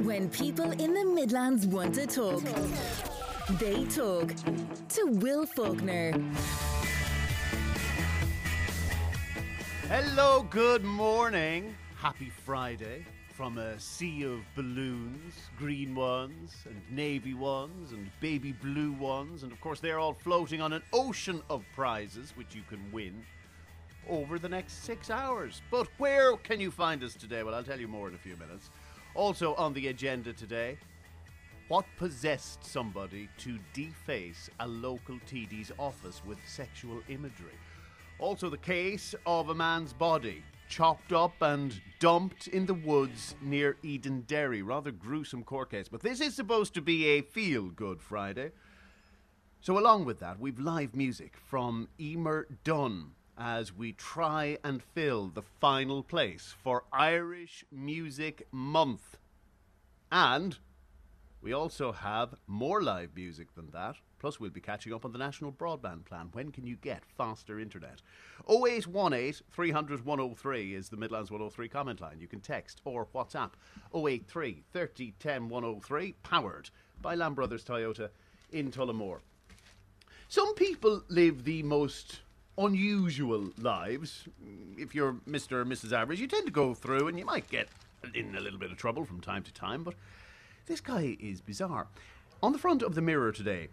When 0.00 0.30
people 0.30 0.70
in 0.72 0.94
the 0.94 1.04
Midlands 1.04 1.66
want 1.66 1.94
to 1.94 2.06
talk, 2.06 2.42
they 3.60 3.84
talk 3.84 4.32
to 4.88 5.06
Will 5.06 5.44
Faulkner. 5.46 6.12
Hello, 9.88 10.46
good 10.50 10.82
morning. 10.82 11.76
Happy 11.96 12.32
Friday 12.44 13.04
from 13.34 13.58
a 13.58 13.78
sea 13.78 14.24
of 14.24 14.40
balloons, 14.56 15.34
green 15.58 15.94
ones 15.94 16.54
and 16.64 16.80
navy 16.90 17.34
ones 17.34 17.92
and 17.92 18.10
baby 18.20 18.52
blue 18.52 18.92
ones, 18.92 19.42
and 19.42 19.52
of 19.52 19.60
course 19.60 19.78
they're 19.78 19.98
all 19.98 20.14
floating 20.14 20.60
on 20.60 20.72
an 20.72 20.82
ocean 20.92 21.42
of 21.50 21.64
prizes 21.74 22.32
which 22.34 22.54
you 22.54 22.62
can 22.68 22.80
win 22.92 23.24
over 24.08 24.38
the 24.38 24.48
next 24.48 24.84
six 24.84 25.10
hours. 25.10 25.62
But 25.70 25.86
where 25.98 26.36
can 26.36 26.60
you 26.60 26.70
find 26.70 27.04
us 27.04 27.14
today? 27.14 27.42
Well, 27.42 27.54
I'll 27.54 27.62
tell 27.62 27.78
you 27.78 27.88
more 27.88 28.08
in 28.08 28.14
a 28.14 28.18
few 28.18 28.36
minutes. 28.36 28.70
Also 29.14 29.54
on 29.56 29.74
the 29.74 29.88
agenda 29.88 30.32
today, 30.32 30.78
what 31.68 31.84
possessed 31.98 32.64
somebody 32.64 33.28
to 33.38 33.58
deface 33.72 34.48
a 34.60 34.66
local 34.66 35.18
TD's 35.30 35.70
office 35.78 36.22
with 36.24 36.38
sexual 36.46 37.00
imagery? 37.08 37.58
Also, 38.18 38.48
the 38.48 38.56
case 38.56 39.14
of 39.26 39.48
a 39.48 39.54
man's 39.54 39.92
body 39.92 40.42
chopped 40.68 41.12
up 41.12 41.34
and 41.42 41.80
dumped 41.98 42.46
in 42.48 42.64
the 42.64 42.74
woods 42.74 43.34
near 43.42 43.76
Edenderry. 43.84 44.62
Rather 44.64 44.90
gruesome 44.90 45.42
court 45.44 45.70
case. 45.70 45.88
But 45.88 46.00
this 46.00 46.20
is 46.20 46.34
supposed 46.34 46.72
to 46.74 46.80
be 46.80 47.06
a 47.08 47.20
feel 47.20 47.68
good 47.68 48.00
Friday. 48.00 48.52
So, 49.60 49.78
along 49.78 50.06
with 50.06 50.20
that, 50.20 50.40
we've 50.40 50.58
live 50.58 50.94
music 50.94 51.36
from 51.36 51.88
Emer 52.00 52.46
Dunn 52.64 53.12
as 53.44 53.74
we 53.74 53.92
try 53.92 54.56
and 54.62 54.80
fill 54.80 55.26
the 55.26 55.42
final 55.42 56.00
place 56.00 56.54
for 56.62 56.84
Irish 56.92 57.64
Music 57.72 58.46
Month. 58.52 59.18
And 60.12 60.58
we 61.40 61.52
also 61.52 61.90
have 61.90 62.36
more 62.46 62.80
live 62.80 63.16
music 63.16 63.52
than 63.56 63.72
that. 63.72 63.96
Plus, 64.20 64.38
we'll 64.38 64.50
be 64.50 64.60
catching 64.60 64.94
up 64.94 65.04
on 65.04 65.10
the 65.10 65.18
national 65.18 65.50
broadband 65.50 66.04
plan. 66.04 66.28
When 66.30 66.52
can 66.52 66.64
you 66.68 66.76
get 66.76 67.02
faster 67.18 67.58
internet? 67.58 68.00
0818 68.48 69.44
300 69.50 70.04
103 70.04 70.74
is 70.76 70.88
the 70.88 70.96
Midlands 70.96 71.32
103 71.32 71.68
comment 71.68 72.00
line. 72.00 72.20
You 72.20 72.28
can 72.28 72.40
text 72.40 72.80
or 72.84 73.08
WhatsApp 73.12 73.50
083 73.92 74.62
30 74.72 75.14
10 75.18 75.48
103, 75.48 76.14
powered 76.22 76.70
by 77.00 77.16
Lamb 77.16 77.34
Brothers 77.34 77.64
Toyota 77.64 78.10
in 78.52 78.70
Tullamore. 78.70 79.18
Some 80.28 80.54
people 80.54 81.02
live 81.08 81.42
the 81.42 81.64
most 81.64 82.20
unusual 82.58 83.50
lives. 83.58 84.28
If 84.76 84.94
you're 84.94 85.14
Mr. 85.28 85.52
or 85.52 85.64
Mrs. 85.64 85.92
Average, 85.92 86.20
you 86.20 86.26
tend 86.26 86.46
to 86.46 86.52
go 86.52 86.74
through 86.74 87.08
and 87.08 87.18
you 87.18 87.24
might 87.24 87.48
get 87.50 87.68
in 88.14 88.34
a 88.36 88.40
little 88.40 88.58
bit 88.58 88.70
of 88.70 88.76
trouble 88.76 89.04
from 89.04 89.20
time 89.20 89.42
to 89.44 89.52
time, 89.52 89.82
but 89.82 89.94
this 90.66 90.80
guy 90.80 91.16
is 91.20 91.40
bizarre. 91.40 91.86
On 92.42 92.52
the 92.52 92.58
front 92.58 92.82
of 92.82 92.94
the 92.94 93.02
mirror 93.02 93.32
today, 93.32 93.68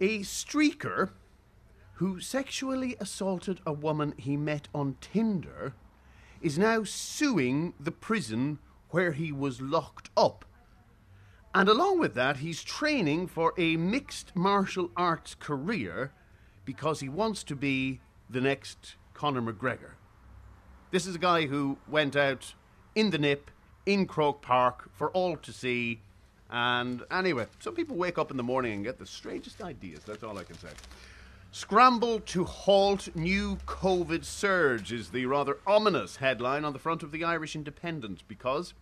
a 0.00 0.20
streaker 0.20 1.10
who 1.94 2.20
sexually 2.20 2.96
assaulted 2.98 3.60
a 3.66 3.72
woman 3.72 4.14
he 4.16 4.36
met 4.36 4.68
on 4.74 4.96
Tinder 5.00 5.74
is 6.40 6.58
now 6.58 6.82
suing 6.82 7.74
the 7.78 7.92
prison 7.92 8.58
where 8.90 9.12
he 9.12 9.30
was 9.30 9.60
locked 9.60 10.10
up. 10.16 10.44
And 11.54 11.68
along 11.68 11.98
with 11.98 12.14
that, 12.14 12.38
he's 12.38 12.64
training 12.64 13.26
for 13.26 13.52
a 13.58 13.76
mixed 13.76 14.34
martial 14.34 14.90
arts 14.96 15.34
career 15.34 16.12
because 16.72 17.00
he 17.00 17.08
wants 17.08 17.44
to 17.44 17.54
be 17.54 18.00
the 18.30 18.40
next 18.40 18.96
Conor 19.12 19.42
McGregor. 19.42 19.90
This 20.90 21.06
is 21.06 21.16
a 21.16 21.18
guy 21.18 21.44
who 21.44 21.76
went 21.86 22.16
out 22.16 22.54
in 22.94 23.10
the 23.10 23.18
nip 23.18 23.50
in 23.84 24.06
Croke 24.06 24.40
Park 24.40 24.88
for 24.94 25.10
all 25.10 25.36
to 25.36 25.52
see. 25.52 26.00
And 26.48 27.02
anyway, 27.10 27.46
some 27.58 27.74
people 27.74 27.96
wake 27.96 28.16
up 28.16 28.30
in 28.30 28.38
the 28.38 28.42
morning 28.42 28.72
and 28.72 28.84
get 28.84 28.98
the 28.98 29.04
strangest 29.04 29.62
ideas. 29.62 30.00
That's 30.06 30.22
all 30.22 30.38
I 30.38 30.44
can 30.44 30.58
say. 30.58 30.70
Scramble 31.50 32.20
to 32.20 32.44
halt 32.44 33.14
new 33.14 33.56
COVID 33.66 34.24
surge 34.24 34.92
is 34.92 35.10
the 35.10 35.26
rather 35.26 35.58
ominous 35.66 36.16
headline 36.16 36.64
on 36.64 36.72
the 36.72 36.78
front 36.78 37.02
of 37.02 37.12
the 37.12 37.22
Irish 37.22 37.54
Independent 37.54 38.22
because 38.28 38.72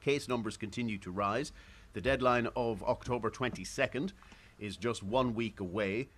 case 0.00 0.28
numbers 0.28 0.56
continue 0.56 0.98
to 0.98 1.12
rise. 1.12 1.52
The 1.92 2.00
deadline 2.00 2.48
of 2.56 2.82
October 2.82 3.30
22nd 3.30 4.10
is 4.58 4.76
just 4.76 5.04
one 5.04 5.36
week 5.36 5.60
away. 5.60 6.08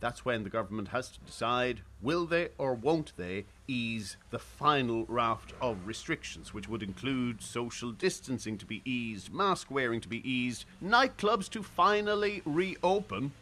That's 0.00 0.24
when 0.24 0.44
the 0.44 0.50
government 0.50 0.88
has 0.88 1.10
to 1.10 1.20
decide 1.20 1.82
will 2.02 2.24
they 2.24 2.48
or 2.56 2.72
won't 2.72 3.12
they 3.18 3.44
ease 3.68 4.16
the 4.30 4.38
final 4.38 5.04
raft 5.04 5.52
of 5.60 5.86
restrictions, 5.86 6.54
which 6.54 6.68
would 6.68 6.82
include 6.82 7.42
social 7.42 7.92
distancing 7.92 8.56
to 8.58 8.66
be 8.66 8.80
eased, 8.86 9.32
mask 9.32 9.70
wearing 9.70 10.00
to 10.00 10.08
be 10.08 10.28
eased, 10.28 10.64
nightclubs 10.82 11.50
to 11.50 11.62
finally 11.62 12.40
reopen. 12.46 13.32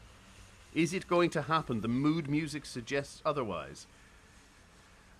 Is 0.75 0.93
it 0.93 1.07
going 1.07 1.31
to 1.31 1.43
happen? 1.43 1.81
The 1.81 1.89
mood 1.89 2.29
music 2.29 2.67
suggests 2.67 3.23
otherwise. 3.25 3.87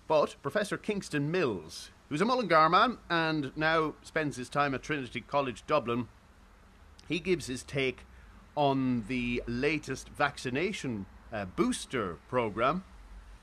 But 0.07 0.35
Professor 0.41 0.77
Kingston 0.77 1.31
Mills, 1.31 1.91
who's 2.09 2.21
a 2.21 2.25
Mullingar 2.25 2.69
man 2.69 2.97
and 3.09 3.55
now 3.55 3.93
spends 4.01 4.35
his 4.35 4.49
time 4.49 4.73
at 4.73 4.83
Trinity 4.83 5.21
College 5.21 5.63
Dublin, 5.65 6.09
he 7.07 7.19
gives 7.19 7.47
his 7.47 7.63
take 7.63 8.05
on 8.55 9.05
the 9.07 9.41
latest 9.47 10.09
vaccination 10.09 11.05
uh, 11.31 11.45
booster 11.45 12.17
program, 12.27 12.83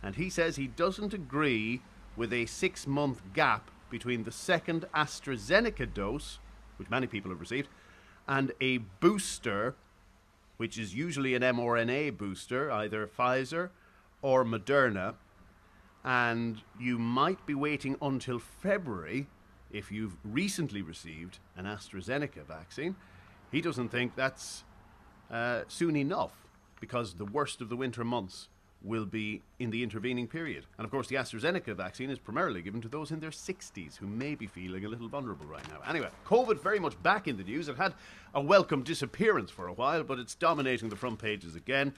and 0.03 0.17
he 0.17 0.31
says 0.31 0.57
he 0.57 0.67
doesn't 0.67 1.15
agree 1.15 1.83
with 2.17 2.33
a 2.33 2.47
six 2.47 2.87
month 2.87 3.23
gap 3.35 3.71
between 3.91 4.25
the 4.25 4.33
second 4.33 4.85
AstraZeneca 4.95 5.93
dose, 5.93 6.39
which 6.77 6.91
many 6.91 7.07
people 7.07 7.31
have 7.31 7.41
received, 7.41 7.69
and 8.27 8.53
a 8.61 8.79
booster, 8.79 9.75
which 10.57 10.79
is 10.79 10.95
usually 10.95 11.35
an 11.35 11.43
mRNA 11.43 12.17
booster, 12.17 12.71
either 12.71 13.07
Pfizer 13.07 13.71
or 14.23 14.45
Moderna. 14.45 15.15
And 16.05 16.63
you 16.79 16.99
might 16.99 17.45
be 17.47 17.55
waiting 17.55 17.97
until 18.01 18.39
February 18.39 19.27
if 19.73 19.91
you've 19.91 20.17
recently 20.25 20.81
received 20.81 21.39
an 21.57 21.65
AstraZeneca 21.65 22.47
vaccine. 22.47 22.95
He 23.51 23.61
doesn't 23.61 23.89
think 23.89 24.15
that's 24.15 24.65
uh, 25.31 25.63
soon 25.69 25.97
enough 25.97 26.46
because 26.81 27.15
the 27.15 27.25
worst 27.25 27.61
of 27.61 27.69
the 27.69 27.77
winter 27.77 28.05
months 28.05 28.49
will 28.83 29.07
be 29.07 29.43
in 29.59 29.71
the 29.71 29.83
intervening 29.83 30.29
period. 30.29 30.65
And 30.79 30.85
of 30.85 30.91
course, 30.91 31.09
the 31.09 31.17
AstraZeneca 31.17 31.75
vaccine 31.75 32.11
is 32.11 32.19
primarily 32.19 32.63
given 32.63 32.81
to 32.83 32.89
those 32.89 33.11
in 33.11 33.21
their 33.21 33.31
60s 33.31 33.97
who 33.97 34.07
may 34.07 34.35
be 34.35 34.47
feeling 34.47 34.85
a 34.85 34.89
little 34.89 35.09
vulnerable 35.09 35.47
right 35.47 35.67
now. 35.69 35.79
Anyway, 35.89 36.09
COVID 36.27 36.61
very 36.61 36.79
much 36.79 37.01
back 37.03 37.27
in 37.27 37.37
the 37.37 37.43
news. 37.43 37.69
It 37.69 37.77
had 37.77 37.95
a 38.35 38.41
welcome 38.41 38.83
disappearance 38.83 39.51
for 39.51 39.67
a 39.67 39.73
while, 39.73 40.05
but 40.05 40.19
it's 40.19 40.35
dominating 40.35 40.89
the 40.89 40.97
front 40.97 41.19
pages 41.19 41.57
again. 41.57 41.95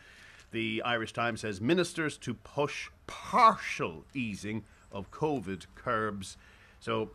The 0.50 0.82
Irish 0.82 1.12
Times 1.12 1.42
says 1.42 1.60
ministers 1.60 2.16
to 2.18 2.32
push 2.32 2.88
partial 3.06 4.04
easing 4.14 4.64
of 4.90 5.10
COVID 5.10 5.66
curbs. 5.74 6.38
So 6.80 7.10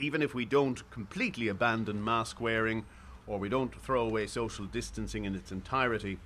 even 0.00 0.22
if 0.22 0.34
we 0.34 0.46
don't 0.46 0.88
completely 0.90 1.48
abandon 1.48 2.02
mask 2.02 2.40
wearing 2.40 2.86
or 3.26 3.38
we 3.38 3.50
don't 3.50 3.74
throw 3.82 4.06
away 4.06 4.26
social 4.26 4.64
distancing 4.64 5.26
in 5.26 5.34
its 5.34 5.52
entirety, 5.52 6.18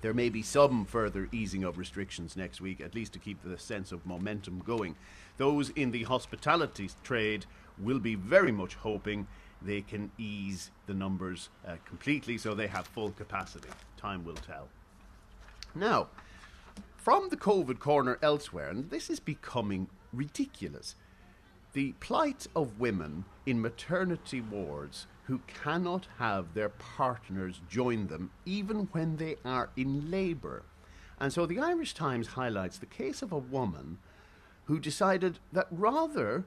there 0.00 0.14
may 0.14 0.28
be 0.28 0.42
some 0.42 0.84
further 0.84 1.28
easing 1.32 1.64
of 1.64 1.78
restrictions 1.78 2.36
next 2.36 2.60
week, 2.60 2.80
at 2.80 2.94
least 2.94 3.12
to 3.12 3.18
keep 3.18 3.42
the 3.42 3.58
sense 3.58 3.92
of 3.92 4.06
momentum 4.06 4.62
going. 4.64 4.96
Those 5.36 5.70
in 5.70 5.90
the 5.90 6.04
hospitality 6.04 6.90
trade 7.02 7.46
will 7.78 7.98
be 7.98 8.14
very 8.14 8.52
much 8.52 8.74
hoping 8.74 9.26
they 9.62 9.82
can 9.82 10.10
ease 10.16 10.70
the 10.86 10.94
numbers 10.94 11.50
uh, 11.66 11.76
completely 11.84 12.38
so 12.38 12.54
they 12.54 12.66
have 12.66 12.86
full 12.86 13.10
capacity. 13.10 13.68
Time 13.96 14.24
will 14.24 14.34
tell. 14.34 14.68
Now, 15.74 16.08
from 16.96 17.28
the 17.28 17.36
COVID 17.36 17.78
corner 17.78 18.18
elsewhere, 18.22 18.68
and 18.68 18.90
this 18.90 19.10
is 19.10 19.20
becoming 19.20 19.88
ridiculous, 20.12 20.94
the 21.72 21.92
plight 22.00 22.46
of 22.56 22.80
women 22.80 23.24
in 23.46 23.60
maternity 23.60 24.40
wards 24.40 25.06
who 25.30 25.40
cannot 25.62 26.08
have 26.18 26.54
their 26.54 26.70
partners 26.70 27.60
join 27.68 28.08
them 28.08 28.32
even 28.44 28.88
when 28.90 29.16
they 29.16 29.36
are 29.44 29.70
in 29.76 30.10
labour. 30.10 30.64
And 31.20 31.32
so 31.32 31.46
the 31.46 31.60
Irish 31.60 31.94
Times 31.94 32.26
highlights 32.26 32.78
the 32.78 32.86
case 32.86 33.22
of 33.22 33.30
a 33.30 33.38
woman 33.38 33.98
who 34.64 34.80
decided 34.80 35.38
that 35.52 35.68
rather 35.70 36.46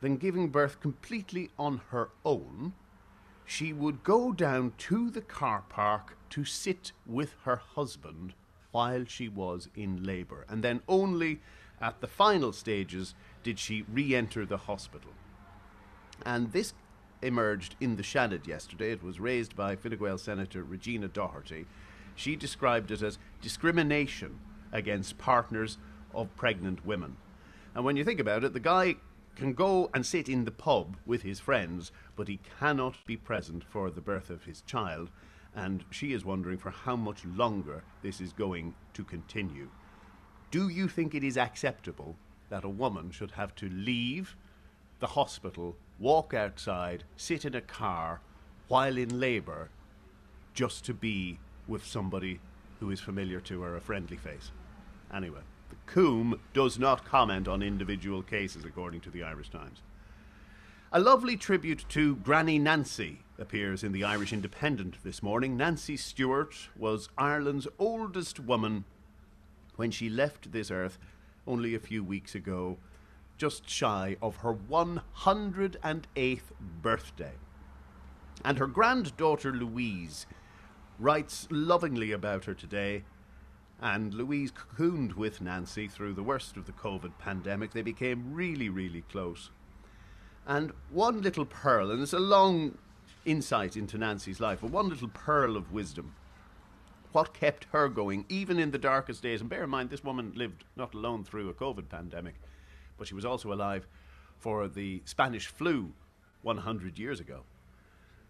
than 0.00 0.16
giving 0.16 0.48
birth 0.48 0.80
completely 0.80 1.50
on 1.58 1.82
her 1.90 2.08
own, 2.24 2.72
she 3.44 3.74
would 3.74 4.02
go 4.02 4.32
down 4.32 4.72
to 4.78 5.10
the 5.10 5.20
car 5.20 5.64
park 5.68 6.16
to 6.30 6.46
sit 6.46 6.92
with 7.04 7.34
her 7.44 7.56
husband 7.56 8.32
while 8.70 9.04
she 9.04 9.28
was 9.28 9.68
in 9.76 10.02
labour. 10.02 10.46
And 10.48 10.64
then 10.64 10.80
only 10.88 11.40
at 11.78 12.00
the 12.00 12.06
final 12.06 12.54
stages 12.54 13.14
did 13.42 13.58
she 13.58 13.82
re 13.82 14.14
enter 14.14 14.46
the 14.46 14.56
hospital. 14.56 15.12
And 16.24 16.52
this 16.52 16.72
emerged 17.22 17.76
in 17.80 17.96
the 17.96 18.02
Seanad 18.02 18.46
yesterday. 18.46 18.92
It 18.92 19.02
was 19.02 19.20
raised 19.20 19.56
by 19.56 19.76
Fine 19.76 19.98
Gael 19.98 20.18
Senator 20.18 20.62
Regina 20.62 21.08
Doherty. 21.08 21.66
She 22.14 22.36
described 22.36 22.90
it 22.90 23.02
as 23.02 23.18
discrimination 23.40 24.38
against 24.72 25.18
partners 25.18 25.78
of 26.14 26.34
pregnant 26.36 26.84
women. 26.84 27.16
And 27.74 27.84
when 27.84 27.96
you 27.96 28.04
think 28.04 28.20
about 28.20 28.44
it, 28.44 28.52
the 28.52 28.60
guy 28.60 28.96
can 29.36 29.52
go 29.52 29.88
and 29.94 30.04
sit 30.04 30.28
in 30.28 30.44
the 30.44 30.50
pub 30.50 30.96
with 31.06 31.22
his 31.22 31.38
friends, 31.38 31.92
but 32.16 32.28
he 32.28 32.40
cannot 32.58 32.96
be 33.06 33.16
present 33.16 33.62
for 33.62 33.88
the 33.88 34.00
birth 34.00 34.30
of 34.30 34.44
his 34.44 34.62
child, 34.62 35.10
and 35.54 35.84
she 35.90 36.12
is 36.12 36.24
wondering 36.24 36.58
for 36.58 36.70
how 36.70 36.96
much 36.96 37.24
longer 37.24 37.84
this 38.02 38.20
is 38.20 38.32
going 38.32 38.74
to 38.94 39.04
continue. 39.04 39.68
Do 40.50 40.68
you 40.68 40.88
think 40.88 41.14
it 41.14 41.22
is 41.22 41.36
acceptable 41.36 42.16
that 42.48 42.64
a 42.64 42.68
woman 42.68 43.10
should 43.10 43.32
have 43.32 43.54
to 43.56 43.68
leave 43.68 44.34
the 44.98 45.08
hospital, 45.08 45.76
walk 45.98 46.34
outside, 46.34 47.04
sit 47.16 47.44
in 47.44 47.54
a 47.54 47.60
car 47.60 48.20
while 48.68 48.96
in 48.96 49.18
labour 49.20 49.70
just 50.54 50.84
to 50.84 50.94
be 50.94 51.38
with 51.66 51.84
somebody 51.84 52.40
who 52.80 52.90
is 52.90 53.00
familiar 53.00 53.40
to 53.40 53.62
her, 53.62 53.76
a 53.76 53.80
friendly 53.80 54.16
face? 54.16 54.50
Anyway, 55.12 55.40
the 55.70 55.76
Coombe 55.86 56.40
does 56.52 56.78
not 56.78 57.04
comment 57.04 57.48
on 57.48 57.62
individual 57.62 58.22
cases, 58.22 58.64
according 58.64 59.00
to 59.00 59.10
the 59.10 59.22
Irish 59.22 59.50
Times. 59.50 59.82
A 60.90 61.00
lovely 61.00 61.36
tribute 61.36 61.84
to 61.90 62.16
Granny 62.16 62.58
Nancy 62.58 63.18
appears 63.38 63.84
in 63.84 63.92
the 63.92 64.04
Irish 64.04 64.32
Independent 64.32 64.96
this 65.04 65.22
morning. 65.22 65.56
Nancy 65.56 65.96
Stewart 65.96 66.54
was 66.76 67.10
Ireland's 67.18 67.68
oldest 67.78 68.40
woman 68.40 68.84
when 69.76 69.90
she 69.90 70.08
left 70.08 70.50
this 70.50 70.70
earth 70.70 70.98
only 71.46 71.74
a 71.74 71.78
few 71.78 72.02
weeks 72.02 72.34
ago, 72.34 72.78
just 73.38 73.68
shy 73.68 74.16
of 74.20 74.36
her 74.36 74.52
108th 74.52 76.40
birthday. 76.82 77.32
And 78.44 78.58
her 78.58 78.66
granddaughter 78.66 79.52
Louise 79.52 80.26
writes 80.98 81.48
lovingly 81.50 82.12
about 82.12 82.44
her 82.44 82.54
today. 82.54 83.04
And 83.80 84.12
Louise 84.12 84.52
cocooned 84.52 85.14
with 85.14 85.40
Nancy 85.40 85.88
through 85.88 86.14
the 86.14 86.22
worst 86.22 86.56
of 86.56 86.66
the 86.66 86.72
COVID 86.72 87.12
pandemic. 87.18 87.72
They 87.72 87.82
became 87.82 88.34
really, 88.34 88.68
really 88.68 89.02
close. 89.02 89.50
And 90.46 90.72
one 90.90 91.22
little 91.22 91.44
pearl, 91.44 91.90
and 91.90 92.02
it's 92.02 92.12
a 92.12 92.18
long 92.18 92.76
insight 93.24 93.76
into 93.76 93.98
Nancy's 93.98 94.40
life, 94.40 94.60
but 94.62 94.70
one 94.70 94.88
little 94.88 95.08
pearl 95.08 95.56
of 95.56 95.72
wisdom 95.72 96.14
what 97.12 97.34
kept 97.34 97.66
her 97.72 97.88
going, 97.88 98.24
even 98.28 98.58
in 98.58 98.70
the 98.70 98.78
darkest 98.78 99.22
days. 99.22 99.40
And 99.40 99.48
bear 99.48 99.64
in 99.64 99.70
mind, 99.70 99.90
this 99.90 100.04
woman 100.04 100.32
lived 100.34 100.64
not 100.76 100.94
alone 100.94 101.24
through 101.24 101.48
a 101.48 101.54
COVID 101.54 101.88
pandemic, 101.88 102.34
but 102.98 103.06
she 103.06 103.14
was 103.14 103.24
also 103.24 103.52
alive 103.52 103.86
for 104.38 104.68
the 104.68 105.02
Spanish 105.04 105.46
flu 105.46 105.92
100 106.42 106.98
years 106.98 107.20
ago. 107.20 107.42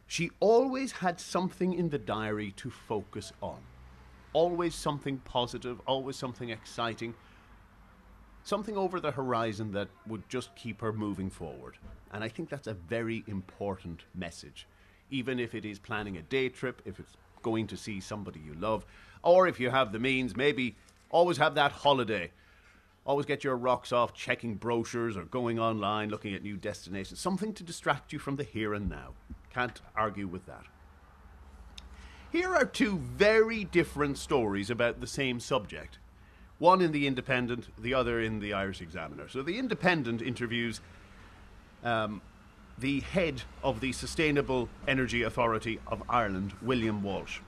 She 0.07 0.31
always 0.41 0.93
had 0.93 1.21
something 1.21 1.75
in 1.75 1.91
the 1.91 1.99
diary 1.99 2.53
to 2.57 2.71
focus 2.71 3.33
on. 3.43 3.59
Always 4.33 4.75
something 4.75 5.19
positive, 5.19 5.81
always 5.87 6.17
something 6.17 6.51
exciting, 6.51 7.15
something 8.43 8.77
over 8.77 9.01
the 9.01 9.11
horizon 9.11 9.73
that 9.73 9.89
would 10.07 10.27
just 10.29 10.55
keep 10.57 10.81
her 10.81 10.93
moving 10.93 11.29
forward. 11.29 11.77
And 12.13 12.25
I 12.25 12.29
think 12.29 12.49
that's 12.49 12.67
a 12.67 12.75
very 12.75 13.25
important 13.27 14.05
message. 14.15 14.67
Even 15.11 15.39
if 15.39 15.55
it 15.55 15.65
is 15.65 15.79
planning 15.79 16.17
a 16.17 16.23
day 16.23 16.49
trip, 16.49 16.81
if 16.85 16.99
it's 16.99 17.17
going 17.43 17.67
to 17.67 17.77
see 17.77 18.01
somebody 18.01 18.41
you 18.41 18.55
love. 18.55 18.85
Or 19.23 19.47
if 19.47 19.61
you 19.61 19.71
have 19.71 19.93
the 19.93 19.99
means, 19.99 20.37
maybe 20.37 20.77
always 21.11 21.37
have 21.39 21.55
that 21.55 21.73
holiday. 21.73 22.31
Always 23.09 23.25
get 23.25 23.43
your 23.43 23.57
rocks 23.57 23.91
off 23.91 24.13
checking 24.13 24.57
brochures 24.57 25.17
or 25.17 25.25
going 25.25 25.59
online 25.59 26.11
looking 26.11 26.35
at 26.35 26.43
new 26.43 26.59
destinations. 26.59 27.19
Something 27.19 27.55
to 27.55 27.65
distract 27.65 28.13
you 28.13 28.19
from 28.19 28.37
the 28.37 28.45
here 28.45 28.75
and 28.75 28.91
now. 28.91 29.15
Can't 29.51 29.81
argue 29.97 30.27
with 30.27 30.45
that. 30.45 30.67
Here 32.31 32.55
are 32.55 32.67
two 32.67 32.99
very 32.99 33.65
different 33.65 34.19
stories 34.19 34.69
about 34.69 35.01
the 35.01 35.07
same 35.07 35.41
subject. 35.41 35.97
One 36.59 36.83
in 36.83 36.93
the 36.93 37.07
Independent, 37.07 37.69
the 37.79 37.95
other 37.95 38.21
in 38.21 38.41
the 38.41 38.53
Irish 38.53 38.83
Examiner. 38.83 39.27
So 39.27 39.41
the 39.41 39.59
Independent 39.59 40.21
interviews 40.21 40.83
um, 41.83 42.21
the 42.77 43.01
head 43.01 43.41
of 43.63 43.81
the 43.81 43.93
Sustainable 43.93 44.69
Energy 44.87 45.23
Authority 45.23 45.81
of 45.87 46.03
Ireland, 46.11 46.53
William 46.61 47.03
Walsh. 47.03 47.41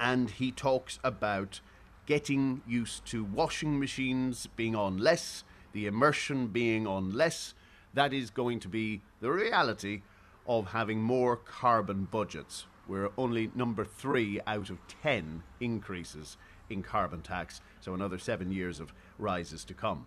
And 0.00 0.30
he 0.30 0.50
talks 0.52 0.98
about 1.04 1.60
getting 2.08 2.62
used 2.66 3.04
to 3.04 3.22
washing 3.22 3.78
machines 3.78 4.48
being 4.56 4.74
on 4.74 4.96
less, 4.96 5.44
the 5.72 5.86
immersion 5.86 6.46
being 6.46 6.86
on 6.86 7.12
less. 7.12 7.52
That 7.92 8.14
is 8.14 8.30
going 8.30 8.60
to 8.60 8.68
be 8.68 9.02
the 9.20 9.30
reality 9.30 10.00
of 10.46 10.68
having 10.68 11.02
more 11.02 11.36
carbon 11.36 12.08
budgets. 12.10 12.64
We're 12.88 13.10
only 13.18 13.50
number 13.54 13.84
three 13.84 14.40
out 14.46 14.70
of 14.70 14.78
ten 15.02 15.42
increases 15.60 16.38
in 16.70 16.82
carbon 16.82 17.20
tax, 17.20 17.60
so 17.80 17.92
another 17.92 18.16
seven 18.16 18.50
years 18.50 18.80
of 18.80 18.94
rises 19.18 19.62
to 19.66 19.74
come. 19.74 20.06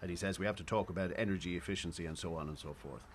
And 0.00 0.08
he 0.08 0.16
says 0.16 0.38
we 0.38 0.46
have 0.46 0.56
to 0.56 0.64
talk 0.64 0.88
about 0.88 1.12
energy 1.16 1.58
efficiency 1.58 2.06
and 2.06 2.16
so 2.16 2.34
on 2.34 2.48
and 2.48 2.58
so 2.58 2.72
forth. 2.72 3.06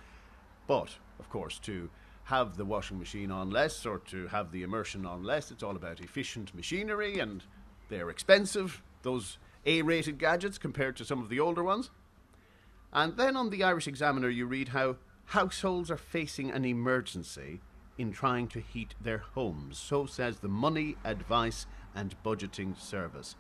But, 0.68 0.92
of 1.20 1.28
course, 1.30 1.58
to 1.64 1.90
have 2.26 2.56
the 2.56 2.66
washing 2.66 3.00
machine 3.00 3.32
on 3.32 3.50
less 3.50 3.84
or 3.84 3.98
to 3.98 4.28
have 4.28 4.52
the 4.52 4.62
immersion 4.62 5.08
on 5.08 5.24
less, 5.24 5.50
it's 5.50 5.64
all 5.64 5.76
about 5.76 6.02
efficient 6.02 6.54
machinery 6.54 7.18
and 7.18 7.42
they're 7.90 8.10
expensive, 8.10 8.82
those 9.02 9.38
A 9.66 9.82
rated 9.82 10.18
gadgets 10.18 10.58
compared 10.58 10.96
to 10.98 11.06
some 11.06 11.22
of 11.22 11.30
the 11.30 11.40
older 11.40 11.64
ones. 11.64 11.90
And 12.94 13.18
then 13.18 13.36
on 13.36 13.50
the 13.50 13.64
Irish 13.64 13.88
Examiner, 13.88 14.30
you 14.30 14.46
read 14.46 14.70
how 14.70 14.98
households 15.26 15.92
are 15.92 15.98
facing 15.98 16.52
an 16.52 16.66
emergency 16.66 17.60
in 17.98 18.12
trying 18.12 18.48
to 18.48 18.60
heat 18.60 18.96
their 19.02 19.18
homes. 19.18 19.78
So 19.78 20.06
says 20.06 20.40
the 20.40 20.48
Money 20.48 20.96
Advice 21.04 21.66
and 21.96 22.16
Budgeting 22.24 22.78
Service, 22.80 23.36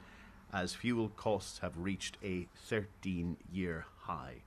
as 0.51 0.73
fuel 0.73 1.09
costs 1.09 1.59
have 1.59 1.77
reached 1.77 2.17
a 2.23 2.47
13 2.65 3.37
year 3.51 3.85
high. 3.99 4.43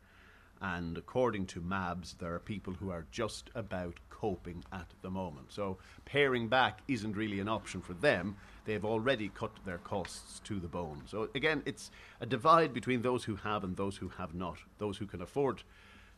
And 0.61 0.99
according 0.99 1.47
to 1.47 1.61
MABS, 1.61 2.17
there 2.19 2.35
are 2.35 2.38
people 2.38 2.75
who 2.75 2.91
are 2.91 3.06
just 3.11 3.50
about 3.55 3.99
coping 4.11 4.62
at 4.73 4.93
the 5.00 5.11
moment. 5.11 5.52
So 5.52 5.79
paring 6.05 6.49
back 6.49 6.81
isn't 6.87 7.17
really 7.17 7.41
an 7.41 7.49
option 7.49 7.81
for 7.81 7.94
them. 7.94 8.37
They've 8.70 8.84
already 8.84 9.31
cut 9.31 9.50
their 9.64 9.78
costs 9.78 10.38
to 10.44 10.61
the 10.61 10.69
bone. 10.69 11.02
So 11.06 11.28
again, 11.34 11.61
it's 11.67 11.90
a 12.20 12.25
divide 12.25 12.72
between 12.72 13.02
those 13.02 13.25
who 13.25 13.34
have 13.34 13.64
and 13.64 13.76
those 13.76 13.96
who 13.96 14.11
have 14.11 14.32
not. 14.32 14.58
Those 14.78 14.99
who 14.99 15.06
can 15.06 15.20
afford 15.20 15.64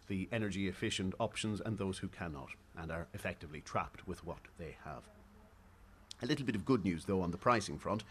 the 0.06 0.28
energy 0.30 0.68
efficient 0.68 1.14
options 1.18 1.62
and 1.62 1.78
those 1.78 1.96
who 1.96 2.08
cannot 2.08 2.50
and 2.76 2.92
are 2.92 3.08
effectively 3.14 3.62
trapped 3.62 4.06
with 4.06 4.22
what 4.26 4.40
they 4.58 4.76
have. 4.84 5.08
A 6.22 6.26
little 6.26 6.44
bit 6.44 6.54
of 6.54 6.66
good 6.66 6.84
news, 6.84 7.06
though, 7.06 7.22
on 7.22 7.30
the 7.30 7.38
pricing 7.38 7.78
front. 7.78 8.04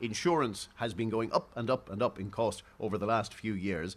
Insurance 0.00 0.68
has 0.76 0.94
been 0.94 1.10
going 1.10 1.32
up 1.32 1.50
and 1.56 1.68
up 1.68 1.90
and 1.90 2.00
up 2.00 2.20
in 2.20 2.30
cost 2.30 2.62
over 2.78 2.98
the 2.98 3.04
last 3.04 3.34
few 3.34 3.52
years. 3.52 3.96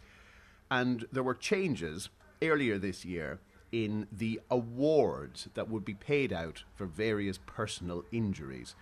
And 0.71 1.05
there 1.11 1.21
were 1.21 1.35
changes 1.35 2.09
earlier 2.41 2.79
this 2.79 3.05
year 3.05 3.39
in 3.71 4.07
the 4.11 4.41
awards 4.49 5.47
that 5.53 5.69
would 5.69 5.85
be 5.85 5.93
paid 5.93 6.33
out 6.33 6.63
for 6.73 6.87
various 6.87 7.37
personal 7.45 8.03
injuries. 8.11 8.73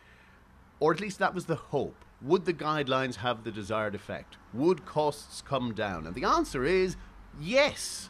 Or 0.80 0.94
at 0.94 1.00
least 1.00 1.20
that 1.20 1.34
was 1.34 1.46
the 1.46 1.56
hope. 1.56 2.06
Would 2.22 2.46
the 2.46 2.54
guidelines 2.54 3.16
have 3.16 3.44
the 3.44 3.52
desired 3.52 3.96
effect? 3.96 4.38
Would 4.54 4.86
costs 4.86 5.42
come 5.42 5.74
down? 5.74 6.06
And 6.06 6.16
the 6.16 6.26
answer 6.26 6.66
is 6.66 6.96
yes. 7.40 8.10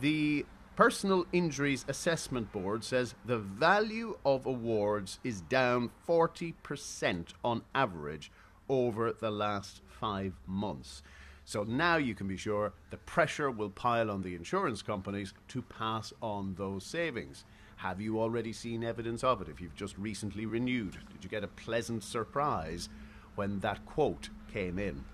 The 0.00 0.46
Personal 0.76 1.24
Injuries 1.32 1.84
Assessment 1.86 2.50
Board 2.50 2.82
says 2.82 3.14
the 3.24 3.38
value 3.38 4.16
of 4.24 4.44
awards 4.44 5.20
is 5.22 5.40
down 5.42 5.90
40% 6.08 7.26
on 7.44 7.62
average 7.74 8.32
over 8.68 9.12
the 9.12 9.30
last 9.30 9.82
five 9.86 10.32
months. 10.46 11.02
So 11.44 11.62
now 11.62 11.96
you 11.96 12.14
can 12.14 12.26
be 12.26 12.36
sure 12.36 12.72
the 12.90 12.96
pressure 12.96 13.50
will 13.50 13.70
pile 13.70 14.10
on 14.10 14.22
the 14.22 14.34
insurance 14.34 14.82
companies 14.82 15.34
to 15.48 15.62
pass 15.62 16.12
on 16.22 16.54
those 16.54 16.84
savings. 16.84 17.44
Have 17.84 18.00
you 18.00 18.18
already 18.18 18.54
seen 18.54 18.82
evidence 18.82 19.22
of 19.22 19.42
it 19.42 19.48
if 19.50 19.60
you've 19.60 19.76
just 19.76 19.98
recently 19.98 20.46
renewed? 20.46 20.96
Did 21.12 21.22
you 21.22 21.28
get 21.28 21.44
a 21.44 21.48
pleasant 21.48 22.02
surprise 22.02 22.88
when 23.34 23.60
that 23.60 23.84
quote 23.84 24.30
came 24.50 24.78
in? 24.78 25.04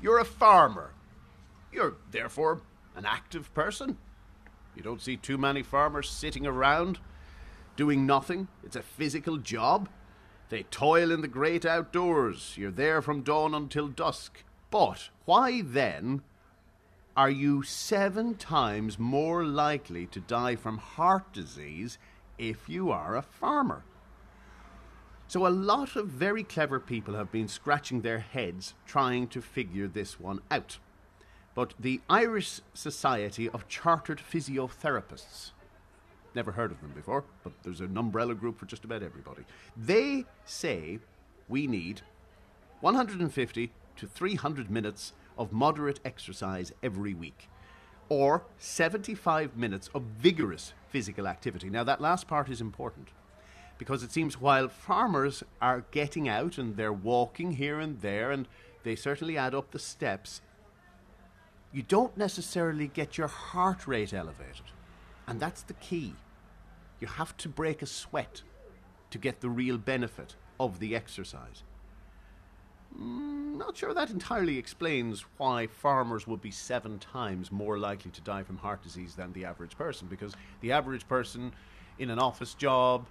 You're 0.00 0.18
a 0.18 0.24
farmer. 0.24 0.92
You're 1.70 1.96
therefore 2.10 2.62
an 2.96 3.04
active 3.04 3.52
person. 3.52 3.98
You 4.74 4.82
don't 4.82 5.02
see 5.02 5.18
too 5.18 5.36
many 5.36 5.62
farmers 5.62 6.08
sitting 6.08 6.46
around 6.46 7.00
doing 7.76 8.06
nothing. 8.06 8.48
It's 8.62 8.76
a 8.76 8.80
physical 8.80 9.36
job. 9.36 9.90
They 10.48 10.62
toil 10.62 11.10
in 11.10 11.20
the 11.20 11.28
great 11.28 11.66
outdoors. 11.66 12.54
You're 12.56 12.70
there 12.70 13.02
from 13.02 13.20
dawn 13.20 13.54
until 13.54 13.88
dusk. 13.88 14.42
But 14.70 15.10
why 15.26 15.60
then 15.60 16.22
are 17.16 17.30
you 17.30 17.62
seven 17.62 18.34
times 18.34 18.98
more 18.98 19.44
likely 19.44 20.06
to 20.06 20.20
die 20.20 20.56
from 20.56 20.78
heart 20.78 21.32
disease 21.32 21.96
if 22.38 22.68
you 22.68 22.90
are 22.90 23.16
a 23.16 23.22
farmer? 23.22 23.84
So, 25.28 25.46
a 25.46 25.48
lot 25.48 25.96
of 25.96 26.08
very 26.08 26.42
clever 26.42 26.80
people 26.80 27.14
have 27.14 27.32
been 27.32 27.48
scratching 27.48 28.00
their 28.00 28.18
heads 28.18 28.74
trying 28.86 29.28
to 29.28 29.40
figure 29.40 29.86
this 29.86 30.18
one 30.18 30.40
out. 30.50 30.78
But 31.54 31.74
the 31.78 32.00
Irish 32.10 32.60
Society 32.74 33.48
of 33.48 33.68
Chartered 33.68 34.18
Physiotherapists, 34.20 35.52
never 36.34 36.52
heard 36.52 36.72
of 36.72 36.80
them 36.80 36.92
before, 36.94 37.24
but 37.44 37.52
there's 37.62 37.80
an 37.80 37.96
umbrella 37.96 38.34
group 38.34 38.58
for 38.58 38.66
just 38.66 38.84
about 38.84 39.04
everybody. 39.04 39.42
They 39.76 40.24
say 40.44 40.98
we 41.48 41.68
need 41.68 42.02
150 42.80 43.72
to 43.96 44.06
300 44.06 44.70
minutes 44.70 45.12
of 45.38 45.52
moderate 45.52 46.00
exercise 46.04 46.72
every 46.82 47.14
week, 47.14 47.48
or 48.08 48.44
75 48.58 49.56
minutes 49.56 49.90
of 49.94 50.02
vigorous 50.02 50.72
physical 50.88 51.26
activity. 51.26 51.70
Now, 51.70 51.84
that 51.84 52.00
last 52.00 52.28
part 52.28 52.48
is 52.48 52.60
important 52.60 53.08
because 53.78 54.02
it 54.02 54.12
seems 54.12 54.40
while 54.40 54.68
farmers 54.68 55.42
are 55.60 55.84
getting 55.90 56.28
out 56.28 56.58
and 56.58 56.76
they're 56.76 56.92
walking 56.92 57.52
here 57.52 57.80
and 57.80 58.00
there 58.00 58.30
and 58.30 58.46
they 58.84 58.94
certainly 58.94 59.36
add 59.36 59.54
up 59.54 59.70
the 59.70 59.78
steps, 59.78 60.40
you 61.72 61.82
don't 61.82 62.16
necessarily 62.16 62.86
get 62.86 63.18
your 63.18 63.26
heart 63.26 63.86
rate 63.86 64.14
elevated. 64.14 64.70
And 65.26 65.40
that's 65.40 65.62
the 65.62 65.74
key. 65.74 66.14
You 67.00 67.08
have 67.08 67.36
to 67.38 67.48
break 67.48 67.82
a 67.82 67.86
sweat 67.86 68.42
to 69.10 69.18
get 69.18 69.40
the 69.40 69.50
real 69.50 69.78
benefit 69.78 70.36
of 70.60 70.78
the 70.78 70.94
exercise. 70.94 71.64
Mm, 73.00 73.56
not 73.56 73.76
sure 73.76 73.92
that 73.92 74.10
entirely 74.10 74.58
explains 74.58 75.24
why 75.36 75.66
farmers 75.66 76.26
would 76.26 76.40
be 76.40 76.50
seven 76.50 76.98
times 76.98 77.50
more 77.50 77.78
likely 77.78 78.10
to 78.12 78.20
die 78.20 78.42
from 78.42 78.58
heart 78.58 78.82
disease 78.82 79.14
than 79.14 79.32
the 79.32 79.44
average 79.44 79.76
person, 79.76 80.06
because 80.08 80.34
the 80.60 80.72
average 80.72 81.08
person 81.08 81.52
in 81.98 82.10
an 82.10 82.18
office 82.18 82.54
job 82.54 83.06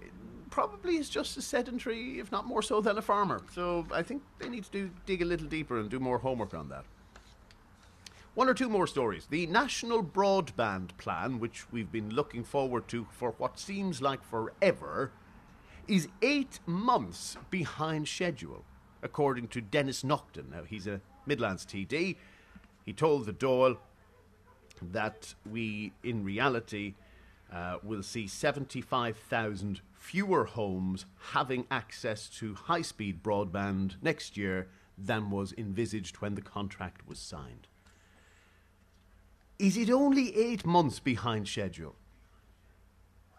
eh, 0.00 0.06
probably 0.50 0.96
is 0.96 1.08
just 1.08 1.36
as 1.36 1.44
sedentary, 1.44 2.20
if 2.20 2.30
not 2.30 2.46
more 2.46 2.62
so, 2.62 2.80
than 2.80 2.96
a 2.98 3.02
farmer. 3.02 3.40
So 3.52 3.86
I 3.92 4.02
think 4.02 4.22
they 4.38 4.48
need 4.48 4.64
to 4.64 4.70
do, 4.70 4.90
dig 5.06 5.22
a 5.22 5.24
little 5.24 5.48
deeper 5.48 5.78
and 5.78 5.90
do 5.90 5.98
more 5.98 6.18
homework 6.18 6.54
on 6.54 6.68
that. 6.68 6.84
One 8.34 8.48
or 8.48 8.54
two 8.54 8.70
more 8.70 8.86
stories. 8.86 9.26
The 9.28 9.46
National 9.46 10.02
Broadband 10.02 10.96
Plan, 10.96 11.38
which 11.38 11.70
we've 11.70 11.92
been 11.92 12.08
looking 12.10 12.44
forward 12.44 12.88
to 12.88 13.06
for 13.10 13.32
what 13.32 13.58
seems 13.58 14.00
like 14.00 14.24
forever, 14.24 15.10
is 15.86 16.08
eight 16.22 16.60
months 16.64 17.36
behind 17.50 18.08
schedule, 18.08 18.64
according 19.02 19.48
to 19.48 19.60
Denis 19.60 20.04
Naughten. 20.04 20.50
Now, 20.50 20.62
he's 20.62 20.86
a 20.86 21.00
Midlands 21.26 21.64
TD. 21.64 22.16
He 22.84 22.92
told 22.92 23.26
the 23.26 23.32
Dáil 23.32 23.78
that 24.80 25.34
we, 25.48 25.92
in 26.02 26.24
reality, 26.24 26.94
uh, 27.52 27.78
will 27.82 28.02
see 28.02 28.26
75,000 28.26 29.80
fewer 29.92 30.44
homes 30.44 31.04
having 31.32 31.66
access 31.70 32.28
to 32.28 32.54
high 32.54 32.82
speed 32.82 33.22
broadband 33.22 33.96
next 34.02 34.36
year 34.36 34.68
than 34.98 35.30
was 35.30 35.54
envisaged 35.56 36.16
when 36.16 36.34
the 36.34 36.42
contract 36.42 37.06
was 37.06 37.18
signed. 37.18 37.68
Is 39.58 39.76
it 39.76 39.90
only 39.90 40.36
eight 40.36 40.66
months 40.66 40.98
behind 40.98 41.46
schedule? 41.46 41.94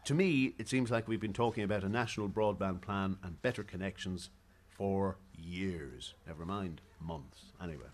To 0.06 0.14
me, 0.14 0.54
it 0.58 0.70
seems 0.70 0.92
like 0.92 1.08
we've 1.08 1.20
been 1.20 1.34
talking 1.34 1.64
about 1.64 1.84
a 1.84 1.90
national 1.90 2.30
broadband 2.30 2.82
plan 2.82 3.18
and 3.24 3.42
better 3.42 3.64
connections 3.64 4.30
for 4.78 5.18
years, 5.38 6.14
never 6.28 6.46
mind 6.46 6.82
months. 7.00 7.52
Anyway, 7.62 7.92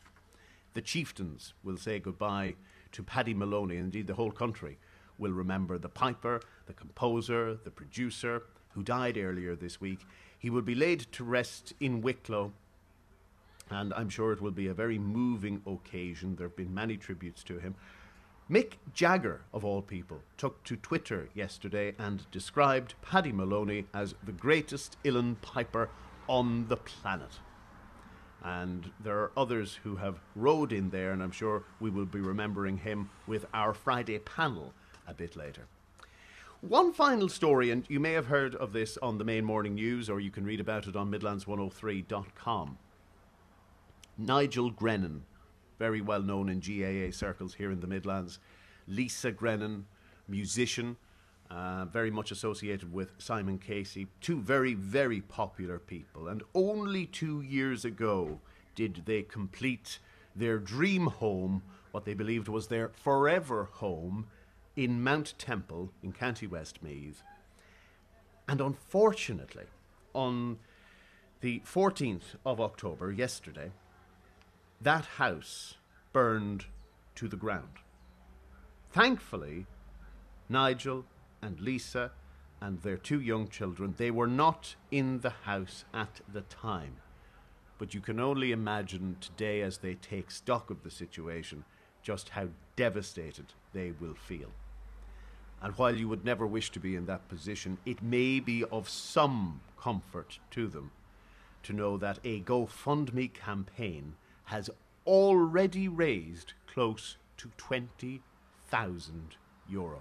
the 0.74 0.81
chieftains 0.81 1.53
will 1.63 1.77
say 1.77 2.00
goodbye 2.00 2.55
to 2.91 3.03
Paddy 3.03 3.33
Moloney, 3.33 3.77
indeed, 3.77 4.07
the 4.07 4.15
whole 4.15 4.31
country 4.31 4.77
will 5.17 5.31
remember 5.31 5.77
the 5.77 5.89
piper, 5.89 6.41
the 6.65 6.74
composer, 6.74 7.59
the 7.63 7.71
producer, 7.71 8.43
who 8.69 8.83
died 8.83 9.17
earlier 9.17 9.55
this 9.55 9.81
week. 9.81 10.00
He 10.38 10.50
will 10.50 10.62
be 10.62 10.75
laid 10.75 11.01
to 11.12 11.24
rest 11.24 11.74
in 11.79 12.01
Wicklow, 12.01 12.53
and 13.69 13.93
I'm 13.93 14.09
sure 14.09 14.31
it 14.31 14.41
will 14.41 14.51
be 14.51 14.67
a 14.67 14.74
very 14.74 14.98
moving 14.98 15.62
occasion. 15.67 16.36
There 16.36 16.48
have 16.48 16.55
been 16.55 16.74
many 16.74 16.98
tributes 16.98 17.43
to 17.43 17.59
him. 17.59 17.75
Mick 18.50 18.74
Jagger, 18.93 19.41
of 19.53 19.63
all 19.63 19.81
people, 19.81 20.21
took 20.38 20.63
to 20.63 20.75
Twitter 20.75 21.29
yesterday 21.36 21.93
and 22.00 22.29
described 22.31 22.95
Paddy 23.01 23.31
Moloney 23.31 23.86
as 23.93 24.15
the 24.24 24.31
greatest 24.31 24.98
uilleann 25.03 25.39
piper 25.41 25.89
on 26.29 26.65
the 26.69 26.77
planet. 26.77 27.39
And 28.41 28.89
there 29.03 29.17
are 29.19 29.31
others 29.36 29.79
who 29.83 29.98
have 29.98 30.21
rode 30.33 30.71
in 30.71 30.91
there, 30.91 31.12
and 31.12 31.21
I'm 31.21 31.31
sure 31.31 31.63
we 31.81 31.89
will 31.89 32.05
be 32.05 32.21
remembering 32.21 32.77
him 32.77 33.09
with 33.27 33.45
our 33.53 33.74
Friday 33.74 34.17
panel 34.19 34.74
a 35.05 35.13
bit 35.13 35.36
later. 35.36 35.67
One 36.62 36.93
final 36.93 37.27
story, 37.27 37.71
and 37.71 37.83
you 37.89 38.00
may 38.00 38.13
have 38.13 38.27
heard 38.27 38.55
of 38.55 38.71
this 38.71 38.98
on 39.01 39.17
the 39.17 39.25
main 39.25 39.43
morning 39.43 39.75
news, 39.75 40.09
or 40.09 40.21
you 40.21 40.31
can 40.31 40.45
read 40.45 40.62
about 40.62 40.88
it 40.88 40.95
on 40.95 41.12
Midlands103.com. 41.12 42.77
Nigel 44.17 44.69
Grennan 44.69 45.24
very 45.79 46.01
well 46.01 46.21
known 46.21 46.50
in 46.50 46.59
GAA 46.59 47.12
circles 47.12 47.55
here 47.55 47.71
in 47.71 47.79
the 47.79 47.88
Midlands. 47.88 48.39
Lisa 48.88 49.31
Grennan, 49.31 49.86
musician, 50.27 50.98
uh, 51.50 51.86
very 51.86 52.12
much 52.12 52.32
associated 52.32 52.94
with 52.94 53.13
Simon 53.18 53.58
Casey. 53.58 54.08
Two 54.22 54.39
very, 54.39 54.74
very 54.74 55.22
popular 55.22 55.79
people. 55.79 56.27
And 56.27 56.44
only 56.53 57.06
two 57.06 57.41
years 57.41 57.86
ago 57.86 58.39
did 58.75 59.03
they 59.06 59.24
complete 59.24 60.00
their 60.36 60.60
dream 60.60 61.08
home, 61.08 61.63
what 61.91 62.06
they 62.06 62.13
believed 62.13 62.48
was 62.48 62.68
their 62.68 62.89
forever 62.89 63.70
home, 63.74 64.27
in 64.75 65.03
Mount 65.03 65.34
Temple 65.38 65.91
in 66.01 66.13
County 66.13 66.48
Westmeath. 66.48 67.22
And 68.48 68.62
unfortunately, 68.62 69.65
on 70.13 70.60
the 71.41 71.62
14th 71.65 72.36
of 72.46 72.62
October, 72.62 73.12
yesterday, 73.12 73.72
that 74.82 75.06
house 75.06 75.75
burned 76.13 76.65
to 77.15 77.27
the 77.27 77.36
ground. 77.36 77.79
Thankfully, 78.91 79.65
Nigel 80.48 81.06
and 81.41 81.60
Lisa 81.60 82.12
and 82.62 82.81
their 82.81 82.98
two 82.98 83.19
young 83.19 83.48
children, 83.48 83.96
they 83.98 84.12
were 84.12 84.27
not 84.27 84.75
in 84.91 85.19
the 85.19 85.29
house 85.29 85.86
at 85.93 86.22
the 86.31 86.41
time. 86.41 86.98
But 87.77 87.93
you 87.93 88.01
can 88.01 88.19
only 88.19 88.51
imagine 88.51 89.15
today, 89.22 89.62
as 89.62 89.77
they 89.77 89.96
take 89.96 90.31
stock 90.31 90.69
of 90.69 90.84
the 90.84 90.91
situation, 90.91 91.63
just 92.03 92.29
how 92.29 92.50
devastated 92.75 93.53
they 93.74 93.91
will 93.91 94.15
feel. 94.15 94.51
And 95.62 95.77
while 95.77 95.96
you 95.96 96.08
would 96.08 96.25
never 96.25 96.48
wish 96.48 96.69
to 96.72 96.79
be 96.79 96.96
in 96.96 97.05
that 97.05 97.27
position, 97.29 97.77
it 97.86 98.01
may 98.01 98.39
be 98.39 98.63
of 98.65 98.89
some 98.89 99.62
comfort 99.77 100.39
to 100.51 100.67
them 100.67 100.91
to 101.63 101.74
know 101.74 101.98
that 101.98 102.19
a 102.24 102.41
GoFundMe 102.41 103.34
campaign 103.34 104.15
has 104.46 104.69
already 105.05 105.88
raised 105.88 106.53
close 106.67 107.17
to 107.38 107.51
20,000 107.58 109.36
euro. 109.67 110.00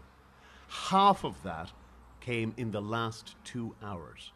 Half 0.69 1.25
of 1.25 1.43
that 1.43 1.73
came 2.21 2.53
in 2.57 2.71
the 2.71 2.83
last 2.83 3.37
two 3.43 3.75
hours. 3.83 4.33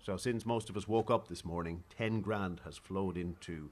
So, 0.00 0.16
since 0.16 0.46
most 0.46 0.70
of 0.70 0.76
us 0.76 0.86
woke 0.86 1.10
up 1.10 1.26
this 1.26 1.44
morning, 1.44 1.82
10 1.96 2.20
grand 2.20 2.60
has 2.64 2.76
flowed 2.76 3.16
into 3.16 3.70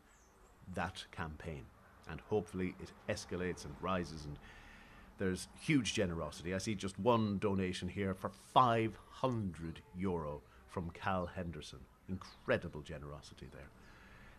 that 0.75 1.05
campaign. 1.13 1.63
And 2.11 2.21
hopefully 2.29 2.75
it 2.83 2.93
escalates 3.09 3.65
and 3.65 3.75
rises, 3.81 4.25
and 4.25 4.37
there's 5.19 5.49
huge 5.61 5.95
generosity. 5.95 6.53
I 6.53 6.59
see 6.59 6.75
just 6.75 6.99
one 6.99 7.39
donation 7.39 7.89
here 7.89 8.15
for 8.15 8.31
500 8.53 9.81
euro 9.97 10.43
from 10.69 10.91
Cal 10.91 11.27
Henderson. 11.27 11.79
Incredible 12.09 12.83
generosity 12.83 13.47
there. 13.53 13.71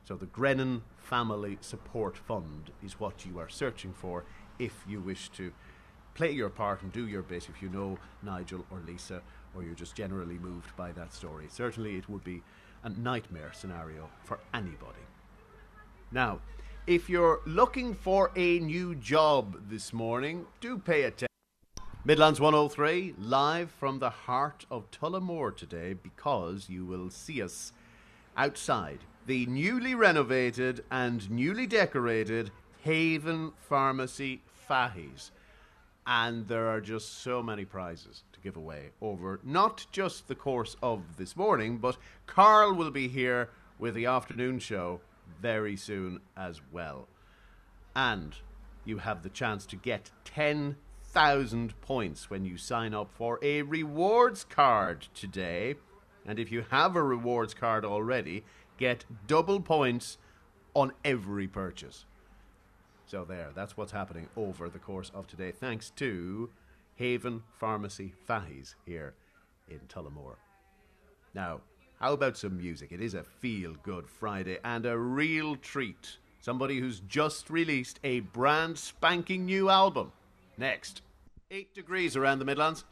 So 0.03 0.15
the 0.15 0.27
Grennan 0.27 0.83
Family 0.97 1.57
Support 1.61 2.17
Fund 2.17 2.71
is 2.83 2.99
what 2.99 3.25
you 3.25 3.39
are 3.39 3.49
searching 3.49 3.93
for 3.93 4.25
if 4.59 4.83
you 4.87 4.99
wish 4.99 5.29
to 5.29 5.51
play 6.15 6.31
your 6.31 6.49
part 6.49 6.81
and 6.81 6.91
do 6.91 7.07
your 7.07 7.21
bit 7.21 7.47
if 7.49 7.61
you 7.61 7.69
know 7.69 7.99
Nigel 8.23 8.65
or 8.71 8.79
Lisa 8.87 9.21
or 9.53 9.63
you're 9.63 9.75
just 9.75 9.95
generally 9.95 10.37
moved 10.39 10.75
by 10.75 10.91
that 10.93 11.13
story. 11.13 11.45
Certainly 11.49 11.97
it 11.97 12.09
would 12.09 12.23
be 12.23 12.41
a 12.83 12.89
nightmare 12.89 13.51
scenario 13.53 14.09
for 14.23 14.39
anybody. 14.53 15.05
Now, 16.11 16.39
if 16.87 17.09
you're 17.09 17.41
looking 17.45 17.93
for 17.93 18.31
a 18.35 18.59
new 18.59 18.95
job 18.95 19.69
this 19.69 19.91
morning, 19.91 20.45
do 20.61 20.77
pay 20.77 21.03
attention. 21.03 21.27
Midlands 22.03 22.39
103, 22.39 23.15
live 23.19 23.71
from 23.71 23.99
the 23.99 24.11
heart 24.11 24.65
of 24.69 24.91
Tullamore 24.91 25.55
today 25.55 25.93
because 25.93 26.69
you 26.69 26.85
will 26.85 27.09
see 27.09 27.41
us 27.41 27.73
outside 28.37 28.99
the 29.25 29.47
newly 29.47 29.95
renovated 29.95 30.83
and 30.91 31.29
newly 31.31 31.65
decorated 31.65 32.51
Haven 32.83 33.53
Pharmacy 33.57 34.41
Fahey's. 34.67 35.31
And 36.07 36.47
there 36.47 36.67
are 36.67 36.81
just 36.81 37.23
so 37.23 37.41
many 37.41 37.65
prizes 37.65 38.23
to 38.33 38.39
give 38.39 38.55
away 38.55 38.91
over 39.01 39.39
not 39.43 39.87
just 39.91 40.27
the 40.27 40.35
course 40.35 40.75
of 40.83 41.17
this 41.17 41.35
morning, 41.35 41.77
but 41.77 41.97
Carl 42.27 42.73
will 42.73 42.91
be 42.91 43.07
here 43.07 43.49
with 43.79 43.95
the 43.95 44.05
afternoon 44.05 44.59
show 44.59 45.01
very 45.41 45.75
soon 45.75 46.19
as 46.37 46.61
well. 46.71 47.07
And 47.95 48.35
you 48.83 48.99
have 48.99 49.23
the 49.23 49.29
chance 49.29 49.65
to 49.67 49.75
get 49.75 50.11
10,000 50.25 51.81
points 51.81 52.29
when 52.29 52.45
you 52.45 52.57
sign 52.57 52.93
up 52.93 53.11
for 53.11 53.39
a 53.41 53.63
rewards 53.63 54.43
card 54.43 55.07
today. 55.15 55.75
And 56.25 56.37
if 56.37 56.51
you 56.51 56.65
have 56.69 56.95
a 56.95 57.03
rewards 57.03 57.55
card 57.55 57.83
already, 57.83 58.43
get 58.77 59.05
double 59.25 59.59
points 59.59 60.19
on 60.75 60.91
every 61.03 61.47
purchase. 61.47 62.05
So 63.07 63.23
there, 63.23 63.49
that's 63.55 63.77
what's 63.77 63.91
happening 63.91 64.27
over 64.35 64.67
the 64.67 64.79
course 64.79 65.11
of 65.13 65.27
today, 65.27 65.51
thanks 65.51 65.91
to 65.91 66.49
Haven 66.95 67.43
Pharmacy 67.59 68.13
Fahey's 68.25 68.75
here 68.85 69.13
in 69.69 69.79
Tullamore. 69.87 70.37
Now, 71.33 71.61
how 71.99 72.13
about 72.13 72.37
some 72.37 72.57
music? 72.57 72.91
It 72.91 73.01
is 73.01 73.13
a 73.13 73.23
feel 73.23 73.75
good 73.83 74.09
Friday 74.09 74.57
and 74.63 74.85
a 74.85 74.97
real 74.97 75.55
treat 75.55 76.17
somebody 76.41 76.79
who's 76.79 76.99
just 77.01 77.49
released 77.49 77.99
a 78.03 78.19
brand 78.19 78.77
spanking 78.77 79.45
new 79.45 79.69
album. 79.69 80.11
Next, 80.57 81.01
8 81.51 81.73
degrees 81.73 82.15
around 82.15 82.39
the 82.39 82.45
Midlands. 82.45 82.85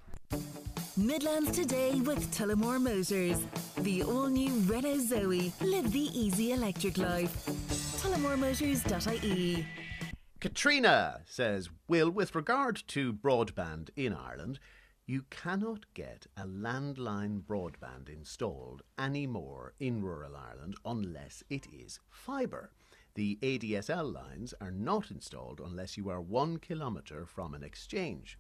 Midlands 0.98 1.52
today 1.52 2.02
with 2.02 2.36
Tullamore 2.36 2.82
Motors. 2.82 3.40
The 3.78 4.04
all 4.04 4.28
new 4.28 4.54
Renault 4.66 5.08
Zoe. 5.08 5.52
Live 5.62 5.92
the 5.92 6.20
easy 6.20 6.52
electric 6.52 6.98
life. 6.98 7.46
TullamoreMotors.ie. 8.02 9.66
Katrina 10.44 11.22
says, 11.24 11.70
Will, 11.88 12.10
with 12.10 12.36
regard 12.36 12.84
to 12.88 13.14
broadband 13.14 13.92
in 13.96 14.14
Ireland, 14.14 14.60
you 15.06 15.24
cannot 15.30 15.86
get 15.94 16.28
a 16.36 16.44
landline 16.44 17.42
broadband 17.42 18.10
installed 18.10 18.82
anymore 19.00 19.74
in 19.80 20.02
rural 20.02 20.36
Ireland 20.36 20.76
unless 20.84 21.46
it 21.50 21.68
is 21.72 22.02
fibre. 22.10 22.74
The 23.16 23.40
ADSL 23.42 24.14
lines 24.14 24.54
are 24.60 24.70
not 24.70 25.12
installed 25.12 25.62
unless 25.62 25.96
you 25.96 26.10
are 26.10 26.20
one 26.20 26.58
kilometre 26.58 27.26
from 27.26 27.54
an 27.54 27.64
exchange. 27.64 28.38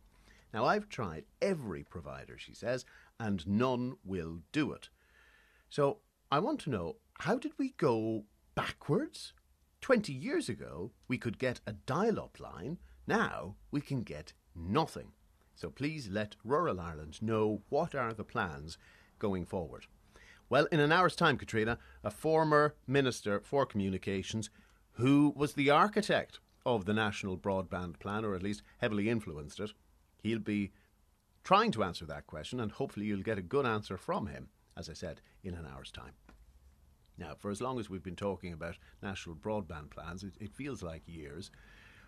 Now, 0.54 0.66
I've 0.66 0.90
tried 0.90 1.24
every 1.42 1.86
provider, 1.86 2.38
she 2.38 2.54
says, 2.54 2.84
and 3.18 3.48
none 3.48 3.94
will 4.04 4.42
do 4.52 4.74
it. 4.74 4.90
So, 5.70 6.00
I 6.30 6.40
want 6.40 6.60
to 6.64 6.70
know 6.70 6.98
how 7.20 7.38
did 7.38 7.54
we 7.58 7.76
go 7.78 8.26
backwards? 8.56 9.32
20 9.84 10.14
years 10.14 10.48
ago, 10.48 10.92
we 11.10 11.18
could 11.18 11.38
get 11.38 11.60
a 11.68 11.74
dial 11.74 12.18
up 12.18 12.40
line. 12.40 12.78
Now, 13.06 13.56
we 13.70 13.82
can 13.82 14.02
get 14.02 14.32
nothing. 14.56 15.12
So, 15.56 15.70
please 15.70 16.08
let 16.10 16.38
rural 16.46 16.80
Ireland 16.80 17.22
know 17.22 17.62
what 17.68 17.94
are 17.94 18.14
the 18.14 18.24
plans 18.24 18.78
going 19.20 19.44
forward. 19.44 19.86
Well, 20.50 20.68
in 20.72 20.80
an 20.80 20.94
hour's 20.94 21.18
time, 21.18 21.38
Katrina, 21.38 21.78
a 22.02 22.10
former 22.10 22.76
Minister 22.88 23.42
for 23.42 23.66
Communications 23.66 24.50
who 24.94 25.34
was 25.36 25.54
the 25.54 25.70
architect 25.70 26.40
of 26.66 26.86
the 26.86 26.94
National 26.94 27.38
Broadband 27.38 28.00
Plan, 28.00 28.24
or 28.24 28.36
at 28.36 28.44
least 28.44 28.64
heavily 28.78 29.10
influenced 29.10 29.60
it, 29.60 29.74
He'll 30.22 30.40
be 30.40 30.72
trying 31.44 31.72
to 31.72 31.84
answer 31.84 32.06
that 32.06 32.26
question, 32.26 32.62
and 32.62 32.72
hopefully, 32.72 33.08
you'll 33.08 33.22
get 33.22 33.38
a 33.38 33.42
good 33.42 33.66
answer 33.66 33.98
from 33.98 34.28
him, 34.28 34.48
as 34.78 34.90
I 34.90 34.94
said, 34.94 35.20
in 35.44 35.56
an 35.56 35.68
hour's 35.70 35.92
time. 35.92 36.14
Now, 37.18 37.36
for 37.38 37.52
as 37.52 37.62
long 37.62 37.80
as 37.80 37.90
we've 37.90 38.04
been 38.04 38.16
talking 38.16 38.54
about 38.54 38.76
national 39.02 39.36
broadband 39.36 39.92
plans, 39.92 40.24
it, 40.24 40.34
it 40.40 40.54
feels 40.54 40.82
like 40.82 41.04
years. 41.06 41.52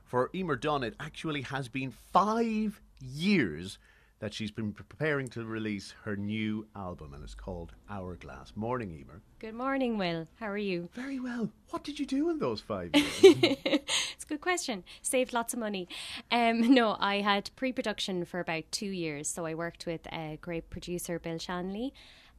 For 0.04 0.30
Emer 0.36 0.56
Dunn, 0.56 0.84
it 0.84 0.96
actually 1.00 1.42
has 1.42 1.68
been 1.68 1.94
five 2.12 2.82
years 3.02 3.78
that 4.20 4.34
she's 4.34 4.52
been 4.52 4.72
preparing 4.72 5.28
to 5.28 5.44
release 5.44 5.94
her 6.04 6.16
new 6.16 6.66
album, 6.76 7.14
and 7.14 7.24
it's 7.24 7.36
called 7.36 7.74
Hourglass. 7.90 8.54
Morning, 8.56 8.92
Emer. 8.92 9.22
Good 9.40 9.54
morning, 9.54 9.98
Will. 9.98 10.28
How 10.40 10.48
are 10.48 10.58
you? 10.58 10.90
Very 10.94 11.20
well. 11.20 11.50
What 11.70 11.84
did 11.84 12.00
you 12.00 12.06
do 12.06 12.30
in 12.30 12.40
those 12.40 12.62
five 12.62 12.92
years? 12.96 13.06
it's 13.22 14.24
a 14.24 14.28
good 14.28 14.42
question. 14.42 14.84
Saved 15.02 15.34
lots 15.34 15.54
of 15.54 15.60
money. 15.60 15.90
Um, 16.32 16.74
no, 16.74 16.96
I 17.00 17.22
had 17.22 17.50
pre 17.56 17.74
production 17.74 18.24
for 18.26 18.40
about 18.40 18.64
two 18.72 18.86
years. 18.88 19.28
So 19.28 19.46
I 19.46 19.54
worked 19.54 19.86
with 19.86 20.08
a 20.14 20.38
great 20.42 20.70
producer, 20.70 21.20
Bill 21.20 21.38
Shanley. 21.38 21.94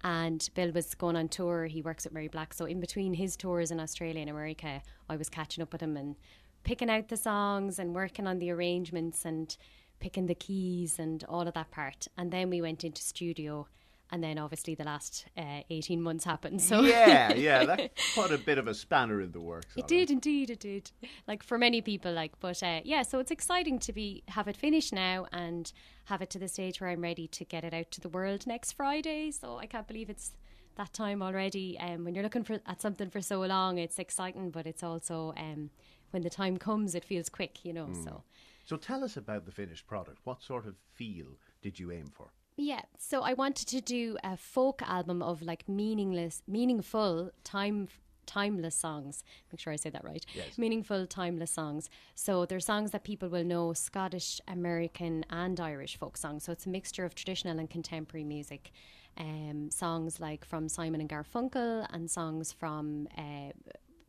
And 0.04 0.48
Bill 0.54 0.72
was 0.72 0.94
going 0.94 1.16
on 1.16 1.28
tour. 1.28 1.66
He 1.66 1.82
works 1.82 2.06
at 2.06 2.12
Mary 2.12 2.28
Black. 2.28 2.54
So 2.54 2.64
in 2.64 2.80
between 2.80 3.14
his 3.14 3.36
tours 3.36 3.70
in 3.70 3.80
Australia 3.80 4.20
and 4.20 4.30
America, 4.30 4.82
I 5.08 5.16
was 5.16 5.28
catching 5.28 5.62
up 5.62 5.72
with 5.72 5.82
him 5.82 5.96
and 5.96 6.16
picking 6.62 6.90
out 6.90 7.08
the 7.08 7.16
songs 7.16 7.78
and 7.78 7.94
working 7.94 8.26
on 8.26 8.38
the 8.38 8.50
arrangements 8.50 9.24
and 9.24 9.56
picking 9.98 10.26
the 10.26 10.34
keys 10.34 10.98
and 10.98 11.24
all 11.24 11.46
of 11.48 11.54
that 11.54 11.70
part. 11.70 12.08
And 12.16 12.30
then 12.30 12.50
we 12.50 12.60
went 12.60 12.84
into 12.84 13.02
studio. 13.02 13.66
And 14.10 14.22
then 14.22 14.38
obviously 14.38 14.74
the 14.74 14.84
last 14.84 15.26
uh, 15.36 15.62
18 15.68 16.00
months 16.00 16.24
happened. 16.24 16.62
So 16.62 16.82
Yeah, 16.82 17.34
yeah, 17.34 17.64
that 17.66 17.90
put 18.14 18.30
a 18.30 18.38
bit 18.38 18.58
of 18.58 18.68
a 18.68 18.74
spanner 18.74 19.20
in 19.20 19.32
the 19.32 19.40
works. 19.40 19.66
It 19.76 19.88
did, 19.88 20.10
indeed, 20.10 20.50
it 20.50 20.60
did. 20.60 20.90
Like 21.26 21.42
for 21.42 21.58
many 21.58 21.80
people, 21.80 22.12
like, 22.12 22.38
but 22.38 22.62
uh, 22.62 22.80
yeah, 22.84 23.02
so 23.02 23.18
it's 23.18 23.30
exciting 23.30 23.78
to 23.80 23.92
be 23.92 24.22
have 24.28 24.46
it 24.48 24.56
finished 24.56 24.92
now 24.92 25.26
and 25.32 25.72
have 26.04 26.22
it 26.22 26.30
to 26.30 26.38
the 26.38 26.48
stage 26.48 26.80
where 26.80 26.90
I'm 26.90 27.00
ready 27.00 27.26
to 27.28 27.44
get 27.44 27.64
it 27.64 27.74
out 27.74 27.90
to 27.92 28.00
the 28.00 28.08
world 28.08 28.46
next 28.46 28.72
Friday. 28.72 29.32
So 29.32 29.58
I 29.58 29.66
can't 29.66 29.88
believe 29.88 30.08
it's 30.08 30.32
that 30.76 30.92
time 30.92 31.22
already. 31.22 31.78
Um, 31.80 32.04
when 32.04 32.14
you're 32.14 32.24
looking 32.24 32.44
for 32.44 32.60
at 32.66 32.80
something 32.80 33.10
for 33.10 33.20
so 33.20 33.40
long, 33.40 33.78
it's 33.78 33.98
exciting, 33.98 34.50
but 34.50 34.66
it's 34.66 34.82
also 34.82 35.34
um, 35.36 35.70
when 36.10 36.22
the 36.22 36.30
time 36.30 36.56
comes, 36.56 36.94
it 36.94 37.04
feels 37.04 37.28
quick, 37.28 37.64
you 37.64 37.72
know. 37.72 37.86
Mm. 37.86 38.04
So 38.04 38.22
so 38.66 38.76
tell 38.76 39.04
us 39.04 39.16
about 39.16 39.46
the 39.46 39.52
finished 39.52 39.86
product. 39.86 40.18
What 40.24 40.42
sort 40.42 40.66
of 40.66 40.74
feel 40.94 41.26
did 41.62 41.78
you 41.78 41.92
aim 41.92 42.06
for? 42.12 42.32
Yeah, 42.56 42.82
so 42.98 43.22
I 43.22 43.34
wanted 43.34 43.68
to 43.68 43.80
do 43.80 44.16
a 44.24 44.36
folk 44.36 44.82
album 44.82 45.22
of 45.22 45.42
like 45.42 45.68
meaningless, 45.68 46.42
meaningful, 46.46 47.30
time 47.44 47.88
timeless 48.26 48.74
songs. 48.74 49.22
Make 49.52 49.60
sure 49.60 49.72
I 49.72 49.76
say 49.76 49.90
that 49.90 50.04
right. 50.04 50.24
Yes. 50.34 50.58
Meaningful, 50.58 51.06
timeless 51.06 51.52
songs. 51.52 51.88
So 52.14 52.44
they're 52.44 52.58
songs 52.58 52.90
that 52.90 53.04
people 53.04 53.28
will 53.28 53.44
know 53.44 53.72
Scottish, 53.72 54.40
American, 54.48 55.24
and 55.30 55.60
Irish 55.60 55.96
folk 55.96 56.16
songs. 56.16 56.42
So 56.44 56.50
it's 56.52 56.66
a 56.66 56.68
mixture 56.68 57.04
of 57.04 57.14
traditional 57.14 57.58
and 57.58 57.70
contemporary 57.70 58.24
music. 58.24 58.72
Um, 59.18 59.70
songs 59.70 60.20
like 60.20 60.44
from 60.44 60.68
Simon 60.68 61.00
and 61.00 61.08
Garfunkel 61.08 61.86
and 61.90 62.10
songs 62.10 62.52
from 62.52 63.08
uh, 63.16 63.52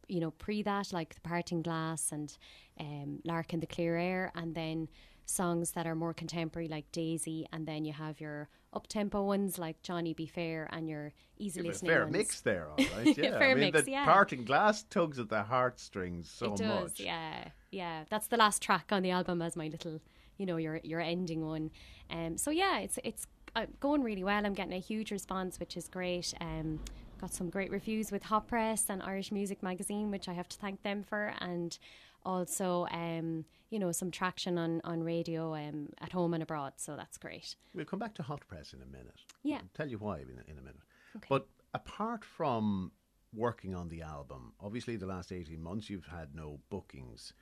you 0.07 0.19
know, 0.19 0.31
pre 0.31 0.61
that, 0.63 0.91
like 0.93 1.15
The 1.15 1.21
Parting 1.21 1.61
Glass 1.61 2.11
and 2.11 2.35
um, 2.79 3.19
Lark 3.23 3.53
in 3.53 3.59
the 3.59 3.67
Clear 3.67 3.97
Air, 3.97 4.31
and 4.35 4.55
then 4.55 4.87
songs 5.29 5.71
that 5.71 5.85
are 5.85 5.95
more 5.95 6.13
contemporary, 6.13 6.67
like 6.67 6.91
Daisy, 6.91 7.47
and 7.51 7.67
then 7.67 7.85
you 7.85 7.93
have 7.93 8.19
your 8.19 8.49
up 8.73 8.87
tempo 8.87 9.23
ones 9.23 9.57
like 9.57 9.81
Johnny 9.81 10.13
Be 10.13 10.25
Fair 10.25 10.67
and 10.71 10.89
your 10.89 11.13
easy 11.37 11.61
listening 11.61 11.91
fair 11.91 12.03
ones. 12.03 12.13
mix 12.13 12.41
there, 12.41 12.67
all 12.69 12.77
right. 12.97 13.17
Yeah, 13.17 13.37
fair 13.37 13.51
I 13.51 13.53
mean, 13.53 13.71
mix, 13.71 13.83
the 13.83 13.91
yeah. 13.91 14.05
Parting 14.05 14.43
Glass 14.45 14.83
tugs 14.83 15.19
at 15.19 15.29
the 15.29 15.43
heartstrings 15.43 16.29
so 16.29 16.53
it 16.53 16.57
does, 16.57 16.91
much. 16.91 16.99
Yeah, 16.99 17.49
yeah. 17.71 18.03
That's 18.09 18.27
the 18.27 18.37
last 18.37 18.61
track 18.61 18.87
on 18.91 19.03
the 19.03 19.11
album 19.11 19.41
as 19.41 19.55
my 19.55 19.67
little, 19.67 19.99
you 20.37 20.45
know, 20.45 20.57
your 20.57 20.79
your 20.83 21.01
ending 21.01 21.45
one. 21.45 21.71
Um, 22.09 22.37
so 22.37 22.51
yeah, 22.51 22.79
it's 22.79 22.99
it's 23.03 23.27
uh, 23.55 23.65
going 23.79 24.03
really 24.03 24.23
well. 24.23 24.45
I'm 24.45 24.53
getting 24.53 24.73
a 24.73 24.79
huge 24.79 25.11
response, 25.11 25.59
which 25.59 25.75
is 25.77 25.87
great. 25.87 26.33
Um, 26.39 26.79
got 27.19 27.33
some 27.33 27.49
great 27.49 27.71
reviews 27.71 28.11
with 28.11 28.23
Hot 28.23 28.47
Press 28.47 28.85
and 28.89 29.01
Irish 29.01 29.31
Music 29.31 29.63
Magazine, 29.63 30.11
which 30.11 30.27
I 30.29 30.33
have 30.33 30.47
to 30.49 30.57
thank 30.57 30.83
them 30.83 31.03
for, 31.03 31.33
and 31.39 31.77
also 32.23 32.87
um, 32.91 33.45
you 33.69 33.79
know 33.79 33.91
some 33.91 34.11
traction 34.11 34.57
on 34.57 34.81
on 34.83 35.03
radio 35.03 35.55
um, 35.55 35.89
at 35.99 36.11
home 36.11 36.33
and 36.33 36.43
abroad. 36.43 36.73
So 36.77 36.95
that's 36.95 37.17
great. 37.17 37.55
We'll 37.73 37.85
come 37.85 37.99
back 37.99 38.15
to 38.15 38.23
Hot 38.23 38.41
Press 38.47 38.73
in 38.73 38.81
a 38.81 38.85
minute. 38.85 39.19
Yeah, 39.43 39.57
I'll 39.57 39.69
tell 39.73 39.89
you 39.89 39.97
why 39.97 40.19
in 40.19 40.29
a, 40.29 40.51
in 40.51 40.57
a 40.57 40.61
minute. 40.61 40.81
Okay. 41.15 41.27
But 41.29 41.47
apart 41.73 42.23
from 42.23 42.91
working 43.33 43.75
on 43.75 43.89
the 43.89 44.01
album, 44.01 44.53
obviously 44.59 44.95
the 44.95 45.05
last 45.05 45.31
eighteen 45.31 45.61
months 45.61 45.89
you've 45.89 46.07
had 46.07 46.35
no 46.35 46.59
bookings. 46.69 47.33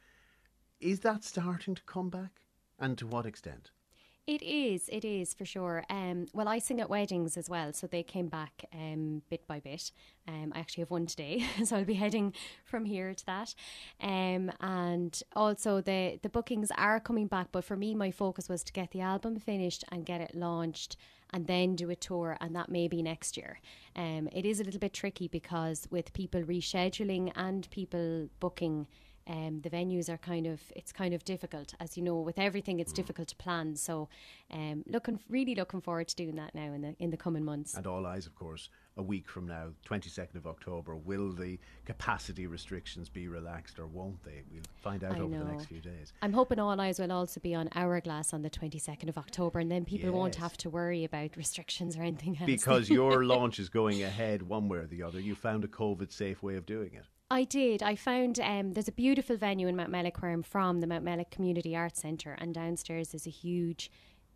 Is 0.80 1.00
that 1.02 1.24
starting 1.24 1.76
to 1.76 1.84
come 1.84 2.10
back, 2.10 2.42
and 2.78 2.98
to 2.98 3.08
what 3.08 3.26
extent? 3.26 3.72
It 4.28 4.42
is, 4.42 4.90
it 4.92 5.06
is 5.06 5.36
for 5.36 5.46
sure. 5.46 5.84
Um, 5.88 6.26
well, 6.34 6.48
I 6.48 6.58
sing 6.58 6.82
at 6.82 6.90
weddings 6.90 7.38
as 7.38 7.48
well, 7.48 7.74
so 7.74 7.86
they 7.86 8.02
came 8.02 8.28
back 8.28 8.66
um, 8.74 9.22
bit 9.30 9.46
by 9.48 9.60
bit. 9.60 9.92
Um, 10.28 10.52
I 10.56 10.60
actually 10.60 10.82
have 10.82 10.90
one 10.90 11.06
today, 11.06 11.46
so 11.64 11.76
I'll 11.76 11.86
be 11.86 11.94
heading 11.94 12.34
from 12.64 12.86
here 12.86 13.14
to 13.14 13.26
that. 13.28 13.54
Um, 14.02 14.52
and 14.62 15.22
also 15.36 15.80
the 15.80 16.18
the 16.24 16.30
bookings 16.30 16.72
are 16.76 17.00
coming 17.00 17.28
back, 17.28 17.50
but 17.52 17.64
for 17.64 17.76
me, 17.78 17.94
my 17.94 18.10
focus 18.10 18.50
was 18.50 18.64
to 18.64 18.74
get 18.74 18.90
the 18.90 19.02
album 19.02 19.40
finished 19.40 19.84
and 19.92 20.08
get 20.08 20.22
it 20.22 20.34
launched, 20.34 20.98
and 21.32 21.46
then 21.46 21.76
do 21.76 21.92
a 21.92 21.96
tour, 21.96 22.36
and 22.42 22.56
that 22.56 22.70
may 22.70 22.88
be 22.88 23.04
next 23.04 23.38
year. 23.38 23.60
Um, 23.96 24.28
it 24.32 24.44
is 24.44 24.60
a 24.60 24.64
little 24.64 24.80
bit 24.80 24.94
tricky 24.94 25.28
because 25.28 25.88
with 25.92 26.14
people 26.14 26.42
rescheduling 26.42 27.32
and 27.36 27.70
people 27.70 28.30
booking 28.40 28.88
um, 29.28 29.62
the 29.62 29.70
venues 29.70 30.08
are 30.10 30.18
kind 30.18 30.46
of 30.46 30.62
it's 30.76 30.92
kind 30.92 31.14
of 31.14 31.24
difficult. 31.24 31.74
As 31.80 31.98
you 31.98 32.04
know 32.04 32.16
with 32.16 32.38
everything 32.38 32.80
it's 32.80 32.92
mm. 32.92 32.98
difficult 32.98 33.28
to 33.30 33.36
plan. 33.36 33.76
So 33.76 34.08
um, 34.52 34.84
looking 34.88 35.20
really 35.30 35.56
looking 35.56 35.82
forward 35.82 36.08
to 36.10 36.16
doing 36.16 36.36
that 36.36 36.54
now 36.54 36.74
in 36.74 36.82
the 36.82 36.96
in 37.00 37.10
the 37.10 37.18
coming 37.18 37.44
months. 37.44 37.74
And 37.76 37.88
all 37.88 38.06
eyes 38.06 38.28
of 38.28 38.36
course 38.36 38.70
a 38.98 39.04
week 39.04 39.28
from 39.28 39.48
now 39.48 39.70
22nd 39.86 40.36
of 40.36 40.48
October 40.48 40.96
will 40.96 41.32
the 41.32 41.60
capacity 41.86 42.48
restrictions 42.48 43.10
be 43.10 43.28
relaxed 43.28 43.80
or 43.80 43.88
won't 43.88 44.24
they? 44.24 44.44
We'll 44.52 44.62
find 44.82 45.04
out 45.04 45.16
I 45.16 45.20
over 45.20 45.28
know. 45.28 45.44
the 45.44 45.52
next 45.52 45.66
few 45.66 45.82
days. 45.82 46.14
I'm 46.22 46.34
hoping 46.34 46.60
all 46.60 46.80
eyes 46.80 47.00
will 47.00 47.12
also 47.12 47.40
be 47.40 47.54
on 47.56 47.68
Hourglass 47.76 48.34
on 48.34 48.42
the 48.42 48.50
22nd 48.50 49.10
of 49.10 49.18
October 49.18 49.60
and 49.60 49.72
then 49.72 49.86
people 49.86 50.10
yes. 50.10 50.16
won't 50.16 50.36
have 50.36 50.56
to 50.58 50.70
worry 50.70 51.04
about 51.04 51.36
restrictions 51.36 51.98
or 51.98 52.04
anything 52.04 52.38
else. 52.40 52.46
Because 52.46 52.90
your 52.90 53.26
launch 53.26 53.60
is 53.60 53.70
going 53.70 54.04
ahead 54.04 54.44
one 54.44 54.70
way 54.70 54.78
or 54.78 54.86
the 54.86 55.04
other. 55.04 55.20
You 55.20 55.36
found 55.36 55.64
a 55.64 55.68
covid 55.68 56.14
safe 56.14 56.42
way 56.42 56.56
of 56.56 56.66
doing 56.66 56.94
it 56.94 57.06
I 57.30 57.44
did. 57.44 57.82
I 57.82 57.96
found 57.96 58.40
um, 58.40 58.74
there's 58.74 58.88
a 58.88 58.92
beautiful 58.92 59.36
venue 59.36 59.68
in 59.68 59.76
Mountmellick 59.76 60.22
where 60.22 60.32
I'm 60.32 60.44
from, 60.44 60.80
the 60.80 60.86
Mountmellick 60.86 61.32
Community 61.32 61.76
Arts 61.76 62.00
Centre, 62.00 62.36
and 62.38 62.54
downstairs 62.54 63.16
is 63.16 63.26
a 63.26 63.32
huge 63.32 63.90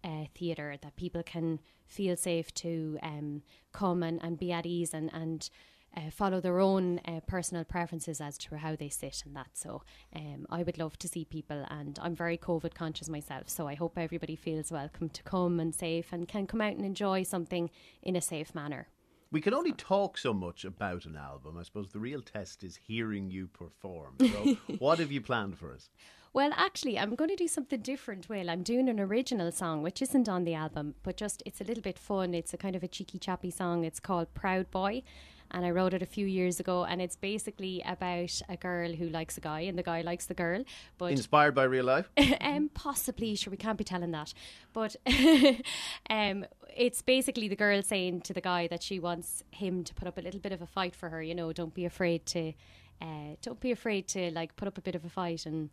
uh, 0.03 0.25
theatre 0.35 0.75
that 0.81 0.95
people 0.95 1.21
can 1.21 1.59
feel 1.85 2.17
safe 2.17 2.51
to 2.55 2.97
um, 3.03 3.43
come 3.73 4.01
and, 4.01 4.19
and 4.23 4.39
be 4.39 4.51
at 4.51 4.65
ease 4.65 4.95
and, 4.95 5.11
and 5.13 5.51
uh, 5.95 6.09
follow 6.09 6.41
their 6.41 6.59
own 6.59 6.99
uh, 7.05 7.19
personal 7.27 7.63
preferences 7.63 8.19
as 8.19 8.39
to 8.39 8.57
how 8.57 8.75
they 8.75 8.89
sit 8.89 9.21
and 9.23 9.35
that. 9.35 9.49
So 9.53 9.83
um, 10.15 10.47
I 10.49 10.63
would 10.63 10.79
love 10.79 10.97
to 10.97 11.07
see 11.07 11.25
people, 11.25 11.67
and 11.69 11.99
I'm 12.01 12.15
very 12.15 12.39
COVID 12.39 12.73
conscious 12.73 13.07
myself. 13.07 13.49
So 13.49 13.67
I 13.67 13.75
hope 13.75 13.99
everybody 13.99 14.35
feels 14.35 14.71
welcome 14.71 15.09
to 15.09 15.21
come 15.21 15.59
and 15.59 15.75
safe 15.75 16.07
and 16.11 16.27
can 16.27 16.47
come 16.47 16.61
out 16.61 16.73
and 16.73 16.85
enjoy 16.85 17.21
something 17.21 17.69
in 18.01 18.15
a 18.15 18.21
safe 18.21 18.55
manner. 18.55 18.87
We 19.31 19.41
can 19.41 19.53
only 19.53 19.73
talk 19.73 20.17
so 20.17 20.33
much 20.33 20.65
about 20.65 21.05
an 21.05 21.15
album. 21.15 21.57
I 21.59 21.63
suppose 21.63 21.89
the 21.89 21.99
real 21.99 22.21
test 22.21 22.63
is 22.63 22.75
hearing 22.75 23.29
you 23.29 23.47
perform. 23.47 24.15
So, 24.19 24.57
what 24.79 24.97
have 24.97 25.11
you 25.11 25.21
planned 25.21 25.57
for 25.57 25.71
us? 25.71 25.89
Well, 26.33 26.51
actually, 26.55 26.97
I'm 26.97 27.15
going 27.15 27.29
to 27.29 27.35
do 27.35 27.47
something 27.47 27.81
different, 27.81 28.27
Will. 28.29 28.49
I'm 28.49 28.63
doing 28.63 28.89
an 28.89 28.99
original 28.99 29.51
song, 29.51 29.83
which 29.83 30.01
isn't 30.01 30.29
on 30.29 30.45
the 30.45 30.53
album, 30.55 30.95
but 31.03 31.17
just 31.17 31.43
it's 31.45 31.61
a 31.61 31.63
little 31.63 31.81
bit 31.81 31.99
fun. 31.99 32.33
It's 32.33 32.53
a 32.53 32.57
kind 32.57 32.75
of 32.75 32.83
a 32.83 32.87
cheeky 32.87 33.19
chappy 33.19 33.51
song. 33.51 33.83
It's 33.83 33.99
called 33.99 34.33
Proud 34.33 34.71
Boy. 34.71 35.03
And 35.51 35.65
I 35.65 35.71
wrote 35.71 35.93
it 35.93 36.01
a 36.01 36.05
few 36.05 36.25
years 36.25 36.59
ago, 36.59 36.85
and 36.85 37.01
it's 37.01 37.15
basically 37.15 37.81
about 37.85 38.41
a 38.47 38.55
girl 38.55 38.93
who 38.93 39.09
likes 39.09 39.37
a 39.37 39.41
guy, 39.41 39.61
and 39.61 39.77
the 39.77 39.83
guy 39.83 40.01
likes 40.01 40.27
the 40.27 40.35
girl. 40.35 40.63
But 40.97 41.11
Inspired 41.11 41.55
by 41.55 41.63
real 41.63 41.85
life? 41.85 42.09
um, 42.41 42.69
possibly, 42.73 43.35
sure, 43.35 43.51
we 43.51 43.57
can't 43.57 43.77
be 43.77 43.83
telling 43.83 44.11
that. 44.11 44.33
But 44.73 44.95
um, 46.09 46.45
it's 46.75 47.01
basically 47.01 47.47
the 47.47 47.55
girl 47.55 47.81
saying 47.81 48.21
to 48.21 48.33
the 48.33 48.41
guy 48.41 48.67
that 48.67 48.83
she 48.83 48.99
wants 48.99 49.43
him 49.51 49.83
to 49.85 49.93
put 49.93 50.07
up 50.07 50.17
a 50.17 50.21
little 50.21 50.39
bit 50.39 50.51
of 50.51 50.61
a 50.61 50.67
fight 50.67 50.95
for 50.95 51.09
her. 51.09 51.21
You 51.21 51.33
know, 51.33 51.51
don't 51.51 51.73
be 51.73 51.85
afraid 51.85 52.25
to, 52.27 52.53
uh, 53.01 53.35
don't 53.41 53.59
be 53.59 53.71
afraid 53.71 54.07
to 54.09 54.31
like 54.31 54.55
put 54.55 54.67
up 54.67 54.77
a 54.77 54.81
bit 54.81 54.95
of 54.95 55.05
a 55.05 55.09
fight 55.09 55.45
and. 55.45 55.69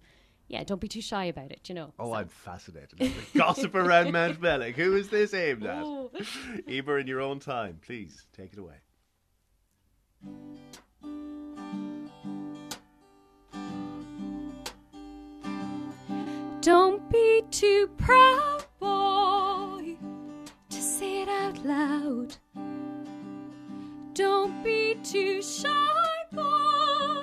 Yeah, 0.49 0.63
don't 0.63 0.81
be 0.81 0.87
too 0.87 1.01
shy 1.01 1.25
about 1.25 1.51
it, 1.51 1.69
you 1.69 1.75
know. 1.75 1.93
Oh, 1.99 2.13
I'm 2.13 2.29
fascinated. 2.29 3.13
Gossip 3.37 3.75
around 3.75 4.13
Mount 4.13 4.41
Mellick. 4.41 4.77
Who 4.77 4.95
is 4.95 5.09
this 5.09 5.35
aimed 5.35 5.67
at? 5.67 5.85
Emer, 6.71 7.01
in 7.01 7.09
your 7.09 7.21
own 7.21 7.41
time, 7.41 7.81
please 7.85 8.29
take 8.33 8.53
it 8.53 8.61
away. 8.61 8.77
Don't 16.67 17.09
be 17.13 17.45
too 17.53 17.89
proud, 17.97 18.65
boy, 18.81 19.97
to 20.69 20.83
say 20.83 21.23
it 21.23 21.29
out 21.29 21.65
loud. 21.65 22.37
Don't 24.15 24.65
be 24.65 24.97
too 25.05 25.41
shy, 25.43 26.25
boy, 26.33 27.23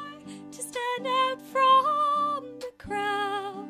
to 0.50 0.62
stand 0.62 1.08
out 1.08 1.42
from 1.42 2.46
the 2.62 2.72
crowd. 2.78 3.68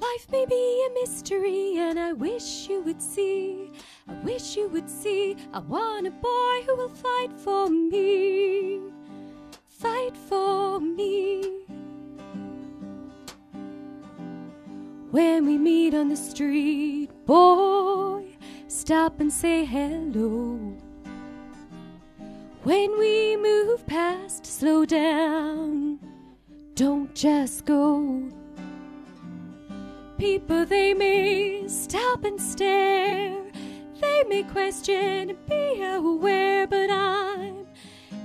Life 0.00 0.30
may 0.30 0.46
be 0.46 0.86
a 0.88 0.94
mystery, 0.94 1.76
and 1.76 2.00
I 2.00 2.14
wish 2.14 2.66
you 2.70 2.80
would 2.80 3.02
see. 3.02 3.71
I 4.12 4.14
wish 4.24 4.56
you 4.58 4.68
would 4.68 4.90
see. 4.90 5.36
I 5.54 5.60
want 5.60 6.06
a 6.06 6.10
boy 6.10 6.62
who 6.66 6.76
will 6.76 6.90
fight 6.90 7.32
for 7.34 7.70
me. 7.70 8.80
Fight 9.68 10.14
for 10.28 10.78
me. 10.78 11.64
When 15.10 15.46
we 15.46 15.56
meet 15.56 15.94
on 15.94 16.10
the 16.10 16.16
street, 16.16 17.08
boy, 17.24 18.26
stop 18.68 19.18
and 19.20 19.32
say 19.32 19.64
hello. 19.64 20.58
When 22.64 22.98
we 22.98 23.36
move 23.38 23.86
past, 23.86 24.44
slow 24.44 24.84
down. 24.84 25.98
Don't 26.74 27.14
just 27.14 27.64
go. 27.64 28.28
People, 30.18 30.66
they 30.66 30.92
may 30.92 31.66
stop 31.66 32.24
and 32.24 32.38
stare. 32.38 33.41
They 34.02 34.24
may 34.24 34.42
question 34.42 35.30
and 35.30 35.46
be 35.48 35.80
aware, 35.80 36.66
but 36.66 36.90
I'm 36.90 37.66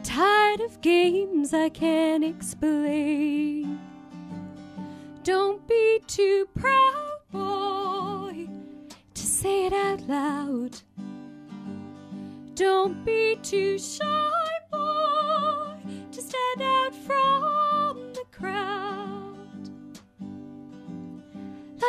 tired 0.03 0.59
of 0.59 0.81
games 0.81 1.53
I 1.53 1.69
can't 1.69 2.23
explain. 2.23 3.79
Don't 5.23 5.65
be 5.67 6.01
too 6.07 6.47
proud, 6.55 7.19
boy, 7.31 8.47
to 9.13 9.21
say 9.21 9.67
it 9.67 9.73
out 9.73 10.01
loud. 10.07 10.79
Don't 12.55 13.05
be 13.05 13.37
too 13.43 13.77
shy, 13.77 14.49
boy, 14.71 15.75
to 16.11 16.21
stand 16.21 16.61
out 16.61 16.95
from 17.05 17.36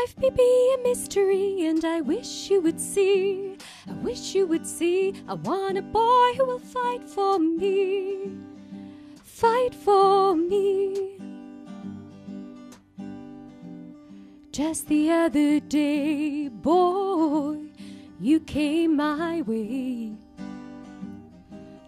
Life 0.02 0.18
may 0.18 0.30
be 0.30 0.74
a 0.74 0.82
mystery, 0.82 1.66
and 1.66 1.84
I 1.84 2.02
wish 2.02 2.50
you 2.50 2.60
would 2.60 2.80
see. 2.80 3.56
I 3.88 3.92
wish 3.94 4.34
you 4.34 4.46
would 4.46 4.64
see. 4.64 5.14
I 5.26 5.34
want 5.34 5.76
a 5.76 5.82
boy 5.82 6.34
who 6.36 6.44
will 6.44 6.60
fight 6.60 7.08
for 7.08 7.38
me. 7.40 8.36
Fight 9.24 9.74
for 9.74 10.36
me. 10.36 11.18
Just 14.52 14.86
the 14.86 15.10
other 15.10 15.58
day, 15.58 16.48
boy, 16.48 17.56
you 18.20 18.38
came 18.40 18.94
my 18.96 19.42
way. 19.42 20.12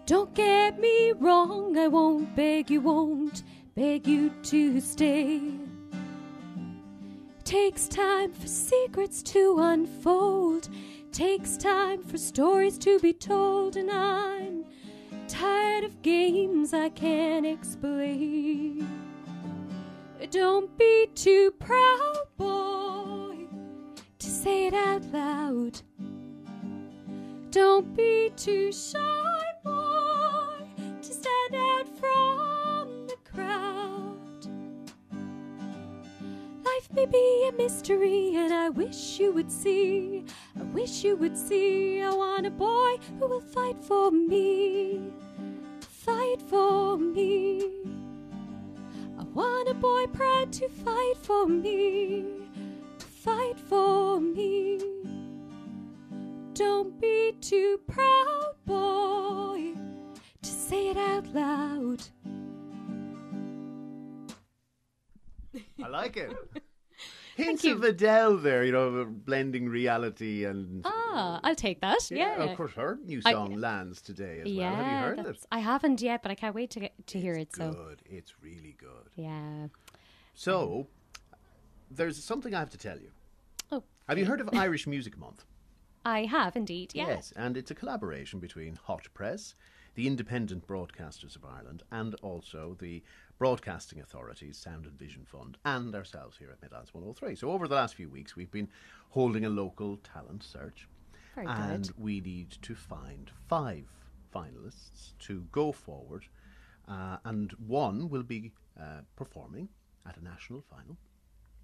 Don't 0.06 0.34
get 0.34 0.80
me 0.80 1.12
wrong, 1.12 1.78
I 1.78 1.86
won't 1.86 2.34
beg 2.34 2.70
you, 2.70 2.80
won't 2.80 3.44
beg 3.76 4.08
you 4.08 4.30
to 4.44 4.80
stay. 4.80 5.69
Takes 7.50 7.88
time 7.88 8.32
for 8.32 8.46
secrets 8.46 9.24
to 9.24 9.56
unfold, 9.58 10.68
takes 11.10 11.56
time 11.56 12.00
for 12.00 12.16
stories 12.16 12.78
to 12.78 13.00
be 13.00 13.12
told, 13.12 13.76
and 13.76 13.90
I'm 13.90 14.64
tired 15.26 15.82
of 15.82 16.00
games 16.00 16.72
I 16.72 16.90
can't 16.90 17.44
explain. 17.44 18.88
Don't 20.30 20.78
be 20.78 21.08
too 21.16 21.52
proud, 21.58 22.22
boy, 22.36 23.34
to 24.20 24.26
say 24.28 24.68
it 24.68 24.74
out 24.74 25.02
loud. 25.06 25.80
Don't 27.50 27.96
be 27.96 28.30
too 28.36 28.70
shy, 28.70 29.42
boy, 29.64 30.68
to 31.02 31.12
stand 31.12 31.56
out 31.56 31.98
from 31.98 32.39
Life 36.80 36.92
may 36.94 37.04
be 37.04 37.46
a 37.46 37.52
mystery, 37.52 38.36
and 38.36 38.54
I 38.54 38.70
wish 38.70 39.20
you 39.20 39.32
would 39.32 39.52
see. 39.52 40.24
I 40.58 40.62
wish 40.62 41.04
you 41.04 41.14
would 41.14 41.36
see. 41.36 42.00
I 42.00 42.08
want 42.08 42.46
a 42.46 42.50
boy 42.50 42.96
who 43.18 43.26
will 43.26 43.42
fight 43.42 43.76
for 43.84 44.10
me. 44.10 45.12
Fight 45.80 46.40
for 46.40 46.96
me. 46.96 47.82
I 49.18 49.24
want 49.24 49.68
a 49.68 49.74
boy 49.74 50.06
proud 50.06 50.54
to 50.54 50.70
fight 50.70 51.18
for 51.18 51.46
me. 51.46 52.24
Fight 52.98 53.60
for 53.60 54.18
me. 54.18 54.80
Don't 56.54 56.98
be 56.98 57.36
too 57.42 57.78
proud, 57.88 58.54
boy, 58.64 59.74
to 60.40 60.50
say 60.50 60.88
it 60.88 60.96
out 60.96 61.26
loud. 61.34 62.02
I 65.84 65.88
like 65.88 66.16
it. 66.16 66.32
Hints 67.44 67.64
of 67.64 67.82
Adele 67.82 68.36
there, 68.38 68.64
you 68.64 68.72
know, 68.72 69.04
blending 69.06 69.68
reality 69.68 70.44
and. 70.44 70.82
Ah, 70.84 71.40
I'll 71.42 71.54
take 71.54 71.80
that. 71.80 72.10
Yeah. 72.10 72.42
of 72.44 72.56
course, 72.56 72.72
her 72.74 72.98
new 73.04 73.20
I- 73.24 73.32
song 73.32 73.56
lands 73.56 74.00
today 74.00 74.40
as 74.42 74.48
Yeah, 74.48 74.70
well. 74.70 74.84
Have 74.84 75.16
you 75.18 75.22
heard 75.24 75.34
it? 75.36 75.46
I 75.50 75.58
haven't 75.60 76.00
yet, 76.02 76.22
but 76.22 76.30
I 76.30 76.34
can't 76.34 76.54
wait 76.54 76.70
to 76.70 76.80
get 76.80 77.06
to 77.08 77.20
hear 77.20 77.34
it. 77.34 77.42
It's 77.48 77.56
So 77.58 77.72
good. 77.72 78.02
It's 78.06 78.34
really 78.42 78.74
good. 78.78 79.08
yeah. 79.16 79.68
So, 80.34 80.86
there's 81.90 82.22
something 82.22 82.54
I 82.54 82.60
have 82.60 82.70
to 82.70 82.78
tell 82.78 82.98
you. 82.98 83.10
Oh, 83.72 83.82
Have 84.08 84.18
you 84.18 84.24
heard 84.26 84.40
of 84.40 84.48
Irish 84.54 84.86
Music 84.86 85.18
Month? 85.18 85.44
I 86.04 86.24
have 86.24 86.56
indeed. 86.56 86.92
Yeah. 86.94 87.08
Yes, 87.08 87.32
and 87.36 87.56
it's 87.56 87.70
a 87.70 87.74
collaboration 87.74 88.40
between 88.40 88.76
Hot 88.76 89.08
Press, 89.12 89.54
the 89.96 90.06
Independent 90.06 90.66
Broadcasters 90.66 91.36
of 91.36 91.44
Ireland, 91.44 91.82
and 91.90 92.14
also 92.22 92.76
the 92.78 93.02
Broadcasting 93.40 93.98
Authority's 94.00 94.58
Sound 94.58 94.84
and 94.84 94.98
Vision 94.98 95.24
Fund, 95.24 95.56
and 95.64 95.94
ourselves 95.94 96.36
here 96.36 96.50
at 96.52 96.60
Midlands 96.60 96.92
103. 96.92 97.34
So, 97.36 97.50
over 97.50 97.66
the 97.66 97.74
last 97.74 97.94
few 97.94 98.10
weeks, 98.10 98.36
we've 98.36 98.50
been 98.50 98.68
holding 99.08 99.46
a 99.46 99.48
local 99.48 99.96
talent 99.96 100.42
search, 100.44 100.86
Very 101.34 101.46
and 101.46 101.86
good. 101.86 101.94
we 101.98 102.20
need 102.20 102.50
to 102.60 102.74
find 102.74 103.30
five 103.48 103.86
finalists 104.34 105.14
to 105.20 105.46
go 105.52 105.72
forward, 105.72 106.26
uh, 106.86 107.16
and 107.24 107.52
one 107.66 108.10
will 108.10 108.22
be 108.22 108.52
uh, 108.78 109.00
performing 109.16 109.70
at 110.06 110.18
a 110.18 110.22
national 110.22 110.60
final 110.60 110.98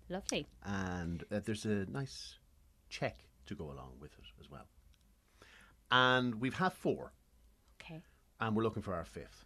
Lovely. 0.08 0.46
and 0.64 1.24
uh, 1.30 1.40
there's 1.44 1.66
a 1.66 1.84
nice 1.90 2.38
check 2.88 3.18
to 3.44 3.54
go 3.54 3.64
along 3.66 3.92
with 4.00 4.12
it 4.18 4.24
as 4.40 4.50
well. 4.50 4.66
And 5.90 6.36
we've 6.36 6.54
had 6.56 6.72
four, 6.72 7.12
Okay. 7.82 8.00
and 8.40 8.56
we're 8.56 8.62
looking 8.62 8.82
for 8.82 8.94
our 8.94 9.04
fifth. 9.04 9.44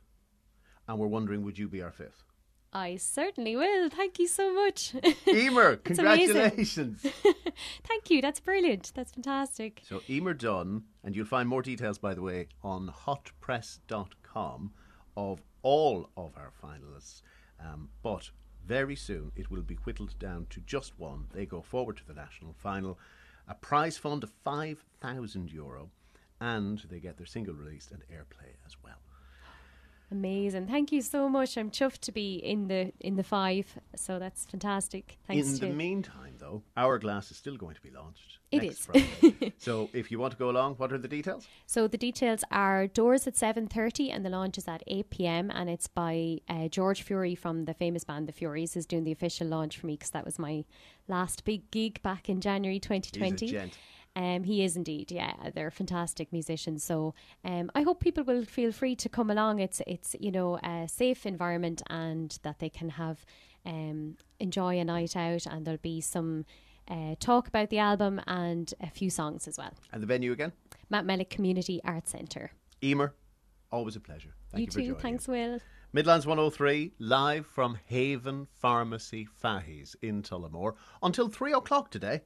And 0.90 0.98
we're 0.98 1.06
wondering, 1.06 1.44
would 1.44 1.56
you 1.56 1.68
be 1.68 1.82
our 1.82 1.92
fifth? 1.92 2.24
I 2.72 2.96
certainly 2.96 3.54
will. 3.54 3.90
Thank 3.90 4.18
you 4.18 4.26
so 4.26 4.52
much. 4.52 4.92
Emer, 5.28 5.76
congratulations! 5.76 7.06
Thank 7.84 8.10
you. 8.10 8.20
That's 8.20 8.40
brilliant. 8.40 8.90
That's 8.96 9.12
fantastic. 9.12 9.82
so, 9.88 10.02
Emer 10.10 10.34
Dunn, 10.34 10.82
and 11.04 11.14
you'll 11.14 11.26
find 11.26 11.48
more 11.48 11.62
details, 11.62 11.98
by 11.98 12.12
the 12.12 12.22
way, 12.22 12.48
on 12.64 12.88
hotpress.com 12.88 14.72
of 15.16 15.40
all 15.62 16.10
of 16.16 16.32
our 16.36 16.50
finalists. 16.60 17.22
Um, 17.60 17.90
but 18.02 18.28
very 18.66 18.96
soon 18.96 19.30
it 19.36 19.48
will 19.48 19.62
be 19.62 19.76
whittled 19.76 20.18
down 20.18 20.48
to 20.50 20.60
just 20.62 20.98
one. 20.98 21.26
They 21.32 21.46
go 21.46 21.62
forward 21.62 21.98
to 21.98 22.04
the 22.06 22.14
national 22.14 22.54
final. 22.54 22.98
A 23.46 23.54
prize 23.54 23.96
fund 23.96 24.24
of 24.24 24.32
€5,000 24.44 25.52
euro 25.52 25.90
and 26.40 26.82
they 26.90 26.98
get 26.98 27.16
their 27.16 27.26
single 27.26 27.54
released 27.54 27.92
and 27.92 28.02
airplay 28.12 28.56
as 28.66 28.74
well. 28.82 28.98
Amazing. 30.12 30.66
Thank 30.66 30.90
you 30.90 31.02
so 31.02 31.28
much. 31.28 31.56
I'm 31.56 31.70
chuffed 31.70 32.00
to 32.00 32.12
be 32.12 32.34
in 32.34 32.66
the 32.66 32.92
in 33.00 33.14
the 33.16 33.22
five. 33.22 33.78
So 33.94 34.18
that's 34.18 34.44
fantastic. 34.44 35.18
Thanks 35.26 35.60
in 35.60 35.68
the 35.68 35.74
meantime, 35.74 36.34
though, 36.38 36.62
Hourglass 36.76 37.30
is 37.30 37.36
still 37.36 37.56
going 37.56 37.76
to 37.76 37.80
be 37.80 37.90
launched. 37.90 38.38
It 38.50 38.64
is. 38.64 38.88
So 39.58 39.90
if 39.92 40.10
you 40.10 40.18
want 40.18 40.32
to 40.32 40.38
go 40.38 40.50
along, 40.50 40.76
what 40.76 40.92
are 40.92 40.98
the 40.98 41.06
details? 41.06 41.46
So 41.66 41.86
the 41.86 41.98
details 41.98 42.42
are 42.50 42.86
doors 42.86 43.26
at 43.26 43.34
7.30 43.34 44.12
and 44.12 44.24
the 44.24 44.30
launch 44.30 44.56
is 44.58 44.66
at 44.66 44.82
8pm 44.88 45.50
and 45.54 45.68
it's 45.68 45.86
by 45.86 46.38
uh, 46.48 46.68
George 46.68 47.04
Furey 47.04 47.36
from 47.36 47.66
the 47.66 47.74
famous 47.74 48.02
band 48.02 48.26
The 48.26 48.32
Fureys 48.32 48.76
is 48.76 48.86
doing 48.86 49.04
the 49.04 49.12
official 49.12 49.46
launch 49.46 49.78
for 49.78 49.86
me 49.86 49.96
because 49.96 50.10
that 50.10 50.24
was 50.24 50.38
my 50.38 50.64
last 51.08 51.44
big 51.44 51.70
gig 51.70 52.00
back 52.02 52.28
in 52.28 52.40
January 52.40 52.80
2020. 52.80 53.70
He's 54.14 54.20
a 54.20 54.24
gent. 54.24 54.36
Um, 54.36 54.44
he 54.44 54.64
is 54.64 54.76
indeed, 54.76 55.12
yeah. 55.12 55.32
They're 55.54 55.70
fantastic 55.70 56.32
musicians. 56.32 56.84
So 56.84 57.14
um, 57.44 57.70
I 57.74 57.82
hope 57.82 58.00
people 58.00 58.24
will 58.24 58.44
feel 58.44 58.72
free 58.72 58.96
to 58.96 59.08
come 59.08 59.30
along. 59.30 59.60
It's 59.60 59.82
it's 59.86 60.16
you 60.18 60.30
know 60.30 60.58
a 60.62 60.88
safe 60.88 61.26
environment 61.26 61.82
and 61.88 62.38
that 62.42 62.58
they 62.58 62.68
can 62.68 62.90
have 62.90 63.24
um, 63.66 64.16
enjoy 64.38 64.78
a 64.78 64.84
night 64.84 65.16
out 65.16 65.46
and 65.46 65.64
there'll 65.64 65.78
be 65.78 66.00
some 66.00 66.44
uh, 66.88 67.14
talk 67.20 67.48
about 67.48 67.70
the 67.70 67.78
album 67.78 68.20
and 68.26 68.74
a 68.80 68.90
few 68.90 69.10
songs 69.10 69.46
as 69.46 69.58
well. 69.58 69.72
And 69.92 70.02
the 70.02 70.06
venue 70.06 70.32
again? 70.32 70.52
Mountmellick 70.92 71.30
Community 71.30 71.80
Arts 71.84 72.10
Centre. 72.10 72.50
Emer, 72.82 73.14
always 73.70 73.96
a 73.96 74.00
pleasure. 74.00 74.34
Thank 74.50 74.74
you, 74.74 74.82
you 74.82 74.94
too. 74.94 75.00
Thanks. 75.00 75.28
Will. 75.28 75.60
Midlands 75.92 76.26
103, 76.26 76.92
live 77.00 77.46
from 77.46 77.78
Haven 77.86 78.46
Pharmacy 78.60 79.26
Fahey's 79.26 79.96
in 80.02 80.22
Tullamore 80.22 80.74
until 81.02 81.28
3 81.28 81.52
o'clock 81.52 81.90
today. 81.90 82.20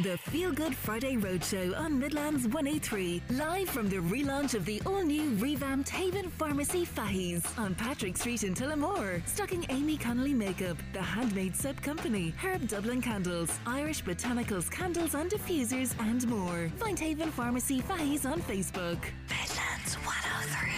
The 0.00 0.16
Feel 0.16 0.52
Good 0.52 0.76
Friday 0.76 1.16
Roadshow 1.16 1.76
on 1.76 1.98
Midlands 1.98 2.46
103. 2.46 3.20
Live 3.30 3.68
from 3.68 3.88
the 3.88 3.96
relaunch 3.96 4.54
of 4.54 4.64
the 4.64 4.80
all 4.86 5.02
new 5.02 5.34
revamped 5.38 5.88
Haven 5.88 6.30
Pharmacy 6.30 6.84
Fahey's 6.84 7.44
on 7.58 7.74
Patrick 7.74 8.16
Street 8.16 8.44
in 8.44 8.54
Tullamore. 8.54 9.26
Stocking 9.26 9.66
Amy 9.70 9.96
Connolly 9.96 10.34
Makeup, 10.34 10.76
The 10.92 11.02
Handmade 11.02 11.56
Soap 11.56 11.82
Company, 11.82 12.32
Herb 12.40 12.68
Dublin 12.68 13.02
Candles, 13.02 13.50
Irish 13.66 14.04
Botanicals 14.04 14.70
Candles 14.70 15.14
and 15.16 15.32
Diffusers, 15.32 15.92
and 15.98 16.24
more. 16.28 16.70
Find 16.76 16.96
Haven 16.96 17.32
Pharmacy 17.32 17.80
Fahey's 17.80 18.24
on 18.24 18.40
Facebook. 18.42 18.98
Midlands 19.28 19.94
103. 20.04 20.72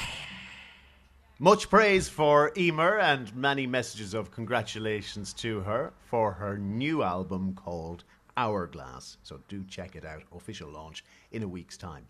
Much 1.38 1.68
praise 1.68 2.08
for 2.08 2.52
Emer 2.56 2.98
and 2.98 3.34
many 3.34 3.66
messages 3.66 4.14
of 4.14 4.30
congratulations 4.30 5.34
to 5.34 5.60
her 5.60 5.92
for 6.06 6.32
her 6.32 6.56
new 6.56 7.02
album 7.02 7.54
called 7.54 8.04
Hourglass. 8.36 9.16
So 9.22 9.40
do 9.48 9.64
check 9.64 9.96
it 9.96 10.04
out. 10.04 10.22
Official 10.34 10.70
launch 10.70 11.04
in 11.32 11.42
a 11.42 11.48
week's 11.48 11.76
time. 11.76 12.06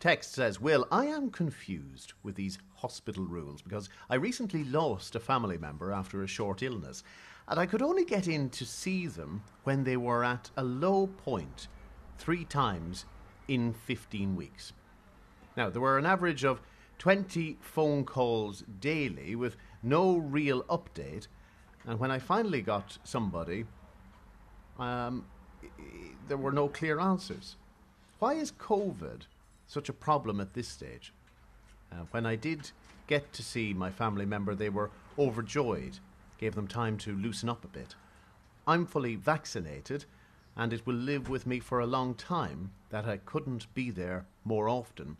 Text 0.00 0.32
says, 0.32 0.60
Will, 0.60 0.86
I 0.90 1.06
am 1.06 1.30
confused 1.30 2.12
with 2.22 2.34
these 2.34 2.58
hospital 2.76 3.24
rules 3.24 3.62
because 3.62 3.88
I 4.10 4.16
recently 4.16 4.64
lost 4.64 5.14
a 5.14 5.20
family 5.20 5.56
member 5.56 5.92
after 5.92 6.22
a 6.22 6.28
short 6.28 6.62
illness, 6.62 7.02
and 7.48 7.58
I 7.58 7.66
could 7.66 7.82
only 7.82 8.04
get 8.04 8.28
in 8.28 8.50
to 8.50 8.64
see 8.64 9.06
them 9.06 9.42
when 9.62 9.84
they 9.84 9.96
were 9.96 10.24
at 10.24 10.50
a 10.56 10.64
low 10.64 11.06
point 11.06 11.68
three 12.18 12.44
times 12.44 13.04
in 13.48 13.72
15 13.72 14.36
weeks. 14.36 14.72
Now, 15.56 15.70
there 15.70 15.82
were 15.82 15.98
an 15.98 16.06
average 16.06 16.44
of 16.44 16.60
20 16.98 17.58
phone 17.60 18.04
calls 18.04 18.64
daily 18.80 19.34
with 19.34 19.56
no 19.82 20.16
real 20.16 20.62
update, 20.64 21.28
and 21.86 21.98
when 21.98 22.10
I 22.10 22.18
finally 22.18 22.62
got 22.62 22.98
somebody, 23.04 23.66
um, 24.78 25.24
there 26.28 26.36
were 26.36 26.52
no 26.52 26.68
clear 26.68 27.00
answers. 27.00 27.56
Why 28.18 28.34
is 28.34 28.52
COVID 28.52 29.22
such 29.66 29.88
a 29.88 29.92
problem 29.92 30.40
at 30.40 30.54
this 30.54 30.68
stage? 30.68 31.12
Uh, 31.92 32.04
when 32.10 32.26
I 32.26 32.36
did 32.36 32.70
get 33.06 33.32
to 33.34 33.42
see 33.42 33.74
my 33.74 33.90
family 33.90 34.26
member, 34.26 34.54
they 34.54 34.70
were 34.70 34.90
overjoyed, 35.18 35.98
gave 36.38 36.54
them 36.54 36.66
time 36.66 36.96
to 36.98 37.12
loosen 37.12 37.48
up 37.48 37.64
a 37.64 37.68
bit. 37.68 37.94
I'm 38.66 38.86
fully 38.86 39.14
vaccinated, 39.16 40.06
and 40.56 40.72
it 40.72 40.86
will 40.86 40.94
live 40.94 41.28
with 41.28 41.46
me 41.46 41.60
for 41.60 41.80
a 41.80 41.86
long 41.86 42.14
time 42.14 42.70
that 42.90 43.04
I 43.04 43.18
couldn't 43.18 43.72
be 43.74 43.90
there 43.90 44.26
more 44.44 44.68
often, 44.68 45.16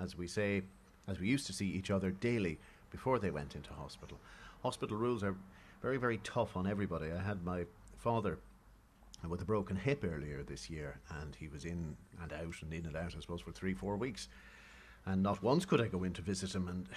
as 0.00 0.16
we 0.16 0.26
say, 0.26 0.62
as 1.06 1.20
we 1.20 1.28
used 1.28 1.46
to 1.46 1.52
see 1.52 1.68
each 1.68 1.90
other 1.90 2.10
daily 2.10 2.58
before 2.90 3.18
they 3.18 3.30
went 3.30 3.54
into 3.54 3.72
hospital. 3.72 4.18
Hospital 4.62 4.96
rules 4.96 5.22
are 5.22 5.36
very, 5.82 5.96
very 5.96 6.18
tough 6.18 6.56
on 6.56 6.66
everybody. 6.66 7.10
I 7.12 7.22
had 7.22 7.44
my 7.44 7.64
father 7.98 8.38
with 9.28 9.42
a 9.42 9.44
broken 9.44 9.76
hip 9.76 10.04
earlier 10.04 10.42
this 10.42 10.70
year, 10.70 10.98
and 11.20 11.34
he 11.34 11.48
was 11.48 11.64
in 11.64 11.96
and 12.22 12.32
out 12.32 12.62
and 12.62 12.72
in 12.72 12.86
and 12.86 12.96
out, 12.96 13.14
I 13.16 13.20
suppose, 13.20 13.40
for 13.40 13.52
three, 13.52 13.74
four 13.74 13.96
weeks. 13.96 14.28
And 15.06 15.22
not 15.22 15.42
once 15.42 15.64
could 15.64 15.80
I 15.80 15.88
go 15.88 16.04
in 16.04 16.12
to 16.14 16.22
visit 16.22 16.54
him. 16.54 16.68
And, 16.68 16.88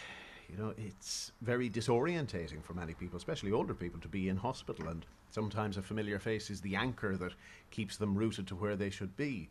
you 0.50 0.58
know, 0.58 0.74
it's 0.78 1.32
very 1.42 1.70
disorientating 1.70 2.64
for 2.64 2.74
many 2.74 2.94
people, 2.94 3.18
especially 3.18 3.52
older 3.52 3.74
people, 3.74 4.00
to 4.02 4.08
be 4.08 4.30
in 4.30 4.38
hospital. 4.38 4.88
And 4.88 5.06
sometimes 5.32 5.78
a 5.78 5.82
familiar 5.82 6.20
face 6.20 6.50
is 6.50 6.62
the 6.62 6.76
anchor 6.76 7.18
that 7.18 7.34
keeps 7.72 7.98
them 7.98 8.16
rooted 8.16 8.48
to 8.48 8.56
where 8.56 8.76
they 8.76 8.90
should 8.90 9.16
be. 9.16 9.50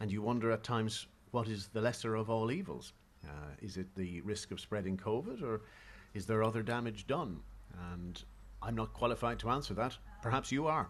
And 0.00 0.10
you 0.10 0.22
wonder 0.22 0.50
at 0.50 0.62
times 0.62 1.06
what 1.30 1.48
is 1.48 1.68
the 1.68 1.80
lesser 1.80 2.14
of 2.14 2.30
all 2.30 2.50
evils? 2.50 2.92
Uh, 3.24 3.52
is 3.60 3.76
it 3.76 3.86
the 3.96 4.20
risk 4.20 4.50
of 4.50 4.60
spreading 4.60 4.96
COVID, 4.96 5.42
or 5.42 5.62
is 6.12 6.26
there 6.26 6.44
other 6.44 6.62
damage 6.62 7.06
done? 7.06 7.40
And 7.92 8.22
I'm 8.62 8.74
not 8.74 8.92
qualified 8.92 9.38
to 9.40 9.50
answer 9.50 9.74
that. 9.74 9.96
Perhaps 10.22 10.52
you 10.52 10.66
are. 10.66 10.88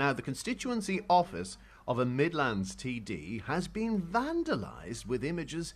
Now, 0.00 0.14
the 0.14 0.22
constituency 0.22 1.02
office 1.10 1.58
of 1.86 1.98
a 1.98 2.06
Midlands 2.06 2.74
TD 2.74 3.42
has 3.42 3.68
been 3.68 4.00
vandalised 4.00 5.04
with 5.04 5.22
images 5.22 5.74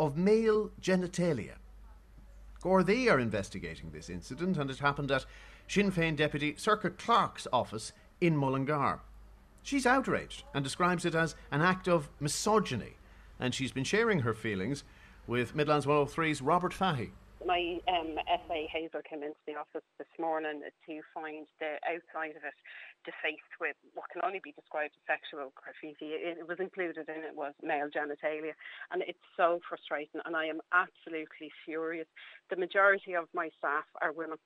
of 0.00 0.16
male 0.16 0.72
genitalia. 0.80 1.58
Gardaí 2.60 3.08
are 3.08 3.20
investigating 3.20 3.92
this 3.92 4.10
incident, 4.10 4.58
and 4.58 4.68
it 4.68 4.80
happened 4.80 5.12
at 5.12 5.26
Sinn 5.68 5.92
Féin 5.92 6.16
deputy 6.16 6.54
Sorca 6.54 6.90
Clarke's 6.90 7.46
office 7.52 7.92
in 8.20 8.36
Mullingar. 8.36 8.98
She's 9.62 9.86
outraged 9.86 10.42
and 10.52 10.64
describes 10.64 11.04
it 11.04 11.14
as 11.14 11.36
an 11.52 11.62
act 11.62 11.86
of 11.86 12.10
misogyny, 12.18 12.96
and 13.38 13.54
she's 13.54 13.70
been 13.70 13.84
sharing 13.84 14.22
her 14.22 14.34
feelings 14.34 14.82
with 15.28 15.54
Midlands 15.54 15.86
103's 15.86 16.42
Robert 16.42 16.74
Fahey. 16.74 17.12
My 17.46 17.78
um, 17.88 18.16
SA 18.46 18.58
Hazel 18.70 19.02
came 19.08 19.22
into 19.22 19.40
the 19.46 19.58
office 19.58 19.86
this 19.98 20.10
morning 20.18 20.62
to 20.62 20.94
find 21.14 21.46
the 21.58 21.78
outside 21.86 22.36
of 22.38 22.44
it 22.46 22.58
defaced 23.04 23.54
with 23.60 23.74
what 23.94 24.06
can 24.14 24.22
only 24.24 24.40
be 24.42 24.54
described 24.54 24.94
as 24.94 25.04
sexual 25.06 25.50
graffiti. 25.58 26.14
It, 26.14 26.38
it 26.38 26.46
was 26.46 26.62
included 26.62 27.08
in 27.10 27.26
it 27.26 27.34
was 27.34 27.54
male 27.62 27.90
genitalia, 27.90 28.54
and 28.90 29.02
it's 29.02 29.22
so 29.36 29.58
frustrating. 29.68 30.22
And 30.24 30.36
I 30.36 30.46
am 30.46 30.62
absolutely 30.70 31.50
furious. 31.64 32.06
The 32.50 32.56
majority 32.56 33.14
of 33.14 33.26
my 33.34 33.50
staff 33.58 33.86
are 34.00 34.12
women. 34.12 34.38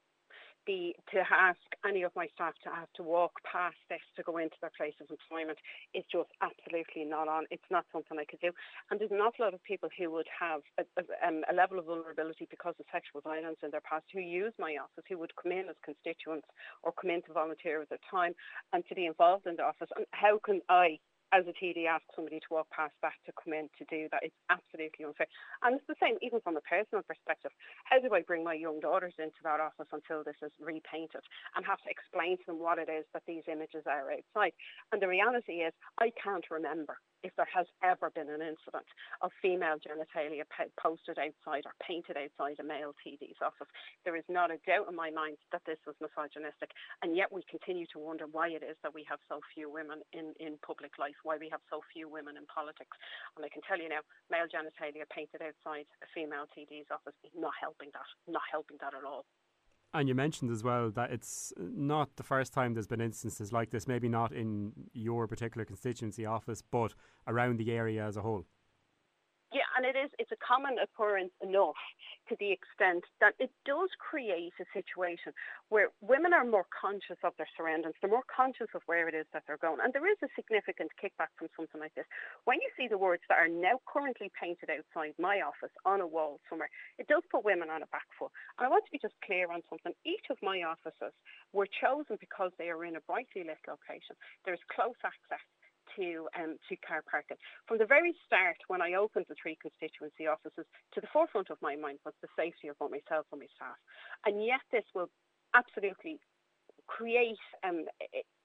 The, 0.67 0.97
to 1.15 1.23
ask 1.31 1.63
any 1.87 2.03
of 2.03 2.11
my 2.17 2.27
staff 2.35 2.55
to 2.65 2.71
have 2.71 2.91
to 2.97 3.03
walk 3.05 3.33
past 3.47 3.77
this 3.89 4.03
to 4.17 4.23
go 4.25 4.39
into 4.39 4.57
their 4.61 4.73
place 4.77 4.95
of 5.01 5.07
employment 5.11 5.59
is 5.95 6.03
just 6.11 6.31
absolutely 6.43 7.05
not 7.05 7.29
on. 7.29 7.45
It's 7.51 7.71
not 7.71 7.87
something 7.93 8.19
I 8.19 8.25
could 8.25 8.41
do. 8.41 8.51
And 8.91 8.99
there's 8.99 9.13
an 9.13 9.23
awful 9.23 9.45
lot 9.45 9.55
of 9.55 9.63
people 9.63 9.89
who 9.97 10.11
would 10.11 10.27
have 10.27 10.63
a, 10.79 10.85
a, 10.99 11.05
um, 11.23 11.45
a 11.51 11.55
level 11.55 11.79
of 11.79 11.87
vulnerability 11.87 12.49
because 12.51 12.75
of 12.81 12.87
sexual 12.91 13.21
violence 13.21 13.59
in 13.63 13.71
their 13.71 13.81
past 13.83 14.07
who 14.13 14.19
use 14.19 14.53
my 14.59 14.75
office, 14.83 15.05
who 15.09 15.19
would 15.19 15.35
come 15.41 15.53
in 15.53 15.69
as 15.71 15.77
constituents 15.85 16.49
or 16.83 16.91
come 16.91 17.11
in 17.11 17.23
to 17.23 17.33
volunteer 17.33 17.79
with 17.79 17.91
their 17.91 18.03
time 18.11 18.35
and 18.73 18.83
to 18.89 18.95
be 18.95 19.07
involved 19.07 19.47
in 19.47 19.55
the 19.55 19.63
office. 19.63 19.89
And 19.95 20.07
how 20.11 20.41
can 20.43 20.61
I, 20.69 20.99
as 21.33 21.45
a 21.47 21.55
TD, 21.55 21.87
ask 21.87 22.05
somebody 22.15 22.41
to 22.41 22.51
walk 22.51 22.71
past 22.71 22.95
that 23.03 23.19
to 23.27 23.33
come 23.35 23.53
in 23.53 23.69
to 23.79 23.85
do 23.91 24.09
that? 24.13 24.23
It's 24.23 24.39
absolutely 24.51 25.05
unfair. 25.05 25.27
And 25.63 25.77
it's 25.77 25.87
the 25.89 25.99
same, 26.01 26.17
even 26.23 26.41
from 26.41 26.57
a 26.57 26.65
personal 26.65 27.03
perspective. 27.03 27.51
How 27.85 27.99
do 27.99 28.13
I 28.15 28.23
bring 28.23 28.45
my 28.45 28.55
young 28.55 28.81
daughters 28.81 29.15
into 29.19 29.41
that 29.43 29.61
office 29.61 29.91
until 29.93 30.23
this 30.23 30.39
is 30.43 30.53
repainted 30.61 31.23
and 31.57 31.67
have 31.67 31.83
to 31.83 31.91
explain 31.91 32.39
to 32.39 32.47
them 32.47 32.59
what 32.59 32.79
it 32.79 32.89
is 32.89 33.05
that 33.13 33.27
these 33.27 33.45
images 33.51 33.85
are 33.87 34.11
outside? 34.11 34.55
And 34.93 35.03
the 35.03 35.09
reality 35.09 35.67
is, 35.67 35.75
I 35.99 36.11
can't 36.23 36.47
remember 36.51 36.99
if 37.27 37.35
there 37.35 37.51
has 37.51 37.67
ever 37.83 38.15
been 38.15 38.31
an 38.31 38.39
incident 38.39 38.87
of 39.19 39.35
female 39.43 39.83
genitalia 39.83 40.47
posted 40.79 41.19
outside 41.19 41.67
or 41.67 41.75
painted 41.83 42.15
outside 42.15 42.63
a 42.63 42.67
male 42.67 42.95
TD's 43.03 43.43
office. 43.43 43.67
There 44.07 44.15
is 44.15 44.23
not 44.31 44.55
a 44.55 44.63
doubt 44.63 44.87
in 44.87 44.95
my 44.95 45.11
mind 45.11 45.43
that 45.51 45.67
this 45.67 45.83
was 45.83 45.99
misogynistic, 45.99 46.71
and 47.03 47.19
yet 47.19 47.35
we 47.35 47.43
continue 47.51 47.91
to 47.91 47.99
wonder 47.99 48.31
why 48.31 48.55
it 48.55 48.63
is 48.63 48.79
that 48.87 48.95
we 48.95 49.03
have 49.11 49.19
so 49.27 49.43
few 49.51 49.67
women 49.67 50.07
in, 50.15 50.39
in 50.39 50.55
public 50.63 50.95
life, 51.03 51.19
why 51.27 51.35
we 51.35 51.51
have 51.51 51.61
so 51.67 51.83
few 51.91 52.07
women 52.07 52.39
in 52.39 52.47
politics. 52.47 52.95
And 53.35 53.43
I 53.43 53.51
can 53.51 53.67
tell 53.67 53.83
you 53.83 53.91
now, 53.91 54.07
male 54.31 54.47
genitalia 54.47 55.03
painted 55.11 55.43
outside 55.43 55.91
a 55.99 56.09
female 56.15 56.47
TD's 56.55 56.95
office 56.95 57.19
is 57.27 57.35
not 57.35 57.59
helping 57.59 57.91
that, 57.99 58.07
not 58.31 58.47
helping 58.47 58.79
that 58.79 58.95
at 58.95 59.03
all. 59.03 59.27
And 59.97 60.11
you 60.11 60.15
mentioned 60.15 60.51
as 60.51 60.63
well 60.63 60.91
that 60.91 61.11
it's 61.11 61.55
not 61.59 62.17
the 62.17 62.23
first 62.23 62.53
time 62.53 62.75
there's 62.75 62.87
been 62.87 63.01
instances 63.01 63.51
like 63.51 63.71
this, 63.71 63.89
maybe 63.89 64.11
not 64.11 64.31
in 64.31 64.73
your 64.93 65.27
particular 65.27 65.65
constituency 65.65 66.27
office, 66.27 66.63
but 66.63 66.93
around 67.27 67.57
the 67.59 67.73
area 67.73 68.05
as 68.05 68.19
a 68.19 68.21
whole. 68.21 68.45
And 69.77 69.85
it 69.85 69.93
is, 69.93 70.09
it's 70.17 70.33
a 70.33 70.41
common 70.41 70.81
occurrence 70.81 71.37
enough 71.45 71.77
to 72.33 72.35
the 72.41 72.49
extent 72.49 73.05
that 73.21 73.37
it 73.37 73.53
does 73.69 73.93
create 74.01 74.57
a 74.57 74.65
situation 74.73 75.37
where 75.69 75.93
women 76.01 76.33
are 76.33 76.49
more 76.49 76.65
conscious 76.73 77.21
of 77.21 77.37
their 77.37 77.49
surroundings, 77.61 77.93
they're 78.01 78.11
more 78.11 78.25
conscious 78.25 78.73
of 78.73 78.81
where 78.89 79.05
it 79.05 79.13
is 79.13 79.29
that 79.37 79.45
they're 79.45 79.61
going. 79.61 79.85
And 79.85 79.93
there 79.93 80.09
is 80.09 80.17
a 80.25 80.33
significant 80.33 80.89
kickback 80.97 81.29
from 81.37 81.53
something 81.53 81.77
like 81.77 81.93
this. 81.93 82.09
When 82.49 82.57
you 82.65 82.73
see 82.73 82.89
the 82.89 82.97
words 82.97 83.21
that 83.29 83.37
are 83.37 83.53
now 83.53 83.77
currently 83.85 84.33
painted 84.33 84.73
outside 84.73 85.13
my 85.21 85.45
office 85.45 85.75
on 85.85 86.01
a 86.01 86.09
wall 86.09 86.41
somewhere, 86.49 86.73
it 86.97 87.05
does 87.07 87.23
put 87.29 87.45
women 87.45 87.69
on 87.69 87.85
a 87.85 87.91
back 87.93 88.09
foot. 88.17 88.33
And 88.57 88.65
I 88.65 88.73
want 88.73 88.89
to 88.89 88.95
be 88.97 89.03
just 89.03 89.21
clear 89.21 89.53
on 89.53 89.61
something. 89.69 89.93
Each 90.09 90.33
of 90.33 90.41
my 90.41 90.65
offices 90.65 91.13
were 91.53 91.69
chosen 91.69 92.17
because 92.17 92.49
they 92.57 92.73
are 92.73 92.89
in 92.89 92.97
a 92.97 93.05
brightly 93.05 93.45
lit 93.45 93.61
location. 93.69 94.17
There's 94.49 94.63
close 94.73 94.97
access 95.05 95.45
to 95.97 96.29
um, 96.39 96.57
to 96.69 96.77
car 96.87 97.03
parking. 97.11 97.37
From 97.67 97.79
the 97.79 97.87
very 97.87 98.15
start, 98.25 98.57
when 98.69 98.81
I 98.81 98.95
opened 98.95 99.27
the 99.29 99.37
three 99.41 99.59
constituency 99.61 100.27
offices, 100.27 100.65
to 100.95 101.01
the 101.01 101.11
forefront 101.13 101.51
of 101.51 101.59
my 101.61 101.77
mind 101.77 101.99
was 102.05 102.15
the 102.23 102.29
safety 102.37 102.69
of 102.69 102.79
both 102.79 102.91
myself 102.91 103.27
and 103.33 103.41
my 103.41 103.51
staff. 103.57 103.77
And 104.25 104.45
yet, 104.45 104.63
this 104.73 104.85
will 104.95 105.11
absolutely 105.55 106.21
create 106.87 107.39
um, 107.65 107.85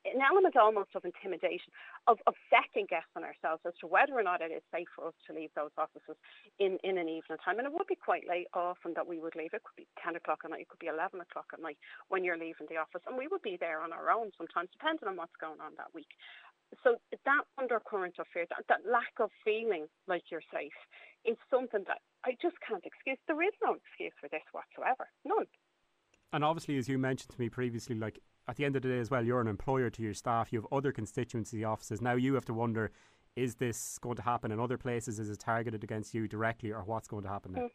an 0.06 0.22
element 0.22 0.58
almost 0.58 0.90
of 0.98 1.06
intimidation, 1.06 1.70
of, 2.10 2.18
of 2.26 2.34
second 2.50 2.90
guessing 2.90 3.22
ourselves 3.22 3.62
as 3.70 3.74
to 3.80 3.86
whether 3.86 4.18
or 4.18 4.26
not 4.26 4.42
it 4.42 4.50
is 4.50 4.66
safe 4.74 4.90
for 4.98 5.08
us 5.08 5.18
to 5.28 5.34
leave 5.34 5.54
those 5.54 5.74
offices 5.78 6.18
in, 6.58 6.82
in 6.84 6.98
an 6.98 7.06
evening 7.06 7.38
time. 7.46 7.62
And 7.62 7.70
it 7.70 7.74
would 7.74 7.86
be 7.86 7.98
quite 7.98 8.26
late 8.28 8.50
often 8.54 8.98
that 8.98 9.06
we 9.06 9.22
would 9.22 9.38
leave. 9.38 9.54
It 9.54 9.62
could 9.62 9.78
be 9.78 9.88
10 10.02 10.18
o'clock 10.18 10.42
at 10.44 10.50
night, 10.50 10.66
it 10.66 10.70
could 10.74 10.82
be 10.82 10.90
11 10.90 11.22
o'clock 11.22 11.54
at 11.54 11.62
night 11.62 11.78
when 12.10 12.26
you're 12.26 12.40
leaving 12.40 12.66
the 12.70 12.82
office. 12.82 13.06
And 13.06 13.18
we 13.18 13.30
would 13.30 13.46
be 13.46 13.58
there 13.62 13.82
on 13.82 13.94
our 13.94 14.10
own 14.10 14.34
sometimes, 14.38 14.74
depending 14.74 15.08
on 15.08 15.18
what's 15.22 15.38
going 15.38 15.62
on 15.62 15.78
that 15.78 15.94
week 15.94 16.10
so 16.84 16.96
that 17.12 17.44
undercurrent 17.58 18.16
of 18.20 18.28
fear, 18.34 18.46
that, 18.50 18.66
that 18.70 18.90
lack 18.90 19.14
of 19.20 19.30
feeling 19.44 19.88
like 20.08 20.24
you're 20.32 20.44
safe, 20.54 20.72
is 21.26 21.38
something 21.50 21.84
that 21.88 22.00
I 22.26 22.32
just 22.42 22.56
can't 22.68 22.84
excuse. 22.86 23.18
There 23.28 23.42
is 23.42 23.54
no 23.64 23.76
excuse 23.76 24.14
for 24.20 24.30
this 24.30 24.42
whatsoever. 24.52 25.10
None. 25.26 25.46
And 26.34 26.44
obviously, 26.44 26.78
as 26.78 26.88
you 26.88 26.98
mentioned 26.98 27.32
to 27.32 27.40
me 27.40 27.50
previously, 27.50 27.96
like 27.96 28.20
at 28.48 28.56
the 28.56 28.66
end 28.66 28.76
of 28.76 28.82
the 28.82 28.90
day 28.90 29.00
as 29.00 29.12
well, 29.12 29.24
you're 29.24 29.42
an 29.42 29.48
employer 29.48 29.90
to 29.90 30.02
your 30.02 30.14
staff. 30.14 30.52
You 30.52 30.60
have 30.60 30.68
other 30.72 30.92
constituency 30.92 31.64
offices. 31.64 32.02
Now 32.02 32.14
you 32.14 32.34
have 32.36 32.46
to 32.46 32.54
wonder: 32.54 32.92
is 33.36 33.56
this 33.56 33.98
going 34.00 34.16
to 34.16 34.22
happen 34.22 34.52
in 34.52 34.60
other 34.60 34.78
places? 34.78 35.20
Is 35.20 35.30
it 35.30 35.40
targeted 35.40 35.84
against 35.84 36.14
you 36.14 36.28
directly, 36.28 36.72
or 36.72 36.84
what's 36.84 37.08
going 37.08 37.24
to 37.24 37.30
happen 37.30 37.54
now? 37.54 37.62
Mm. 37.62 37.70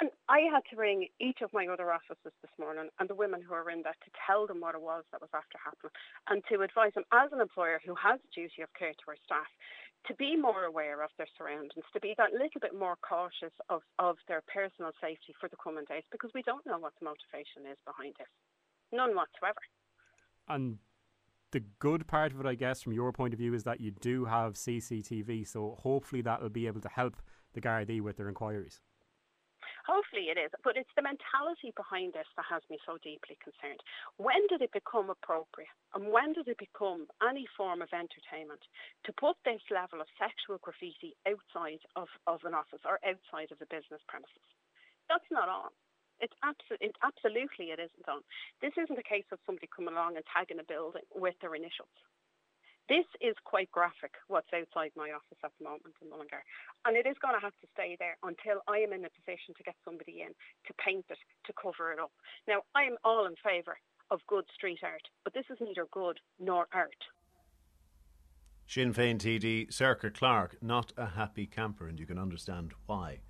And 0.00 0.10
I 0.28 0.50
had 0.50 0.66
to 0.70 0.76
ring 0.76 1.06
each 1.20 1.38
of 1.40 1.52
my 1.54 1.66
other 1.70 1.92
offices 1.92 2.34
this 2.42 2.50
morning 2.58 2.90
and 2.98 3.08
the 3.08 3.14
women 3.14 3.40
who 3.42 3.54
are 3.54 3.70
in 3.70 3.82
there 3.82 3.94
to 3.94 4.10
tell 4.26 4.46
them 4.46 4.60
what 4.60 4.74
it 4.74 4.82
was 4.82 5.04
that 5.12 5.20
was 5.20 5.30
after 5.30 5.54
happening 5.62 5.94
and 6.26 6.42
to 6.50 6.66
advise 6.66 6.94
them 6.94 7.06
as 7.12 7.30
an 7.30 7.40
employer 7.40 7.78
who 7.86 7.94
has 7.94 8.18
a 8.18 8.34
duty 8.34 8.62
of 8.62 8.74
care 8.74 8.90
to 8.90 9.06
our 9.06 9.20
staff 9.22 9.46
to 10.06 10.14
be 10.14 10.36
more 10.36 10.64
aware 10.64 11.02
of 11.02 11.10
their 11.16 11.30
surroundings, 11.38 11.86
to 11.92 12.00
be 12.00 12.14
that 12.18 12.32
little 12.32 12.60
bit 12.60 12.74
more 12.76 12.96
cautious 13.06 13.54
of, 13.70 13.82
of 13.98 14.16
their 14.28 14.42
personal 14.52 14.90
safety 15.00 15.34
for 15.40 15.48
the 15.48 15.56
coming 15.62 15.84
days 15.88 16.02
because 16.10 16.30
we 16.34 16.42
don't 16.42 16.66
know 16.66 16.78
what 16.78 16.92
the 16.98 17.06
motivation 17.06 17.70
is 17.70 17.78
behind 17.86 18.14
this. 18.18 18.28
None 18.92 19.14
whatsoever. 19.14 19.62
And 20.48 20.78
the 21.52 21.62
good 21.78 22.06
part 22.06 22.32
of 22.32 22.40
it, 22.40 22.46
I 22.46 22.54
guess, 22.54 22.82
from 22.82 22.92
your 22.92 23.12
point 23.12 23.32
of 23.32 23.38
view, 23.38 23.54
is 23.54 23.64
that 23.64 23.80
you 23.80 23.92
do 23.92 24.26
have 24.26 24.54
CCTV, 24.54 25.46
so 25.46 25.78
hopefully 25.80 26.20
that 26.22 26.42
will 26.42 26.50
be 26.50 26.66
able 26.66 26.80
to 26.82 26.88
help 26.88 27.16
the 27.54 27.60
Gardaí 27.60 28.00
with 28.00 28.16
their 28.16 28.28
inquiries. 28.28 28.80
Hopefully 29.84 30.32
it 30.32 30.40
is, 30.40 30.48
but 30.64 30.80
it's 30.80 30.92
the 30.96 31.04
mentality 31.04 31.68
behind 31.76 32.16
this 32.16 32.28
that 32.40 32.48
has 32.48 32.64
me 32.72 32.80
so 32.88 32.96
deeply 33.04 33.36
concerned. 33.44 33.84
When 34.16 34.40
did 34.48 34.64
it 34.64 34.72
become 34.72 35.12
appropriate 35.12 35.76
and 35.92 36.08
when 36.08 36.32
did 36.32 36.48
it 36.48 36.56
become 36.56 37.04
any 37.20 37.44
form 37.52 37.84
of 37.84 37.92
entertainment 37.92 38.64
to 39.04 39.12
put 39.20 39.36
this 39.44 39.60
level 39.68 40.00
of 40.00 40.08
sexual 40.16 40.56
graffiti 40.64 41.12
outside 41.28 41.84
of, 42.00 42.08
of 42.24 42.40
an 42.48 42.56
office 42.56 42.80
or 42.88 42.96
outside 43.04 43.52
of 43.52 43.60
the 43.60 43.68
business 43.68 44.00
premises? 44.08 44.48
That's 45.12 45.28
not 45.28 45.52
on. 45.52 45.68
It's 46.16 46.36
absolutely, 46.40 46.88
it, 46.88 46.96
absolutely 47.04 47.76
it 47.76 47.80
isn't 47.82 48.08
on. 48.08 48.24
This 48.64 48.72
isn't 48.80 48.96
a 48.96 49.04
case 49.04 49.28
of 49.36 49.42
somebody 49.44 49.68
coming 49.68 49.92
along 49.92 50.16
and 50.16 50.24
tagging 50.32 50.64
a 50.64 50.64
building 50.64 51.04
with 51.12 51.36
their 51.44 51.52
initials. 51.52 51.92
This 52.88 53.06
is 53.20 53.34
quite 53.44 53.70
graphic, 53.70 54.12
what's 54.28 54.52
outside 54.52 54.92
my 54.94 55.10
office 55.10 55.40
at 55.42 55.52
the 55.58 55.64
moment 55.64 55.96
in 56.02 56.10
Mullingar. 56.10 56.44
And 56.84 56.96
it 56.96 57.06
is 57.06 57.16
going 57.22 57.34
to 57.34 57.40
have 57.40 57.56
to 57.62 57.68
stay 57.72 57.96
there 57.98 58.16
until 58.22 58.60
I 58.68 58.78
am 58.78 58.92
in 58.92 59.06
a 59.06 59.16
position 59.16 59.56
to 59.56 59.62
get 59.62 59.74
somebody 59.84 60.20
in 60.20 60.36
to 60.66 60.74
paint 60.84 61.06
it, 61.08 61.18
to 61.46 61.52
cover 61.56 61.92
it 61.92 61.98
up. 61.98 62.12
Now, 62.46 62.60
I'm 62.74 62.96
all 63.02 63.24
in 63.24 63.34
favour 63.42 63.78
of 64.10 64.20
good 64.28 64.44
street 64.54 64.80
art, 64.82 65.02
but 65.24 65.32
this 65.32 65.46
is 65.48 65.56
neither 65.60 65.86
good 65.92 66.20
nor 66.38 66.66
art. 66.74 66.92
Sinn 68.66 68.92
Féin 68.92 69.16
TD 69.16 69.68
Sorca 69.68 70.12
Clarke, 70.12 70.56
not 70.62 70.92
a 70.96 71.06
happy 71.06 71.46
camper, 71.46 71.88
and 71.88 71.98
you 71.98 72.06
can 72.06 72.18
understand 72.18 72.72
why. 72.84 73.20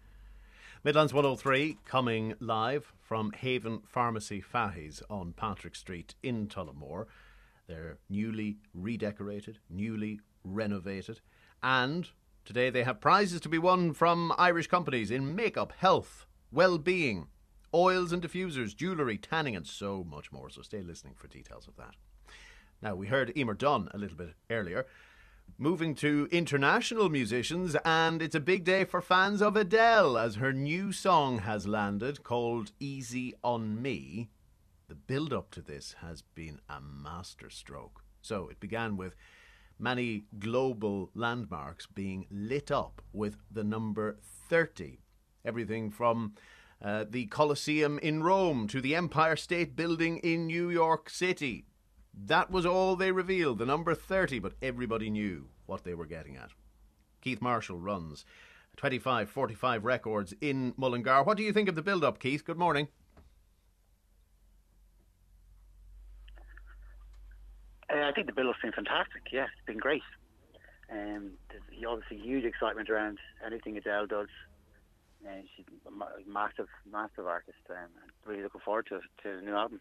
Midlands 0.82 1.14
103 1.14 1.78
coming 1.84 2.34
live 2.40 2.92
from 3.00 3.32
Haven 3.32 3.82
Pharmacy 3.86 4.42
Fahies 4.42 5.00
on 5.08 5.32
Patrick 5.32 5.76
Street 5.76 6.14
in 6.22 6.46
Tullamore. 6.48 7.06
They're 7.66 7.98
newly 8.10 8.58
redecorated, 8.74 9.58
newly 9.70 10.20
renovated, 10.44 11.20
and 11.62 12.08
today 12.44 12.68
they 12.70 12.84
have 12.84 13.00
prizes 13.00 13.40
to 13.42 13.48
be 13.48 13.58
won 13.58 13.94
from 13.94 14.32
Irish 14.36 14.66
companies 14.66 15.10
in 15.10 15.34
makeup, 15.34 15.72
health, 15.78 16.26
well-being, 16.52 17.28
oils 17.74 18.12
and 18.12 18.22
diffusers, 18.22 18.76
jewellery, 18.76 19.18
tanning, 19.18 19.56
and 19.56 19.66
so 19.66 20.04
much 20.04 20.30
more. 20.30 20.50
So 20.50 20.62
stay 20.62 20.82
listening 20.82 21.14
for 21.16 21.26
details 21.26 21.66
of 21.66 21.76
that. 21.76 21.94
Now, 22.82 22.94
we 22.94 23.06
heard 23.06 23.36
Emer 23.36 23.54
Dunn 23.54 23.88
a 23.92 23.98
little 23.98 24.16
bit 24.16 24.34
earlier. 24.50 24.86
Moving 25.58 25.94
to 25.96 26.28
international 26.30 27.08
musicians, 27.08 27.76
and 27.84 28.20
it's 28.20 28.34
a 28.34 28.40
big 28.40 28.64
day 28.64 28.84
for 28.84 29.00
fans 29.00 29.40
of 29.40 29.56
Adele 29.56 30.18
as 30.18 30.36
her 30.36 30.52
new 30.52 30.92
song 30.92 31.38
has 31.40 31.66
landed 31.66 32.22
called 32.22 32.72
Easy 32.78 33.34
on 33.42 33.80
Me 33.80 34.28
the 34.94 35.12
build 35.12 35.32
up 35.32 35.50
to 35.50 35.60
this 35.60 35.96
has 36.00 36.22
been 36.22 36.60
a 36.68 36.80
masterstroke. 36.80 38.04
So 38.22 38.48
it 38.48 38.60
began 38.60 38.96
with 38.96 39.16
many 39.76 40.26
global 40.38 41.10
landmarks 41.14 41.86
being 41.86 42.26
lit 42.30 42.70
up 42.70 43.02
with 43.12 43.36
the 43.50 43.64
number 43.64 44.18
30. 44.48 45.00
Everything 45.44 45.90
from 45.90 46.34
uh, 46.80 47.06
the 47.10 47.26
Colosseum 47.26 47.98
in 47.98 48.22
Rome 48.22 48.68
to 48.68 48.80
the 48.80 48.94
Empire 48.94 49.34
State 49.34 49.74
Building 49.74 50.18
in 50.18 50.46
New 50.46 50.70
York 50.70 51.10
City. 51.10 51.66
That 52.16 52.52
was 52.52 52.64
all 52.64 52.94
they 52.94 53.10
revealed, 53.10 53.58
the 53.58 53.66
number 53.66 53.96
30, 53.96 54.38
but 54.38 54.54
everybody 54.62 55.10
knew 55.10 55.48
what 55.66 55.82
they 55.82 55.94
were 55.94 56.06
getting 56.06 56.36
at. 56.36 56.50
Keith 57.20 57.42
Marshall 57.42 57.80
runs 57.80 58.24
2545 58.76 59.84
records 59.84 60.34
in 60.40 60.72
Mullingar. 60.76 61.24
What 61.24 61.36
do 61.36 61.42
you 61.42 61.52
think 61.52 61.68
of 61.68 61.74
the 61.74 61.82
build 61.82 62.04
up, 62.04 62.20
Keith? 62.20 62.44
Good 62.44 62.58
morning. 62.58 62.86
Uh, 67.92 68.08
I 68.08 68.12
think 68.12 68.26
the 68.26 68.32
build-up's 68.32 68.60
been 68.62 68.72
fantastic. 68.72 69.22
Yeah, 69.32 69.44
it's 69.44 69.66
been 69.66 69.78
great. 69.78 70.02
Um, 70.90 71.32
there's 71.50 71.62
obviously 71.88 72.18
huge 72.18 72.44
excitement 72.44 72.90
around 72.90 73.18
anything 73.44 73.76
Adele 73.76 74.06
does. 74.06 74.28
Uh, 75.26 75.40
she's 75.56 75.64
a 75.86 76.30
massive, 76.30 76.68
massive 76.90 77.26
artist. 77.26 77.58
Um, 77.70 77.88
really 78.26 78.42
looking 78.42 78.60
forward 78.60 78.86
to 78.88 79.00
to 79.22 79.36
the 79.36 79.42
new 79.42 79.54
album. 79.54 79.80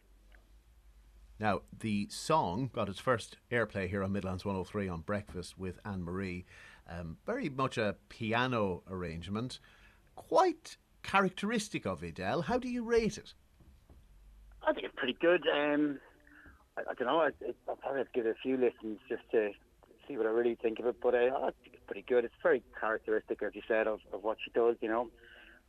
Now, 1.39 1.61
the 1.77 2.07
song 2.09 2.69
got 2.71 2.87
its 2.87 2.99
first 2.99 3.37
airplay 3.51 3.89
here 3.89 4.03
on 4.03 4.13
Midlands 4.13 4.45
103 4.45 4.87
on 4.87 5.01
Breakfast 5.01 5.57
with 5.57 5.79
Anne 5.83 6.03
Marie. 6.03 6.45
Um, 6.89 7.17
very 7.25 7.49
much 7.49 7.77
a 7.77 7.95
piano 8.07 8.83
arrangement, 8.89 9.59
quite 10.15 10.77
characteristic 11.01 11.85
of 11.85 12.03
Adele. 12.03 12.43
How 12.43 12.57
do 12.57 12.69
you 12.69 12.83
rate 12.83 13.17
it? 13.17 13.33
I 14.65 14.71
think 14.73 14.85
it's 14.85 14.95
pretty 14.95 15.17
good. 15.19 15.43
Um, 15.53 15.99
I, 16.77 16.81
I 16.81 16.93
don't 16.93 17.07
know. 17.07 17.19
I, 17.19 17.29
I'll 17.67 17.75
probably 17.75 17.99
have 17.99 18.07
to 18.07 18.13
give 18.13 18.25
it 18.25 18.35
a 18.37 18.41
few 18.41 18.57
listens 18.57 18.99
just 19.07 19.23
to 19.31 19.51
see 20.07 20.17
what 20.17 20.25
I 20.25 20.29
really 20.29 20.55
think 20.55 20.79
of 20.79 20.85
it. 20.85 20.95
But 21.01 21.15
uh, 21.15 21.29
I 21.35 21.51
think 21.63 21.75
it's 21.75 21.83
pretty 21.85 22.05
good. 22.07 22.25
It's 22.25 22.33
very 22.41 22.63
characteristic, 22.79 23.41
as 23.43 23.55
you 23.55 23.61
said, 23.67 23.87
of, 23.87 23.99
of 24.11 24.23
what 24.23 24.37
she 24.43 24.51
does. 24.51 24.75
You 24.81 24.89
know, 24.89 25.09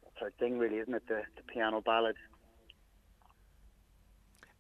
that's 0.03 0.17
her 0.21 0.33
thing, 0.39 0.59
really, 0.59 0.77
isn't 0.77 0.95
it? 0.95 1.07
The, 1.09 1.23
the 1.37 1.43
piano 1.43 1.81
ballad. 1.81 2.17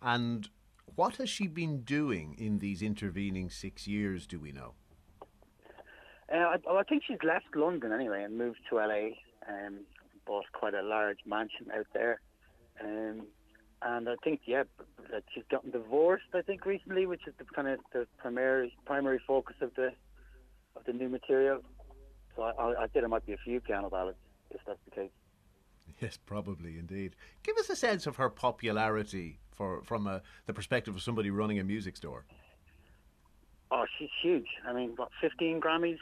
And 0.02 0.48
what 0.94 1.16
has 1.16 1.30
she 1.30 1.46
been 1.46 1.82
doing 1.82 2.34
in 2.38 2.58
these 2.58 2.82
intervening 2.82 3.50
six 3.50 3.86
years? 3.86 4.26
Do 4.26 4.38
we 4.38 4.52
know? 4.52 4.74
Uh, 6.32 6.36
I, 6.36 6.56
well, 6.66 6.78
I 6.78 6.82
think 6.82 7.02
she's 7.06 7.18
left 7.22 7.46
London 7.54 7.92
anyway 7.92 8.22
and 8.22 8.36
moved 8.36 8.60
to 8.70 8.76
LA. 8.76 9.08
Um, 9.48 9.80
bought 10.26 10.46
quite 10.52 10.74
a 10.74 10.82
large 10.82 11.18
mansion 11.26 11.66
out 11.76 11.86
there. 11.92 12.20
Um, 12.82 13.26
and 13.84 14.08
I 14.08 14.14
think 14.24 14.40
yeah, 14.46 14.64
that 15.10 15.24
she's 15.32 15.44
gotten 15.50 15.70
divorced. 15.70 16.24
I 16.34 16.42
think 16.42 16.64
recently, 16.64 17.06
which 17.06 17.26
is 17.26 17.34
the 17.38 17.44
kind 17.44 17.68
of 17.68 17.78
the 17.92 18.06
primary 18.18 18.74
primary 18.86 19.20
focus 19.26 19.56
of 19.60 19.74
the 19.74 19.92
of 20.76 20.84
the 20.86 20.92
new 20.92 21.08
material. 21.08 21.60
So 22.34 22.42
I, 22.42 22.50
I, 22.50 22.70
I 22.70 22.80
think 22.86 22.94
there 22.94 23.08
might 23.08 23.26
be 23.26 23.34
a 23.34 23.38
few 23.38 23.60
piano 23.60 23.90
ballads 23.90 24.16
if 24.50 24.60
that's 24.66 24.78
the 24.86 24.90
case. 24.90 25.10
Yes, 26.00 26.16
probably 26.16 26.78
indeed. 26.78 27.14
Give 27.42 27.56
us 27.58 27.68
a 27.68 27.76
sense 27.76 28.06
of 28.06 28.16
her 28.16 28.30
popularity 28.30 29.38
for 29.52 29.82
from 29.82 30.06
a, 30.06 30.22
the 30.46 30.54
perspective 30.54 30.94
of 30.94 31.02
somebody 31.02 31.30
running 31.30 31.58
a 31.58 31.64
music 31.64 31.96
store. 31.96 32.24
Oh, 33.70 33.84
she's 33.98 34.10
huge. 34.22 34.46
I 34.66 34.72
mean, 34.72 34.92
what, 34.96 35.10
15 35.20 35.60
Grammys? 35.60 35.98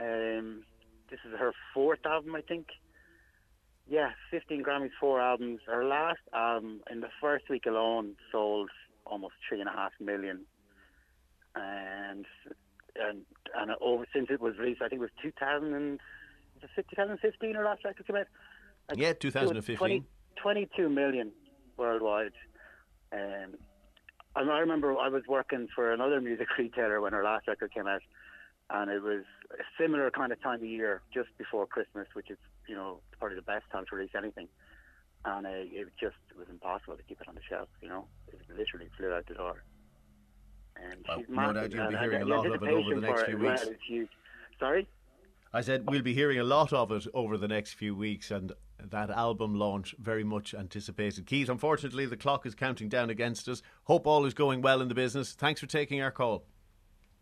Um, 0.00 0.64
this 1.10 1.20
is 1.24 1.38
her 1.38 1.52
fourth 1.72 2.04
album, 2.04 2.34
I 2.34 2.40
think. 2.40 2.66
Yeah, 3.88 4.10
15 4.30 4.64
Grammys, 4.64 4.90
four 4.98 5.20
albums. 5.20 5.60
Her 5.66 5.84
last 5.84 6.18
album 6.34 6.80
in 6.90 7.00
the 7.00 7.08
first 7.20 7.48
week 7.48 7.66
alone 7.66 8.16
sold 8.32 8.70
almost 9.04 9.34
three 9.48 9.60
and 9.60 9.68
a 9.68 9.72
half 9.72 9.92
million, 10.00 10.40
and 11.54 12.26
and 12.96 13.22
and 13.54 13.70
over 13.80 14.04
since 14.12 14.26
it 14.30 14.40
was 14.40 14.58
released, 14.58 14.82
I 14.82 14.88
think 14.88 15.00
it 15.00 15.02
was 15.02 15.10
2000 15.22 15.74
and, 15.74 16.00
was 16.60 16.70
it 16.76 16.86
2015 16.90 17.54
her 17.54 17.64
last 17.64 17.84
record 17.84 18.06
came 18.06 18.16
out. 18.16 18.26
Like, 18.88 18.98
Yeah, 18.98 19.12
2015. 19.12 19.76
20, 19.76 20.04
22 20.36 20.88
million 20.88 21.32
worldwide. 21.76 22.32
Um, 23.12 23.54
and 24.34 24.50
I 24.50 24.58
remember 24.58 24.96
I 24.98 25.08
was 25.08 25.22
working 25.28 25.68
for 25.74 25.92
another 25.92 26.20
music 26.20 26.48
retailer 26.58 27.00
when 27.00 27.12
her 27.12 27.22
last 27.22 27.46
record 27.46 27.72
came 27.72 27.86
out, 27.86 28.02
and 28.70 28.90
it 28.90 29.02
was 29.02 29.24
a 29.52 29.62
similar 29.80 30.10
kind 30.10 30.32
of 30.32 30.42
time 30.42 30.60
of 30.60 30.64
year, 30.64 31.02
just 31.14 31.28
before 31.38 31.66
Christmas, 31.66 32.08
which 32.14 32.30
is 32.30 32.38
you 32.68 32.74
know 32.74 33.00
it's 33.10 33.18
probably 33.18 33.36
the 33.36 33.42
best 33.42 33.64
time 33.72 33.84
to 33.88 33.96
release 33.96 34.12
anything. 34.16 34.48
And 35.24 35.46
uh, 35.46 35.50
it 35.50 35.88
just 36.00 36.16
it 36.30 36.38
was 36.38 36.46
impossible 36.48 36.96
to 36.96 37.02
keep 37.02 37.20
it 37.20 37.28
on 37.28 37.34
the 37.34 37.40
shelf. 37.48 37.68
You 37.82 37.88
know, 37.88 38.06
it 38.28 38.40
literally 38.56 38.88
flew 38.96 39.12
out 39.12 39.26
the 39.26 39.34
door. 39.34 39.64
And 40.76 41.04
Well, 41.08 41.18
she's 41.18 41.26
no 41.28 41.52
doubt 41.52 41.72
you'll 41.72 41.88
be 41.88 41.96
hearing 41.96 42.22
and 42.22 42.30
a 42.30 42.36
lot 42.36 42.46
of 42.46 42.62
it 42.62 42.68
over 42.68 42.94
the 42.94 43.00
next 43.00 43.24
few 43.24 43.36
it 43.36 43.42
well 43.42 43.52
weeks. 43.52 43.78
huge. 43.88 44.08
Sorry. 44.60 44.86
I 45.52 45.62
said 45.62 45.88
we'll 45.88 46.02
be 46.02 46.12
hearing 46.14 46.38
a 46.38 46.44
lot 46.44 46.72
of 46.72 46.92
it 46.92 47.06
over 47.14 47.38
the 47.38 47.48
next 47.48 47.74
few 47.74 47.94
weeks, 47.94 48.30
and 48.30 48.52
that 48.78 49.10
album 49.10 49.54
launch 49.54 49.94
very 49.98 50.22
much 50.22 50.54
anticipated. 50.54 51.26
Keith, 51.26 51.48
unfortunately, 51.48 52.04
the 52.06 52.16
clock 52.16 52.44
is 52.46 52.54
counting 52.54 52.88
down 52.88 53.10
against 53.10 53.48
us. 53.48 53.62
Hope 53.84 54.06
all 54.06 54.26
is 54.26 54.34
going 54.34 54.60
well 54.60 54.80
in 54.82 54.88
the 54.88 54.94
business. 54.94 55.32
Thanks 55.32 55.60
for 55.60 55.66
taking 55.66 56.00
our 56.02 56.10
call. 56.10 56.44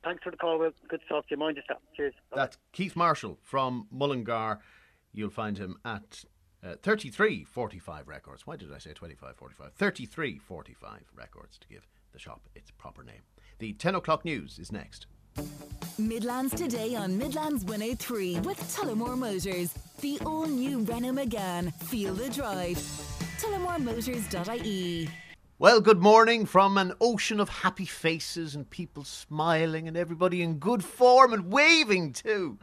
Thanks 0.03 0.23
for 0.23 0.31
the 0.31 0.37
call, 0.37 0.59
Will. 0.59 0.73
Good 0.89 1.01
to 1.01 1.07
talk 1.07 1.29
to 1.29 1.35
you. 1.35 1.39
Mind 1.39 1.57
yourself. 1.57 1.81
Cheers. 1.97 2.15
That's 2.35 2.59
Keith 2.73 2.97
Marshall 2.97 3.39
from 3.43 3.87
Mullingar. 3.91 4.59
You'll 5.15 5.31
find 5.31 5.57
him 5.57 5.79
at 5.85 6.25
uh, 6.63 6.75
3345 6.83 8.09
Records. 8.09 8.47
Why 8.47 8.57
did 8.57 8.73
I 8.73 8.79
say 8.79 8.91
2545? 8.91 9.73
3345 9.75 11.01
Records 11.15 11.59
to 11.59 11.69
give 11.69 11.87
the 12.13 12.19
shop 12.19 12.43
its 12.55 12.71
proper 12.73 13.05
name. 13.05 13.23
The 13.61 13.73
10 13.75 13.95
o'clock 13.95 14.25
news 14.25 14.59
is 14.59 14.73
next. 14.73 15.07
Midlands 15.99 16.55
today 16.55 16.97
on 16.97 17.17
Midlands 17.17 17.65
103 17.65 18.41
with 18.41 18.59
Tullamore 18.75 19.17
Motors. 19.17 19.73
The 20.01 20.19
all 20.27 20.47
new 20.47 20.81
Renault 20.81 21.13
Megane. 21.13 21.73
Feel 21.85 22.15
the 22.15 22.29
drive. 22.31 22.77
TullamoreMotors.ie. 23.39 25.09
Well, 25.59 25.81
good 25.81 26.03
morning 26.03 26.47
from 26.47 26.77
an 26.79 26.93
ocean 27.01 27.39
of 27.39 27.49
happy 27.49 27.85
faces 27.85 28.57
and 28.57 28.69
people 28.69 29.05
smiling 29.05 29.87
and 29.87 29.97
everybody 29.97 30.43
in 30.43 30.59
good 30.59 30.83
form 30.83 31.33
and 31.33 31.53
waving 31.53 32.13
too. 32.13 32.59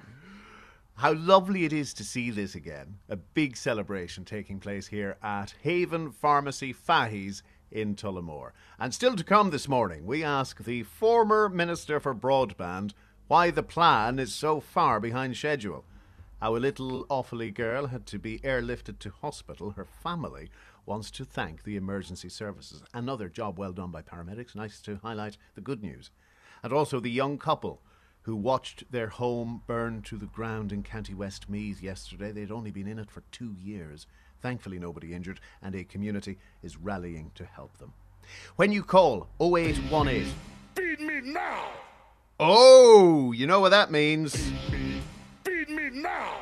How 1.02 1.14
lovely 1.14 1.66
it 1.66 1.74
is 1.74 1.96
to 1.96 2.04
see 2.04 2.30
this 2.30 2.54
again. 2.54 3.00
A 3.10 3.16
big 3.16 3.58
celebration 3.58 4.24
taking 4.24 4.60
place 4.60 4.86
here 4.86 5.18
at 5.24 5.56
Haven 5.64 6.12
Pharmacy 6.12 6.76
Fahies 6.76 7.42
in 7.72 7.96
Tullamore. 7.96 8.52
And 8.78 8.94
still 8.94 9.16
to 9.16 9.24
come 9.24 9.50
this 9.50 9.68
morning, 9.68 10.06
we 10.06 10.24
ask 10.24 10.64
the 10.64 10.84
former 10.84 11.50
Minister 11.50 12.00
for 12.00 12.14
Broadband 12.14 12.94
why 13.28 13.50
the 13.50 13.64
plan 13.64 14.20
is 14.20 14.36
so 14.36 14.60
far 14.60 15.00
behind 15.00 15.36
schedule. 15.36 15.86
A 16.40 16.52
little 16.52 17.08
Offaly 17.08 17.52
girl 17.52 17.88
had 17.88 18.06
to 18.06 18.20
be 18.20 18.38
airlifted 18.42 19.00
to 19.00 19.10
hospital. 19.10 19.72
Her 19.72 19.88
family 20.04 20.52
wants 20.86 21.10
to 21.10 21.26
thank 21.26 21.64
the 21.64 21.78
emergency 21.78 22.30
services. 22.30 22.84
Another 22.94 23.28
job 23.28 23.58
well 23.58 23.74
done 23.74 23.90
by 23.90 24.04
paramedics. 24.04 24.54
Nice 24.54 24.80
to 24.82 25.00
highlight 25.02 25.40
the 25.56 25.62
good 25.62 25.82
news. 25.82 26.12
And 26.62 26.72
also 26.72 27.00
the 27.00 27.10
young 27.10 27.40
couple 27.40 27.82
who 28.24 28.36
watched 28.36 28.92
their 28.92 29.08
home 29.08 29.64
burn 29.66 30.02
to 30.04 30.18
the 30.18 30.28
ground 30.28 30.72
in 30.72 30.84
County 30.84 31.14
Westmeath 31.14 31.82
yesterday. 31.82 32.32
They'd 32.32 32.52
only 32.52 32.72
been 32.72 32.88
in 32.88 33.00
it 33.00 33.10
for 33.10 33.24
two 33.32 33.56
years. 33.60 34.08
Thankfully, 34.42 34.80
nobody 34.80 35.14
injured, 35.14 35.40
and 35.62 35.76
a 35.76 35.84
community 35.84 36.38
is 36.62 36.78
rallying 36.78 37.32
to 37.36 37.46
help 37.46 37.78
them. 37.78 37.94
When 38.56 38.72
you 38.72 38.84
call 38.84 39.28
0818. 39.40 40.28
Feed 40.76 41.00
me 41.00 41.22
now! 41.24 41.70
Oh, 42.40 43.32
you 43.32 43.46
know 43.48 43.60
what 43.60 43.70
that 43.70 43.92
means. 43.92 44.36
Feed 45.44 45.70
me 45.70 45.90
now! 45.92 46.38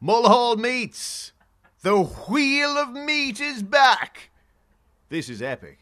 Mulhall 0.00 0.56
Meats. 0.56 1.32
The 1.82 2.02
wheel 2.02 2.76
of 2.76 2.92
meat 2.92 3.40
is 3.40 3.62
back. 3.62 4.30
This 5.08 5.28
is 5.28 5.40
epic. 5.40 5.78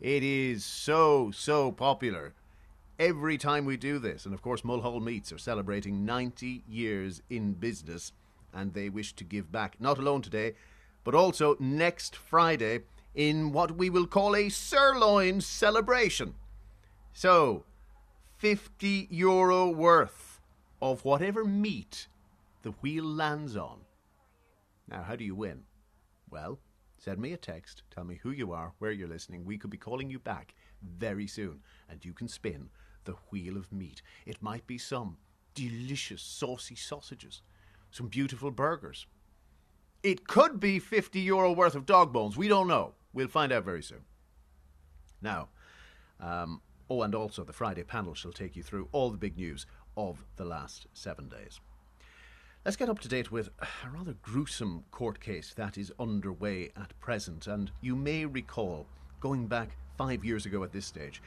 It 0.00 0.22
is 0.22 0.64
so, 0.64 1.30
so 1.30 1.70
popular. 1.70 2.34
Every 2.98 3.38
time 3.38 3.64
we 3.64 3.76
do 3.76 3.98
this, 3.98 4.26
and 4.26 4.34
of 4.34 4.42
course, 4.42 4.64
Mulhall 4.64 5.00
Meats 5.00 5.32
are 5.32 5.38
celebrating 5.38 6.04
90 6.04 6.62
years 6.68 7.22
in 7.30 7.54
business, 7.54 8.12
and 8.52 8.74
they 8.74 8.90
wish 8.90 9.14
to 9.14 9.24
give 9.24 9.50
back, 9.50 9.80
not 9.80 9.98
alone 9.98 10.20
today, 10.20 10.54
but 11.02 11.14
also 11.14 11.56
next 11.58 12.14
Friday 12.14 12.80
in 13.14 13.50
what 13.50 13.76
we 13.76 13.88
will 13.88 14.06
call 14.06 14.36
a 14.36 14.50
sirloin 14.50 15.40
celebration. 15.40 16.34
So, 17.14 17.64
50 18.36 19.08
euro 19.10 19.68
worth 19.68 20.40
of 20.80 21.04
whatever 21.04 21.44
meat 21.44 22.08
the 22.62 22.72
wheel 22.82 23.04
lands 23.04 23.56
on. 23.56 23.80
Now, 24.88 25.02
how 25.02 25.16
do 25.16 25.24
you 25.24 25.34
win? 25.34 25.62
Well, 26.30 26.58
send 26.98 27.18
me 27.18 27.32
a 27.32 27.38
text, 27.38 27.82
tell 27.90 28.04
me 28.04 28.20
who 28.22 28.30
you 28.30 28.52
are, 28.52 28.74
where 28.78 28.92
you're 28.92 29.08
listening. 29.08 29.44
We 29.44 29.58
could 29.58 29.70
be 29.70 29.76
calling 29.78 30.10
you 30.10 30.18
back 30.18 30.54
very 30.98 31.26
soon, 31.26 31.60
and 31.88 32.04
you 32.04 32.12
can 32.12 32.28
spin 32.28 32.68
the 33.04 33.16
wheel 33.30 33.56
of 33.56 33.72
meat. 33.72 34.02
It 34.26 34.42
might 34.42 34.66
be 34.66 34.78
some 34.78 35.16
delicious, 35.54 36.22
saucy 36.22 36.74
sausages, 36.74 37.42
some 37.90 38.08
beautiful 38.08 38.50
burgers. 38.50 39.06
It 40.02 40.26
could 40.26 40.58
be 40.58 40.78
50 40.78 41.20
euro 41.20 41.52
worth 41.52 41.74
of 41.74 41.86
dog 41.86 42.12
bones. 42.12 42.36
We 42.36 42.48
don't 42.48 42.68
know. 42.68 42.94
We'll 43.12 43.28
find 43.28 43.52
out 43.52 43.64
very 43.64 43.82
soon. 43.82 44.00
Now, 45.20 45.48
um, 46.18 46.60
oh, 46.90 47.02
and 47.02 47.14
also 47.14 47.44
the 47.44 47.52
Friday 47.52 47.84
panel 47.84 48.14
shall 48.14 48.32
take 48.32 48.56
you 48.56 48.62
through 48.62 48.88
all 48.92 49.10
the 49.10 49.18
big 49.18 49.36
news 49.36 49.66
of 49.96 50.24
the 50.36 50.44
last 50.44 50.86
seven 50.92 51.28
days. 51.28 51.60
Let's 52.64 52.76
get 52.76 52.88
up 52.88 53.00
to 53.00 53.08
date 53.08 53.32
with 53.32 53.48
a 53.60 53.66
rather 53.92 54.14
gruesome 54.22 54.84
court 54.92 55.20
case 55.20 55.52
that 55.54 55.76
is 55.76 55.92
underway 55.98 56.70
at 56.76 56.98
present. 57.00 57.46
And 57.48 57.70
you 57.80 57.96
may 57.96 58.24
recall, 58.24 58.86
going 59.20 59.46
back 59.48 59.70
five 59.98 60.24
years 60.24 60.46
ago 60.46 60.62
at 60.62 60.72
this 60.72 60.86
stage, 60.86 61.20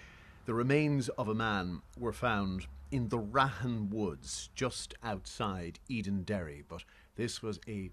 the 0.46 0.54
remains 0.54 1.10
of 1.10 1.28
a 1.28 1.36
man 1.36 1.82
were 1.98 2.14
found 2.14 2.68
in 2.92 3.10
the 3.10 3.18
Rahan 3.18 3.90
Woods 3.90 4.50
just 4.54 4.94
outside 5.04 5.80
Edenderry. 5.90 6.64
But 6.68 6.84
this 7.16 7.42
was 7.42 7.60
a 7.68 7.90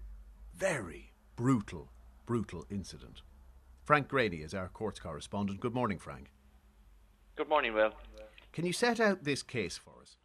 very 0.55 1.13
brutal, 1.35 1.89
brutal 2.25 2.65
incident. 2.69 3.23
Frank 3.83 4.07
Graney 4.07 4.37
is 4.37 4.53
our 4.53 4.69
courts 4.69 4.99
correspondent. 4.99 5.59
Good 5.59 5.73
morning, 5.73 5.97
Frank. 5.97 6.31
Good 7.35 7.49
morning, 7.49 7.73
Will. 7.73 7.91
Can 8.53 8.65
you 8.65 8.73
set 8.73 8.99
out 8.99 9.23
this 9.23 9.41
case 9.41 9.77
for 9.77 9.93
us? 10.01 10.15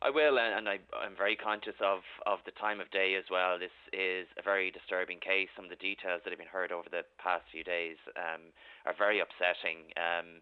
I 0.00 0.10
will, 0.10 0.38
and, 0.38 0.62
and 0.62 0.68
I, 0.68 0.78
I'm 0.94 1.16
very 1.18 1.34
conscious 1.34 1.74
of, 1.82 2.06
of 2.24 2.38
the 2.46 2.52
time 2.52 2.78
of 2.78 2.88
day 2.92 3.18
as 3.18 3.24
well. 3.32 3.58
This 3.58 3.74
is 3.92 4.30
a 4.38 4.42
very 4.42 4.70
disturbing 4.70 5.18
case. 5.18 5.48
Some 5.56 5.64
of 5.66 5.74
the 5.74 5.82
details 5.82 6.22
that 6.22 6.30
have 6.30 6.38
been 6.38 6.46
heard 6.46 6.70
over 6.70 6.86
the 6.88 7.02
past 7.18 7.50
few 7.50 7.64
days 7.64 7.96
um, 8.14 8.54
are 8.86 8.94
very 8.96 9.18
upsetting. 9.18 9.90
Um, 9.98 10.38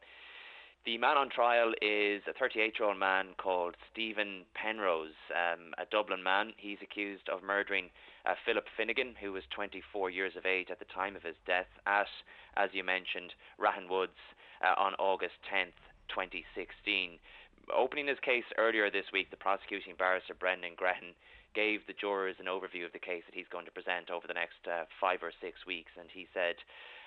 the 0.86 0.96
man 0.98 1.18
on 1.18 1.28
trial 1.28 1.72
is 1.82 2.22
a 2.30 2.32
38 2.38 2.78
year 2.78 2.88
old 2.88 2.98
man 2.98 3.34
called 3.38 3.74
Stephen 3.92 4.46
Penrose, 4.54 5.18
um, 5.34 5.74
a 5.78 5.84
Dublin 5.90 6.22
man. 6.22 6.52
He's 6.56 6.78
accused 6.80 7.28
of 7.28 7.42
murdering 7.42 7.90
uh, 8.24 8.34
Philip 8.46 8.64
Finnegan, 8.76 9.14
who 9.20 9.32
was 9.32 9.42
24 9.50 10.10
years 10.10 10.32
of 10.36 10.46
age 10.46 10.68
at 10.70 10.78
the 10.78 10.86
time 10.86 11.16
of 11.16 11.24
his 11.24 11.34
death, 11.44 11.66
at, 11.86 12.06
as 12.56 12.70
you 12.72 12.84
mentioned, 12.84 13.34
Rahan 13.58 13.90
Woods 13.90 14.18
uh, 14.62 14.80
on 14.80 14.94
August 14.94 15.34
10th, 15.52 15.76
2016 16.08 17.18
opening 17.74 18.06
his 18.06 18.18
case 18.22 18.46
earlier 18.58 18.90
this 18.90 19.10
week, 19.12 19.30
the 19.30 19.36
prosecuting 19.36 19.94
barrister 19.98 20.34
Brendan 20.34 20.78
Grehan 20.78 21.18
gave 21.54 21.80
the 21.86 21.96
jurors 21.98 22.36
an 22.38 22.46
overview 22.46 22.84
of 22.84 22.92
the 22.92 23.02
case 23.02 23.24
that 23.26 23.34
he's 23.34 23.50
going 23.50 23.64
to 23.64 23.72
present 23.72 24.10
over 24.10 24.28
the 24.28 24.36
next 24.36 24.60
uh, 24.68 24.84
five 25.00 25.18
or 25.22 25.32
six 25.40 25.64
weeks, 25.66 25.90
and 25.98 26.06
he 26.12 26.28
said 26.36 26.54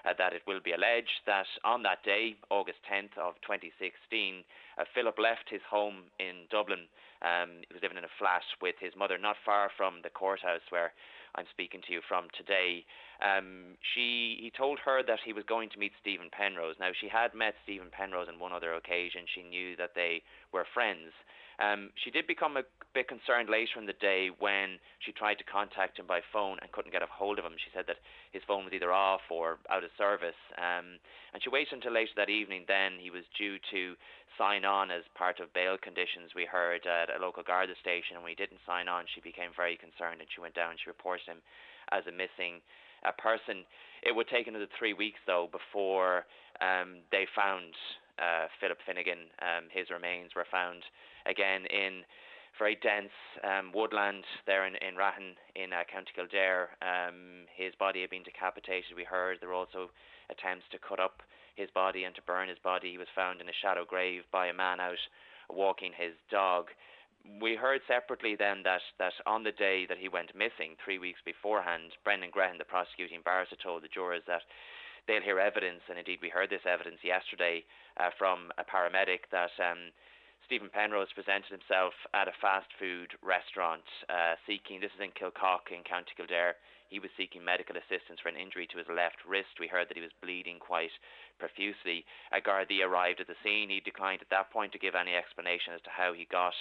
uh, 0.06 0.14
that 0.18 0.34
it 0.34 0.44
will 0.48 0.60
be 0.64 0.72
alleged 0.72 1.24
that 1.26 1.48
on 1.64 1.84
that 1.84 2.04
day, 2.04 2.36
August 2.50 2.80
10th 2.88 3.18
of 3.18 3.36
2016, 3.42 4.44
uh, 4.78 4.84
Philip 4.94 5.18
left 5.20 5.50
his 5.50 5.62
home 5.70 6.08
in 6.20 6.48
Dublin. 6.52 6.88
Um, 7.22 7.64
he 7.68 7.74
was 7.74 7.84
living 7.84 7.98
in 7.98 8.08
a 8.08 8.18
flat 8.18 8.44
with 8.62 8.76
his 8.80 8.96
mother, 8.96 9.18
not 9.18 9.36
far 9.44 9.70
from 9.76 10.00
the 10.04 10.10
courthouse 10.10 10.64
where 10.70 10.94
I'm 11.36 11.46
speaking 11.52 11.82
to 11.86 11.94
you 11.94 12.02
from 12.08 12.28
today. 12.36 12.86
Um, 13.22 13.76
she 13.94 14.40
he 14.40 14.52
told 14.56 14.80
her 14.86 15.04
that 15.04 15.20
he 15.26 15.34
was 15.34 15.44
going 15.46 15.70
to 15.72 15.80
meet 15.80 15.92
Stephen 16.02 16.30
Penrose. 16.32 16.80
Now 16.80 16.92
she 16.96 17.10
had 17.10 17.36
met 17.36 17.54
Stephen 17.64 17.92
Penrose 17.92 18.28
on 18.32 18.40
one 18.40 18.54
other 18.54 18.74
occasion. 18.74 19.28
She 19.36 19.44
knew 19.44 19.76
that 19.76 19.94
they 19.96 20.24
were 20.54 20.66
friends. 20.74 21.12
Um, 21.60 21.92
she 22.04 22.10
did 22.10 22.26
become 22.26 22.56
a 22.56 22.64
bit 22.96 23.08
concerned 23.08 23.52
later 23.52 23.78
in 23.78 23.86
the 23.86 24.00
day 24.00 24.32
when 24.40 24.80
she 25.04 25.12
tried 25.12 25.38
to 25.38 25.44
contact 25.44 26.00
him 26.00 26.08
by 26.08 26.24
phone 26.32 26.58
and 26.62 26.72
couldn't 26.72 26.96
get 26.96 27.04
a 27.04 27.12
hold 27.12 27.38
of 27.38 27.46
him. 27.46 27.54
She 27.60 27.70
said 27.76 27.84
that 27.88 28.00
his 28.32 28.42
phone 28.48 28.64
was 28.64 28.74
either 28.74 28.92
off 28.96 29.22
or 29.30 29.60
out 29.70 29.84
of 29.84 29.92
service. 29.98 30.40
Um, 30.56 30.98
and 31.34 31.44
she 31.44 31.52
waited 31.52 31.74
until 31.76 31.92
later 31.94 32.16
that 32.16 32.32
evening. 32.32 32.64
Then 32.68 32.96
he 32.98 33.12
was 33.12 33.28
due 33.38 33.60
to 33.76 34.00
sign 34.40 34.64
on 34.64 34.90
as 34.90 35.04
part 35.20 35.44
of 35.44 35.52
bail 35.54 35.76
conditions. 35.76 36.32
We 36.34 36.48
heard 36.48 36.88
at 36.88 37.12
a 37.12 37.20
local 37.20 37.44
Garda 37.44 37.76
station, 37.84 38.16
and 38.16 38.24
when 38.24 38.32
he 38.32 38.40
didn't 38.40 38.64
sign 38.66 38.88
on, 38.88 39.04
she 39.14 39.20
became 39.20 39.52
very 39.52 39.76
concerned, 39.76 40.24
and 40.24 40.30
she 40.32 40.40
went 40.40 40.56
down. 40.56 40.72
and 40.72 40.80
She 40.80 40.90
reported 40.90 41.28
him 41.28 41.44
as 41.92 42.08
a 42.08 42.16
missing 42.16 42.64
uh, 43.04 43.12
person. 43.20 43.68
It 44.04 44.16
would 44.16 44.28
take 44.32 44.48
another 44.48 44.68
three 44.80 44.94
weeks 44.94 45.20
though 45.28 45.50
before 45.52 46.24
um, 46.62 47.04
they 47.12 47.28
found 47.36 47.74
uh, 48.20 48.48
Philip 48.60 48.78
Finnegan. 48.86 49.32
Um, 49.42 49.72
his 49.72 49.90
remains 49.90 50.36
were 50.36 50.46
found 50.52 50.84
again 51.26 51.66
in 51.72 52.04
very 52.58 52.76
dense 52.84 53.16
um, 53.44 53.72
woodland 53.74 54.24
there 54.46 54.68
in, 54.68 54.76
in 54.76 54.96
in 55.56 55.72
uh, 55.72 55.88
County 55.92 56.12
Kildare. 56.14 56.70
Um, 56.84 57.48
his 57.56 57.74
body 57.80 58.02
had 58.02 58.10
been 58.10 58.24
decapitated, 58.24 58.96
we 58.96 59.04
heard. 59.04 59.38
There 59.40 59.50
were 59.50 59.56
also 59.56 59.90
attempts 60.30 60.66
to 60.72 60.78
cut 60.78 61.00
up 61.00 61.24
his 61.56 61.70
body 61.72 62.04
and 62.04 62.16
to 62.16 62.22
burn 62.24 62.50
his 62.50 62.60
body. 62.60 62.92
He 62.92 62.98
was 62.98 63.12
found 63.16 63.42
in 63.42 63.50
a 63.50 63.60
shallow 63.62 63.86
grave 63.86 64.24
by 64.32 64.48
a 64.48 64.54
man 64.54 64.80
out 64.80 65.00
walking 65.50 65.92
his 65.96 66.14
dog. 66.30 66.68
We 67.42 67.56
heard 67.56 67.82
separately 67.88 68.36
then 68.40 68.64
that, 68.64 68.82
that 68.98 69.14
on 69.26 69.44
the 69.44 69.52
day 69.52 69.86
that 69.88 69.98
he 69.98 70.08
went 70.08 70.36
missing, 70.36 70.80
three 70.84 71.00
weeks 71.00 71.20
beforehand, 71.26 71.92
Brendan 72.04 72.32
Grehan, 72.32 72.58
the 72.58 72.64
prosecuting 72.64 73.20
barrister, 73.24 73.58
told 73.62 73.84
the 73.84 73.92
jurors 73.92 74.24
that 74.28 74.44
they'll 75.08 75.22
hear 75.22 75.40
evidence, 75.40 75.82
and 75.90 75.98
indeed 75.98 76.20
we 76.22 76.30
heard 76.30 76.50
this 76.50 76.66
evidence 76.66 77.00
yesterday 77.04 77.64
uh, 77.98 78.10
from 78.18 78.52
a 78.58 78.64
paramedic 78.64 79.28
that 79.32 79.54
um, 79.60 79.92
Stephen 80.46 80.70
Penrose 80.70 81.14
presented 81.14 81.52
himself 81.52 81.94
at 82.14 82.28
a 82.28 82.40
fast 82.42 82.70
food 82.80 83.14
restaurant 83.22 83.86
uh, 84.10 84.34
seeking, 84.48 84.82
this 84.82 84.94
is 84.98 85.04
in 85.04 85.14
Kilcock 85.14 85.70
in 85.70 85.84
County 85.86 86.12
Kildare, 86.18 86.58
he 86.90 86.98
was 86.98 87.14
seeking 87.14 87.46
medical 87.46 87.78
assistance 87.78 88.18
for 88.18 88.30
an 88.34 88.42
injury 88.42 88.66
to 88.66 88.82
his 88.82 88.90
left 88.90 89.22
wrist. 89.22 89.62
We 89.62 89.70
heard 89.70 89.88
that 89.90 89.98
he 89.98 90.02
was 90.02 90.22
bleeding 90.26 90.58
quite 90.58 90.90
profusely. 91.38 92.04
A 92.34 92.42
Gardaí 92.42 92.82
arrived 92.82 93.22
at 93.22 93.30
the 93.30 93.38
scene. 93.46 93.70
He 93.70 93.80
declined 93.80 94.26
at 94.26 94.34
that 94.34 94.50
point 94.50 94.74
to 94.74 94.82
give 94.82 94.98
any 94.98 95.14
explanation 95.14 95.78
as 95.78 95.86
to 95.86 95.94
how 95.94 96.14
he 96.18 96.26
got 96.26 96.58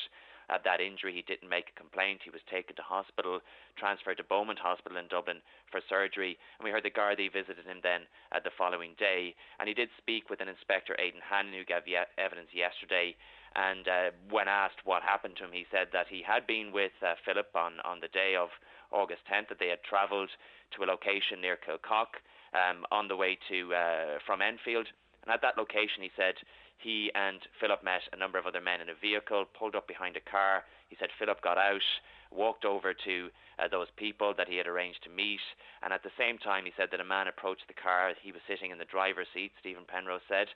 uh, 0.50 0.58
that 0.64 0.80
injury. 0.80 1.14
He 1.14 1.22
didn't 1.22 1.48
make 1.48 1.70
a 1.70 1.78
complaint. 1.78 2.24
He 2.24 2.30
was 2.34 2.44
taken 2.50 2.76
to 2.76 2.82
hospital, 2.82 3.40
transferred 3.76 4.18
to 4.18 4.24
Beaumont 4.24 4.58
Hospital 4.58 4.98
in 4.98 5.08
Dublin 5.08 5.38
for 5.70 5.80
surgery. 5.88 6.36
And 6.58 6.64
we 6.64 6.70
heard 6.70 6.84
the 6.84 6.90
Gardaí 6.90 7.32
visited 7.32 7.64
him 7.64 7.80
then 7.82 8.08
uh, 8.32 8.40
the 8.42 8.54
following 8.56 8.96
day. 8.98 9.34
And 9.60 9.68
he 9.68 9.74
did 9.74 9.88
speak 9.98 10.30
with 10.30 10.40
an 10.40 10.48
Inspector 10.48 10.94
Aidan 10.98 11.22
Hannon 11.24 11.52
who 11.52 11.64
gave 11.64 11.86
ye- 11.86 12.08
evidence 12.16 12.48
yesterday 12.52 13.16
and 13.56 13.88
uh, 13.88 14.10
when 14.30 14.48
asked 14.48 14.84
what 14.84 15.02
happened 15.02 15.36
to 15.38 15.44
him, 15.44 15.52
he 15.52 15.66
said 15.70 15.88
that 15.92 16.06
he 16.08 16.22
had 16.22 16.46
been 16.46 16.72
with 16.72 16.92
uh, 17.02 17.14
Philip 17.24 17.48
on, 17.54 17.80
on 17.84 18.00
the 18.00 18.08
day 18.08 18.36
of 18.36 18.48
August 18.92 19.22
10th, 19.30 19.48
that 19.48 19.58
they 19.58 19.68
had 19.68 19.82
travelled 19.82 20.30
to 20.76 20.84
a 20.84 20.86
location 20.86 21.40
near 21.40 21.56
Kilcock 21.56 22.20
um, 22.52 22.84
on 22.92 23.08
the 23.08 23.16
way 23.16 23.38
to 23.48 23.74
uh, 23.74 24.18
from 24.26 24.42
Enfield. 24.42 24.86
And 25.24 25.32
at 25.32 25.42
that 25.42 25.58
location, 25.58 26.02
he 26.02 26.10
said 26.16 26.34
he 26.78 27.10
and 27.14 27.40
Philip 27.60 27.82
met 27.82 28.02
a 28.12 28.16
number 28.16 28.38
of 28.38 28.46
other 28.46 28.60
men 28.60 28.80
in 28.80 28.88
a 28.88 28.94
vehicle, 28.94 29.44
pulled 29.58 29.74
up 29.74 29.88
behind 29.88 30.16
a 30.16 30.30
car. 30.30 30.62
He 30.88 30.96
said 30.98 31.10
Philip 31.18 31.42
got 31.42 31.58
out, 31.58 31.82
walked 32.30 32.64
over 32.64 32.94
to 32.94 33.28
uh, 33.58 33.68
those 33.68 33.88
people 33.96 34.32
that 34.36 34.48
he 34.48 34.56
had 34.56 34.66
arranged 34.66 35.02
to 35.04 35.10
meet, 35.10 35.42
and 35.82 35.92
at 35.92 36.02
the 36.02 36.14
same 36.16 36.38
time, 36.38 36.64
he 36.64 36.72
said 36.76 36.88
that 36.90 37.00
a 37.00 37.04
man 37.04 37.26
approached 37.26 37.66
the 37.66 37.74
car. 37.74 38.12
He 38.22 38.32
was 38.32 38.42
sitting 38.46 38.70
in 38.70 38.78
the 38.78 38.84
driver's 38.84 39.26
seat, 39.34 39.52
Stephen 39.60 39.84
Penrose 39.86 40.22
said, 40.28 40.46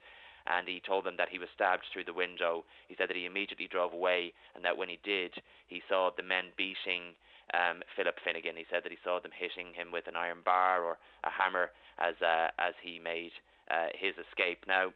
and 0.47 0.67
he 0.67 0.81
told 0.81 1.05
them 1.05 1.17
that 1.19 1.29
he 1.29 1.39
was 1.39 1.49
stabbed 1.55 1.85
through 1.93 2.05
the 2.05 2.15
window. 2.15 2.65
He 2.89 2.95
said 2.97 3.09
that 3.09 3.17
he 3.17 3.27
immediately 3.27 3.69
drove 3.71 3.93
away, 3.93 4.33
and 4.55 4.65
that 4.65 4.77
when 4.77 4.89
he 4.89 4.99
did, 5.03 5.35
he 5.67 5.83
saw 5.89 6.11
the 6.17 6.23
men 6.23 6.55
beating 6.57 7.15
um, 7.55 7.83
Philip 7.97 8.17
Finnegan. 8.25 8.57
He 8.57 8.67
said 8.71 8.83
that 8.85 8.93
he 8.93 8.99
saw 9.05 9.21
them 9.21 9.35
hitting 9.35 9.75
him 9.75 9.93
with 9.93 10.07
an 10.07 10.17
iron 10.17 10.43
bar 10.45 10.83
or 10.83 10.99
a 11.25 11.31
hammer 11.31 11.71
as 11.99 12.15
uh, 12.23 12.49
as 12.59 12.75
he 12.83 12.99
made 12.99 13.33
uh, 13.71 13.91
his 13.95 14.15
escape. 14.19 14.65
Now, 14.67 14.91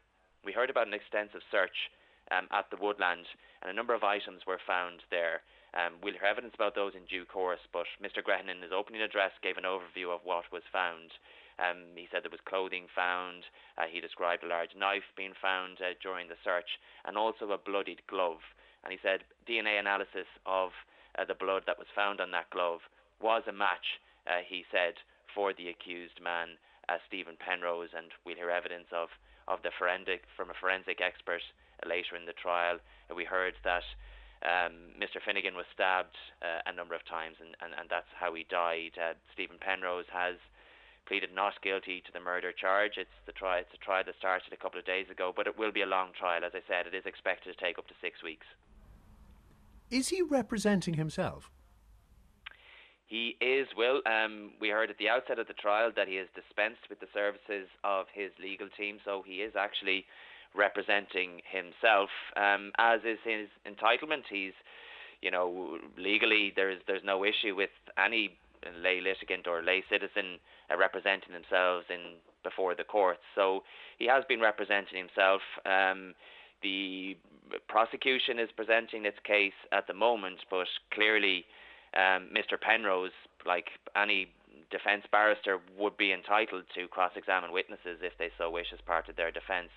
we 0.46 0.54
heard 0.54 0.70
about 0.70 0.86
an 0.86 0.94
extensive 0.94 1.42
search 1.50 1.90
um, 2.30 2.46
at 2.54 2.70
the 2.70 2.78
woodland, 2.78 3.26
and 3.60 3.70
a 3.70 3.74
number 3.74 3.94
of 3.94 4.06
items 4.06 4.46
were 4.46 4.62
found 4.62 5.02
there. 5.10 5.42
Um, 5.74 5.98
we'll 6.00 6.14
hear 6.14 6.30
evidence 6.30 6.54
about 6.54 6.78
those 6.78 6.94
in 6.94 7.04
due 7.10 7.26
course, 7.26 7.60
but 7.74 7.90
Mr. 7.98 8.22
Grehan, 8.22 8.48
in 8.48 8.62
his 8.62 8.72
opening 8.72 9.02
address, 9.02 9.34
gave 9.42 9.58
an 9.58 9.66
overview 9.66 10.14
of 10.14 10.22
what 10.22 10.46
was 10.54 10.62
found. 10.72 11.10
Um, 11.58 11.98
he 11.98 12.06
said 12.08 12.22
there 12.22 12.30
was 12.30 12.46
clothing 12.46 12.86
found. 12.94 13.42
Uh, 13.76 13.90
he 13.90 14.00
described 14.00 14.44
a 14.44 14.48
large 14.48 14.72
knife 14.78 15.04
being 15.18 15.34
found 15.42 15.82
uh, 15.82 15.98
during 16.00 16.30
the 16.30 16.40
search, 16.46 16.78
and 17.04 17.18
also 17.18 17.50
a 17.50 17.58
bloodied 17.58 18.06
glove. 18.06 18.40
And 18.84 18.94
he 18.94 19.02
said 19.02 19.26
DNA 19.50 19.82
analysis 19.82 20.30
of 20.46 20.70
uh, 21.18 21.26
the 21.26 21.34
blood 21.34 21.66
that 21.66 21.78
was 21.78 21.90
found 21.90 22.20
on 22.20 22.30
that 22.30 22.50
glove 22.54 22.86
was 23.20 23.42
a 23.48 23.52
match, 23.52 23.98
uh, 24.30 24.46
he 24.46 24.62
said, 24.70 24.94
for 25.34 25.52
the 25.52 25.68
accused 25.68 26.22
man, 26.22 26.54
uh, 26.88 27.02
Stephen 27.08 27.36
Penrose, 27.36 27.92
and 27.96 28.14
we'll 28.24 28.36
hear 28.36 28.50
evidence 28.50 28.86
of, 28.92 29.08
of 29.48 29.62
the 29.62 29.70
forensic 29.78 30.22
from 30.36 30.50
a 30.50 30.54
forensic 30.58 31.00
expert 31.00 31.42
later 31.86 32.16
in 32.16 32.26
the 32.26 32.32
trial. 32.32 32.78
we 33.14 33.24
heard 33.24 33.54
that 33.64 33.84
um, 34.44 34.92
Mr. 35.00 35.22
Finnegan 35.24 35.54
was 35.54 35.66
stabbed 35.72 36.16
uh, 36.42 36.60
a 36.66 36.72
number 36.72 36.94
of 36.94 37.04
times, 37.06 37.36
and, 37.40 37.56
and, 37.62 37.72
and 37.78 37.88
that's 37.88 38.10
how 38.18 38.34
he 38.34 38.44
died. 38.48 38.92
Uh, 38.98 39.14
Stephen 39.32 39.56
Penrose 39.60 40.08
has 40.12 40.36
pleaded 41.06 41.30
not 41.34 41.54
guilty 41.62 42.02
to 42.04 42.12
the 42.12 42.20
murder 42.20 42.52
charge. 42.52 42.98
It's 42.98 43.18
the 43.24 43.32
trial. 43.32 43.60
It's 43.60 43.74
a 43.74 43.84
trial 43.84 44.02
that 44.04 44.14
started 44.18 44.52
a 44.52 44.56
couple 44.56 44.78
of 44.78 44.84
days 44.84 45.06
ago, 45.10 45.32
but 45.34 45.46
it 45.46 45.58
will 45.58 45.72
be 45.72 45.82
a 45.82 45.86
long 45.86 46.10
trial. 46.18 46.44
As 46.44 46.52
I 46.54 46.62
said, 46.66 46.86
it 46.86 46.94
is 46.94 47.06
expected 47.06 47.56
to 47.56 47.64
take 47.64 47.78
up 47.78 47.86
to 47.88 47.94
six 48.00 48.22
weeks. 48.22 48.46
Is 49.90 50.08
he 50.08 50.20
representing 50.20 50.94
himself? 50.94 51.50
He 53.06 53.36
is, 53.40 53.68
Will. 53.76 54.02
Um, 54.04 54.50
we 54.60 54.68
heard 54.68 54.90
at 54.90 54.98
the 54.98 55.08
outset 55.08 55.38
of 55.38 55.46
the 55.46 55.54
trial 55.54 55.92
that 55.94 56.08
he 56.08 56.16
has 56.16 56.26
dispensed 56.34 56.90
with 56.90 56.98
the 56.98 57.06
services 57.14 57.68
of 57.84 58.06
his 58.12 58.32
legal 58.42 58.68
team, 58.76 58.98
so 59.04 59.22
he 59.24 59.42
is 59.42 59.54
actually 59.56 60.04
representing 60.54 61.40
himself, 61.50 62.10
um, 62.36 62.72
as 62.78 63.00
is 63.04 63.18
his 63.22 63.46
entitlement. 63.62 64.24
He's, 64.28 64.54
you 65.22 65.30
know, 65.30 65.78
legally 65.96 66.52
there's 66.56 66.80
there's 66.86 67.04
no 67.04 67.24
issue 67.24 67.54
with 67.54 67.70
any 67.96 68.30
lay 68.82 69.00
litigant 69.00 69.46
or 69.46 69.62
lay 69.62 69.84
citizen 69.88 70.38
uh, 70.70 70.76
representing 70.76 71.32
themselves 71.32 71.86
in 71.90 72.18
before 72.42 72.74
the 72.74 72.84
courts. 72.84 73.20
So 73.34 73.62
he 73.98 74.06
has 74.06 74.24
been 74.28 74.40
representing 74.40 74.98
himself. 74.98 75.42
Um, 75.64 76.14
the 76.62 77.16
prosecution 77.68 78.38
is 78.38 78.48
presenting 78.56 79.04
its 79.04 79.18
case 79.24 79.54
at 79.72 79.86
the 79.86 79.94
moment, 79.94 80.38
but 80.50 80.66
clearly, 80.92 81.44
um, 81.94 82.28
Mr. 82.34 82.60
Penrose, 82.60 83.16
like 83.46 83.66
any 83.94 84.28
defence 84.70 85.04
barrister, 85.10 85.58
would 85.78 85.96
be 85.96 86.12
entitled 86.12 86.64
to 86.74 86.88
cross-examine 86.88 87.52
witnesses 87.52 88.00
if 88.02 88.12
they 88.18 88.30
so 88.36 88.50
wish 88.50 88.66
as 88.72 88.80
part 88.86 89.08
of 89.08 89.16
their 89.16 89.30
defence. 89.30 89.70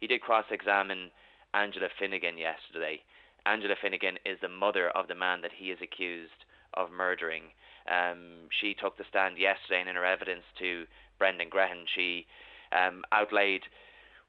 He 0.00 0.06
did 0.06 0.22
cross-examine 0.22 1.10
Angela 1.54 1.88
Finnegan 1.98 2.38
yesterday. 2.38 3.00
Angela 3.46 3.74
Finnegan 3.80 4.18
is 4.24 4.38
the 4.40 4.48
mother 4.48 4.90
of 4.90 5.08
the 5.08 5.14
man 5.14 5.40
that 5.42 5.52
he 5.56 5.70
is 5.70 5.78
accused 5.82 6.44
of 6.74 6.90
murdering. 6.90 7.44
Um, 7.90 8.48
she 8.60 8.74
took 8.74 8.96
the 8.96 9.04
stand 9.08 9.38
yesterday, 9.38 9.80
and 9.80 9.88
in 9.88 9.96
her 9.96 10.04
evidence 10.04 10.44
to 10.58 10.84
Brendan 11.18 11.50
Grehan, 11.50 11.84
she 11.94 12.26
um, 12.72 13.02
outlaid 13.12 13.62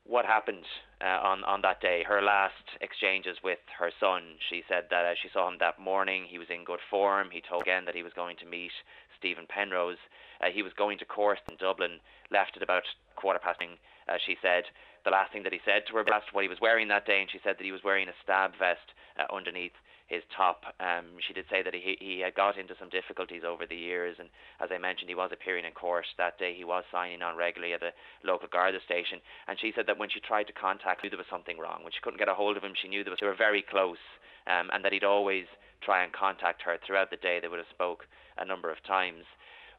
what 0.06 0.26
happened 0.26 0.66
uh, 1.02 1.20
on 1.22 1.44
on 1.44 1.62
that 1.62 1.82
day. 1.82 2.04
Her 2.08 2.22
last 2.22 2.66
exchanges 2.82 3.38
with 3.44 3.60
her 3.78 3.92
son. 4.00 4.38
She 4.50 4.64
said 4.68 4.86
that 4.90 5.06
as 5.06 5.18
she 5.22 5.30
saw 5.32 5.48
him 5.48 5.58
that 5.60 5.80
morning, 5.80 6.26
he 6.28 6.38
was 6.38 6.50
in 6.50 6.64
good 6.64 6.80
form. 6.90 7.30
He 7.32 7.42
told 7.42 7.64
again 7.64 7.86
that 7.86 7.96
he 7.96 8.04
was 8.04 8.14
going 8.14 8.38
to 8.38 8.46
meet 8.46 8.72
Stephen 9.18 9.46
Penrose. 9.48 10.02
Uh, 10.42 10.50
he 10.52 10.64
was 10.64 10.74
going 10.74 10.98
to 10.98 11.06
court 11.06 11.40
in 11.50 11.58
Dublin. 11.58 12.00
Left 12.32 12.58
at 12.58 12.64
about 12.64 12.84
quarter 13.16 13.40
past. 13.40 13.62
Uh, 13.62 14.18
she 14.26 14.36
said 14.42 14.64
the 15.04 15.12
last 15.12 15.32
thing 15.32 15.44
that 15.44 15.54
he 15.54 15.60
said 15.66 15.84
to 15.88 15.96
her, 15.96 16.06
asked 16.14 16.34
what 16.34 16.44
he 16.44 16.50
was 16.50 16.62
wearing 16.62 16.88
that 16.88 17.06
day, 17.06 17.22
and 17.22 17.30
she 17.30 17.40
said 17.44 17.56
that 17.58 17.64
he 17.64 17.72
was 17.72 17.84
wearing 17.84 18.08
a 18.08 18.18
stab 18.24 18.52
vest 18.58 18.94
uh, 19.18 19.34
underneath 19.34 19.74
his 20.12 20.28
top. 20.36 20.68
Um, 20.84 21.16
she 21.24 21.32
did 21.32 21.48
say 21.48 21.64
that 21.64 21.74
he 21.74 21.96
he 22.00 22.20
had 22.20 22.36
got 22.36 22.60
into 22.60 22.76
some 22.76 22.92
difficulties 22.92 23.48
over 23.48 23.64
the 23.66 23.80
years, 23.80 24.20
and 24.20 24.28
as 24.60 24.68
I 24.70 24.78
mentioned, 24.78 25.08
he 25.08 25.16
was 25.16 25.32
appearing 25.32 25.64
in 25.64 25.72
court 25.72 26.06
that 26.20 26.38
day. 26.38 26.54
He 26.54 26.68
was 26.68 26.84
signing 26.92 27.24
on 27.24 27.40
regularly 27.40 27.74
at 27.74 27.80
the 27.80 27.96
local 28.28 28.52
Garda 28.52 28.84
station, 28.84 29.24
and 29.48 29.58
she 29.58 29.72
said 29.72 29.88
that 29.88 29.98
when 29.98 30.12
she 30.12 30.20
tried 30.20 30.52
to 30.52 30.54
contact, 30.54 31.02
him, 31.02 31.10
there 31.10 31.18
was 31.18 31.32
something 31.32 31.58
wrong. 31.58 31.80
When 31.82 31.96
she 31.96 32.04
couldn't 32.04 32.20
get 32.20 32.28
a 32.28 32.36
hold 32.36 32.58
of 32.58 32.64
him, 32.64 32.76
she 32.76 32.92
knew 32.92 33.04
they 33.08 33.26
were 33.26 33.36
very 33.36 33.64
close, 33.64 34.04
um, 34.52 34.68
and 34.76 34.84
that 34.84 34.92
he'd 34.92 35.08
always 35.08 35.48
try 35.80 36.04
and 36.04 36.12
contact 36.12 36.62
her 36.68 36.78
throughout 36.84 37.10
the 37.10 37.24
day. 37.24 37.40
They 37.40 37.48
would 37.48 37.64
have 37.64 37.74
spoke 37.74 38.04
a 38.38 38.46
number 38.46 38.70
of 38.70 38.84
times. 38.84 39.24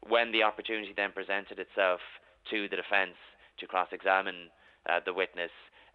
When 0.09 0.33
the 0.33 0.43
opportunity 0.43 0.93
then 0.97 1.13
presented 1.13 1.59
itself 1.59 2.01
to 2.49 2.67
the 2.67 2.75
defence 2.75 3.15
to 3.59 3.67
cross-examine 3.67 4.49
uh, 4.89 4.99
the 5.05 5.13
witness, 5.13 5.53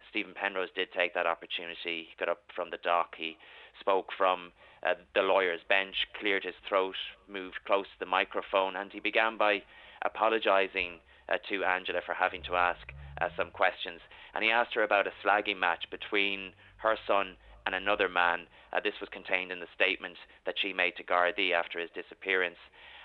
Stephen 0.09 0.33
Penrose 0.33 0.73
did 0.73 0.87
take 0.97 1.13
that 1.13 1.27
opportunity. 1.27 2.09
He 2.09 2.17
got 2.17 2.29
up 2.29 2.41
from 2.55 2.71
the 2.71 2.81
dock. 2.81 3.13
He 3.15 3.37
spoke 3.79 4.09
from 4.17 4.51
uh, 4.85 4.93
the 5.15 5.21
lawyer's 5.21 5.61
bench, 5.67 5.95
cleared 6.19 6.43
his 6.43 6.55
throat, 6.67 6.95
moved 7.27 7.59
close 7.65 7.85
to 7.85 7.99
the 7.99 8.05
microphone, 8.05 8.75
and 8.75 8.91
he 8.91 8.99
began 8.99 9.37
by 9.37 9.61
apologising 10.05 10.99
uh, 11.27 11.37
to 11.49 11.63
Angela 11.63 11.99
for 12.05 12.13
having 12.13 12.41
to 12.43 12.55
ask 12.55 12.81
uh, 13.21 13.29
some 13.37 13.51
questions. 13.51 13.99
And 14.33 14.43
he 14.43 14.51
asked 14.51 14.73
her 14.75 14.83
about 14.83 15.07
a 15.07 15.11
slagging 15.25 15.59
match 15.59 15.85
between 15.91 16.51
her 16.77 16.95
son 17.07 17.35
and 17.65 17.75
another 17.75 18.09
man. 18.09 18.47
Uh, 18.71 18.79
this 18.83 18.93
was 18.99 19.09
contained 19.11 19.51
in 19.51 19.59
the 19.59 19.67
statement 19.75 20.15
that 20.45 20.55
she 20.61 20.73
made 20.73 20.95
to 20.97 21.03
Gardaí 21.03 21.51
after 21.51 21.79
his 21.79 21.89
disappearance. 21.93 22.57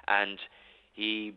And 0.07 0.39
he 0.93 1.35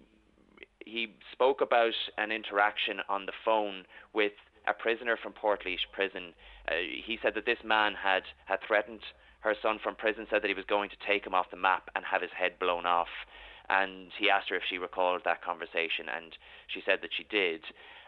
he 0.85 1.13
spoke 1.33 1.59
about 1.59 1.93
an 2.17 2.31
interaction 2.31 2.99
on 3.09 3.25
the 3.25 3.33
phone 3.43 3.83
with 4.13 4.31
a 4.67 4.73
prisoner 4.73 5.17
from 5.21 5.33
Portlaoise 5.33 5.83
prison. 5.91 6.33
Uh, 6.67 6.75
he 7.05 7.17
said 7.21 7.33
that 7.35 7.45
this 7.45 7.59
man 7.65 7.93
had, 7.93 8.23
had 8.45 8.59
threatened 8.65 9.01
her 9.47 9.55
son 9.61 9.79
from 9.81 9.95
prison, 9.95 10.27
said 10.29 10.41
that 10.41 10.49
he 10.49 10.53
was 10.53 10.65
going 10.67 10.89
to 10.89 11.07
take 11.07 11.25
him 11.25 11.33
off 11.33 11.51
the 11.51 11.57
map 11.57 11.89
and 11.95 12.03
have 12.05 12.21
his 12.21 12.31
head 12.37 12.59
blown 12.59 12.85
off. 12.85 13.11
And 13.69 14.11
he 14.17 14.29
asked 14.29 14.49
her 14.49 14.55
if 14.55 14.63
she 14.69 14.77
recalled 14.77 15.21
that 15.25 15.43
conversation, 15.43 16.07
and 16.13 16.35
she 16.67 16.81
said 16.85 16.99
that 17.01 17.11
she 17.15 17.23
did. 17.29 17.61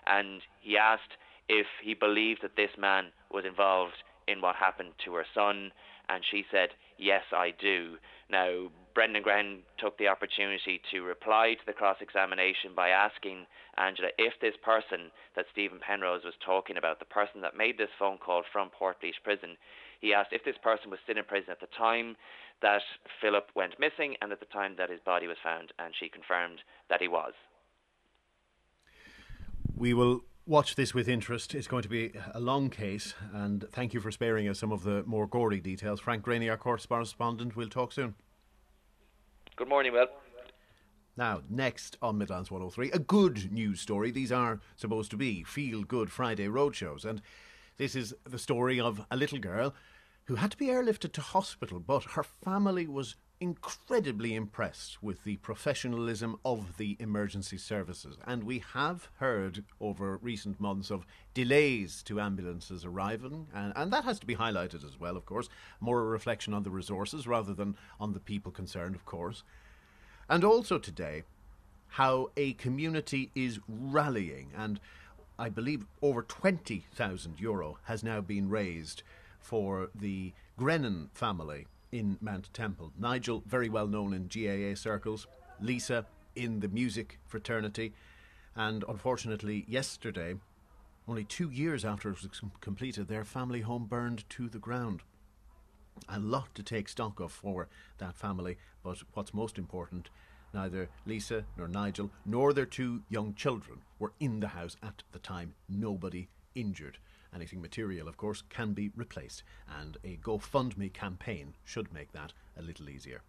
And 0.07 0.41
he 0.61 0.77
asked 0.77 1.17
if 1.47 1.67
he 1.83 1.93
believed 1.93 2.41
that 2.43 2.55
this 2.55 2.71
man 2.77 3.11
was 3.31 3.43
involved 3.45 4.03
in 4.27 4.41
what 4.41 4.55
happened 4.55 4.93
to 5.05 5.15
her 5.15 5.25
son, 5.33 5.71
and 6.07 6.23
she 6.29 6.45
said, 6.51 6.69
Yes, 6.97 7.23
I 7.31 7.51
do. 7.59 7.95
Now, 8.29 8.69
Brendan 8.93 9.23
Grehan 9.23 9.59
took 9.77 9.97
the 9.97 10.07
opportunity 10.07 10.81
to 10.91 11.01
reply 11.01 11.55
to 11.55 11.65
the 11.65 11.73
cross 11.73 11.97
examination 12.01 12.75
by 12.75 12.89
asking 12.89 13.45
Angela 13.77 14.09
if 14.17 14.33
this 14.41 14.55
person 14.61 15.09
that 15.35 15.45
Stephen 15.51 15.79
Penrose 15.79 16.25
was 16.25 16.33
talking 16.45 16.77
about, 16.77 16.99
the 16.99 17.05
person 17.05 17.41
that 17.41 17.55
made 17.55 17.77
this 17.77 17.93
phone 17.97 18.17
call 18.17 18.43
from 18.51 18.69
Portlaoise 18.69 19.23
prison, 19.23 19.55
he 19.99 20.13
asked 20.13 20.31
if 20.31 20.43
this 20.43 20.57
person 20.61 20.89
was 20.89 20.99
still 21.03 21.17
in 21.17 21.23
prison 21.25 21.51
at 21.51 21.59
the 21.59 21.67
time 21.77 22.15
that 22.61 22.81
Philip 23.21 23.49
went 23.55 23.79
missing 23.79 24.15
and 24.21 24.31
at 24.31 24.39
the 24.39 24.45
time 24.47 24.75
that 24.77 24.89
his 24.89 24.99
body 25.05 25.27
was 25.27 25.37
found, 25.43 25.71
and 25.79 25.93
she 25.97 26.09
confirmed 26.09 26.59
that 26.89 27.01
he 27.01 27.07
was. 27.07 27.33
We 29.75 29.93
will 29.93 30.21
watch 30.45 30.75
this 30.75 30.93
with 30.93 31.07
interest. 31.07 31.53
It's 31.53 31.67
going 31.67 31.83
to 31.83 31.89
be 31.89 32.11
a 32.33 32.39
long 32.39 32.69
case, 32.69 33.13
and 33.33 33.65
thank 33.71 33.93
you 33.93 34.01
for 34.01 34.11
sparing 34.11 34.49
us 34.49 34.59
some 34.59 34.71
of 34.71 34.83
the 34.83 35.03
more 35.05 35.27
gory 35.27 35.61
details. 35.61 35.99
Frank 35.99 36.25
Greaney, 36.25 36.49
our 36.49 36.57
correspondent, 36.57 37.55
we'll 37.55 37.69
talk 37.69 37.93
soon. 37.93 38.15
Good 39.55 39.69
morning, 39.69 39.93
Will. 39.93 40.07
Now, 41.15 41.41
next 41.49 41.97
on 42.01 42.17
Midlands 42.17 42.49
103, 42.49 42.91
a 42.91 42.99
good 42.99 43.51
news 43.51 43.81
story. 43.81 44.09
These 44.09 44.31
are 44.31 44.61
supposed 44.77 45.11
to 45.11 45.17
be 45.17 45.43
feel 45.43 45.83
good 45.83 46.11
Friday 46.11 46.47
roadshows, 46.47 47.03
and 47.03 47.21
this 47.79 47.95
is 47.95 48.13
the 48.25 48.37
story 48.37 48.79
of 48.79 49.05
a 49.09 49.15
little 49.15 49.39
girl 49.39 49.73
who 50.25 50.35
had 50.35 50.51
to 50.51 50.57
be 50.57 50.67
airlifted 50.67 51.13
to 51.13 51.21
hospital, 51.21 51.79
but 51.79 52.03
her 52.03 52.23
family 52.23 52.85
was 52.85 53.15
incredibly 53.39 54.35
impressed 54.35 55.01
with 55.01 55.23
the 55.23 55.37
professionalism 55.37 56.37
of 56.43 56.75
the 56.75 56.97
emergency 56.99 57.57
services. 57.57 58.17
And 58.27 58.43
we 58.43 58.61
have 58.73 59.07
heard 59.19 59.63
over 59.79 60.17
recent 60.17 60.59
months 60.59 60.91
of 60.91 61.05
delays 61.33 62.03
to 62.03 62.19
ambulances 62.19 62.83
arriving, 62.83 63.47
and, 63.55 63.71
and 63.77 63.93
that 63.93 64.03
has 64.03 64.19
to 64.19 64.27
be 64.27 64.35
highlighted 64.35 64.85
as 64.85 64.99
well, 64.99 65.15
of 65.15 65.25
course. 65.25 65.47
More 65.79 66.01
a 66.01 66.05
reflection 66.05 66.53
on 66.53 66.63
the 66.63 66.69
resources 66.69 67.27
rather 67.27 67.53
than 67.53 67.77
on 67.97 68.11
the 68.11 68.19
people 68.19 68.51
concerned, 68.51 68.93
of 68.93 69.05
course. 69.05 69.43
And 70.27 70.43
also 70.43 70.77
today, 70.77 71.23
how 71.87 72.29
a 72.35 72.53
community 72.53 73.31
is 73.35 73.59
rallying, 73.69 74.51
and 74.55 74.81
I 75.39 75.47
believe 75.47 75.85
over 76.01 76.21
20,000 76.21 77.39
euro 77.39 77.77
has 77.85 78.03
now 78.03 78.19
been 78.19 78.49
raised 78.49 79.03
for 79.39 79.89
the 79.95 80.33
Grennan 80.57 81.09
family 81.13 81.65
in 81.93 82.17
Mount 82.19 82.53
Temple. 82.53 82.91
Nigel, 82.99 83.41
very 83.47 83.69
well 83.69 83.87
known 83.87 84.13
in 84.13 84.27
GAA 84.27 84.75
circles. 84.75 85.27
Lisa, 85.61 86.05
in 86.35 86.59
the 86.59 86.67
music 86.67 87.19
fraternity. 87.25 87.93
And 88.53 88.83
unfortunately, 88.89 89.63
yesterday, 89.65 90.35
only 91.07 91.23
two 91.23 91.49
years 91.49 91.85
after 91.85 92.09
it 92.09 92.21
was 92.21 92.41
completed, 92.59 93.07
their 93.07 93.23
family 93.23 93.61
home 93.61 93.85
burned 93.85 94.29
to 94.31 94.49
the 94.49 94.59
ground. 94.59 95.03
A 96.09 96.19
lot 96.19 96.53
to 96.55 96.63
take 96.63 96.89
stock 96.89 97.21
of 97.21 97.31
for 97.31 97.69
that 97.97 98.17
family, 98.17 98.57
but 98.83 99.03
what's 99.13 99.33
most 99.33 99.57
important, 99.57 100.09
neither 100.53 100.89
Lisa 101.05 101.45
nor 101.57 101.67
Nigel 101.67 102.11
nor 102.25 102.53
their 102.53 102.65
two 102.65 103.01
young 103.09 103.33
children 103.33 103.79
were 103.99 104.13
in 104.19 104.39
the 104.39 104.49
house 104.49 104.77
at 104.83 105.03
the 105.11 105.19
time. 105.19 105.53
Nobody 105.67 106.29
injured. 106.55 106.97
Anything 107.33 107.61
material, 107.61 108.07
of 108.07 108.17
course, 108.17 108.43
can 108.49 108.73
be 108.73 108.91
replaced, 108.95 109.43
and 109.79 109.97
a 110.03 110.17
GoFundMe 110.17 110.91
campaign 110.91 111.53
should 111.63 111.93
make 111.93 112.11
that 112.13 112.33
a 112.57 112.61
little 112.61 112.89
easier. 112.89 113.21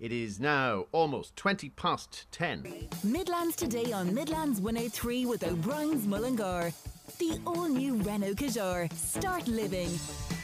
It 0.00 0.10
is 0.10 0.40
now 0.40 0.86
almost 0.90 1.36
20 1.36 1.68
past 1.70 2.26
10. 2.32 2.88
Midlands 3.04 3.54
today 3.54 3.92
on 3.92 4.12
Midlands 4.12 4.60
103 4.60 5.26
with 5.26 5.44
O'Brien's 5.44 6.06
Mullingar. 6.06 6.72
The 7.18 7.40
all 7.46 7.68
new 7.68 7.96
Renault 7.98 8.34
Kadjar. 8.34 8.92
Start 8.94 9.46
living. 9.46 9.90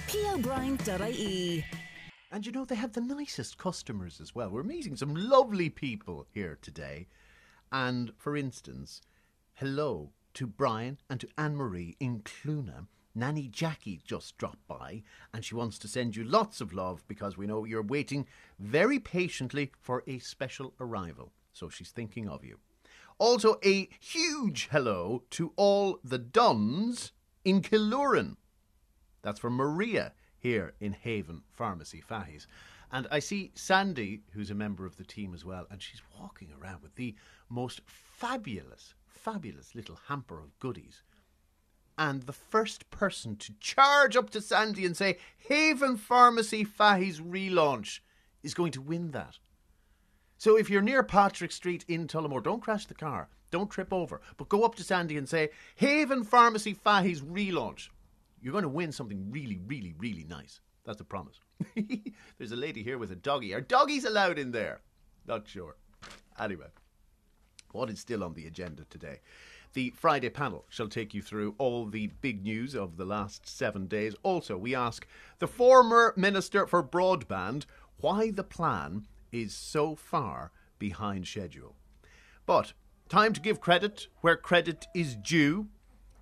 pobriens.ie. 0.07 1.64
And 2.31 2.45
you 2.45 2.53
know, 2.53 2.64
they 2.64 2.74
have 2.74 2.93
the 2.93 3.01
nicest 3.01 3.57
customers 3.57 4.20
as 4.20 4.35
well. 4.35 4.51
We're 4.51 4.62
meeting 4.62 4.97
some 4.97 5.14
lovely 5.14 5.70
people 5.70 6.26
here 6.31 6.59
today. 6.61 7.07
And 7.72 8.12
for 8.16 8.37
instance, 8.37 9.01
hello 9.55 10.11
to 10.35 10.47
Brian 10.47 10.99
and 11.09 11.20
to 11.20 11.29
Anne 11.39 11.57
Marie 11.57 11.97
in 11.99 12.20
Cluna 12.20 12.87
Nanny 13.18 13.49
Jackie 13.49 14.01
just 14.05 14.39
dropped 14.39 14.66
by 14.68 15.03
and 15.35 15.45
she 15.45 15.57
wants 15.57 15.79
to 15.81 15.89
send 15.89 16.14
you 16.14 16.22
lots 16.22 16.61
of 16.61 16.72
love 16.72 17.03
because 17.09 17.37
we 17.37 17.47
know 17.47 17.64
you're 17.64 17.83
waiting 17.83 18.26
very 18.61 19.01
patiently 19.01 19.72
for 19.81 20.05
a 20.07 20.20
special 20.20 20.74
arrival. 20.79 21.33
So 21.53 21.68
she's 21.68 21.91
thinking 21.91 22.29
of 22.29 22.45
you. 22.45 22.59
Also, 23.18 23.59
a 23.64 23.89
huge 23.99 24.68
hello 24.70 25.24
to 25.31 25.53
all 25.57 25.99
the 26.05 26.18
Duns 26.18 27.11
in 27.45 27.62
Killooran. 27.62 28.37
That's 29.22 29.41
from 29.41 29.55
Maria 29.55 30.12
here 30.39 30.74
in 30.80 30.93
Haven 30.93 31.43
Pharmacy 31.51 32.01
Fahey's. 32.01 32.47
And 32.91 33.07
I 33.11 33.18
see 33.18 33.53
Sandy, 33.55 34.22
who's 34.32 34.51
a 34.51 34.55
member 34.55 34.86
of 34.86 34.97
the 34.97 35.05
team 35.05 35.34
as 35.34 35.45
well, 35.45 35.66
and 35.70 35.82
she's 35.82 36.03
walking 36.18 36.49
around 36.61 36.82
with 36.82 36.95
the 36.95 37.14
most 37.49 37.82
fabulous, 37.84 38.95
fabulous 39.07 39.74
little 39.74 39.99
hamper 40.07 40.41
of 40.41 40.59
goodies 40.59 41.03
and 41.99 42.22
the 42.22 42.32
first 42.32 42.89
person 42.91 43.36
to 43.36 43.53
charge 43.59 44.16
up 44.16 44.30
to 44.30 44.41
Sandy 44.41 44.86
and 44.86 44.97
say, 44.97 45.18
Haven 45.49 45.97
Pharmacy 45.97 46.62
Fahey's 46.62 47.20
relaunch 47.20 47.99
is 48.43 48.55
going 48.55 48.70
to 48.72 48.80
win 48.80 49.11
that. 49.11 49.39
So 50.39 50.57
if 50.57 50.70
you're 50.70 50.80
near 50.80 51.03
Patrick 51.03 51.51
Street 51.51 51.84
in 51.89 52.07
Tullamore, 52.07 52.45
don't 52.45 52.62
crash 52.62 52.86
the 52.86 52.95
car, 52.95 53.28
don't 53.51 53.68
trip 53.68 53.93
over, 53.93 54.20
but 54.36 54.49
go 54.49 54.62
up 54.62 54.76
to 54.76 54.84
Sandy 54.84 55.16
and 55.16 55.28
say, 55.28 55.51
Haven 55.74 56.22
Pharmacy 56.22 56.72
Fahey's 56.72 57.20
relaunch. 57.20 57.89
You're 58.41 58.53
going 58.53 58.62
to 58.62 58.68
win 58.68 58.93
something 58.93 59.30
really, 59.30 59.61
really, 59.66 59.95
really 59.99 60.24
nice. 60.24 60.61
That's 60.84 61.01
a 61.01 61.05
promise. 61.05 61.41
There's 62.39 62.53
a 62.53 62.57
lady 62.57 62.82
here 62.82 62.99
with 62.99 63.11
a 63.11 63.16
doggy. 63.16 63.53
Are 63.53 63.61
doggies 63.61 64.05
allowed 64.05 64.39
in 64.39 64.53
there? 64.53 64.80
Not 65.26 65.47
sure. 65.47 65.76
Anyway, 66.39 66.68
what 67.72 67.91
is 67.91 68.01
still 68.01 68.24
on 68.24 68.34
the 68.34 68.47
agenda 68.47 68.84
today? 68.89 69.20
The 69.74 69.91
Friday 69.91 70.30
panel 70.30 70.64
shall 70.68 70.89
take 70.89 71.12
you 71.12 71.20
through 71.20 71.55
all 71.59 71.86
the 71.86 72.07
big 72.22 72.43
news 72.43 72.74
of 72.74 72.97
the 72.97 73.05
last 73.05 73.47
seven 73.47 73.86
days. 73.86 74.14
Also, 74.22 74.57
we 74.57 74.74
ask 74.74 75.07
the 75.41 75.47
former 75.47 76.14
Minister 76.16 76.66
for 76.66 76.82
Broadband 76.82 77.66
why 77.99 78.30
the 78.30 78.45
plan 78.45 79.07
is 79.30 79.55
so 79.55 79.95
far 79.95 80.53
behind 80.78 81.26
schedule. 81.26 81.76
But 82.47 82.72
time 83.09 83.34
to 83.34 83.41
give 83.41 83.61
credit 83.61 84.09
where 84.22 84.36
credit 84.36 84.86
is 84.95 85.16
due. 85.16 85.68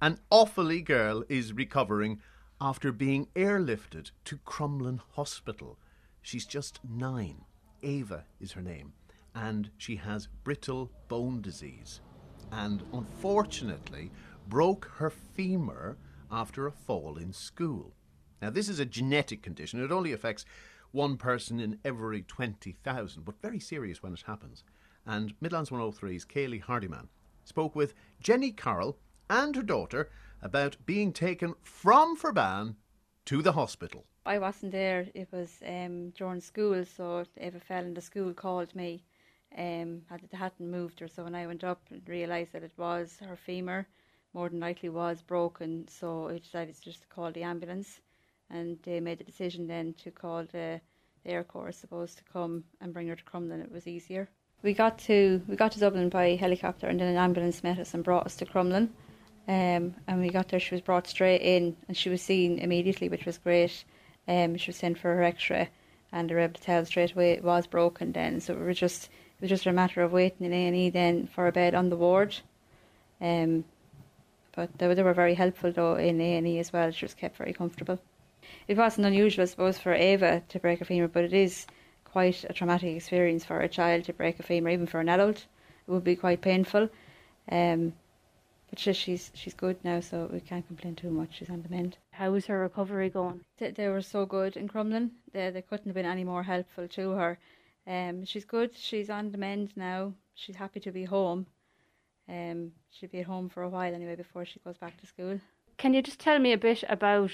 An 0.02 0.18
Offaly 0.30 0.84
girl 0.84 1.24
is 1.30 1.54
recovering 1.54 2.20
after 2.60 2.92
being 2.92 3.28
airlifted 3.34 4.10
to 4.26 4.36
Crumlin 4.36 5.00
Hospital. 5.12 5.78
She's 6.20 6.44
just 6.44 6.80
nine. 6.86 7.46
Ava 7.82 8.26
is 8.38 8.52
her 8.52 8.60
name, 8.60 8.92
and 9.34 9.70
she 9.78 9.96
has 9.96 10.28
brittle 10.44 10.90
bone 11.08 11.40
disease 11.40 12.00
and 12.52 12.82
unfortunately 12.92 14.10
broke 14.48 14.90
her 14.96 15.08
femur 15.08 15.96
after 16.30 16.66
a 16.66 16.72
fall 16.72 17.16
in 17.16 17.32
school. 17.32 17.94
Now, 18.42 18.50
this 18.50 18.68
is 18.68 18.78
a 18.78 18.84
genetic 18.84 19.42
condition. 19.42 19.82
It 19.82 19.90
only 19.90 20.12
affects 20.12 20.44
one 20.92 21.16
person 21.16 21.58
in 21.58 21.78
every 21.86 22.20
20,000, 22.20 23.24
but 23.24 23.40
very 23.40 23.60
serious 23.60 24.02
when 24.02 24.12
it 24.12 24.24
happens. 24.26 24.62
And 25.06 25.32
Midlands 25.40 25.70
103's 25.70 26.26
Kaylee 26.26 26.62
Hardyman 26.62 27.08
spoke 27.44 27.74
with 27.74 27.94
Jenny 28.20 28.50
Carroll 28.50 28.98
and 29.28 29.56
her 29.56 29.62
daughter 29.62 30.10
about 30.42 30.76
being 30.86 31.12
taken 31.12 31.54
from 31.62 32.16
Ferbane 32.16 32.76
to 33.26 33.42
the 33.42 33.52
hospital. 33.52 34.06
I 34.24 34.38
wasn't 34.38 34.72
there. 34.72 35.06
It 35.14 35.28
was 35.32 35.62
um, 35.66 36.10
during 36.10 36.40
school, 36.40 36.84
so 36.84 37.24
Eva 37.40 37.60
fell 37.60 37.84
in 37.84 37.94
the 37.94 38.00
school 38.00 38.32
called 38.34 38.74
me 38.74 39.04
um, 39.56 40.02
had, 40.08 40.20
hadn't 40.32 40.70
moved 40.70 41.00
her. 41.00 41.08
So 41.08 41.24
when 41.24 41.34
I 41.34 41.46
went 41.46 41.64
up 41.64 41.80
and 41.90 42.02
realised 42.06 42.52
that 42.52 42.62
it 42.62 42.72
was 42.76 43.18
her 43.26 43.36
femur, 43.36 43.86
more 44.34 44.48
than 44.48 44.60
likely 44.60 44.88
was 44.88 45.22
broken. 45.22 45.86
So 45.88 46.28
I 46.28 46.38
decided 46.38 46.74
to 46.76 46.82
just 46.82 47.02
to 47.02 47.08
call 47.08 47.32
the 47.32 47.42
ambulance, 47.42 48.00
and 48.50 48.78
they 48.82 49.00
made 49.00 49.18
the 49.18 49.24
decision 49.24 49.66
then 49.66 49.94
to 50.04 50.10
call 50.10 50.44
the, 50.44 50.80
the 51.24 51.30
Air 51.30 51.44
Corps 51.44 51.72
supposed 51.72 52.18
to 52.18 52.24
come 52.24 52.64
and 52.80 52.92
bring 52.92 53.08
her 53.08 53.16
to 53.16 53.24
Crumlin. 53.24 53.62
It 53.62 53.72
was 53.72 53.86
easier. 53.86 54.28
We 54.62 54.72
got 54.72 54.98
to 55.00 55.42
we 55.46 55.56
got 55.56 55.72
to 55.72 55.80
Dublin 55.80 56.08
by 56.08 56.34
helicopter, 56.34 56.88
and 56.88 56.98
then 56.98 57.08
an 57.08 57.16
ambulance 57.16 57.62
met 57.62 57.78
us 57.78 57.94
and 57.94 58.02
brought 58.02 58.26
us 58.26 58.36
to 58.36 58.46
Crumlin. 58.46 58.88
Um, 59.48 59.94
and 60.08 60.20
we 60.20 60.30
got 60.30 60.48
there, 60.48 60.58
she 60.58 60.74
was 60.74 60.82
brought 60.82 61.06
straight 61.06 61.40
in, 61.40 61.76
and 61.86 61.96
she 61.96 62.08
was 62.08 62.20
seen 62.20 62.58
immediately, 62.58 63.08
which 63.08 63.26
was 63.26 63.38
great. 63.38 63.84
Um, 64.26 64.56
she 64.56 64.70
was 64.70 64.76
sent 64.76 64.98
for 64.98 65.14
her 65.14 65.22
X-ray, 65.22 65.68
and 66.12 66.28
they 66.28 66.34
were 66.34 66.40
able 66.40 66.54
to 66.54 66.62
tell 66.62 66.84
straight 66.84 67.12
away 67.12 67.32
it 67.32 67.44
was 67.44 67.66
broken. 67.66 68.12
Then, 68.12 68.40
so 68.40 68.54
we 68.54 68.62
were 68.62 68.74
just 68.74 69.04
it 69.04 69.42
was 69.42 69.50
just 69.50 69.66
a 69.66 69.72
matter 69.72 70.02
of 70.02 70.12
waiting 70.12 70.46
in 70.46 70.52
A 70.52 70.66
and 70.66 70.76
E 70.76 70.90
then 70.90 71.26
for 71.26 71.46
a 71.46 71.52
bed 71.52 71.74
on 71.74 71.90
the 71.90 71.96
ward. 71.96 72.36
Um, 73.20 73.64
but 74.54 74.76
they, 74.78 74.92
they 74.94 75.02
were 75.02 75.12
very 75.12 75.34
helpful 75.34 75.70
though 75.70 75.96
in 75.96 76.20
A 76.20 76.36
and 76.36 76.46
E 76.46 76.58
as 76.58 76.72
well. 76.72 76.90
She 76.90 77.04
was 77.04 77.14
kept 77.14 77.36
very 77.36 77.52
comfortable. 77.52 78.00
It 78.66 78.76
wasn't 78.76 79.06
unusual, 79.06 79.42
I 79.42 79.46
suppose, 79.46 79.78
for 79.78 79.92
Ava 79.92 80.42
to 80.48 80.58
break 80.58 80.80
a 80.80 80.84
femur, 80.84 81.08
but 81.08 81.24
it 81.24 81.32
is 81.32 81.66
quite 82.04 82.44
a 82.48 82.52
traumatic 82.52 82.96
experience 82.96 83.44
for 83.44 83.60
a 83.60 83.68
child 83.68 84.04
to 84.04 84.12
break 84.12 84.40
a 84.40 84.42
femur, 84.42 84.70
even 84.70 84.86
for 84.86 85.00
an 85.00 85.08
adult. 85.08 85.46
It 85.86 85.90
would 85.90 86.04
be 86.04 86.16
quite 86.16 86.40
painful. 86.40 86.88
Um, 87.50 87.92
but 88.68 88.78
she, 88.78 88.92
she's 88.92 89.30
she's 89.34 89.54
good 89.54 89.76
now, 89.84 90.00
so 90.00 90.28
we 90.32 90.40
can't 90.40 90.66
complain 90.66 90.94
too 90.94 91.10
much. 91.10 91.36
She's 91.38 91.50
on 91.50 91.62
the 91.62 91.68
mend. 91.68 91.98
How 92.12 92.34
is 92.34 92.46
her 92.46 92.60
recovery 92.60 93.10
going? 93.10 93.40
They, 93.58 93.70
they 93.70 93.88
were 93.88 94.02
so 94.02 94.26
good 94.26 94.56
in 94.56 94.68
Crumlin. 94.68 95.10
They, 95.32 95.50
they 95.50 95.62
couldn't 95.62 95.86
have 95.86 95.94
been 95.94 96.06
any 96.06 96.24
more 96.24 96.42
helpful 96.42 96.88
to 96.88 97.10
her. 97.10 97.38
Um, 97.86 98.24
she's 98.24 98.44
good. 98.44 98.76
She's 98.76 99.10
on 99.10 99.30
the 99.30 99.38
mend 99.38 99.72
now. 99.76 100.12
She's 100.34 100.56
happy 100.56 100.80
to 100.80 100.90
be 100.90 101.04
home. 101.04 101.46
Um, 102.28 102.72
she'll 102.90 103.08
be 103.08 103.20
at 103.20 103.26
home 103.26 103.48
for 103.48 103.62
a 103.62 103.68
while 103.68 103.94
anyway 103.94 104.16
before 104.16 104.44
she 104.44 104.58
goes 104.60 104.76
back 104.78 105.00
to 105.00 105.06
school. 105.06 105.40
Can 105.78 105.94
you 105.94 106.02
just 106.02 106.18
tell 106.18 106.38
me 106.38 106.52
a 106.52 106.58
bit 106.58 106.82
about 106.88 107.30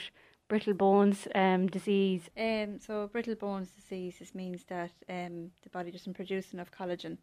brittle 0.49 0.75
bones 0.75 1.27
um, 1.35 1.67
disease? 1.69 2.29
Um, 2.37 2.79
so 2.79 3.09
brittle 3.11 3.37
bones 3.37 3.71
disease 3.71 4.17
this 4.19 4.35
means 4.35 4.65
that 4.65 4.91
um, 5.09 5.51
the 5.63 5.71
body 5.71 5.91
doesn't 5.91 6.15
produce 6.15 6.53
enough 6.53 6.71
collagen, 6.71 7.17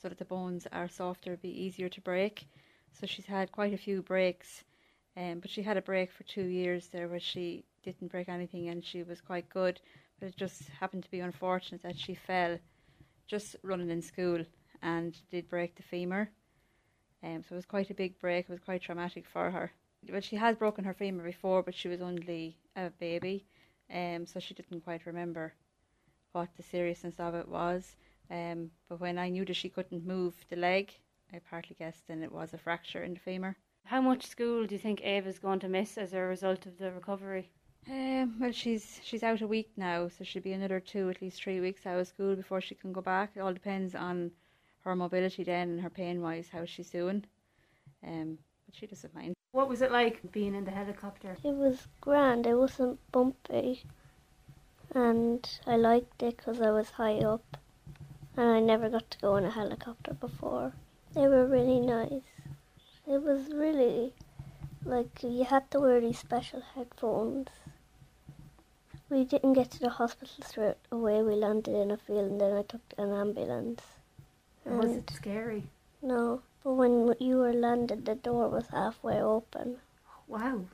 so 0.00 0.08
that 0.08 0.18
the 0.18 0.24
bones 0.24 0.66
are 0.72 0.88
softer, 0.88 1.36
be 1.36 1.50
easier 1.50 1.90
to 1.90 2.00
break. 2.00 2.46
So 2.92 3.06
she's 3.06 3.26
had 3.26 3.52
quite 3.52 3.72
a 3.72 3.78
few 3.78 4.02
breaks, 4.02 4.64
um, 5.16 5.40
but 5.40 5.50
she 5.50 5.62
had 5.62 5.76
a 5.76 5.82
break 5.82 6.12
for 6.12 6.22
two 6.24 6.44
years 6.44 6.88
there 6.88 7.08
where 7.08 7.20
she 7.20 7.64
didn't 7.82 8.10
break 8.10 8.28
anything 8.28 8.68
and 8.68 8.84
she 8.84 9.02
was 9.02 9.20
quite 9.20 9.48
good. 9.48 9.80
But 10.18 10.28
it 10.28 10.36
just 10.36 10.68
happened 10.68 11.04
to 11.04 11.10
be 11.10 11.20
unfortunate 11.20 11.82
that 11.82 11.98
she 11.98 12.14
fell 12.14 12.58
just 13.26 13.56
running 13.62 13.90
in 13.90 14.02
school 14.02 14.44
and 14.82 15.16
did 15.30 15.48
break 15.48 15.76
the 15.76 15.82
femur. 15.82 16.30
Um, 17.22 17.42
so 17.42 17.54
it 17.54 17.56
was 17.56 17.66
quite 17.66 17.90
a 17.90 17.94
big 17.94 18.18
break. 18.18 18.44
It 18.44 18.50
was 18.50 18.60
quite 18.60 18.82
traumatic 18.82 19.26
for 19.26 19.50
her. 19.50 19.72
Well, 20.10 20.20
she 20.20 20.36
has 20.36 20.56
broken 20.56 20.84
her 20.84 20.94
femur 20.94 21.24
before, 21.24 21.62
but 21.62 21.74
she 21.74 21.88
was 21.88 22.00
only 22.00 22.56
a 22.76 22.90
baby, 22.90 23.44
um, 23.92 24.26
so 24.26 24.40
she 24.40 24.54
didn't 24.54 24.84
quite 24.84 25.04
remember 25.04 25.52
what 26.32 26.48
the 26.56 26.62
seriousness 26.62 27.16
of 27.18 27.34
it 27.34 27.48
was. 27.48 27.96
Um, 28.30 28.70
but 28.88 29.00
when 29.00 29.18
I 29.18 29.28
knew 29.28 29.44
that 29.44 29.54
she 29.56 29.68
couldn't 29.68 30.06
move 30.06 30.34
the 30.48 30.56
leg, 30.56 30.92
I 31.32 31.38
partly 31.38 31.76
guessed 31.78 32.08
then 32.08 32.22
it 32.22 32.32
was 32.32 32.52
a 32.52 32.58
fracture 32.58 33.02
in 33.02 33.14
the 33.14 33.20
femur. 33.20 33.56
How 33.84 34.00
much 34.00 34.26
school 34.26 34.66
do 34.66 34.74
you 34.74 34.78
think 34.78 35.02
Ava's 35.04 35.38
going 35.38 35.60
to 35.60 35.68
miss 35.68 35.96
as 35.96 36.12
a 36.12 36.20
result 36.20 36.66
of 36.66 36.78
the 36.78 36.92
recovery? 36.92 37.50
Um, 37.88 38.38
well, 38.38 38.52
she's 38.52 39.00
she's 39.02 39.22
out 39.22 39.40
a 39.40 39.46
week 39.46 39.70
now, 39.76 40.08
so 40.08 40.22
she'll 40.22 40.42
be 40.42 40.52
another 40.52 40.80
two, 40.80 41.08
at 41.08 41.22
least 41.22 41.42
three 41.42 41.60
weeks 41.60 41.86
out 41.86 41.98
of 41.98 42.06
school 42.06 42.36
before 42.36 42.60
she 42.60 42.74
can 42.74 42.92
go 42.92 43.00
back. 43.00 43.32
It 43.34 43.40
all 43.40 43.54
depends 43.54 43.94
on 43.94 44.32
her 44.80 44.94
mobility 44.94 45.44
then 45.44 45.70
and 45.70 45.80
her 45.80 45.90
pain 45.90 46.20
wise, 46.20 46.48
how 46.48 46.64
she's 46.64 46.90
doing. 46.90 47.24
Um, 48.06 48.38
but 48.66 48.74
she 48.74 48.86
doesn't 48.86 49.14
mind. 49.14 49.34
What 49.52 49.68
was 49.68 49.82
it 49.82 49.90
like 49.90 50.30
being 50.30 50.54
in 50.54 50.64
the 50.64 50.70
helicopter? 50.70 51.36
It 51.42 51.54
was 51.54 51.88
grand. 52.00 52.46
It 52.46 52.54
wasn't 52.54 52.98
bumpy, 53.12 53.84
and 54.94 55.48
I 55.66 55.76
liked 55.76 56.22
it 56.22 56.36
because 56.36 56.60
I 56.60 56.70
was 56.70 56.90
high 56.90 57.18
up, 57.18 57.56
and 58.36 58.48
I 58.48 58.60
never 58.60 58.88
got 58.88 59.10
to 59.10 59.18
go 59.18 59.36
in 59.36 59.44
a 59.44 59.50
helicopter 59.50 60.12
before. 60.14 60.74
They 61.12 61.26
were 61.26 61.44
really 61.44 61.80
nice. 61.80 62.22
It 63.06 63.22
was 63.22 63.52
really 63.52 64.14
like 64.84 65.22
you 65.22 65.44
had 65.44 65.68
to 65.72 65.80
wear 65.80 66.00
these 66.00 66.18
special 66.18 66.62
headphones. 66.74 67.48
We 69.08 69.24
didn't 69.24 69.54
get 69.54 69.72
to 69.72 69.80
the 69.80 69.90
hospital 69.90 70.44
straight 70.44 70.76
away. 70.92 71.20
We 71.22 71.34
landed 71.34 71.74
in 71.74 71.90
a 71.90 71.96
field, 71.96 72.30
and 72.30 72.40
then 72.40 72.56
I 72.56 72.62
took 72.62 72.82
an 72.96 73.12
ambulance. 73.12 73.82
It 74.64 74.70
was 74.70 74.92
it 74.92 75.10
scary? 75.10 75.64
No, 76.00 76.42
but 76.62 76.74
when 76.74 77.12
you 77.18 77.38
were 77.38 77.52
landed, 77.52 78.04
the 78.04 78.14
door 78.14 78.48
was 78.48 78.68
halfway 78.68 79.20
open. 79.20 79.78
Wow. 80.28 80.66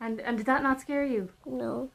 And 0.00 0.20
and 0.20 0.38
did 0.38 0.46
that 0.46 0.62
not 0.62 0.80
scare 0.80 1.04
you? 1.04 1.28
No. 1.44 1.90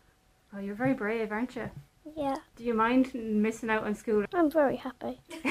Oh, 0.54 0.60
you're 0.60 0.76
very 0.76 0.94
brave, 0.94 1.32
aren't 1.32 1.56
you? 1.56 1.72
Yeah. 2.16 2.36
Do 2.56 2.64
you 2.64 2.74
mind 2.74 3.14
missing 3.14 3.70
out 3.70 3.84
on 3.84 3.96
school? 3.96 4.26
I'm 4.34 4.50
very 4.50 4.78
happy. 4.78 5.22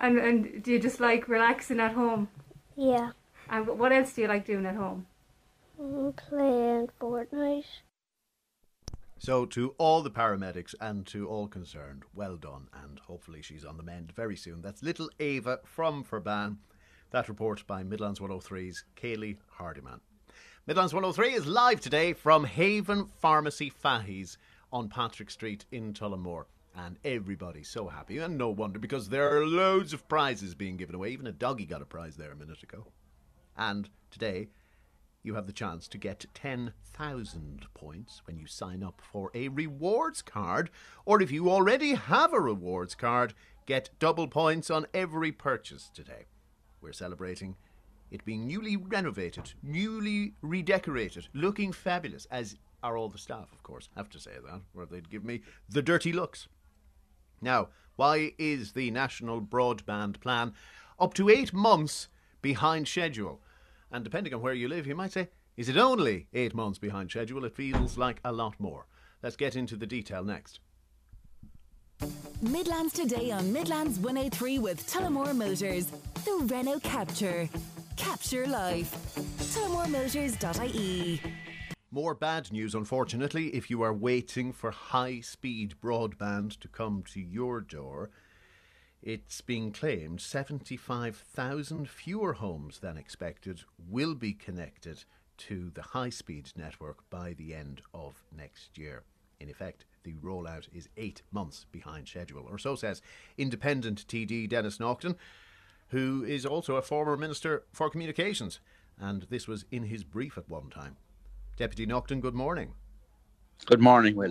and 0.00 0.18
and 0.18 0.62
do 0.62 0.72
you 0.72 0.78
just 0.78 1.00
like 1.00 1.28
relaxing 1.28 1.80
at 1.80 1.92
home? 1.92 2.28
Yeah. 2.76 3.12
And 3.48 3.66
what 3.66 3.92
else 3.92 4.12
do 4.12 4.22
you 4.22 4.28
like 4.28 4.44
doing 4.44 4.66
at 4.66 4.74
home? 4.74 5.06
Mm, 5.80 6.16
playing 6.16 6.88
Fortnite. 7.00 7.64
So, 9.20 9.46
to 9.46 9.74
all 9.78 10.02
the 10.02 10.10
paramedics 10.10 10.74
and 10.80 11.04
to 11.08 11.28
all 11.28 11.48
concerned, 11.48 12.04
well 12.14 12.36
done, 12.36 12.68
and 12.84 13.00
hopefully 13.00 13.42
she's 13.42 13.64
on 13.64 13.76
the 13.76 13.82
mend 13.82 14.12
very 14.12 14.36
soon. 14.36 14.62
That's 14.62 14.82
little 14.82 15.10
Ava 15.18 15.58
from 15.64 16.04
Ferbane. 16.04 16.58
That 17.10 17.28
report 17.28 17.66
by 17.66 17.82
Midlands 17.82 18.20
103's 18.20 18.84
Kaylee 18.96 19.38
Hardiman. 19.58 20.00
Midlands 20.66 20.94
103 20.94 21.34
is 21.34 21.46
live 21.46 21.80
today 21.80 22.12
from 22.12 22.44
Haven 22.44 23.06
Pharmacy 23.20 23.72
Fahies 23.72 24.36
on 24.72 24.88
Patrick 24.88 25.30
Street 25.30 25.64
in 25.70 25.92
Tullamore. 25.92 26.44
And 26.76 26.98
everybody's 27.04 27.68
so 27.68 27.88
happy, 27.88 28.18
and 28.18 28.38
no 28.38 28.50
wonder 28.50 28.78
because 28.78 29.08
there 29.08 29.36
are 29.36 29.44
loads 29.44 29.92
of 29.92 30.06
prizes 30.08 30.54
being 30.54 30.76
given 30.76 30.94
away. 30.94 31.10
Even 31.10 31.26
a 31.26 31.32
doggy 31.32 31.66
got 31.66 31.82
a 31.82 31.86
prize 31.86 32.16
there 32.16 32.30
a 32.30 32.36
minute 32.36 32.62
ago. 32.62 32.86
And 33.56 33.88
today, 34.10 34.48
you 35.24 35.34
have 35.34 35.46
the 35.46 35.52
chance 35.52 35.88
to 35.88 35.98
get 35.98 36.26
10,000 36.34 37.66
points 37.74 38.22
when 38.26 38.38
you 38.38 38.46
sign 38.46 38.84
up 38.84 39.02
for 39.02 39.30
a 39.34 39.48
rewards 39.48 40.22
card. 40.22 40.70
Or 41.04 41.20
if 41.20 41.32
you 41.32 41.50
already 41.50 41.94
have 41.94 42.32
a 42.32 42.40
rewards 42.40 42.94
card, 42.94 43.34
get 43.66 43.90
double 43.98 44.28
points 44.28 44.70
on 44.70 44.86
every 44.94 45.32
purchase 45.32 45.90
today. 45.92 46.26
We're 46.80 46.92
celebrating 46.92 47.56
it 48.10 48.24
being 48.24 48.46
newly 48.46 48.76
renovated, 48.76 49.52
newly 49.62 50.34
redecorated, 50.40 51.28
looking 51.34 51.72
fabulous, 51.72 52.26
as 52.30 52.56
are 52.82 52.96
all 52.96 53.08
the 53.08 53.18
staff, 53.18 53.52
of 53.52 53.62
course. 53.62 53.88
Have 53.96 54.10
to 54.10 54.20
say 54.20 54.32
that, 54.44 54.60
or 54.74 54.86
they'd 54.86 55.10
give 55.10 55.24
me 55.24 55.42
the 55.68 55.82
dirty 55.82 56.12
looks. 56.12 56.48
Now, 57.40 57.68
why 57.96 58.32
is 58.38 58.72
the 58.72 58.90
National 58.90 59.40
Broadband 59.40 60.20
Plan 60.20 60.52
up 60.98 61.14
to 61.14 61.28
eight 61.28 61.52
months 61.52 62.08
behind 62.42 62.88
schedule? 62.88 63.40
And 63.90 64.04
depending 64.04 64.34
on 64.34 64.42
where 64.42 64.54
you 64.54 64.68
live, 64.68 64.86
you 64.86 64.94
might 64.94 65.12
say, 65.12 65.28
is 65.56 65.68
it 65.68 65.76
only 65.76 66.28
eight 66.32 66.54
months 66.54 66.78
behind 66.78 67.10
schedule? 67.10 67.44
It 67.44 67.56
feels 67.56 67.98
like 67.98 68.20
a 68.24 68.32
lot 68.32 68.60
more. 68.60 68.86
Let's 69.22 69.36
get 69.36 69.56
into 69.56 69.76
the 69.76 69.86
detail 69.86 70.22
next. 70.22 70.60
Midlands 72.40 72.92
today 72.92 73.32
on 73.32 73.52
Midlands 73.52 73.98
103 73.98 74.60
with 74.60 74.86
Tullamore 74.88 75.34
Motors. 75.34 75.86
The 76.24 76.46
Renault 76.46 76.78
Captur. 76.80 77.48
Capture 77.96 78.46
life. 78.46 78.94
TullamoreMotors.ie. 79.38 81.20
More 81.90 82.14
bad 82.14 82.52
news, 82.52 82.74
unfortunately, 82.74 83.46
if 83.54 83.70
you 83.70 83.80
are 83.80 83.94
waiting 83.94 84.52
for 84.52 84.70
high 84.70 85.20
speed 85.20 85.76
broadband 85.82 86.60
to 86.60 86.68
come 86.68 87.02
to 87.14 87.20
your 87.20 87.62
door. 87.62 88.10
It's 89.00 89.40
being 89.40 89.72
claimed 89.72 90.20
75,000 90.20 91.88
fewer 91.88 92.34
homes 92.34 92.80
than 92.80 92.98
expected 92.98 93.62
will 93.88 94.14
be 94.14 94.34
connected 94.34 95.04
to 95.38 95.70
the 95.70 95.80
high 95.80 96.10
speed 96.10 96.52
network 96.54 97.08
by 97.08 97.32
the 97.32 97.54
end 97.54 97.80
of 97.94 98.22
next 98.36 98.76
year. 98.76 99.04
In 99.40 99.48
effect, 99.48 99.86
the 100.02 100.12
rollout 100.12 100.68
is 100.74 100.90
eight 100.98 101.22
months 101.32 101.64
behind 101.72 102.06
schedule, 102.06 102.46
or 102.50 102.58
so 102.58 102.74
says 102.74 103.00
independent 103.38 104.06
TD 104.06 104.46
Denis 104.46 104.78
Naughten, 104.78 105.16
who 105.88 106.22
is 106.22 106.44
also 106.44 106.76
a 106.76 106.82
former 106.82 107.16
Minister 107.16 107.64
for 107.72 107.88
Communications, 107.88 108.60
and 108.98 109.22
this 109.30 109.48
was 109.48 109.64
in 109.70 109.84
his 109.84 110.04
brief 110.04 110.36
at 110.36 110.50
one 110.50 110.68
time. 110.68 110.98
Deputy 111.58 111.86
Naughten, 111.86 112.20
good 112.20 112.36
morning. 112.36 112.74
Good 113.66 113.80
morning, 113.80 114.14
Will. 114.14 114.30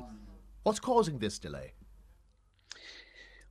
What's 0.63 0.79
causing 0.79 1.19
this 1.19 1.37
delay? 1.37 1.73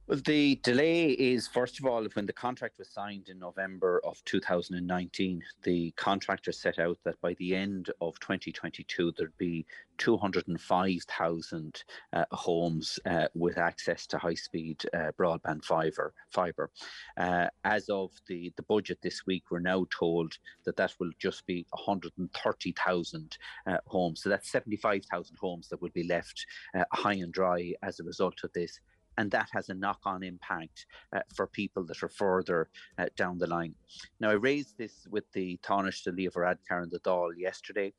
Well, 0.08 0.20
the 0.24 0.54
delay 0.62 1.06
is 1.10 1.48
first 1.48 1.80
of 1.80 1.84
all 1.84 2.06
when 2.12 2.26
the 2.26 2.32
contract 2.32 2.78
was 2.78 2.88
signed 2.90 3.28
in 3.28 3.40
November 3.40 4.00
of 4.04 4.24
2019, 4.24 5.42
the 5.64 5.90
contractor 5.96 6.52
set 6.52 6.78
out 6.78 6.96
that 7.02 7.20
by 7.20 7.34
the 7.40 7.56
end 7.56 7.90
of 8.00 8.16
2022 8.20 9.14
there'd 9.18 9.36
be 9.36 9.66
205,000 9.98 11.84
uh, 12.12 12.24
homes 12.30 13.00
uh, 13.04 13.26
with 13.34 13.58
access 13.58 14.06
to 14.06 14.16
high-speed 14.16 14.84
uh, 14.94 15.10
broadband 15.18 15.64
fiber. 15.64 16.14
Fiber. 16.30 16.70
Uh, 17.16 17.48
as 17.64 17.88
of 17.88 18.12
the 18.28 18.52
the 18.56 18.62
budget 18.62 18.98
this 19.02 19.26
week, 19.26 19.42
we're 19.50 19.58
now 19.58 19.86
told 19.90 20.38
that 20.66 20.76
that 20.76 20.94
will 21.00 21.10
just 21.18 21.44
be 21.46 21.66
130,000 21.70 23.38
uh, 23.66 23.78
homes. 23.86 24.22
So 24.22 24.28
that's 24.28 24.52
75,000 24.52 25.34
homes 25.36 25.66
that 25.68 25.82
will 25.82 25.90
be 25.90 26.04
left 26.04 26.46
uh, 26.76 26.84
high 26.92 27.14
and 27.14 27.32
dry 27.32 27.74
as 27.82 27.98
a 27.98 28.04
result 28.04 28.44
of 28.44 28.52
this 28.52 28.78
and 29.18 29.30
that 29.30 29.48
has 29.52 29.68
a 29.68 29.74
knock 29.74 30.00
on 30.04 30.22
impact 30.22 30.86
uh, 31.14 31.20
for 31.34 31.46
people 31.46 31.84
that 31.84 32.02
are 32.02 32.08
further 32.08 32.68
uh, 32.98 33.06
down 33.16 33.38
the 33.38 33.46
line. 33.46 33.74
Now, 34.20 34.30
I 34.30 34.34
raised 34.34 34.76
this 34.78 35.06
with 35.10 35.30
the 35.32 35.58
Tánaiste 35.62 36.04
the 36.04 36.12
Leo 36.12 36.30
Varadkar 36.30 36.82
and 36.82 36.90
the 36.90 37.00
Dáil 37.00 37.30
yesterday, 37.36 37.92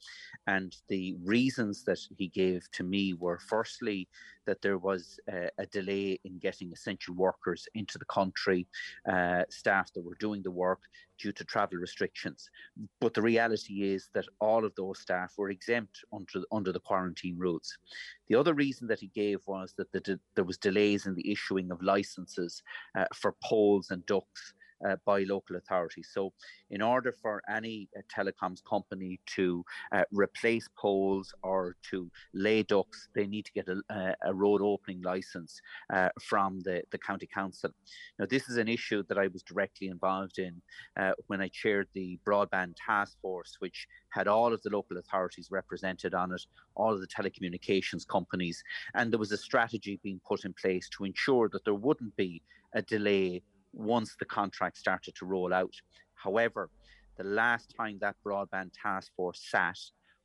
and 0.48 0.76
the 0.88 1.16
reasons 1.24 1.84
that 1.86 2.00
he 2.18 2.28
gave 2.28 2.70
to 2.72 2.84
me 2.84 3.14
were 3.14 3.40
firstly 3.40 4.08
that 4.48 4.62
there 4.62 4.80
was 4.80 5.20
uh, 5.32 5.50
a 5.60 5.66
delay 5.68 6.20
in 6.24 6.40
getting 6.40 6.72
essential 6.72 7.14
workers 7.14 7.68
into 7.76 8.00
the 8.00 8.06
country, 8.06 8.66
uh, 9.08 9.44
staff 9.50 9.94
that 9.94 10.04
were 10.04 10.18
doing 10.20 10.42
the 10.42 10.52
work 10.52 10.80
due 11.20 11.32
to 11.32 11.44
travel 11.44 11.78
restrictions. 11.78 12.50
But 13.00 13.14
the 13.14 13.22
reality 13.22 13.84
is 13.94 14.10
that 14.14 14.26
all 14.40 14.66
of 14.66 14.74
those 14.76 15.00
staff 15.00 15.34
were 15.38 15.50
exempt 15.50 16.04
under, 16.14 16.46
under 16.52 16.72
the 16.72 16.80
quarantine 16.80 17.38
rules. 17.38 17.78
The 18.28 18.36
other 18.36 18.54
reason 18.54 18.88
that 18.88 19.00
he 19.00 19.12
gave 19.14 19.40
was 19.46 19.74
that 19.78 19.92
the 19.92 20.00
de- 20.00 20.20
there 20.36 20.44
was 20.44 20.58
delays 20.58 21.06
in 21.06 21.16
the 21.16 21.32
issuing 21.32 21.72
of 21.72 21.82
licenses 21.82 22.64
uh, 22.98 23.06
for 23.14 23.36
poles 23.44 23.92
and 23.92 24.06
ducts 24.06 24.54
uh, 24.86 24.96
by 25.06 25.24
local 25.24 25.56
authorities. 25.56 26.10
So, 26.14 26.34
in 26.70 26.82
order 26.82 27.12
for 27.12 27.42
any 27.50 27.90
uh, 27.98 28.02
telecoms 28.14 28.64
company 28.64 29.20
to 29.36 29.64
uh, 29.92 30.04
replace 30.12 30.68
poles 30.78 31.34
or 31.44 31.76
to 31.90 32.10
lay 32.34 32.64
ducts, 32.64 33.10
they 33.16 33.28
need 33.28 33.46
to 33.46 33.52
get 33.54 33.68
a, 33.68 34.16
a 34.24 34.34
road 34.34 34.62
opening 34.62 35.02
license 35.02 35.62
uh, 35.94 36.10
from 36.22 36.60
the, 36.62 36.84
the 36.92 36.98
county 36.98 37.28
council. 37.34 37.72
Now, 38.20 38.26
this 38.30 38.50
is 38.50 38.58
an 38.58 38.68
issue 38.68 39.04
that 39.08 39.18
I 39.18 39.28
was 39.28 39.44
directly 39.44 39.88
involved 39.88 40.40
in 40.40 40.62
uh, 41.00 41.12
when 41.28 41.42
I 41.42 41.50
chaired 41.50 41.88
the 41.94 42.20
broadband 42.28 42.76
task 42.86 43.18
force, 43.22 43.56
which 43.60 43.88
had 44.10 44.28
all 44.28 44.54
of 44.54 44.62
the 44.64 44.70
local 44.70 44.98
authorities 44.98 45.50
represented 45.52 46.14
on 46.14 46.34
it, 46.34 46.42
all 46.76 46.94
of 46.94 47.02
the 47.02 47.08
telecommunications 47.08 48.08
companies, 48.08 48.64
and 48.96 49.12
there 49.12 49.20
was 49.20 49.32
a 49.32 49.38
strategy 49.38 50.00
being 50.04 50.20
put 50.28 50.46
in 50.46 50.54
place 50.54 50.90
to 50.90 51.04
ensure 51.06 51.50
that 51.50 51.64
there 51.66 51.74
wouldn't 51.74 52.16
be 52.16 52.42
a 52.74 52.82
delay 52.82 53.42
once 53.78 54.16
the 54.20 54.26
contract 54.26 54.78
started 54.78 55.16
to 55.16 55.26
roll 55.26 55.54
out. 55.54 55.74
However, 56.16 56.70
the 57.18 57.24
last 57.24 57.74
time 57.76 57.98
that 58.02 58.16
broadband 58.26 58.72
task 58.82 59.12
force 59.16 59.42
sat 59.50 59.78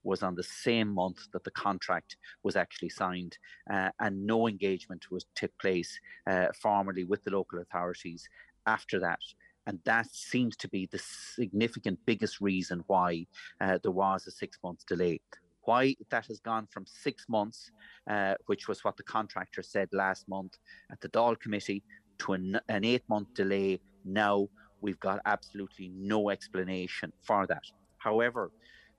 was 0.04 0.22
on 0.22 0.34
the 0.34 0.42
same 0.42 0.88
month 0.88 1.30
that 1.32 1.44
the 1.44 1.50
contract 1.52 2.16
was 2.42 2.56
actually 2.56 2.88
signed, 2.88 3.38
uh, 3.70 3.90
and 4.00 4.26
no 4.26 4.48
engagement 4.48 5.10
was 5.10 5.26
took 5.34 5.56
place 5.58 5.98
uh, 6.28 6.46
formally 6.60 7.04
with 7.04 7.22
the 7.24 7.30
local 7.30 7.60
authorities 7.60 8.28
after 8.66 8.98
that. 8.98 9.20
And 9.66 9.78
that 9.84 10.06
seems 10.12 10.56
to 10.56 10.68
be 10.68 10.88
the 10.90 10.98
significant 10.98 12.00
biggest 12.04 12.40
reason 12.40 12.82
why 12.88 13.26
uh, 13.60 13.78
there 13.82 13.92
was 13.92 14.26
a 14.26 14.32
six 14.32 14.58
month 14.62 14.84
delay. 14.86 15.20
Why 15.64 15.94
that 16.10 16.26
has 16.26 16.40
gone 16.40 16.66
from 16.66 16.84
six 16.86 17.26
months, 17.28 17.70
uh, 18.10 18.34
which 18.46 18.66
was 18.66 18.82
what 18.82 18.96
the 18.96 19.04
contractor 19.04 19.62
said 19.62 19.88
last 19.92 20.28
month 20.28 20.58
at 20.90 21.00
the 21.00 21.08
Dáil 21.10 21.38
committee, 21.38 21.84
to 22.22 22.32
an, 22.32 22.60
an 22.68 22.84
eight 22.84 23.02
month 23.08 23.32
delay 23.34 23.80
now. 24.04 24.48
We've 24.80 25.00
got 25.00 25.20
absolutely 25.26 25.92
no 25.94 26.30
explanation 26.30 27.12
for 27.22 27.46
that. 27.46 27.62
However, 27.98 28.50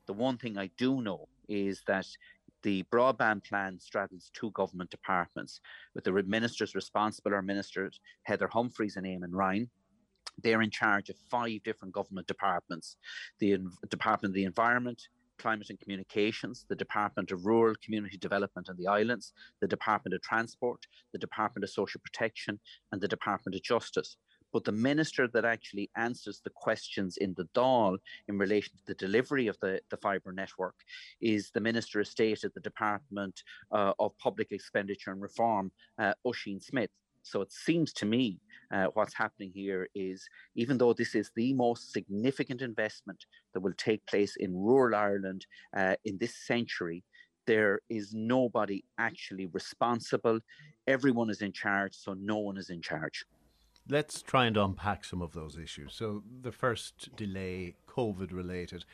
the 0.08 0.14
one 0.14 0.38
thing 0.38 0.58
I 0.58 0.70
do 0.78 1.02
know 1.02 1.28
is 1.50 1.84
that 1.88 2.06
the 2.62 2.84
broadband 2.84 3.44
plan 3.44 3.78
straddles 3.80 4.32
two 4.34 4.52
government 4.52 4.90
departments, 4.90 5.60
with 5.94 6.06
the 6.06 6.14
ministers 6.24 6.76
responsible 6.76 7.34
are 7.34 7.42
ministers 7.42 8.00
Heather 8.24 8.48
Humphreys 8.48 8.96
and 8.96 9.06
Eamon 9.06 9.32
Ryan. 9.32 9.70
They're 10.42 10.62
in 10.62 10.72
charge 10.72 11.10
of 11.10 11.18
five 11.30 11.62
different 11.64 11.94
government 11.94 12.28
departments 12.28 12.96
the 13.40 13.58
Department 13.90 14.32
of 14.32 14.36
the 14.36 14.46
Environment, 14.46 15.02
Climate 15.38 15.70
and 15.70 15.80
Communications, 15.80 16.66
the 16.70 16.76
Department 16.76 17.32
of 17.32 17.46
Rural 17.46 17.76
Community 17.84 18.18
Development 18.18 18.70
and 18.70 18.78
the 18.78 18.88
Islands, 18.88 19.34
the 19.62 19.68
Department 19.68 20.14
of 20.14 20.22
Transport, 20.22 20.86
the 21.12 21.20
Department 21.20 21.64
of 21.64 21.70
Social 21.70 22.02
Protection, 22.02 22.60
and 22.92 23.02
the 23.02 23.08
Department 23.08 23.56
of 23.56 23.64
Justice. 23.64 24.18
But 24.54 24.64
the 24.64 24.72
minister 24.72 25.28
that 25.34 25.46
actually 25.46 25.90
answers 25.98 26.40
the 26.44 26.52
questions 26.52 27.18
in 27.18 27.34
the 27.36 27.46
Dáil 27.56 27.98
in 28.28 28.38
relation 28.38 28.78
to 28.78 28.86
the 28.86 28.94
delivery 28.94 29.48
of 29.48 29.58
the, 29.62 29.82
the 29.90 29.98
fibre 29.98 30.32
network 30.32 30.76
is 31.20 31.50
the 31.50 31.60
Minister 31.60 32.00
of 32.00 32.08
State 32.08 32.44
at 32.44 32.54
the 32.54 32.60
Department 32.60 33.42
uh, 33.72 33.94
of 33.98 34.18
Public 34.20 34.52
Expenditure 34.52 35.12
and 35.12 35.22
Reform, 35.22 35.72
uh, 35.98 36.14
Ossian 36.26 36.64
Smyth. 36.64 36.92
So 37.24 37.42
it 37.42 37.52
seems 37.52 37.94
to 37.94 38.06
me 38.06 38.40
uh, 38.72 38.88
what's 38.94 39.14
happening 39.14 39.52
here 39.54 39.88
is 39.96 40.28
even 40.56 40.78
though 40.78 40.94
this 40.94 41.16
is 41.16 41.32
the 41.36 41.54
most 41.54 41.92
significant 41.92 42.62
investment 42.62 43.26
that 43.54 43.62
will 43.62 43.74
take 43.78 44.06
place 44.06 44.36
in 44.36 44.54
rural 44.54 44.96
Ireland 44.96 45.46
uh, 45.76 45.96
in 46.06 46.18
this 46.18 46.36
century, 46.36 47.04
there 47.46 47.80
is 47.90 48.14
nobody 48.14 48.84
actually 48.98 49.48
responsible. 49.48 50.40
Everyone 50.88 51.30
is 51.30 51.42
in 51.42 51.52
charge, 51.52 51.94
so 51.96 52.14
no 52.14 52.38
one 52.38 52.58
is 52.58 52.70
in 52.70 52.82
charge. 52.82 53.26
Let's 53.90 54.22
try 54.22 54.46
and 54.46 54.56
unpack 54.56 55.04
some 55.04 55.22
of 55.22 55.34
those 55.34 55.58
issues. 55.58 55.94
So, 55.94 56.24
the 56.42 56.54
first 56.54 57.14
delay, 57.18 57.76
COVID 57.88 58.32
related 58.32 58.86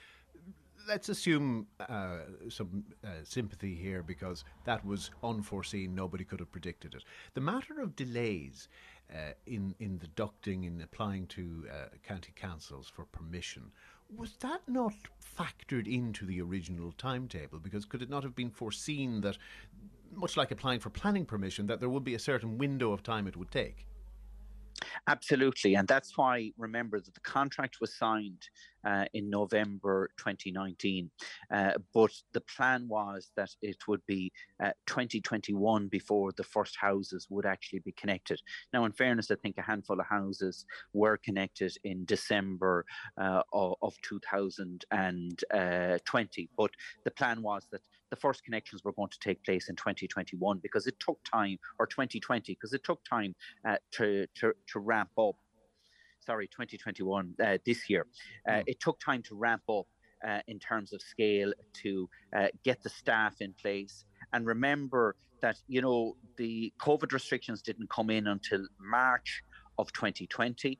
let's 0.89 1.07
assume 1.07 1.67
uh, 1.79 2.17
some 2.49 2.83
uh, 3.03 3.09
sympathy 3.23 3.75
here 3.75 4.01
because 4.01 4.43
that 4.65 4.83
was 4.83 5.11
unforeseen. 5.23 5.93
Nobody 5.93 6.23
could 6.23 6.39
have 6.39 6.51
predicted 6.51 6.95
it. 6.95 7.03
The 7.35 7.41
matter 7.41 7.79
of 7.79 7.95
delays 7.95 8.67
uh, 9.13 9.33
in 9.45 9.75
in 9.79 9.99
the 9.99 10.07
ducting 10.07 10.65
in 10.65 10.81
applying 10.81 11.27
to 11.27 11.67
uh, 11.71 11.75
county 12.03 12.33
councils 12.35 12.91
for 12.93 13.05
permission 13.05 13.71
was 14.15 14.33
that 14.37 14.61
not 14.67 14.95
factored 15.37 15.87
into 15.87 16.25
the 16.25 16.41
original 16.41 16.91
timetable? 16.93 17.59
Because 17.59 17.85
could 17.85 18.01
it 18.01 18.09
not 18.09 18.23
have 18.23 18.33
been 18.33 18.49
foreseen 18.49 19.21
that, 19.21 19.37
much 20.15 20.35
like 20.35 20.49
applying 20.49 20.79
for 20.79 20.89
planning 20.89 21.25
permission, 21.25 21.67
that 21.67 21.79
there 21.79 21.89
would 21.89 22.03
be 22.03 22.15
a 22.15 22.19
certain 22.19 22.57
window 22.57 22.91
of 22.91 23.03
time 23.03 23.27
it 23.27 23.37
would 23.37 23.51
take? 23.51 23.85
Absolutely. 25.07 25.75
And 25.75 25.87
that's 25.87 26.17
why 26.17 26.51
remember 26.57 26.99
that 26.99 27.13
the 27.13 27.21
contract 27.21 27.77
was 27.81 27.97
signed 27.97 28.49
uh, 28.85 29.05
in 29.13 29.29
November 29.29 30.09
2019. 30.17 31.09
Uh, 31.51 31.71
but 31.93 32.11
the 32.33 32.41
plan 32.41 32.87
was 32.87 33.31
that 33.35 33.49
it 33.61 33.77
would 33.87 34.01
be 34.07 34.31
uh, 34.63 34.71
2021 34.87 35.87
before 35.87 36.31
the 36.37 36.43
first 36.43 36.75
houses 36.79 37.27
would 37.29 37.45
actually 37.45 37.79
be 37.79 37.91
connected. 37.93 38.39
Now, 38.73 38.85
in 38.85 38.91
fairness, 38.91 39.31
I 39.31 39.35
think 39.35 39.57
a 39.57 39.61
handful 39.61 39.99
of 39.99 40.05
houses 40.05 40.65
were 40.93 41.17
connected 41.17 41.75
in 41.83 42.05
December 42.05 42.85
uh, 43.19 43.41
of, 43.53 43.75
of 43.81 43.95
2020. 44.01 46.49
But 46.57 46.71
the 47.03 47.11
plan 47.11 47.41
was 47.41 47.67
that 47.71 47.81
the 48.09 48.15
first 48.15 48.43
connections 48.43 48.83
were 48.83 48.93
going 48.93 49.09
to 49.09 49.19
take 49.19 49.43
place 49.43 49.69
in 49.69 49.75
2021 49.75 50.59
because 50.59 50.87
it 50.87 50.99
took 50.99 51.19
time, 51.23 51.57
or 51.77 51.87
2020, 51.87 52.53
because 52.53 52.73
it 52.73 52.83
took 52.83 53.03
time 53.03 53.35
uh, 53.65 53.77
to, 53.91 54.25
to, 54.35 54.53
to 54.67 54.79
ramp 54.79 55.11
up 55.17 55.35
sorry, 56.25 56.47
2021, 56.47 57.33
uh, 57.43 57.57
this 57.65 57.89
year. 57.89 58.05
Uh, 58.47 58.51
mm. 58.51 58.63
It 58.67 58.79
took 58.79 58.99
time 58.99 59.23
to 59.23 59.35
ramp 59.35 59.63
up 59.69 59.87
uh, 60.27 60.39
in 60.47 60.59
terms 60.59 60.93
of 60.93 61.01
scale 61.01 61.53
to 61.81 62.09
uh, 62.35 62.47
get 62.63 62.83
the 62.83 62.89
staff 62.89 63.35
in 63.39 63.53
place. 63.53 64.05
And 64.33 64.45
remember 64.45 65.15
that, 65.41 65.57
you 65.67 65.81
know, 65.81 66.17
the 66.37 66.73
COVID 66.79 67.13
restrictions 67.13 67.61
didn't 67.61 67.89
come 67.89 68.09
in 68.09 68.27
until 68.27 68.67
March 68.79 69.41
of 69.77 69.91
2020. 69.93 70.77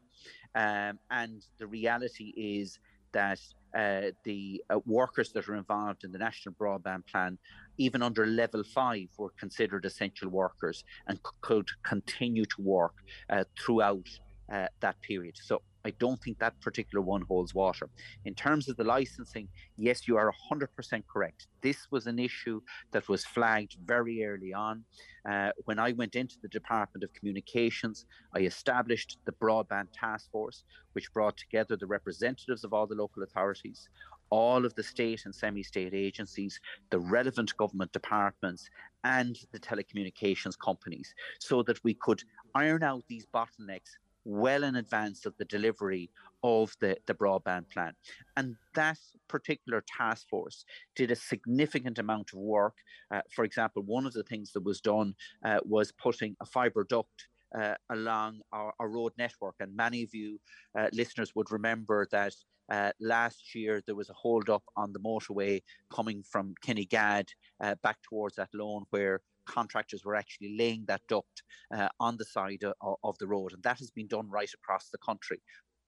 Um, 0.55 0.99
and 1.09 1.41
the 1.57 1.67
reality 1.67 2.33
is 2.35 2.79
that 3.13 3.39
uh, 3.75 4.11
the 4.23 4.61
uh, 4.69 4.79
workers 4.85 5.31
that 5.33 5.47
are 5.47 5.55
involved 5.55 6.03
in 6.03 6.11
the 6.11 6.17
national 6.17 6.55
broadband 6.55 7.05
plan, 7.07 7.37
even 7.77 8.01
under 8.01 8.25
level 8.25 8.63
five, 8.63 9.07
were 9.17 9.33
considered 9.39 9.85
essential 9.85 10.29
workers 10.29 10.83
and 11.07 11.17
c- 11.17 11.31
could 11.41 11.67
continue 11.83 12.45
to 12.45 12.61
work 12.61 12.93
uh, 13.29 13.43
throughout 13.59 14.07
uh, 14.51 14.67
that 14.81 14.99
period. 15.01 15.35
So 15.41 15.61
I 15.85 15.91
don't 15.91 16.21
think 16.21 16.39
that 16.39 16.59
particular 16.61 17.01
one 17.01 17.21
holds 17.21 17.53
water. 17.55 17.89
In 18.25 18.35
terms 18.35 18.67
of 18.67 18.75
the 18.75 18.83
licensing, 18.83 19.47
yes, 19.77 20.07
you 20.07 20.17
are 20.17 20.33
100% 20.51 21.03
correct. 21.11 21.47
This 21.61 21.87
was 21.89 22.07
an 22.07 22.19
issue 22.19 22.61
that 22.91 23.07
was 23.07 23.25
flagged 23.25 23.77
very 23.85 24.25
early 24.25 24.53
on. 24.53 24.83
Uh, 25.29 25.51
when 25.65 25.79
I 25.79 25.93
went 25.93 26.15
into 26.15 26.35
the 26.41 26.47
Department 26.49 27.03
of 27.03 27.13
Communications, 27.13 28.05
I 28.35 28.39
established 28.39 29.19
the 29.25 29.31
Broadband 29.33 29.87
Task 29.93 30.29
Force, 30.31 30.63
which 30.93 31.13
brought 31.13 31.37
together 31.37 31.77
the 31.77 31.87
representatives 31.87 32.63
of 32.63 32.73
all 32.73 32.87
the 32.87 32.95
local 32.95 33.23
authorities, 33.23 33.87
all 34.29 34.65
of 34.65 34.75
the 34.75 34.83
state 34.83 35.23
and 35.25 35.33
semi 35.33 35.63
state 35.63 35.93
agencies, 35.93 36.59
the 36.89 36.99
relevant 36.99 37.55
government 37.57 37.91
departments, 37.93 38.69
and 39.03 39.37
the 39.51 39.59
telecommunications 39.59 40.57
companies, 40.57 41.13
so 41.39 41.63
that 41.63 41.83
we 41.83 41.93
could 41.93 42.21
iron 42.55 42.83
out 42.83 43.03
these 43.07 43.25
bottlenecks 43.25 43.95
well 44.29 44.63
in 44.63 44.75
advance 44.75 45.25
of 45.25 45.35
the 45.37 45.45
delivery 45.45 46.09
of 46.43 46.73
the, 46.79 46.97
the 47.05 47.13
broadband 47.13 47.69
plan. 47.69 47.93
And 48.37 48.55
that 48.75 48.99
particular 49.27 49.83
task 49.87 50.27
force 50.29 50.65
did 50.95 51.11
a 51.11 51.15
significant 51.15 51.99
amount 51.99 52.31
of 52.33 52.39
work. 52.39 52.75
Uh, 53.11 53.21
for 53.33 53.43
example, 53.43 53.83
one 53.83 54.05
of 54.05 54.13
the 54.13 54.23
things 54.23 54.51
that 54.53 54.63
was 54.63 54.81
done 54.81 55.15
uh, 55.43 55.59
was 55.63 55.91
putting 55.91 56.35
a 56.41 56.45
fibre 56.45 56.85
duct 56.87 57.27
uh, 57.57 57.73
along 57.89 58.41
our, 58.53 58.73
our, 58.79 58.89
road 58.89 59.11
network. 59.17 59.55
And 59.59 59.75
many 59.75 60.03
of 60.03 60.13
you 60.13 60.39
uh, 60.77 60.87
listeners 60.93 61.33
would 61.35 61.51
remember 61.51 62.07
that 62.11 62.35
uh, 62.71 62.91
last 62.99 63.55
year 63.55 63.81
there 63.85 63.95
was 63.95 64.09
a 64.09 64.13
hold 64.13 64.49
up 64.49 64.63
on 64.77 64.93
the 64.93 64.99
motorway 64.99 65.61
coming 65.89 66.21
from 66.21 66.53
Kinnegad 66.63 67.29
uh, 67.61 67.75
back 67.81 67.97
towards 68.03 68.37
Athlone 68.37 68.83
where 68.91 69.21
contractors 69.49 70.05
were 70.05 70.15
actually 70.15 70.55
laying 70.57 70.85
that 70.87 71.01
duct 71.09 71.43
uh, 71.75 71.89
on 71.99 72.17
the 72.17 72.25
side 72.25 72.63
of, 72.63 72.95
of 73.03 73.17
the 73.17 73.27
road, 73.27 73.53
and 73.53 73.63
that 73.63 73.79
has 73.79 73.91
been 73.91 74.07
done 74.07 74.29
right 74.29 74.51
across 74.53 74.89
the 74.89 74.97
country. 74.99 75.41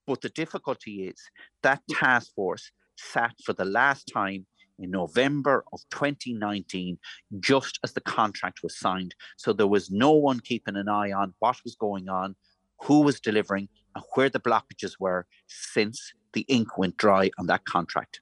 But 0.06 0.20
the 0.20 0.30
difficulty 0.30 1.08
is 1.08 1.20
that 1.62 1.80
task 1.88 2.34
force 2.34 2.72
sat 2.96 3.34
for 3.44 3.52
the 3.52 3.64
last 3.64 4.10
time 4.12 4.46
in 4.78 4.90
November 4.90 5.64
of 5.72 5.80
2019, 5.90 6.98
just 7.40 7.78
as 7.84 7.92
the 7.92 8.00
contract 8.00 8.60
was 8.62 8.78
signed. 8.78 9.14
So 9.36 9.52
there 9.52 9.66
was 9.66 9.90
no 9.90 10.12
one 10.12 10.40
keeping 10.40 10.76
an 10.76 10.88
eye 10.88 11.12
on 11.12 11.34
what 11.38 11.56
was 11.64 11.76
going 11.76 12.08
on, 12.08 12.34
who 12.82 13.02
was 13.02 13.20
delivering, 13.20 13.68
and 13.94 14.04
where 14.14 14.28
the 14.28 14.40
blockages 14.40 14.94
were 14.98 15.26
since 15.46 16.12
the 16.32 16.44
ink 16.48 16.78
went 16.78 16.96
dry 16.96 17.30
on 17.38 17.46
that 17.46 17.64
contract. 17.64 18.21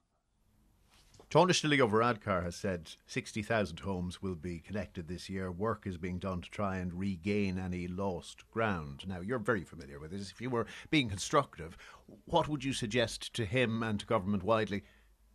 Taoiseach 1.31 1.81
of 1.81 1.91
Varadkar 1.91 2.43
has 2.43 2.57
said 2.57 2.91
60,000 3.07 3.79
homes 3.79 4.21
will 4.21 4.35
be 4.35 4.59
connected 4.59 5.07
this 5.07 5.29
year. 5.29 5.49
Work 5.49 5.87
is 5.87 5.95
being 5.97 6.19
done 6.19 6.41
to 6.41 6.49
try 6.49 6.75
and 6.75 6.93
regain 6.93 7.57
any 7.57 7.87
lost 7.87 8.45
ground. 8.51 9.07
Now, 9.07 9.21
you're 9.21 9.39
very 9.39 9.63
familiar 9.63 9.97
with 9.97 10.11
this. 10.11 10.29
If 10.29 10.41
you 10.41 10.49
were 10.49 10.65
being 10.89 11.07
constructive, 11.07 11.77
what 12.25 12.49
would 12.49 12.65
you 12.65 12.73
suggest 12.73 13.33
to 13.35 13.45
him 13.45 13.81
and 13.81 13.97
to 14.01 14.05
government 14.05 14.43
widely 14.43 14.83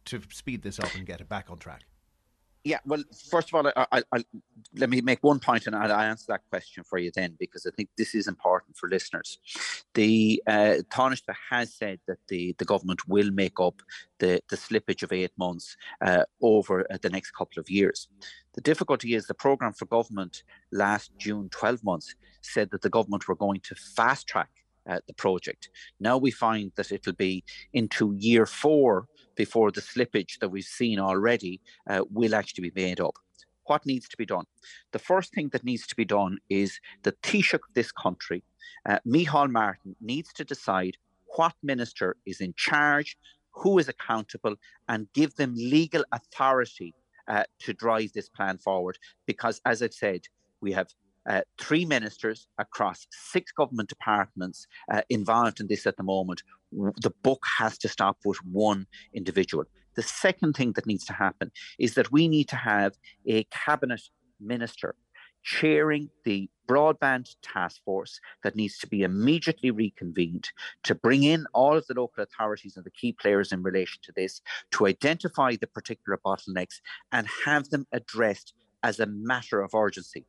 to 0.05 0.20
speed 0.30 0.61
this 0.61 0.78
up 0.78 0.94
and 0.94 1.07
get 1.07 1.22
it 1.22 1.30
back 1.30 1.47
on 1.49 1.59
track? 1.59 1.84
Yeah, 2.66 2.80
well, 2.84 3.04
first 3.30 3.48
of 3.48 3.54
all, 3.54 3.72
I, 3.92 4.02
I, 4.10 4.24
let 4.74 4.90
me 4.90 5.00
make 5.00 5.22
one 5.22 5.38
point, 5.38 5.68
and 5.68 5.76
I'll 5.76 5.92
answer 5.92 6.24
that 6.30 6.40
question 6.50 6.82
for 6.82 6.98
you 6.98 7.12
then, 7.14 7.36
because 7.38 7.64
I 7.64 7.70
think 7.70 7.90
this 7.96 8.12
is 8.12 8.26
important 8.26 8.76
for 8.76 8.88
listeners. 8.88 9.38
The 9.94 10.42
uh, 10.48 10.78
has 11.48 11.72
said 11.72 12.00
that 12.08 12.18
the, 12.26 12.56
the 12.58 12.64
government 12.64 13.06
will 13.06 13.30
make 13.30 13.60
up 13.60 13.82
the, 14.18 14.40
the 14.50 14.56
slippage 14.56 15.04
of 15.04 15.12
eight 15.12 15.30
months 15.38 15.76
uh, 16.04 16.24
over 16.42 16.84
uh, 16.90 16.98
the 17.00 17.08
next 17.08 17.30
couple 17.30 17.60
of 17.60 17.70
years. 17.70 18.08
The 18.54 18.62
difficulty 18.62 19.14
is 19.14 19.28
the 19.28 19.34
programme 19.34 19.72
for 19.72 19.86
government 19.86 20.42
last 20.72 21.12
June, 21.18 21.48
12 21.50 21.84
months, 21.84 22.16
said 22.40 22.72
that 22.72 22.82
the 22.82 22.90
government 22.90 23.28
were 23.28 23.36
going 23.36 23.60
to 23.60 23.76
fast 23.76 24.26
track 24.26 24.50
uh, 24.88 24.98
the 25.06 25.14
project. 25.14 25.70
Now 26.00 26.18
we 26.18 26.32
find 26.32 26.72
that 26.74 26.90
it'll 26.90 27.12
be 27.12 27.44
into 27.72 28.14
year 28.18 28.44
four 28.44 29.06
before 29.37 29.70
the 29.70 29.80
slippage 29.80 30.39
that 30.41 30.49
we've 30.49 30.64
seen 30.64 30.99
already 30.99 31.61
uh, 31.89 32.03
will 32.11 32.34
actually 32.34 32.70
be 32.70 32.82
made 32.82 33.01
up. 33.01 33.16
What 33.64 33.84
needs 33.84 34.09
to 34.09 34.16
be 34.16 34.26
done? 34.26 34.45
The 34.93 34.99
first 34.99 35.34
thing 35.34 35.49
that 35.51 35.64
needs 35.64 35.87
to 35.89 35.97
be 35.97 36.05
done 36.05 36.39
is 36.49 36.80
the 37.03 37.12
Taoiseach 37.12 37.55
of 37.55 37.61
this 37.74 37.91
country, 37.93 38.43
uh, 38.89 38.99
Micheál 39.07 39.51
Martin, 39.51 39.97
needs 40.01 40.32
to 40.34 40.45
decide 40.45 40.97
what 41.37 41.55
minister 41.62 42.16
is 42.24 42.41
in 42.41 42.55
charge, 42.57 43.16
who 43.51 43.78
is 43.78 43.89
accountable, 43.89 44.55
and 44.89 45.09
give 45.14 45.34
them 45.34 45.55
legal 45.57 46.05
authority 46.12 46.95
uh, 47.28 47.45
to 47.59 47.72
drive 47.72 48.12
this 48.12 48.28
plan 48.28 48.59
forward. 48.59 48.99
Because, 49.26 49.61
as 49.64 49.82
I've 49.82 49.95
said, 49.95 50.22
we 50.61 50.72
have 50.72 50.89
uh, 51.28 51.42
three 51.58 51.84
ministers 51.84 52.48
across 52.58 53.06
six 53.10 53.52
government 53.52 53.88
departments 53.88 54.66
uh, 54.92 55.02
involved 55.10 55.60
in 55.60 55.66
this 55.66 55.86
at 55.86 55.96
the 55.96 56.02
moment. 56.02 56.42
The 56.72 57.12
book 57.22 57.44
has 57.58 57.78
to 57.78 57.88
stop 57.88 58.18
with 58.24 58.38
one 58.44 58.86
individual. 59.14 59.64
The 59.94 60.02
second 60.02 60.54
thing 60.54 60.72
that 60.72 60.86
needs 60.86 61.04
to 61.06 61.12
happen 61.12 61.50
is 61.78 61.94
that 61.94 62.12
we 62.12 62.28
need 62.28 62.48
to 62.48 62.56
have 62.56 62.94
a 63.26 63.44
cabinet 63.44 64.02
minister 64.40 64.94
chairing 65.42 66.10
the 66.24 66.50
broadband 66.68 67.36
task 67.40 67.80
force 67.84 68.20
that 68.42 68.56
needs 68.56 68.78
to 68.78 68.86
be 68.88 69.04
immediately 69.04 69.70
reconvened 69.70 70.50
to 70.82 70.94
bring 70.94 71.22
in 71.22 71.46
all 71.54 71.76
of 71.76 71.86
the 71.86 71.94
local 71.94 72.24
authorities 72.24 72.76
and 72.76 72.84
the 72.84 72.90
key 72.90 73.12
players 73.12 73.52
in 73.52 73.62
relation 73.62 74.00
to 74.02 74.12
this, 74.16 74.42
to 74.72 74.86
identify 74.86 75.54
the 75.54 75.68
particular 75.68 76.18
bottlenecks 76.26 76.80
and 77.12 77.28
have 77.44 77.70
them 77.70 77.86
addressed 77.92 78.54
as 78.82 78.98
a 78.98 79.06
matter 79.06 79.60
of 79.62 79.72
urgency 79.72 80.26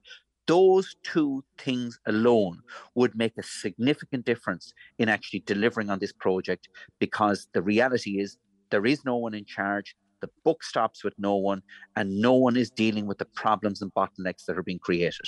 those 0.47 0.95
two 1.03 1.43
things 1.57 1.99
alone 2.07 2.61
would 2.95 3.15
make 3.15 3.37
a 3.37 3.43
significant 3.43 4.25
difference 4.25 4.73
in 4.97 5.09
actually 5.09 5.41
delivering 5.41 5.89
on 5.89 5.99
this 5.99 6.13
project 6.13 6.69
because 6.99 7.47
the 7.53 7.61
reality 7.61 8.19
is 8.19 8.37
there 8.71 8.85
is 8.85 9.05
no 9.05 9.17
one 9.17 9.33
in 9.33 9.45
charge 9.45 9.95
the 10.19 10.29
book 10.43 10.63
stops 10.63 11.03
with 11.03 11.13
no 11.19 11.35
one 11.35 11.61
and 11.95 12.19
no 12.19 12.33
one 12.33 12.57
is 12.57 12.71
dealing 12.71 13.05
with 13.05 13.19
the 13.19 13.25
problems 13.25 13.81
and 13.81 13.93
bottlenecks 13.93 14.45
that 14.45 14.57
are 14.57 14.63
being 14.63 14.79
created 14.79 15.27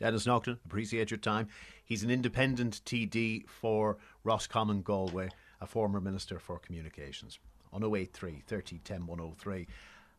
Denis 0.00 0.26
Naughten, 0.26 0.58
appreciate 0.64 1.10
your 1.10 1.18
time. 1.18 1.48
He's 1.84 2.02
an 2.02 2.10
independent 2.10 2.80
TD 2.86 3.46
for 3.46 3.98
Roscommon 4.24 4.80
Galway, 4.80 5.28
a 5.60 5.66
former 5.66 6.00
Minister 6.00 6.38
for 6.38 6.58
Communications. 6.58 7.38
On 7.70 7.84
083 7.84 8.42
30 8.46 8.78
10 8.78 9.06
103 9.06 9.66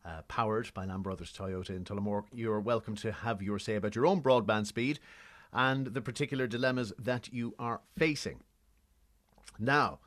uh, 0.04 0.22
powered 0.28 0.72
by 0.74 0.84
Lamb 0.84 1.02
Brothers 1.02 1.32
Toyota 1.32 1.70
in 1.70 1.84
Tullamore. 1.84 2.24
You're 2.32 2.60
welcome 2.60 2.96
to 2.96 3.12
have 3.12 3.42
your 3.42 3.58
say 3.58 3.76
about 3.76 3.94
your 3.94 4.06
own 4.06 4.22
broadband 4.22 4.66
speed 4.66 4.98
and 5.52 5.88
the 5.88 6.00
particular 6.00 6.46
dilemmas 6.46 6.92
that 6.98 7.32
you 7.32 7.54
are 7.58 7.80
facing. 7.96 8.40
Now, 9.58 10.00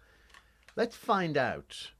let's 0.76 0.96
find 0.96 1.38
out 1.38 1.92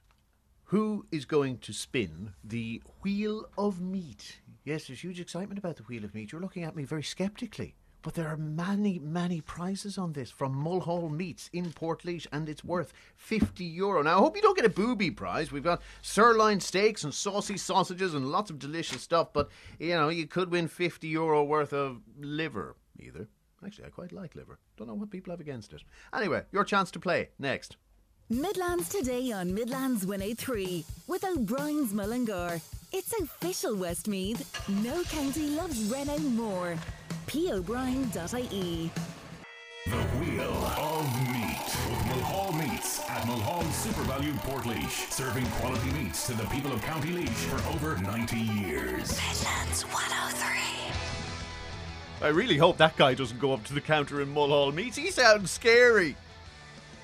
who 0.66 1.06
is 1.12 1.26
going 1.26 1.60
to 1.60 1.74
spin 1.74 2.34
the 2.44 2.82
Wheel 3.02 3.46
of 3.58 3.80
Meat. 3.80 4.42
Yes, 4.64 4.88
there's 4.88 5.04
huge 5.04 5.20
excitement 5.20 5.60
about 5.60 5.78
the 5.78 5.84
Wheel 5.84 6.04
of 6.04 6.16
Meat. 6.16 6.32
You're 6.32 6.42
looking 6.42 6.64
at 6.64 6.76
me 6.76 6.84
very 6.84 7.04
sceptically. 7.04 7.76
But 8.06 8.14
there 8.14 8.28
are 8.28 8.38
many, 8.38 9.00
many 9.00 9.42
prizes 9.42 9.98
on 9.98 10.14
this 10.14 10.30
from 10.30 10.54
Mulhall 10.54 11.10
Meats 11.10 11.50
in 11.52 11.72
Portlaoise, 11.72 12.28
and 12.32 12.48
it's 12.48 12.64
worth 12.64 12.94
50 13.16 13.66
euro. 13.66 14.04
Now, 14.04 14.18
I 14.18 14.20
hope 14.20 14.36
you 14.36 14.44
don't 14.44 14.56
get 14.56 14.64
a 14.64 14.70
booby 14.70 15.10
prize. 15.10 15.52
We've 15.52 15.64
got 15.64 15.82
sirloin 16.04 16.60
steaks 16.60 17.04
and 17.04 17.12
saucy 17.12 17.58
sausages 17.58 18.14
and 18.14 18.32
lots 18.32 18.52
of 18.52 18.60
delicious 18.60 19.02
stuff, 19.02 19.34
but 19.34 19.50
you 19.80 19.96
know, 19.96 20.10
you 20.10 20.28
could 20.28 20.52
win 20.52 20.68
50 20.68 21.08
euro 21.08 21.44
worth 21.44 21.74
of 21.74 22.04
liver 22.20 22.76
either. 23.00 23.28
Actually, 23.66 23.88
I 23.88 23.90
quite 23.90 24.12
like 24.12 24.36
liver. 24.36 24.60
Don't 24.78 24.88
know 24.88 24.94
what 24.94 25.10
people 25.10 25.32
have 25.32 25.40
against 25.40 25.74
it. 25.74 25.82
Anyway, 26.14 26.44
your 26.52 26.64
chance 26.64 26.92
to 26.92 27.00
play 27.00 27.30
next. 27.40 27.76
Midlands 28.30 28.88
today 28.88 29.32
on 29.32 29.52
Midlands 29.52 30.06
103 30.06 30.86
with 31.08 31.24
O'Brien's 31.24 31.92
Mullingar. 31.92 32.62
It's 32.92 33.20
official 33.20 33.76
Westmeath. 33.76 34.70
No 34.84 35.02
county 35.06 35.48
loves 35.50 35.92
Renault 35.92 36.20
more 36.20 36.78
pobrien.ie. 37.28 38.92
The 39.86 39.92
Wheel 39.92 40.66
of 40.80 41.06
Meat 41.32 41.76
with 41.90 42.06
Mulhall 42.08 42.54
Meats 42.54 43.02
at 43.08 43.28
Mulhall 43.28 43.64
Supervalued 43.72 44.36
Portlaoise, 44.38 45.12
serving 45.12 45.46
quality 45.60 45.92
meats 45.92 46.26
to 46.26 46.34
the 46.34 46.46
people 46.46 46.74
of 46.74 46.82
County 46.82 47.10
Laois 47.10 47.30
for 47.30 47.70
over 47.76 47.96
90 48.02 48.36
years. 48.36 49.12
Midlands 49.12 49.84
103. 49.84 50.60
I 52.22 52.30
really 52.30 52.58
hope 52.58 52.78
that 52.78 52.98
guy 52.98 53.14
doesn't 53.14 53.40
go 53.40 53.54
up 53.54 53.64
to 53.66 53.74
the 53.74 53.82
counter 53.82 54.22
in 54.22 54.34
Mulhall 54.34 54.72
Meats. 54.72 54.98
He 54.98 55.12
sounds 55.12 55.52
scary. 55.52 56.16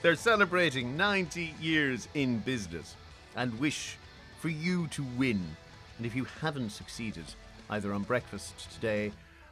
They're 0.01 0.15
celebrating 0.15 0.97
90 0.97 1.53
years 1.61 2.07
in 2.15 2.39
business 2.39 2.95
and 3.35 3.59
wish 3.59 3.97
for 4.39 4.49
you 4.49 4.87
to 4.87 5.05
win. 5.17 5.55
And 5.97 6.05
if 6.07 6.15
you 6.15 6.25
haven't 6.41 6.71
succeeded, 6.71 7.25
either 7.69 7.93
on 7.93 8.01
breakfast 8.03 8.71
today 8.73 9.11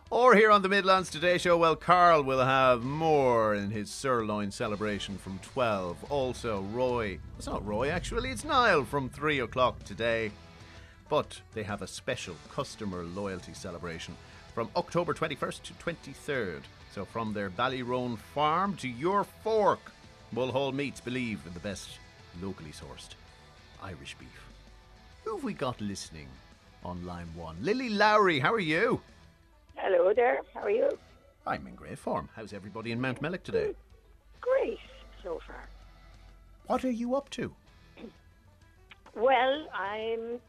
or 0.09 0.35
here 0.35 0.49
on 0.51 0.61
the 0.61 0.69
Midlands 0.69 1.09
Today 1.09 1.37
Show, 1.37 1.57
well, 1.57 1.75
Carl 1.75 2.23
will 2.23 2.43
have 2.43 2.83
more 2.83 3.53
in 3.53 3.69
his 3.69 3.91
sirloin 3.91 4.51
celebration 4.51 5.17
from 5.17 5.39
12. 5.39 6.11
Also, 6.11 6.61
Roy, 6.73 7.19
it's 7.37 7.47
not 7.47 7.65
Roy 7.65 7.89
actually, 7.89 8.31
it's 8.31 8.43
Niall 8.43 8.85
from 8.85 9.09
3 9.09 9.39
o'clock 9.41 9.83
today. 9.83 10.31
But 11.09 11.41
they 11.53 11.63
have 11.63 11.81
a 11.81 11.87
special 11.87 12.35
customer 12.51 13.03
loyalty 13.03 13.53
celebration 13.53 14.15
from 14.53 14.69
October 14.75 15.13
21st 15.13 15.61
to 15.63 15.73
23rd. 15.73 16.61
So, 16.91 17.05
from 17.05 17.33
their 17.33 17.49
Ballyrone 17.49 18.17
farm 18.17 18.75
to 18.77 18.87
your 18.87 19.23
fork, 19.23 19.91
Mulhall 20.31 20.71
Meats 20.71 21.01
believe 21.01 21.39
in 21.45 21.53
the 21.53 21.59
best 21.59 21.89
locally 22.41 22.71
sourced 22.71 23.09
Irish 23.81 24.15
beef. 24.19 24.27
Who 25.23 25.35
have 25.35 25.43
we 25.43 25.53
got 25.53 25.79
listening 25.79 26.27
on 26.83 27.05
line 27.05 27.29
one? 27.35 27.57
Lily 27.61 27.89
Lowry, 27.89 28.39
how 28.39 28.53
are 28.53 28.59
you? 28.59 29.01
Hello 29.81 30.13
there. 30.13 30.41
How 30.53 30.63
are 30.63 30.69
you? 30.69 30.89
I'm 31.47 31.65
in 31.65 31.73
great 31.73 31.97
form. 31.97 32.27
How's 32.35 32.51
everybody 32.51 32.91
in 32.91 32.99
Mountmellick 32.99 33.43
today? 33.43 33.75
Great 34.41 34.77
so 35.23 35.39
far. 35.47 35.69
What 36.67 36.83
are 36.83 36.91
you 36.91 37.15
up 37.15 37.29
to? 37.31 37.53
Well, 39.15 39.67
I'm 39.73 40.39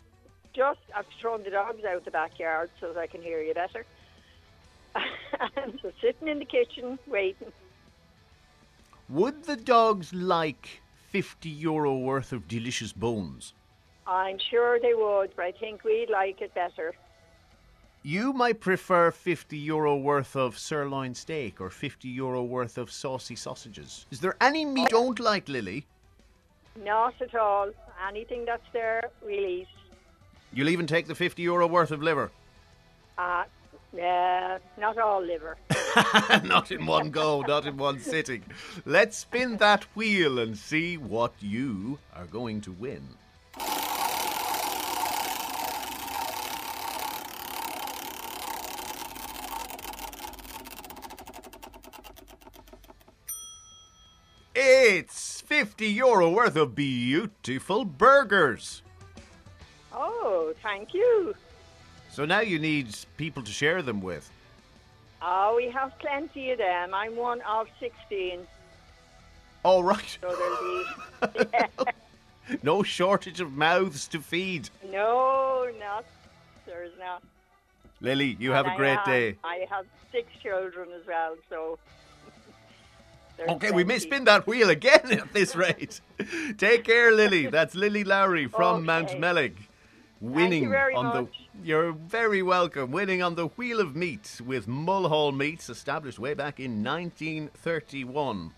just 0.53 0.81
I've 0.95 1.07
thrown 1.21 1.43
the 1.43 1.51
dogs 1.51 1.83
out 1.83 2.05
the 2.05 2.11
backyard 2.11 2.71
so 2.79 2.93
that 2.93 3.01
I 3.01 3.07
can 3.07 3.23
hear 3.23 3.41
you 3.41 3.55
better. 3.55 3.87
I'm 4.95 5.73
just 5.83 5.99
sitting 6.01 6.29
in 6.29 6.39
the 6.39 6.45
kitchen 6.45 6.99
waiting. 7.07 7.53
Would 9.09 9.45
the 9.45 9.57
dogs 9.57 10.13
like 10.13 10.83
50 11.09 11.49
euro 11.49 11.97
worth 11.97 12.33
of 12.33 12.47
delicious 12.49 12.93
bones? 12.93 13.55
I'm 14.07 14.39
sure 14.51 14.79
they 14.79 14.95
would, 14.95 15.35
but 15.35 15.47
I 15.47 15.53
think 15.53 15.83
we'd 15.83 16.11
like 16.11 16.43
it 16.43 16.55
better. 16.55 16.95
You 18.03 18.33
might 18.33 18.61
prefer 18.61 19.11
50 19.11 19.59
euro 19.59 19.95
worth 19.95 20.35
of 20.35 20.59
sirloin 20.59 21.15
steak 21.15 21.61
or 21.61 21.69
50 21.69 22.09
euro 22.09 22.43
worth 22.43 22.79
of 22.79 22.91
saucy 22.91 23.37
sausages. 23.37 24.07
Is 24.11 24.21
there 24.21 24.37
any 24.41 24.65
meat 24.65 24.91
you 24.91 24.99
don't 24.99 25.21
like, 25.21 25.49
Lily? 25.49 25.87
Not 26.83 27.21
at 27.21 27.35
all. 27.35 27.71
Anything 28.09 28.47
that's 28.47 28.67
there, 28.73 29.11
release. 29.23 29.67
You'll 30.53 30.71
even 30.71 30.87
take 30.87 31.09
the 31.09 31.15
50 31.15 31.43
euro 31.43 31.67
worth 31.67 31.91
of 31.91 32.03
liver. 32.03 32.31
Uh, 33.19 33.45
Yeah, 33.93 34.59
not 34.79 34.97
all 34.99 35.21
liver. 35.21 35.57
not 36.45 36.71
in 36.71 36.87
one 36.87 37.11
go, 37.11 37.41
not 37.43 37.67
in 37.67 37.77
one 37.77 37.99
sitting. 38.01 38.45
Let's 38.87 39.17
spin 39.19 39.57
that 39.59 39.85
wheel 39.97 40.39
and 40.39 40.57
see 40.57 40.97
what 40.97 41.35
you 41.41 41.99
are 42.15 42.27
going 42.27 42.61
to 42.63 42.73
win. 42.73 43.03
It's 54.55 55.43
50 55.61 55.87
euro 55.89 56.31
worth 56.31 56.57
of 56.57 56.75
beautiful 56.75 57.85
burgers. 57.85 58.81
Oh, 59.93 60.55
thank 60.63 60.95
you. 60.95 61.35
So 62.11 62.25
now 62.25 62.41
you 62.41 62.59
need 62.59 62.97
people 63.19 63.43
to 63.43 63.53
share 63.53 63.83
them 63.83 64.01
with. 64.01 64.31
Oh, 65.21 65.53
we 65.57 65.69
have 65.71 65.93
plenty 65.99 66.53
of 66.53 66.57
them. 66.59 66.95
I'm 66.95 67.15
one 67.15 67.43
of 67.43 67.67
16. 67.79 68.41
All 69.63 69.85
right. 69.85 70.19
So 70.23 70.35
there'll 70.35 71.45
be. 71.45 71.87
No 72.63 72.83
shortage 72.83 73.41
of 73.43 73.53
mouths 73.53 74.09
to 74.09 74.19
feed. 74.21 74.71
no, 74.91 75.69
not. 75.79 76.07
There's 76.65 76.91
not. 76.99 77.23
Lily, 78.01 78.35
you 78.41 78.51
have 78.53 78.65
a 78.67 78.71
a 78.71 78.73
I 78.73 78.77
great 78.79 78.97
have- 78.97 79.05
day. 79.05 79.37
I 79.45 79.67
have 79.71 79.85
six 80.11 80.27
children 80.43 80.89
as 80.99 81.07
well, 81.07 81.37
so. 81.51 81.79
Okay, 83.49 83.71
we 83.71 83.85
may 83.85 83.99
spin 83.99 84.25
that 84.25 84.47
wheel 84.47 84.71
again 84.71 85.01
at 85.13 85.33
this 85.33 85.57
rate. 85.57 86.01
Take 86.59 86.85
care, 86.85 87.13
Lily. 87.13 87.47
That's 87.47 87.75
Lily 87.75 88.05
Lowry 88.05 88.47
from 88.47 88.85
Mount 88.85 89.11
Okay. 89.11 89.19
Melig. 89.19 89.57
Winning 90.21 90.69
very 90.69 90.95
on 90.95 91.07
much. 91.07 91.15
the 91.15 91.67
You're 91.67 91.93
very 91.93 92.43
welcome. 92.43 92.91
Winning 92.91 93.23
on 93.23 93.37
the 93.37 93.47
Wheel 93.47 93.81
of 93.81 93.97
Meat 93.97 94.41
with 94.45 94.69
Mulhall 94.69 95.33
Meats 95.33 95.71
established 95.71 96.19
way 96.19 96.35
back 96.35 96.61
in 96.61 96.85
1931. 96.85 98.53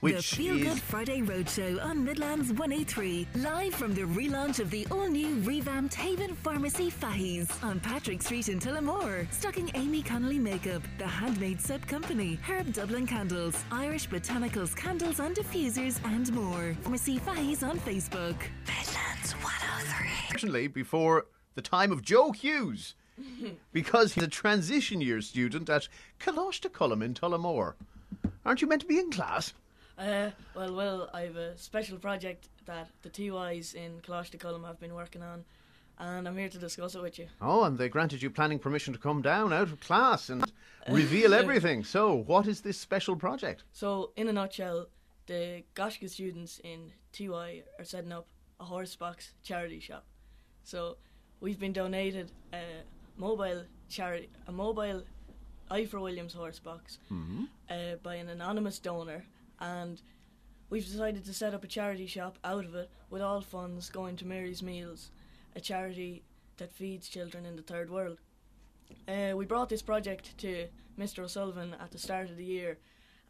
Which 0.00 0.30
the 0.30 0.36
Feel 0.36 0.56
is 0.58 0.62
Good 0.62 0.82
Friday 0.82 1.22
Roadshow 1.22 1.82
on 1.82 2.04
Midlands 2.04 2.52
103, 2.52 3.26
live 3.36 3.74
from 3.74 3.94
the 3.94 4.02
relaunch 4.02 4.60
of 4.60 4.70
the 4.70 4.86
all-new 4.90 5.40
revamped 5.40 5.94
Haven 5.94 6.34
Pharmacy 6.36 6.90
Fahies 6.90 7.50
on 7.64 7.80
Patrick 7.80 8.20
Street 8.20 8.50
in 8.50 8.60
Tullamore, 8.60 9.26
stocking 9.32 9.70
Amy 9.74 10.02
Connolly 10.02 10.38
Makeup, 10.38 10.82
the 10.98 11.06
Handmade 11.06 11.62
Soap 11.62 11.86
Company, 11.86 12.38
Herb 12.46 12.74
Dublin 12.74 13.06
Candles, 13.06 13.64
Irish 13.72 14.06
Botanicals 14.06 14.76
Candles 14.76 15.18
and 15.18 15.34
Diffusers, 15.34 15.98
and 16.04 16.30
more. 16.34 16.76
Pharmacy 16.82 17.18
Fahies 17.18 17.66
on 17.66 17.78
Facebook. 17.78 18.36
Midlands 18.66 19.32
103. 19.32 20.08
Unfortunately, 20.26 20.66
before 20.68 21.24
the 21.54 21.62
time 21.62 21.90
of 21.90 22.02
Joe 22.02 22.32
Hughes, 22.32 22.94
because 23.72 24.12
he's 24.12 24.24
a 24.24 24.28
transition 24.28 25.00
year 25.00 25.22
student 25.22 25.70
at 25.70 25.88
Coláiste 26.20 26.70
Choilm 26.70 27.02
in 27.02 27.14
Tullamore. 27.14 27.74
Aren't 28.44 28.60
you 28.60 28.68
meant 28.68 28.82
to 28.82 28.86
be 28.86 28.98
in 28.98 29.10
class? 29.10 29.54
Uh, 29.98 30.30
well, 30.54 30.74
well, 30.74 31.10
I 31.14 31.22
have 31.22 31.36
a 31.36 31.56
special 31.56 31.98
project 31.98 32.48
that 32.66 32.88
the 33.02 33.08
TYs 33.10 33.74
in 33.74 34.00
Choilm 34.02 34.64
have 34.66 34.78
been 34.78 34.94
working 34.94 35.22
on, 35.22 35.44
and 35.98 36.28
I'm 36.28 36.36
here 36.36 36.50
to 36.50 36.58
discuss 36.58 36.94
it 36.94 37.00
with 37.02 37.18
you. 37.18 37.26
Oh, 37.40 37.64
and 37.64 37.78
they 37.78 37.88
granted 37.88 38.20
you 38.22 38.28
planning 38.30 38.58
permission 38.58 38.92
to 38.92 38.98
come 38.98 39.22
down 39.22 39.52
out 39.52 39.68
of 39.72 39.80
class 39.80 40.28
and 40.28 40.44
reveal 40.88 41.32
everything. 41.42 41.82
So, 41.82 42.12
what 42.14 42.46
is 42.46 42.60
this 42.60 42.78
special 42.78 43.16
project? 43.16 43.64
So, 43.72 44.10
in 44.16 44.28
a 44.28 44.32
nutshell, 44.32 44.86
the 45.26 45.62
Gaisce 45.74 46.10
students 46.10 46.60
in 46.62 46.92
TY 47.12 47.62
are 47.78 47.84
setting 47.84 48.12
up 48.12 48.26
a 48.60 48.64
horsebox 48.64 49.30
charity 49.42 49.80
shop. 49.80 50.04
So, 50.62 50.98
we've 51.40 51.58
been 51.58 51.72
donated 51.72 52.32
a 52.52 52.60
mobile 53.16 53.64
charity, 53.88 54.28
a 54.46 54.52
mobile 54.52 55.04
Ivor 55.70 56.00
Williams 56.00 56.34
horsebox 56.34 56.98
Mm-hmm. 57.10 57.44
uh, 57.70 57.96
by 58.02 58.16
an 58.16 58.28
anonymous 58.28 58.78
donor, 58.78 59.24
and 59.60 60.00
we've 60.70 60.86
decided 60.86 61.24
to 61.24 61.34
set 61.34 61.54
up 61.54 61.64
a 61.64 61.68
charity 61.68 62.06
shop 62.06 62.38
out 62.44 62.64
of 62.64 62.74
it 62.74 62.90
with 63.10 63.22
all 63.22 63.40
funds 63.40 63.88
going 63.90 64.16
to 64.16 64.26
Mary's 64.26 64.62
Meals, 64.62 65.10
a 65.54 65.60
charity 65.60 66.22
that 66.56 66.72
feeds 66.72 67.08
children 67.08 67.44
in 67.46 67.56
the 67.56 67.62
third 67.62 67.90
world. 67.90 68.18
Uh, 69.08 69.36
we 69.36 69.44
brought 69.44 69.68
this 69.68 69.82
project 69.82 70.36
to 70.38 70.66
Mr. 70.98 71.20
O'Sullivan 71.24 71.74
at 71.80 71.90
the 71.90 71.98
start 71.98 72.30
of 72.30 72.36
the 72.36 72.44
year, 72.44 72.78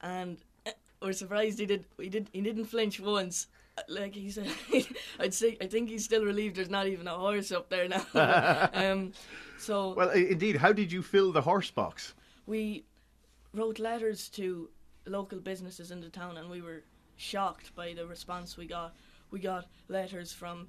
and 0.03 0.39
we're 1.03 1.13
surprised 1.13 1.59
he 1.59 1.67
did. 1.67 1.85
He 1.99 2.09
did. 2.09 2.29
He 2.33 2.41
didn't 2.41 2.67
flinch 2.67 3.01
once. 3.01 3.47
Like 3.89 4.15
he 4.15 4.31
said, 4.31 4.51
I'd 5.21 5.35
say. 5.35 5.57
I 5.61 5.67
think 5.67 5.91
he's 5.91 6.05
still 6.05 6.25
relieved. 6.25 6.57
There's 6.57 6.71
not 6.71 6.87
even 6.87 7.07
a 7.07 7.15
horse 7.15 7.53
up 7.53 7.69
there 7.69 7.89
now. 7.89 8.07
um, 8.73 9.13
so 9.59 9.95
Well, 9.95 10.11
indeed, 10.11 10.57
how 10.57 10.73
did 10.73 10.91
you 10.91 11.03
fill 11.03 11.33
the 11.33 11.43
horse 11.43 11.71
box? 11.71 12.15
we 12.47 12.85
wrote 13.53 13.79
letters 13.81 14.29
to 14.29 14.69
local 15.07 15.39
businesses 15.39 15.91
in 15.91 16.01
the 16.01 16.09
town 16.09 16.37
and 16.37 16.51
we 16.51 16.61
were 16.61 16.83
shocked 17.17 17.75
by 17.75 17.95
the 17.95 18.07
response 18.07 18.57
we 18.57 18.67
got. 18.67 18.95
We 19.31 19.41
got 19.41 19.67
letters 19.89 20.33
from 20.33 20.69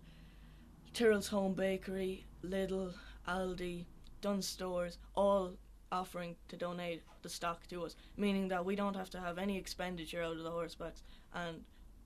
Tyrrell's 0.94 1.28
Home 1.28 1.54
Bakery, 1.54 2.26
Lidl, 2.44 2.94
Aldi, 3.28 3.86
Dunnes 4.22 4.48
Stores, 4.48 4.98
all 5.16 5.54
offering 5.92 6.36
to 6.50 6.58
donate 6.58 7.04
the 7.22 7.30
stock 7.30 7.66
to 7.68 7.84
us, 7.84 7.96
meaning 8.18 8.48
that 8.48 8.66
we 8.66 8.76
don't 8.76 8.96
have 8.96 9.10
to 9.12 9.20
have 9.20 9.38
any 9.38 9.58
expenditure 9.58 10.24
out 10.24 10.38
of 10.38 10.44
the 10.44 10.52
horsebacks 10.52 11.02
and 11.34 11.64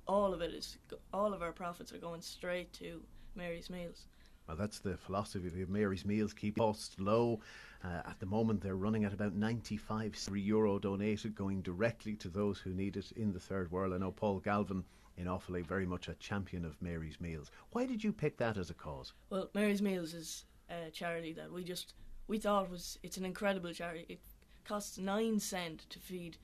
all 0.08 0.34
of 0.34 0.42
it 0.42 0.54
is 0.54 0.78
all 1.14 1.34
of 1.34 1.42
our 1.42 1.52
profits 1.52 1.94
are 1.94 1.98
going 1.98 2.22
straight 2.22 2.72
to 2.74 3.02
Mary's 3.36 3.70
Meals. 3.70 4.08
Well, 4.52 4.58
that's 4.58 4.80
the 4.80 4.98
philosophy 4.98 5.62
of 5.62 5.70
Mary's 5.70 6.04
Meals. 6.04 6.34
Keep 6.34 6.58
costs 6.58 7.00
low. 7.00 7.40
Uh, 7.86 8.02
at 8.06 8.20
the 8.20 8.26
moment, 8.26 8.60
they're 8.60 8.76
running 8.76 9.06
at 9.06 9.14
about 9.14 9.34
95 9.34 10.14
euro 10.36 10.78
donated, 10.78 11.36
going 11.36 11.62
directly 11.62 12.18
to 12.18 12.28
those 12.28 12.60
who 12.60 12.74
need 12.74 12.98
it 12.98 13.14
in 13.14 13.32
the 13.32 13.40
third 13.40 13.72
world. 13.72 13.94
I 13.94 13.98
know 13.98 14.12
Paul 14.12 14.40
Galvin 14.40 14.84
in 15.16 15.28
Offaly, 15.28 15.66
very 15.66 15.86
much 15.86 16.10
a 16.10 16.16
champion 16.16 16.66
of 16.66 16.82
Mary's 16.82 17.22
Meals. 17.22 17.50
Why 17.70 17.86
did 17.86 18.04
you 18.04 18.12
pick 18.12 18.36
that 18.40 18.58
as 18.58 18.70
a 18.70 18.74
cause? 18.74 19.14
Well, 19.30 19.50
Mary's 19.54 19.82
Meals 19.82 20.14
is 20.14 20.44
a 20.70 20.92
charity 20.92 21.32
that 21.32 21.50
we 21.50 21.64
just 21.64 21.94
we 22.28 22.38
thought 22.38 22.70
was 22.70 23.00
it's 23.04 23.16
an 23.16 23.24
incredible 23.24 23.72
charity. 23.72 24.06
It 24.10 24.20
costs 24.66 24.98
nine 24.98 25.40
cent 25.40 25.90
to 25.92 26.00
feed 26.00 26.36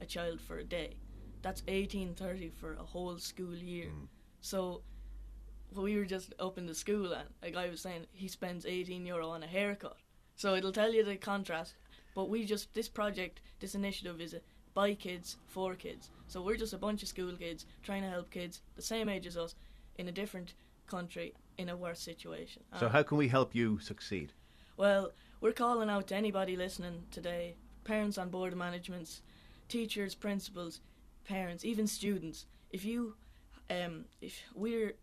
a 0.00 0.06
child 0.06 0.40
for 0.40 0.58
a 0.58 0.64
day. 0.64 0.94
That's 1.42 1.64
eighteen 1.66 2.14
thirty 2.14 2.50
for 2.50 2.74
a 2.74 2.84
whole 2.84 3.18
school 3.18 3.56
year. 3.56 3.90
So 4.42 4.82
we 5.74 5.96
were 5.96 6.04
just 6.04 6.34
up 6.38 6.58
in 6.58 6.66
the 6.66 6.74
school 6.74 7.12
and 7.12 7.28
a 7.42 7.50
guy 7.50 7.68
was 7.68 7.80
saying 7.80 8.06
he 8.12 8.28
spends 8.28 8.66
eighteen 8.66 9.06
euro 9.06 9.28
on 9.30 9.42
a 9.42 9.46
haircut. 9.46 9.96
So 10.36 10.54
it'll 10.54 10.72
tell 10.72 10.92
you 10.92 11.04
the 11.04 11.16
contrast. 11.16 11.74
But 12.14 12.28
we 12.28 12.44
just 12.44 12.72
this 12.74 12.88
project, 12.88 13.40
this 13.60 13.74
initiative 13.74 14.20
is 14.20 14.34
a 14.34 14.40
by 14.74 14.94
kids 14.94 15.36
for 15.46 15.74
kids. 15.74 16.10
So 16.28 16.42
we're 16.42 16.56
just 16.56 16.72
a 16.72 16.78
bunch 16.78 17.02
of 17.02 17.08
school 17.08 17.32
kids 17.32 17.66
trying 17.82 18.02
to 18.02 18.08
help 18.10 18.30
kids 18.30 18.60
the 18.76 18.82
same 18.82 19.08
age 19.08 19.26
as 19.26 19.36
us 19.36 19.54
in 19.96 20.08
a 20.08 20.12
different 20.12 20.54
country 20.86 21.34
in 21.58 21.68
a 21.68 21.76
worse 21.76 22.00
situation. 22.00 22.62
So, 22.78 22.86
And- 22.86 22.92
how 22.92 23.02
can 23.02 23.18
we 23.18 23.28
help 23.28 23.54
you 23.54 23.78
succeed? 23.80 24.32
well, 24.76 25.12
we're 25.40 25.52
calling 25.52 25.88
out 25.90 26.06
to 26.08 26.14
anybody 26.16 26.56
listening 26.56 27.06
today 27.10 27.56
parents 27.84 28.18
on 28.18 28.28
board 28.30 28.52
of 28.52 28.58
managements, 28.58 29.22
teachers, 29.68 30.14
principals, 30.14 30.80
parents, 31.24 31.64
even 31.64 31.86
students. 31.86 32.46
If 32.70 32.84
you, 32.84 33.16
um, 33.70 34.04
if 34.20 34.42
we're, 34.54 34.94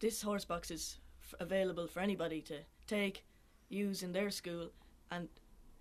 this 0.00 0.20
horse 0.22 0.44
box 0.44 0.70
is 0.70 0.98
f- 1.22 1.34
available 1.40 1.86
for 1.86 2.00
anybody 2.00 2.40
to 2.42 2.58
take, 2.86 3.24
use 3.68 4.02
in 4.02 4.12
their 4.12 4.30
school, 4.30 4.70
and 5.10 5.28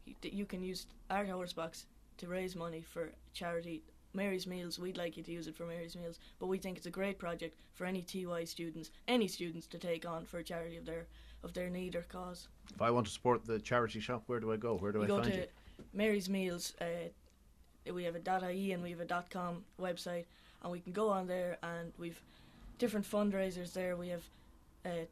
y- 0.05 0.15
that 0.21 0.33
you 0.33 0.45
can 0.45 0.61
use 0.61 0.85
our 1.09 1.25
horse 1.25 1.53
box 1.53 1.85
to 2.17 2.27
raise 2.27 2.55
money 2.55 2.81
for 2.81 3.09
charity. 3.33 3.81
Mary's 4.13 4.47
Meals, 4.47 4.79
we'd 4.79 4.97
like 4.97 5.17
you 5.17 5.23
to 5.23 5.31
use 5.31 5.47
it 5.47 5.55
for 5.55 5.65
Mary's 5.65 5.95
Meals, 5.95 6.19
but 6.39 6.47
we 6.47 6.57
think 6.57 6.77
it's 6.77 6.87
a 6.87 6.91
great 6.91 7.19
project 7.19 7.55
for 7.75 7.85
any 7.85 8.01
TY 8.01 8.43
students, 8.43 8.91
any 9.07 9.27
students 9.27 9.67
to 9.67 9.77
take 9.77 10.05
on 10.07 10.25
for 10.25 10.39
a 10.39 10.43
charity 10.43 10.77
of 10.77 10.85
their 10.85 11.05
of 11.41 11.53
their 11.53 11.69
need 11.69 11.95
or 11.95 12.01
cause. 12.01 12.49
If 12.75 12.81
I 12.81 12.91
want 12.91 13.05
to 13.05 13.13
support 13.13 13.45
the 13.45 13.59
charity 13.59 14.01
shop, 14.01 14.23
where 14.25 14.41
do 14.41 14.51
I 14.51 14.57
go? 14.57 14.75
Where 14.75 14.91
do 14.91 14.97
you 14.99 15.05
I 15.05 15.07
go 15.07 15.19
find 15.21 15.31
to 15.31 15.37
you? 15.39 15.45
Mary's 15.93 16.27
Meals. 16.27 16.73
Uh, 16.81 16.85
we 17.93 18.03
have 18.03 18.15
a 18.15 18.51
.ie 18.51 18.73
and 18.73 18.83
we 18.83 18.89
have 18.89 18.99
a 18.99 19.23
.com 19.29 19.63
website, 19.79 20.25
and 20.63 20.71
we 20.71 20.81
can 20.81 20.91
go 20.91 21.07
on 21.09 21.27
there 21.27 21.57
and 21.63 21.93
we've 21.97 22.19
different 22.79 23.05
fundraisers 23.05 23.73
there. 23.73 23.95
We 23.95 24.09
have 24.09 24.23
uh, 24.85 25.05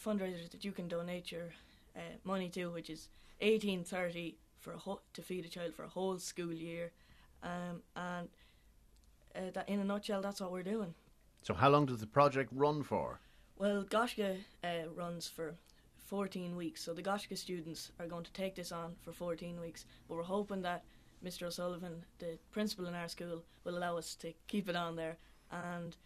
fundraisers 0.00 0.50
that 0.50 0.64
you 0.64 0.70
can 0.70 0.86
donate 0.86 1.32
your 1.32 1.48
uh, 1.96 2.00
money 2.22 2.48
to, 2.50 2.66
which 2.66 2.90
is 2.90 3.08
eighteen 3.40 3.82
thirty 3.82 4.36
for 4.60 4.74
a 4.74 4.78
ho- 4.78 5.00
to 5.14 5.22
feed 5.22 5.44
a 5.44 5.48
child 5.48 5.74
for 5.74 5.84
a 5.84 5.88
whole 5.88 6.18
school 6.18 6.52
year, 6.52 6.92
um, 7.42 7.82
and 7.96 8.28
uh, 9.34 9.50
that 9.54 9.68
in 9.68 9.80
a 9.80 9.84
nutshell, 9.84 10.22
that's 10.22 10.40
what 10.40 10.52
we're 10.52 10.62
doing. 10.62 10.94
So, 11.42 11.54
how 11.54 11.70
long 11.70 11.86
does 11.86 12.00
the 12.00 12.06
project 12.06 12.50
run 12.54 12.82
for? 12.82 13.20
Well, 13.58 13.82
Gaisce 13.82 14.36
uh, 14.62 14.68
runs 14.94 15.28
for 15.28 15.54
14 16.06 16.54
weeks, 16.56 16.82
so 16.82 16.94
the 16.94 17.02
Gaisce 17.02 17.36
students 17.36 17.90
are 17.98 18.06
going 18.06 18.24
to 18.24 18.32
take 18.32 18.54
this 18.54 18.70
on 18.70 18.94
for 19.02 19.12
14 19.12 19.60
weeks. 19.60 19.84
But 20.08 20.16
we're 20.16 20.22
hoping 20.22 20.62
that 20.62 20.84
Mr. 21.24 21.44
O'Sullivan, 21.44 22.04
the 22.18 22.38
principal 22.52 22.86
in 22.86 22.94
our 22.94 23.08
school, 23.08 23.42
will 23.64 23.76
allow 23.78 23.96
us 23.96 24.14
to 24.16 24.32
keep 24.46 24.68
it 24.68 24.76
on 24.76 24.94
there. 24.96 25.16
And 25.50 25.96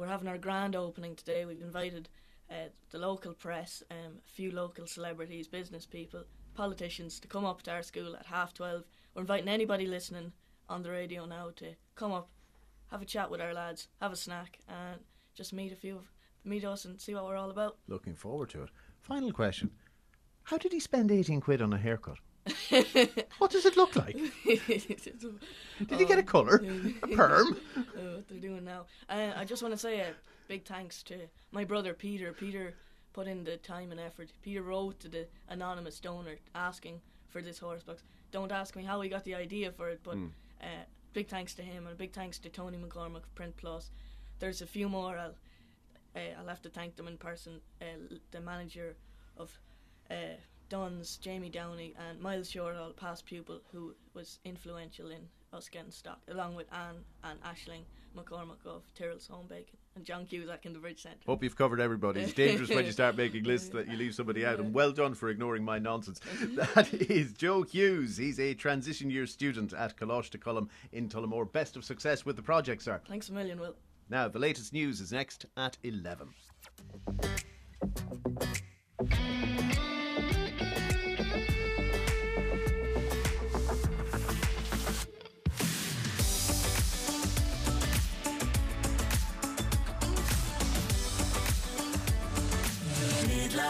we're 0.00 0.06
having 0.06 0.28
our 0.28 0.38
grand 0.38 0.74
opening 0.74 1.14
today. 1.14 1.44
We've 1.44 1.60
invited 1.60 2.08
uh, 2.50 2.70
the 2.90 2.98
local 2.98 3.34
press, 3.34 3.82
um, 3.90 4.18
a 4.26 4.30
few 4.30 4.50
local 4.50 4.86
celebrities, 4.86 5.46
business 5.46 5.84
people, 5.84 6.24
politicians 6.54 7.20
to 7.20 7.28
come 7.28 7.44
up 7.44 7.62
to 7.62 7.70
our 7.70 7.82
school 7.82 8.16
at 8.16 8.26
half 8.26 8.54
12. 8.54 8.84
We're 9.14 9.20
inviting 9.20 9.48
anybody 9.48 9.86
listening 9.86 10.32
on 10.68 10.82
the 10.82 10.90
radio 10.90 11.26
now 11.26 11.50
to 11.56 11.74
come 11.96 12.12
up, 12.12 12.30
have 12.90 13.02
a 13.02 13.04
chat 13.04 13.30
with 13.30 13.42
our 13.42 13.52
lads, 13.52 13.88
have 14.00 14.12
a 14.12 14.16
snack, 14.16 14.58
and 14.68 15.00
just 15.34 15.52
meet 15.52 15.72
a 15.72 15.76
few 15.76 15.96
of 15.96 16.10
meet 16.42 16.64
us 16.64 16.86
and 16.86 16.98
see 16.98 17.14
what 17.14 17.26
we're 17.26 17.36
all 17.36 17.50
about. 17.50 17.76
Looking 17.86 18.14
forward 18.14 18.48
to 18.50 18.62
it. 18.62 18.70
Final 19.02 19.30
question. 19.30 19.70
How 20.44 20.56
did 20.56 20.72
he 20.72 20.80
spend 20.80 21.12
18 21.12 21.42
quid 21.42 21.60
on 21.60 21.74
a 21.74 21.78
haircut? 21.78 22.16
what 23.38 23.50
does 23.50 23.66
it 23.66 23.76
look 23.76 23.96
like? 23.96 24.16
Did 24.46 25.98
he 26.00 26.04
get 26.04 26.18
a 26.18 26.22
colour? 26.22 26.62
A 27.02 27.06
perm? 27.08 27.56
Uh, 27.76 28.16
what 28.16 28.28
they're 28.28 28.38
doing 28.38 28.64
now. 28.64 28.86
Uh, 29.08 29.32
I 29.36 29.44
just 29.44 29.62
want 29.62 29.72
to 29.74 29.78
say 29.78 30.00
a 30.00 30.12
big 30.48 30.64
thanks 30.64 31.02
to 31.04 31.16
my 31.52 31.64
brother 31.64 31.92
Peter. 31.94 32.32
Peter 32.32 32.74
put 33.12 33.26
in 33.26 33.44
the 33.44 33.56
time 33.58 33.90
and 33.90 34.00
effort. 34.00 34.32
Peter 34.42 34.62
wrote 34.62 35.00
to 35.00 35.08
the 35.08 35.26
anonymous 35.48 36.00
donor 36.00 36.36
asking 36.54 37.00
for 37.28 37.42
this 37.42 37.58
horse 37.58 37.82
box. 37.82 38.02
Don't 38.32 38.52
ask 38.52 38.76
me 38.76 38.84
how 38.84 39.00
he 39.00 39.08
got 39.08 39.24
the 39.24 39.34
idea 39.34 39.70
for 39.72 39.88
it, 39.90 40.00
but 40.02 40.16
Mm. 40.16 40.30
uh, 40.62 40.84
big 41.12 41.28
thanks 41.28 41.54
to 41.54 41.62
him 41.62 41.84
and 41.86 41.94
a 41.94 41.96
big 41.96 42.12
thanks 42.12 42.38
to 42.38 42.48
Tony 42.48 42.78
McCormick 42.78 43.24
of 43.24 43.34
Print 43.34 43.56
Plus. 43.56 43.90
There's 44.38 44.62
a 44.62 44.66
few 44.66 44.88
more. 44.88 45.18
I'll 45.18 45.34
uh, 46.16 46.20
I'll 46.38 46.48
have 46.48 46.62
to 46.62 46.70
thank 46.70 46.96
them 46.96 47.06
in 47.08 47.16
person. 47.18 47.60
Uh, 47.80 48.16
the 48.30 48.40
manager 48.40 48.96
of 49.36 49.58
Dunnes, 50.70 51.18
Jamie 51.18 51.50
Downey, 51.50 51.94
and 52.08 52.18
Miles 52.20 52.50
Shortall, 52.50 52.96
past 52.96 53.26
pupil, 53.26 53.60
who 53.72 53.92
was 54.14 54.38
influential 54.44 55.10
in 55.10 55.28
us 55.52 55.68
getting 55.68 55.90
stock, 55.90 56.20
along 56.28 56.54
with 56.54 56.68
Anne 56.72 57.04
and 57.24 57.38
Ashling 57.42 57.82
McCormick 58.16 58.64
of 58.64 58.82
Tyrrell's 58.94 59.26
Home 59.26 59.46
Bacon, 59.48 59.76
and 59.96 60.04
John 60.04 60.26
Cusack 60.26 60.66
in 60.66 60.72
the 60.72 60.78
Bridge 60.78 61.02
Centre. 61.02 61.18
Hope 61.26 61.42
you've 61.42 61.56
covered 61.56 61.80
everybody. 61.80 62.20
It's 62.20 62.32
dangerous 62.32 62.70
when 62.70 62.86
you 62.86 62.92
start 62.92 63.16
making 63.16 63.44
lists 63.44 63.68
that 63.70 63.88
you 63.88 63.96
leave 63.96 64.14
somebody 64.14 64.46
out. 64.46 64.60
And 64.60 64.72
well 64.72 64.92
done 64.92 65.14
for 65.14 65.28
ignoring 65.28 65.64
my 65.64 65.78
nonsense. 65.78 66.20
That 66.54 66.92
is 66.94 67.32
Joe 67.32 67.62
Hughes. 67.62 68.16
He's 68.16 68.38
a 68.38 68.54
transition 68.54 69.10
year 69.10 69.26
student 69.26 69.72
at 69.72 69.96
Coláiste 69.96 70.38
Choilm 70.38 70.68
in 70.92 71.08
Tullamore. 71.08 71.52
Best 71.52 71.76
of 71.76 71.84
success 71.84 72.24
with 72.24 72.36
the 72.36 72.42
project, 72.42 72.82
sir. 72.82 73.00
Thanks 73.08 73.28
a 73.28 73.32
million, 73.32 73.58
Will. 73.58 73.74
Now, 74.08 74.28
the 74.28 74.38
latest 74.38 74.72
news 74.72 75.00
is 75.00 75.10
next 75.12 75.46
at 75.56 75.78
11. 75.82 76.28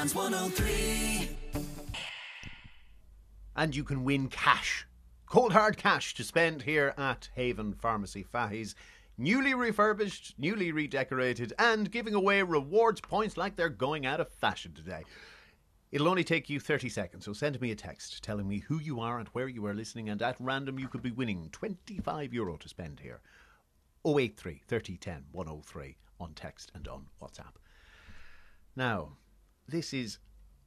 Midlands 0.00 0.14
103. 0.14 1.28
And 3.54 3.76
you 3.76 3.84
can 3.84 4.02
win 4.02 4.28
cash. 4.28 4.86
Cold 5.26 5.52
hard 5.52 5.76
cash 5.76 6.14
to 6.14 6.24
spend 6.24 6.62
here 6.62 6.94
at 6.96 7.28
Haven 7.34 7.74
Pharmacy 7.74 8.24
Fahi's. 8.24 8.74
Newly 9.18 9.52
refurbished, 9.52 10.38
newly 10.38 10.72
redecorated, 10.72 11.52
and 11.58 11.90
giving 11.90 12.14
away 12.14 12.40
rewards 12.42 13.02
points 13.02 13.36
like 13.36 13.56
they're 13.56 13.68
going 13.68 14.06
out 14.06 14.20
of 14.20 14.30
fashion 14.30 14.72
today. 14.72 15.02
It'll 15.92 16.08
only 16.08 16.24
take 16.24 16.48
you 16.48 16.60
30 16.60 16.88
seconds, 16.88 17.26
so 17.26 17.34
send 17.34 17.60
me 17.60 17.70
a 17.70 17.76
text 17.76 18.22
telling 18.24 18.48
me 18.48 18.60
who 18.60 18.80
you 18.80 19.00
are 19.00 19.18
and 19.18 19.28
where 19.34 19.48
you 19.48 19.66
are 19.66 19.74
listening, 19.74 20.08
and 20.08 20.22
at 20.22 20.36
random 20.40 20.78
you 20.78 20.88
could 20.88 21.02
be 21.02 21.10
winning 21.10 21.50
25 21.52 22.32
euro 22.32 22.56
to 22.56 22.68
spend 22.70 23.00
here. 23.00 23.20
083 24.06 24.62
3010 24.66 25.24
103 25.32 25.96
on 26.18 26.32
text 26.32 26.72
and 26.74 26.88
on 26.88 27.04
WhatsApp. 27.22 27.52
Now, 28.74 29.10
this 29.70 29.92
is 29.92 30.18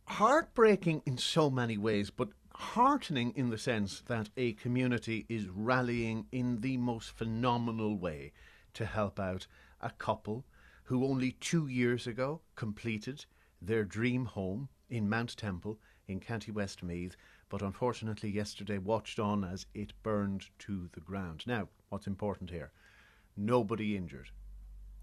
heartbreaking 0.06 1.02
in 1.06 1.18
so 1.18 1.50
many 1.50 1.78
ways, 1.78 2.10
but 2.10 2.30
heartening 2.56 3.34
in 3.36 3.50
the 3.50 3.58
sense 3.58 4.02
that 4.08 4.30
a 4.38 4.54
community 4.54 5.26
is 5.28 5.50
rallying 5.50 6.26
in 6.32 6.62
the 6.62 6.78
most 6.78 7.12
phenomenal 7.12 7.98
way 7.98 8.32
to 8.74 8.86
help 8.86 9.20
out 9.20 9.46
a 9.82 9.90
couple 9.90 10.46
who 10.86 11.06
only 11.06 11.32
two 11.34 11.68
years 11.68 12.08
ago 12.08 12.42
completed 12.56 13.26
their 13.62 13.84
dream 13.84 14.26
home 14.26 14.70
in 14.90 15.10
Mount 15.10 15.36
Temple 15.36 15.80
in 16.08 16.20
County 16.20 16.52
Westmeath, 16.52 17.16
but 17.50 17.62
unfortunately 17.62 18.30
yesterday 18.30 18.78
watched 18.78 19.20
on 19.20 19.44
as 19.44 19.66
it 19.74 19.94
burned 20.02 20.46
to 20.60 20.90
the 20.94 21.02
ground. 21.02 21.44
Now, 21.46 21.68
what's 21.90 22.08
important 22.08 22.50
here? 22.50 22.72
Nobody 23.36 23.98
injured. 23.98 24.30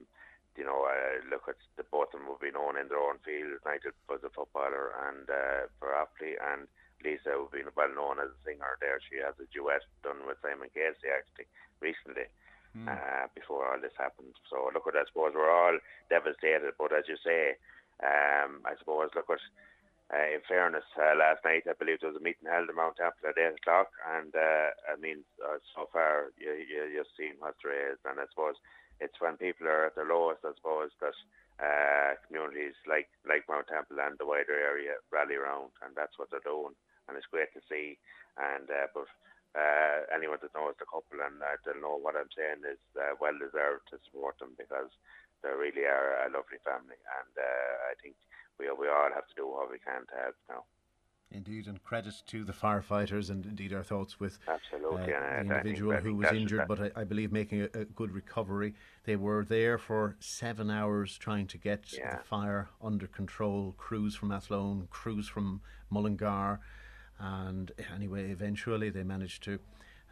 you 0.56 0.64
know, 0.64 0.84
uh, 0.84 1.24
look 1.30 1.48
at 1.48 1.56
the 1.76 1.84
both 1.88 2.12
of 2.12 2.20
them 2.20 2.28
would 2.28 2.40
be 2.44 2.52
known 2.52 2.76
in 2.76 2.88
their 2.88 3.00
own 3.00 3.18
field. 3.24 3.60
Nigel 3.64 3.96
was 4.08 4.20
a 4.24 4.30
footballer 4.30 4.92
and 5.08 5.24
uh, 5.28 5.68
for 5.80 5.96
Offaly, 5.96 6.36
and 6.36 6.68
Lisa 7.04 7.40
would 7.40 7.52
be 7.52 7.64
well 7.74 7.92
known 7.94 8.20
as 8.20 8.30
a 8.30 8.40
singer. 8.44 8.76
There, 8.80 9.00
she 9.00 9.18
has 9.24 9.34
a 9.40 9.48
duet 9.50 9.82
done 10.04 10.26
with 10.26 10.40
Simon 10.42 10.70
Casey 10.74 11.08
actually 11.10 11.48
recently. 11.80 12.28
Uh, 12.88 13.28
before 13.36 13.68
all 13.68 13.76
this 13.76 13.92
happened, 14.00 14.32
so 14.48 14.72
look 14.72 14.88
at 14.88 14.96
I 14.96 15.04
suppose 15.04 15.36
we're 15.36 15.52
all 15.52 15.76
devastated. 16.08 16.72
But 16.80 16.96
as 16.96 17.04
you 17.04 17.20
say, 17.20 17.60
um, 18.00 18.64
I 18.64 18.72
suppose 18.80 19.12
look 19.12 19.28
at 19.28 19.44
uh, 20.08 20.28
in 20.32 20.40
fairness, 20.48 20.84
uh, 20.96 21.12
last 21.16 21.44
night 21.44 21.68
I 21.68 21.76
believe 21.76 22.00
there 22.00 22.08
was 22.08 22.20
a 22.20 22.24
meeting 22.24 22.48
held 22.48 22.68
in 22.68 22.76
Mount 22.76 22.96
Temple 22.96 23.28
at 23.28 23.36
eight 23.36 23.60
o'clock, 23.60 23.92
and 24.16 24.32
uh, 24.32 24.72
I 24.88 24.96
mean, 24.96 25.20
uh, 25.40 25.60
so 25.76 25.88
far 25.92 26.32
you, 26.40 26.52
you 26.52 26.88
you've 26.96 27.12
seen 27.12 27.36
what's 27.40 27.60
raised, 27.60 28.00
and 28.08 28.16
I 28.16 28.24
suppose 28.32 28.56
it's 29.02 29.18
when 29.18 29.36
people 29.36 29.66
are 29.66 29.90
at 29.90 29.98
their 29.98 30.06
lowest, 30.06 30.46
I 30.46 30.54
suppose 30.54 30.94
that 31.02 31.18
uh, 31.58 32.14
communities 32.26 32.78
like 32.86 33.10
like 33.26 33.50
Mount 33.50 33.66
Temple 33.66 33.98
and 33.98 34.14
the 34.16 34.26
wider 34.26 34.54
area 34.54 35.02
rally 35.10 35.34
around, 35.34 35.74
and 35.82 35.92
that's 35.98 36.16
what 36.16 36.30
they're 36.30 36.46
doing, 36.46 36.78
and 37.06 37.18
it's 37.18 37.30
great 37.30 37.50
to 37.58 37.62
see. 37.66 37.98
And 38.38 38.70
uh, 38.70 38.88
but 38.94 39.10
uh, 39.58 40.08
anyone 40.14 40.40
that 40.40 40.54
knows 40.56 40.78
the 40.78 40.88
couple 40.88 41.20
and 41.20 41.36
uh, 41.42 41.58
they'll 41.66 41.82
know 41.82 42.00
what 42.00 42.16
I'm 42.16 42.32
saying 42.32 42.64
is 42.64 42.80
uh, 42.96 43.18
well 43.20 43.36
deserved 43.36 43.90
to 43.92 44.00
support 44.08 44.40
them 44.40 44.56
because 44.56 44.88
they 45.44 45.52
really 45.52 45.84
are 45.84 46.24
a 46.24 46.32
lovely 46.32 46.62
family, 46.62 46.96
and 46.96 47.32
uh, 47.34 47.72
I 47.90 47.98
think 48.00 48.16
we 48.56 48.70
we 48.70 48.88
all 48.88 49.12
have 49.12 49.26
to 49.26 49.36
do 49.36 49.50
what 49.50 49.68
we 49.68 49.82
can 49.82 50.06
to 50.08 50.16
help 50.16 50.38
now. 50.48 50.62
Indeed, 51.34 51.66
and 51.66 51.82
credit 51.82 52.14
to 52.26 52.44
the 52.44 52.52
firefighters, 52.52 53.30
and 53.30 53.44
indeed 53.46 53.72
our 53.72 53.82
thoughts 53.82 54.20
with 54.20 54.38
Absolutely, 54.46 55.14
uh, 55.14 55.20
the 55.20 55.40
individual 55.40 55.94
who 55.96 56.14
was 56.16 56.30
injured, 56.32 56.68
but 56.68 56.80
I, 56.80 56.90
I 57.00 57.04
believe 57.04 57.32
making 57.32 57.62
a, 57.62 57.68
a 57.80 57.84
good 57.84 58.10
recovery. 58.12 58.74
They 59.04 59.16
were 59.16 59.44
there 59.44 59.78
for 59.78 60.16
seven 60.20 60.70
hours 60.70 61.16
trying 61.16 61.46
to 61.48 61.58
get 61.58 61.92
Yeah. 61.92 62.16
the 62.16 62.22
fire 62.22 62.68
under 62.82 63.06
control. 63.06 63.74
Crews 63.78 64.14
from 64.14 64.30
Athlone, 64.32 64.88
crews 64.90 65.26
from 65.28 65.62
Mullingar, 65.90 66.60
and 67.18 67.72
anyway, 67.94 68.30
eventually 68.30 68.90
they 68.90 69.02
managed 69.02 69.42
to 69.44 69.58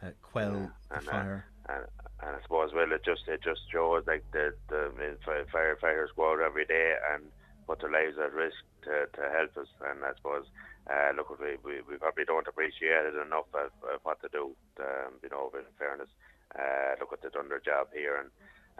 uh, 0.03 0.11
quell 0.21 0.71
the 0.89 0.97
and, 0.97 1.07
uh, 1.07 1.11
fire. 1.11 1.45
and, 1.69 1.85
and 2.21 2.35
I 2.35 2.41
suppose 2.41 2.73
well 2.73 2.91
it 2.91 3.03
just 3.05 3.27
it 3.27 3.41
just 3.43 3.61
shows 3.71 4.03
like 4.07 4.23
the 4.31 4.53
the 4.69 4.91
firefighters 5.25 6.07
go 6.15 6.31
out 6.33 6.39
every 6.41 6.65
day 6.65 6.95
and 7.13 7.23
put 7.67 7.81
their 7.81 7.91
lives 7.91 8.17
at 8.17 8.33
risk 8.33 8.57
to, 8.83 9.05
to 9.13 9.29
help 9.29 9.55
us 9.57 9.67
and 9.89 10.03
I 10.03 10.13
suppose 10.15 10.45
uh, 10.91 11.11
look 11.15 11.29
we, 11.39 11.55
we 11.63 11.81
we 11.87 11.95
probably 11.97 12.25
don't 12.25 12.47
appreciate 12.47 13.05
it 13.05 13.15
enough 13.15 13.47
of, 13.53 13.71
of 13.87 13.99
what 14.03 14.17
they 14.21 14.27
do 14.31 14.51
um, 14.79 15.13
you 15.23 15.29
know 15.29 15.51
in 15.55 15.63
fairness 15.79 16.09
uh, 16.55 16.95
look 16.99 17.13
at 17.13 17.21
they 17.21 17.29
done 17.29 17.49
their 17.49 17.59
job 17.59 17.87
here 17.93 18.19
and 18.19 18.29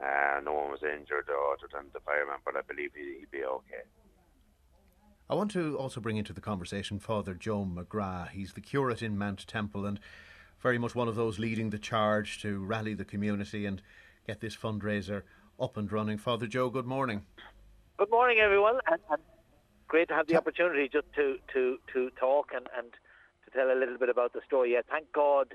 uh, 0.04 0.40
no 0.44 0.54
one 0.54 0.72
was 0.72 0.84
injured 0.84 1.28
other 1.30 1.70
than 1.72 1.86
the 1.94 2.00
fireman 2.02 2.38
but 2.44 2.56
I 2.56 2.62
believe 2.62 2.92
he, 2.96 3.20
he'd 3.20 3.32
be 3.32 3.44
okay. 3.44 3.84
I 5.30 5.36
want 5.36 5.52
to 5.52 5.78
also 5.78 6.02
bring 6.02 6.18
into 6.18 6.34
the 6.34 6.42
conversation 6.42 7.00
Father 7.00 7.34
Joe 7.34 7.66
McGrath. 7.66 8.30
He's 8.30 8.54
the 8.54 8.62
curate 8.62 9.02
in 9.02 9.18
Mount 9.18 9.48
Temple 9.48 9.86
and 9.86 10.00
very 10.60 10.78
much 10.78 10.94
one 10.94 11.08
of 11.08 11.16
those 11.16 11.40
leading 11.40 11.70
the 11.70 11.80
charge 11.80 12.42
to 12.42 12.60
rally 12.60 12.94
the 12.94 13.06
community 13.06 13.66
and 13.66 13.82
get 14.28 14.42
this 14.42 14.56
fundraiser 14.56 15.24
up 15.60 15.78
and 15.78 15.92
running. 15.92 16.18
Father 16.18 16.48
Joe, 16.48 16.70
good 16.70 16.86
morning. 16.86 17.26
Good 17.98 18.12
morning, 18.12 18.40
everyone, 18.40 18.80
and, 18.90 19.00
and 19.10 19.22
great 19.91 20.07
to 20.07 20.13
have 20.13 20.27
the 20.27 20.38
opportunity 20.38 20.88
just 20.88 21.11
to, 21.13 21.35
to, 21.53 21.77
to 21.91 22.09
talk 22.18 22.51
and, 22.55 22.69
and 22.77 22.93
to 23.43 23.51
tell 23.51 23.69
a 23.69 23.76
little 23.77 23.97
bit 23.97 24.07
about 24.07 24.31
the 24.31 24.39
story. 24.47 24.72
Yeah, 24.72 24.84
thank 24.89 25.11
God, 25.11 25.53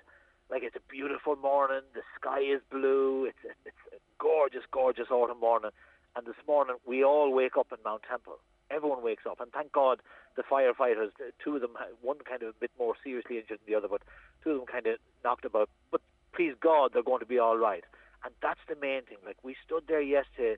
like 0.51 0.63
it's 0.63 0.77
a 0.77 0.93
beautiful 0.93 1.37
morning. 1.37 1.81
The 1.95 2.03
sky 2.21 2.41
is 2.41 2.61
blue. 2.71 3.25
It's 3.25 3.39
a, 3.47 3.53
it's 3.65 3.85
a 3.95 3.97
gorgeous, 4.19 4.65
gorgeous 4.71 5.07
autumn 5.11 5.41
morning. 5.41 5.71
And 6.15 6.27
this 6.27 6.37
morning, 6.47 6.77
we 6.87 7.03
all 7.03 7.33
wake 7.33 7.57
up 7.57 7.69
in 7.73 7.79
Mount 7.83 8.03
Temple. 8.03 8.37
Everyone 8.71 9.03
wakes 9.03 9.23
up, 9.25 9.41
and 9.41 9.51
thank 9.53 9.73
God 9.73 10.03
the 10.37 10.43
firefighters. 10.43 11.13
Two 11.43 11.55
of 11.55 11.63
them, 11.63 11.73
one 12.03 12.19
kind 12.29 12.43
of 12.43 12.51
a 12.51 12.61
bit 12.61 12.73
more 12.79 12.93
seriously 13.03 13.39
injured 13.39 13.61
than 13.65 13.73
the 13.73 13.79
other, 13.79 13.89
but 13.89 14.03
two 14.45 14.51
of 14.51 14.57
them 14.59 14.67
kind 14.67 14.87
of 14.87 14.99
knocked 15.25 15.47
about. 15.47 15.71
But 15.91 16.03
please 16.35 16.53
God, 16.61 16.91
they're 16.93 17.03
going 17.03 17.21
to 17.21 17.27
be 17.27 17.39
all 17.39 17.57
right. 17.57 17.85
And 18.23 18.35
that's 18.43 18.61
the 18.69 18.77
main 18.77 19.03
thing. 19.05 19.19
Like 19.25 19.39
we 19.43 19.57
stood 19.65 19.85
there 19.89 20.03
yesterday 20.03 20.57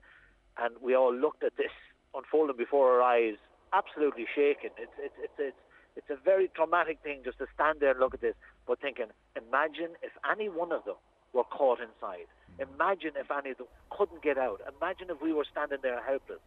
and 0.57 0.75
we 0.81 0.95
all 0.95 1.15
looked 1.15 1.45
at 1.45 1.55
this 1.55 1.71
unfolding 2.13 2.57
before 2.57 2.91
our 2.95 3.01
eyes, 3.01 3.35
absolutely 3.73 4.25
shaken. 4.35 4.71
It's 4.77 4.93
it's 4.97 5.15
it's 5.17 5.37
it's 5.37 5.61
it's 5.95 6.09
a 6.09 6.17
very 6.23 6.49
traumatic 6.55 6.99
thing 7.03 7.21
just 7.23 7.39
to 7.39 7.47
stand 7.53 7.79
there 7.79 7.91
and 7.91 7.99
look 7.99 8.13
at 8.13 8.21
this, 8.21 8.35
but 8.67 8.79
thinking, 8.79 9.07
imagine 9.35 9.97
if 10.01 10.11
any 10.29 10.49
one 10.49 10.71
of 10.71 10.85
them 10.85 10.95
were 11.33 11.43
caught 11.43 11.79
inside. 11.79 12.29
Hmm. 12.57 12.73
Imagine 12.73 13.11
if 13.15 13.29
any 13.31 13.51
of 13.51 13.57
them 13.57 13.67
couldn't 13.89 14.21
get 14.21 14.37
out. 14.37 14.61
Imagine 14.77 15.09
if 15.09 15.21
we 15.21 15.33
were 15.33 15.45
standing 15.49 15.79
there 15.81 16.01
helpless. 16.01 16.39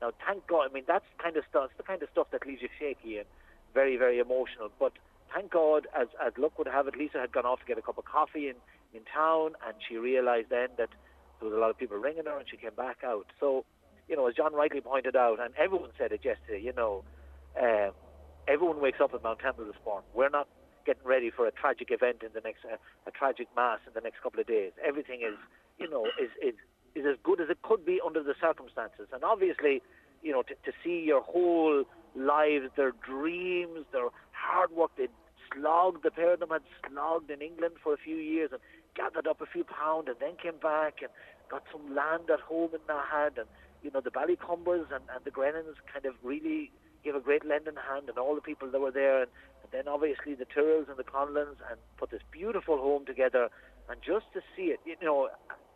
Now, 0.00 0.12
thank 0.26 0.46
God. 0.46 0.68
I 0.70 0.72
mean, 0.72 0.84
that's 0.86 1.04
kind 1.22 1.36
of 1.36 1.44
stuff. 1.48 1.70
It's 1.70 1.76
the 1.76 1.82
kind 1.82 2.02
of 2.02 2.08
stuff 2.10 2.28
that 2.32 2.46
leaves 2.46 2.62
you 2.62 2.68
shaky 2.78 3.18
and 3.18 3.26
very, 3.74 3.96
very 3.96 4.18
emotional. 4.18 4.70
But 4.78 4.92
thank 5.32 5.50
God, 5.52 5.86
as 5.94 6.08
as 6.24 6.32
luck 6.38 6.58
would 6.58 6.68
have 6.68 6.86
it, 6.88 6.96
Lisa 6.96 7.18
had 7.18 7.32
gone 7.32 7.46
off 7.46 7.60
to 7.60 7.66
get 7.66 7.78
a 7.78 7.82
cup 7.82 7.98
of 7.98 8.04
coffee 8.04 8.48
in 8.48 8.56
in 8.92 9.02
town, 9.12 9.52
and 9.66 9.76
she 9.86 9.96
realised 9.96 10.48
then 10.50 10.68
that 10.78 10.90
there 11.38 11.48
was 11.48 11.52
a 11.52 11.60
lot 11.60 11.70
of 11.70 11.78
people 11.78 11.96
ringing 11.96 12.24
her, 12.26 12.38
and 12.38 12.48
she 12.48 12.56
came 12.56 12.74
back 12.76 12.98
out. 13.04 13.26
So, 13.38 13.64
you 14.10 14.16
know, 14.16 14.26
as 14.26 14.34
John 14.34 14.52
rightly 14.52 14.80
pointed 14.80 15.14
out, 15.14 15.38
and 15.40 15.54
everyone 15.56 15.90
said 15.96 16.10
it 16.10 16.24
yesterday, 16.24 16.60
you 16.60 16.72
know, 16.72 17.04
um, 17.58 17.92
everyone 18.48 18.80
wakes 18.80 18.98
up 19.00 19.14
at 19.14 19.22
Mount 19.22 19.38
Temple 19.38 19.64
this 19.64 19.76
morning. 19.86 20.04
We're 20.12 20.28
not 20.28 20.48
getting 20.84 21.04
ready 21.04 21.30
for 21.30 21.46
a 21.46 21.52
tragic 21.52 21.88
event 21.92 22.22
in 22.24 22.30
the 22.34 22.40
next, 22.40 22.64
uh, 22.64 22.76
a 23.06 23.12
tragic 23.12 23.46
mass 23.54 23.78
in 23.86 23.92
the 23.94 24.00
next 24.00 24.20
couple 24.20 24.40
of 24.40 24.48
days. 24.48 24.72
Everything 24.84 25.20
is, 25.20 25.38
you 25.78 25.88
know, 25.88 26.06
is 26.20 26.30
is 26.42 26.54
is 26.96 27.06
as 27.06 27.16
good 27.22 27.40
as 27.40 27.48
it 27.50 27.62
could 27.62 27.86
be 27.86 28.00
under 28.04 28.20
the 28.20 28.34
circumstances. 28.40 29.06
And 29.12 29.22
obviously, 29.22 29.80
you 30.22 30.32
know, 30.32 30.42
to, 30.42 30.54
to 30.54 30.72
see 30.82 31.04
your 31.06 31.22
whole 31.22 31.84
lives, 32.16 32.66
their 32.76 32.90
dreams, 32.90 33.86
their 33.92 34.08
hard 34.32 34.72
work, 34.72 34.90
they 34.98 35.06
slogged. 35.54 36.02
The 36.02 36.10
pair 36.10 36.34
of 36.34 36.40
them 36.40 36.50
had 36.50 36.62
slogged 36.88 37.30
in 37.30 37.40
England 37.40 37.74
for 37.80 37.94
a 37.94 37.96
few 37.96 38.16
years 38.16 38.50
and 38.50 38.60
gathered 38.96 39.28
up 39.28 39.40
a 39.40 39.46
few 39.46 39.62
pounds 39.62 40.08
and 40.08 40.16
then 40.18 40.34
came 40.42 40.58
back 40.60 40.98
and 41.00 41.10
got 41.48 41.62
some 41.70 41.94
land 41.94 42.28
at 42.28 42.40
home 42.40 42.70
in 42.74 42.80
Nahad 42.80 43.38
and 43.38 43.46
you 43.82 43.90
know 43.90 44.00
the 44.00 44.10
Ballycumbers 44.10 44.92
and, 44.92 45.04
and 45.14 45.24
the 45.24 45.30
Grennans 45.30 45.76
kind 45.92 46.04
of 46.06 46.14
really 46.22 46.70
gave 47.04 47.14
a 47.14 47.20
great 47.20 47.44
lending 47.46 47.76
hand 47.76 48.08
and 48.08 48.18
all 48.18 48.34
the 48.34 48.40
people 48.40 48.70
that 48.70 48.80
were 48.80 48.90
there. 48.90 49.22
And, 49.22 49.30
and 49.62 49.72
then 49.72 49.88
obviously 49.88 50.34
the 50.34 50.44
Tyrrells 50.44 50.88
and 50.88 50.98
the 50.98 51.04
Conlons 51.04 51.56
and 51.70 51.78
put 51.96 52.10
this 52.10 52.22
beautiful 52.30 52.76
home 52.78 53.06
together. 53.06 53.48
And 53.88 54.00
just 54.02 54.26
to 54.34 54.40
see 54.56 54.74
it 54.74 54.80
you 54.84 54.96
know 55.02 55.28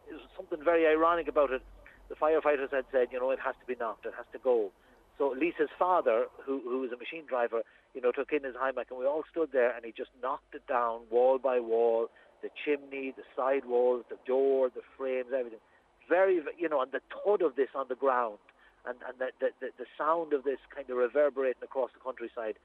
there's 0.08 0.20
something 0.36 0.62
very 0.62 0.86
ironic 0.86 1.28
about 1.28 1.50
it. 1.50 1.62
The 2.08 2.14
firefighters 2.14 2.72
had 2.72 2.84
said 2.92 3.08
you 3.10 3.20
know 3.20 3.30
it 3.30 3.40
has 3.44 3.54
to 3.60 3.66
be 3.66 3.76
knocked. 3.78 4.06
It 4.06 4.14
has 4.16 4.26
to 4.32 4.38
go. 4.38 4.70
So 5.18 5.34
Lisa's 5.38 5.72
father 5.78 6.26
who 6.44 6.60
who 6.64 6.80
was 6.80 6.90
a 6.92 6.96
machine 6.96 7.24
driver 7.26 7.62
you 7.94 8.00
know 8.00 8.12
took 8.12 8.32
in 8.32 8.44
his 8.44 8.54
Hymac 8.58 8.90
and 8.90 8.98
we 8.98 9.06
all 9.06 9.24
stood 9.30 9.50
there 9.52 9.74
and 9.74 9.84
he 9.84 9.92
just 9.92 10.10
knocked 10.22 10.54
it 10.54 10.66
down 10.66 11.00
wall 11.10 11.38
by 11.38 11.60
wall. 11.60 12.08
The 12.42 12.50
chimney, 12.62 13.14
the 13.16 13.22
side 13.34 13.64
walls, 13.64 14.04
the 14.10 14.18
door, 14.26 14.68
the 14.68 14.82
frames, 14.98 15.28
everything. 15.34 15.60
Very, 16.08 16.40
you 16.58 16.68
know, 16.68 16.82
and 16.82 16.92
the 16.92 17.00
thud 17.24 17.42
of 17.42 17.56
this 17.56 17.68
on 17.74 17.86
the 17.88 17.94
ground, 17.94 18.38
and 18.86 18.96
and 19.08 19.18
the 19.18 19.50
the, 19.60 19.68
the, 19.78 19.86
sound 19.96 20.32
of 20.32 20.44
this 20.44 20.58
kind 20.74 20.88
of 20.90 20.96
reverberating 20.96 21.62
across 21.62 21.90
the 21.92 22.00
countryside, 22.00 22.56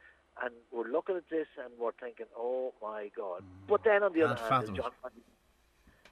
and 0.44 0.54
we're 0.72 0.90
looking 0.90 1.16
at 1.16 1.30
this 1.30 1.48
and 1.64 1.72
we're 1.80 1.92
thinking, 2.00 2.26
oh 2.38 2.74
my 2.82 3.10
God. 3.16 3.44
But 3.68 3.84
then 3.84 4.04
on 4.04 4.14
the 4.14 4.24
other 4.24 4.36
hand, 4.36 4.64
as 4.64 4.70
John, 4.76 4.92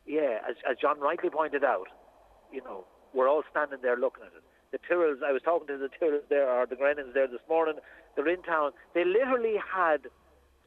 yeah, 0.05 0.39
as 0.47 0.55
as 0.69 0.77
John 0.77 0.99
rightly 0.99 1.29
pointed 1.29 1.63
out, 1.63 1.87
you 2.51 2.61
know, 2.63 2.85
we're 3.13 3.29
all 3.29 3.43
standing 3.51 3.79
there 3.81 3.97
looking 3.97 4.23
at 4.23 4.33
it. 4.35 4.43
The 4.71 4.79
Tyrrells, 4.79 5.23
I 5.25 5.31
was 5.31 5.41
talking 5.43 5.67
to 5.67 5.77
the 5.77 5.89
Tyrrells 5.89 6.27
there, 6.29 6.49
or 6.49 6.65
the 6.65 6.75
Grennans 6.75 7.13
there 7.13 7.27
this 7.27 7.41
morning. 7.49 7.75
They're 8.15 8.27
in 8.27 8.41
town. 8.43 8.71
They 8.93 9.05
literally 9.05 9.55
had 9.73 10.07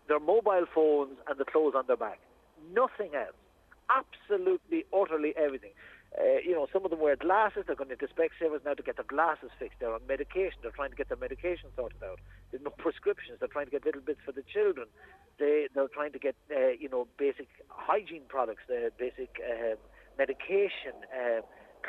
their 0.09 0.21
mobile 0.21 0.65
phones 0.75 1.17
and 1.29 1.39
the 1.39 1.45
clothes 1.45 1.75
on 1.77 1.87
their 1.87 1.97
back. 1.97 2.19
Nothing 2.75 3.15
else. 3.15 3.37
Absolutely, 3.91 4.85
utterly 4.93 5.35
everything. 5.37 5.71
Uh, 6.19 6.43
you 6.45 6.53
know, 6.53 6.67
some 6.73 6.85
of 6.85 6.91
them 6.91 6.99
wear 6.99 7.15
glasses. 7.15 7.65
They're 7.67 7.77
going 7.77 7.91
into 7.91 8.09
Specsavers 8.09 8.65
now 8.65 8.75
to 8.75 8.83
get 8.83 8.97
their 8.97 9.07
glasses 9.07 9.51
fixed. 9.59 9.79
They're 9.79 9.95
on 9.95 10.01
medication. 10.09 10.59
They're 10.63 10.75
trying 10.75 10.91
to 10.91 10.97
get 10.97 11.09
their 11.09 11.17
medication 11.19 11.71
sorted 11.77 12.03
out. 12.03 12.19
There's 12.51 12.65
no 12.65 12.71
prescriptions. 12.71 13.39
They're 13.39 13.49
trying 13.49 13.67
to 13.67 13.71
get 13.71 13.85
little 13.85 14.01
bits 14.01 14.19
for 14.25 14.33
the 14.33 14.43
children. 14.43 14.89
They 15.39 15.69
they're 15.73 15.89
trying 15.89 16.13
to 16.13 16.19
get 16.19 16.35
uh, 16.51 16.75
you 16.79 16.89
know 16.89 17.07
basic 17.17 17.47
hygiene 17.69 18.27
products, 18.29 18.63
uh, 18.69 18.91
basic 18.99 19.39
um, 19.39 19.79
medication, 20.19 20.99
uh, 21.15 21.43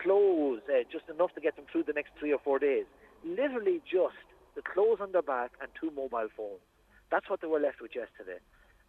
clothes, 0.04 0.62
uh, 0.70 0.84
just 0.92 1.10
enough 1.10 1.34
to 1.34 1.42
get 1.42 1.56
them 1.56 1.66
through 1.72 1.84
the 1.84 1.94
next 1.94 2.12
three 2.20 2.32
or 2.32 2.40
four 2.40 2.60
days. 2.60 2.86
Literally 3.26 3.82
just 3.90 4.22
the 4.56 4.62
clothes 4.62 5.00
on 5.02 5.12
their 5.12 5.22
back 5.22 5.52
and 5.62 5.70
two 5.80 5.92
mobile 5.92 6.30
phones. 6.38 6.62
That's 7.10 7.30
what 7.30 7.42
they 7.42 7.48
were 7.48 7.60
left 7.60 7.82
with 7.82 7.92
yesterday. 7.96 8.40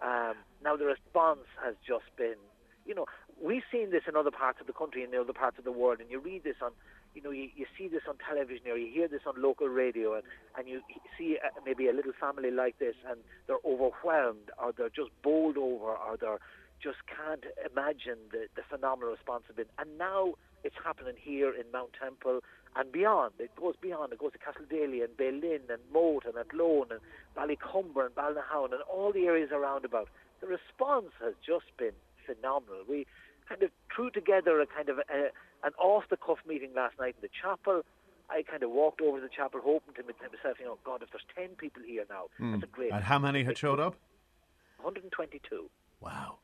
Um, 0.03 0.35
now 0.63 0.77
the 0.77 0.87
response 0.87 1.47
has 1.63 1.75
just 1.87 2.07
been, 2.17 2.39
you 2.87 2.95
know, 2.95 3.07
we've 3.43 3.63
seen 3.71 3.91
this 3.91 4.03
in 4.09 4.17
other 4.17 4.31
parts 4.31 4.61
of 4.61 4.67
the 4.67 4.73
country 4.73 5.05
and 5.05 5.13
in 5.15 5.21
other 5.21 5.33
parts 5.33 5.59
of 5.59 5.65
the 5.65 5.73
world, 5.73 6.01
and 6.01 6.11
you 6.11 6.19
read 6.19 6.45
this 6.45 6.57
on, 6.63 6.73
you 7.15 7.23
know, 7.23 7.31
you, 7.31 7.49
you 7.55 7.67
see 7.77 7.89
this 7.89 8.03
on 8.09 8.17
television 8.29 8.69
or 8.69 8.77
you 8.77 8.93
hear 8.93 9.09
this 9.09 9.23
on 9.27 9.41
local 9.41 9.69
radio, 9.69 10.15
and, 10.15 10.25
and 10.57 10.69
you 10.69 10.81
see 11.19 11.39
uh, 11.45 11.49
maybe 11.65 11.89
a 11.89 11.93
little 11.93 12.13
family 12.19 12.51
like 12.51 12.79
this, 12.79 12.95
and 13.09 13.21
they're 13.47 13.63
overwhelmed, 13.65 14.51
or 14.63 14.73
they're 14.73 14.89
just 14.89 15.11
bowled 15.23 15.57
over, 15.57 15.93
or 15.93 16.17
they're 16.21 16.39
just 16.83 16.99
can't 17.07 17.45
imagine 17.71 18.19
the, 18.33 18.49
the 18.57 18.63
phenomenal 18.69 19.13
response 19.13 19.45
of 19.49 19.59
it. 19.59 19.69
And 19.79 19.99
now 19.99 20.35
it's 20.65 20.75
happening 20.85 21.15
here 21.17 21.53
in 21.55 21.71
Mount 21.73 21.91
Temple 22.01 22.41
and 22.75 22.91
beyond. 22.91 23.35
It 23.39 23.55
goes 23.55 23.75
beyond. 23.81 24.13
It 24.13 24.19
goes 24.19 24.33
to 24.33 24.39
Castledaly 24.39 25.03
and 25.03 25.17
Bealin 25.17 25.71
and 25.71 25.79
Moate 25.93 26.25
and 26.27 26.37
Athlone 26.37 26.89
and 26.91 27.01
Ballycumber 27.37 28.07
and 28.07 28.15
Balnahown 28.15 28.73
and 28.73 28.83
all 28.93 29.13
the 29.13 29.27
areas 29.27 29.51
around 29.53 29.85
about. 29.85 30.09
The 30.41 30.49
response 30.49 31.13
has 31.23 31.35
just 31.47 31.67
been 31.79 31.95
phenomenal. 32.25 32.83
We 32.89 33.07
kind 33.49 33.63
of 33.63 33.71
threw 33.95 34.11
together 34.11 34.61
a 34.61 34.67
kind 34.67 34.89
of 34.89 34.99
a, 34.99 35.31
an 35.65 35.73
off-the-cuff 35.79 36.39
meeting 36.47 36.71
last 36.75 36.99
night 36.99 37.15
in 37.21 37.23
the 37.23 37.31
chapel. 37.43 37.83
I 38.31 38.43
kind 38.43 38.63
of 38.63 38.71
walked 38.71 39.01
over 39.01 39.19
to 39.19 39.23
the 39.23 39.29
chapel 39.29 39.61
hoping 39.63 39.95
to 39.95 40.03
myself, 40.03 40.57
you 40.59 40.65
know, 40.67 40.79
God, 40.85 41.03
if 41.03 41.11
there's 41.11 41.27
10 41.37 41.57
people 41.57 41.83
here 41.87 42.05
now, 42.09 42.25
that's 42.39 42.65
a 42.65 42.67
great... 42.67 42.91
Hmm. 42.91 42.97
And 42.97 43.05
how 43.05 43.19
many 43.19 43.45
had 43.45 43.59
showed 43.59 43.79
up? 43.79 43.95
122. 44.81 45.69
Wow. 46.01 46.39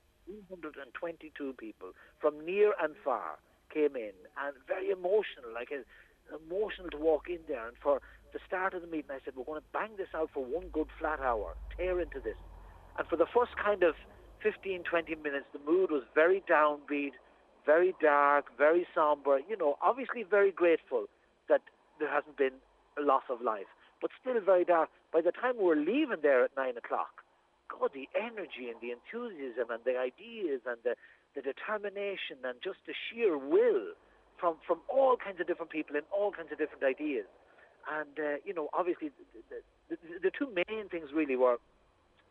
122 0.49 1.55
people 1.59 1.93
from 2.21 2.45
near 2.45 2.75
and 2.83 2.95
far 3.03 3.39
came 3.73 3.97
in 3.97 4.13
and 4.37 4.55
very 4.67 4.91
emotional, 4.91 5.53
like 5.55 5.73
uh, 5.73 6.37
emotional 6.37 6.91
to 6.91 6.99
walk 6.99 7.29
in 7.29 7.39
there. 7.49 7.67
And 7.67 7.77
for 7.83 8.01
the 8.33 8.39
start 8.47 8.75
of 8.75 8.83
the 8.83 8.89
meeting, 8.89 9.11
I 9.11 9.19
said, 9.25 9.35
we're 9.37 9.45
going 9.45 9.61
to 9.61 9.67
bang 9.73 9.97
this 9.97 10.09
out 10.15 10.31
for 10.35 10.45
one 10.45 10.69
good 10.69 10.89
flat 10.99 11.21
hour, 11.21 11.57
tear 11.77 12.01
into 12.01 12.21
this. 12.21 12.37
And 12.99 13.07
for 13.09 13.17
the 13.17 13.27
first 13.27 13.57
kind 13.57 13.83
of 13.83 13.95
15, 14.43 14.83
20 14.85 15.15
minutes, 15.17 15.47
the 15.53 15.61
mood 15.61 15.91
was 15.91 16.03
very 16.15 16.43
downbeat, 16.49 17.13
very 17.67 17.95
dark, 18.01 18.47
very 18.57 18.87
somber. 18.95 19.41
You 19.49 19.57
know, 19.57 19.77
obviously 19.83 20.23
very 20.23 20.53
grateful 20.53 21.07
that 21.49 21.63
there 21.99 22.11
hasn't 22.11 22.37
been 22.37 22.57
a 22.99 23.03
loss 23.03 23.25
of 23.31 23.41
life, 23.41 23.69
but 24.01 24.11
still 24.21 24.41
very 24.41 24.65
dark. 24.65 24.91
By 25.13 25.21
the 25.21 25.33
time 25.33 25.57
we 25.59 25.65
were 25.65 25.77
leaving 25.77 26.23
there 26.23 26.45
at 26.45 26.51
nine 26.57 26.77
o'clock, 26.77 27.23
God, 27.69 27.91
the 27.93 28.09
energy 28.17 28.73
and 28.73 28.81
the 28.81 28.93
enthusiasm 28.93 29.71
and 29.71 29.85
the 29.85 29.99
ideas 29.99 30.63
and 30.67 30.79
the, 30.85 30.97
the 31.37 31.43
determination 31.43 32.41
and 32.45 32.57
just 32.65 32.79
the 32.87 32.95
sheer 32.95 33.37
will 33.37 33.93
from, 34.41 34.57
from 34.67 34.81
all 34.89 35.17
kinds 35.17 35.41
of 35.41 35.47
different 35.47 35.71
people 35.71 35.97
and 35.97 36.07
all 36.11 36.33
kinds 36.33 36.51
of 36.53 36.59
different 36.59 36.83
ideas. 36.85 37.27
And, 37.91 38.17
uh, 38.19 38.41
you 38.45 38.55
know, 38.55 38.69
obviously 38.73 39.11
the, 39.13 39.25
the, 39.51 39.97
the, 39.97 39.97
the 40.29 40.33
two 40.33 40.49
main 40.49 40.89
things 40.89 41.11
really 41.13 41.37
were, 41.37 41.57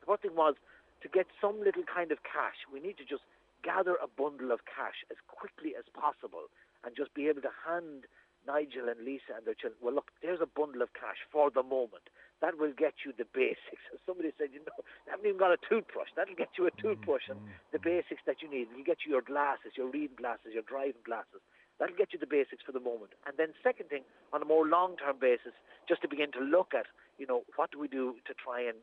the 0.01 0.05
first 0.05 0.21
thing 0.21 0.35
was 0.35 0.55
to 1.01 1.07
get 1.07 1.27
some 1.39 1.59
little 1.59 1.83
kind 1.83 2.11
of 2.11 2.23
cash. 2.23 2.65
We 2.71 2.79
need 2.79 2.97
to 2.97 3.05
just 3.05 3.23
gather 3.63 3.97
a 4.01 4.07
bundle 4.07 4.51
of 4.51 4.65
cash 4.65 5.05
as 5.11 5.17
quickly 5.27 5.73
as 5.77 5.85
possible 5.93 6.49
and 6.85 6.95
just 6.95 7.13
be 7.13 7.27
able 7.27 7.41
to 7.41 7.53
hand 7.65 8.05
Nigel 8.47 8.87
and 8.87 9.03
Lisa 9.03 9.35
and 9.35 9.43
their 9.43 9.59
children, 9.59 9.77
well, 9.83 9.93
look, 9.93 10.15
there's 10.23 10.39
a 10.39 10.47
bundle 10.47 10.81
of 10.81 10.95
cash 10.95 11.19
for 11.29 11.51
the 11.51 11.61
moment. 11.61 12.07
That 12.39 12.55
will 12.55 12.71
get 12.71 13.03
you 13.03 13.11
the 13.11 13.27
basics. 13.35 13.83
As 13.91 13.99
somebody 14.07 14.31
said, 14.39 14.55
you 14.55 14.63
know, 14.63 14.79
I 15.05 15.11
haven't 15.11 15.27
even 15.27 15.37
got 15.37 15.51
a 15.51 15.59
toothbrush. 15.59 16.15
That'll 16.15 16.39
get 16.39 16.55
you 16.55 16.65
a 16.65 16.71
mm-hmm. 16.71 16.95
toothbrush 16.95 17.27
and 17.27 17.43
mm-hmm. 17.43 17.75
the 17.75 17.83
basics 17.83 18.23
that 18.25 18.39
you 18.39 18.47
need. 18.47 18.71
It'll 18.71 18.87
get 18.87 19.03
you 19.03 19.11
your 19.11 19.25
glasses, 19.25 19.75
your 19.75 19.91
reading 19.91 20.15
glasses, 20.15 20.55
your 20.55 20.63
driving 20.63 21.03
glasses. 21.03 21.43
That'll 21.77 21.99
get 21.99 22.15
you 22.15 22.19
the 22.19 22.29
basics 22.29 22.63
for 22.65 22.71
the 22.71 22.81
moment. 22.81 23.13
And 23.27 23.37
then 23.37 23.53
second 23.61 23.91
thing, 23.91 24.01
on 24.33 24.41
a 24.41 24.47
more 24.47 24.65
long-term 24.65 25.19
basis, 25.21 25.53
just 25.85 26.01
to 26.01 26.07
begin 26.07 26.31
to 26.33 26.41
look 26.41 26.73
at, 26.73 26.87
you 27.19 27.27
know, 27.27 27.43
what 27.59 27.69
do 27.69 27.77
we 27.77 27.87
do 27.87 28.17
to 28.25 28.33
try 28.33 28.63
and, 28.65 28.79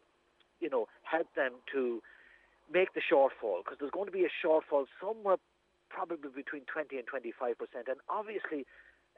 you 0.64 0.70
know, 0.72 0.88
help 1.04 1.28
them 1.36 1.52
to 1.74 2.00
make 2.72 2.94
the 2.94 3.04
shortfall? 3.04 3.60
Because 3.62 3.76
there's 3.78 3.92
going 3.92 4.06
to 4.06 4.16
be 4.20 4.24
a 4.24 4.32
shortfall 4.40 4.86
somewhere 5.00 5.36
probably 5.90 6.16
between 6.34 6.64
20 6.64 6.96
and 6.96 7.06
25 7.06 7.58
percent. 7.58 7.86
And 7.92 8.00
obviously, 8.08 8.64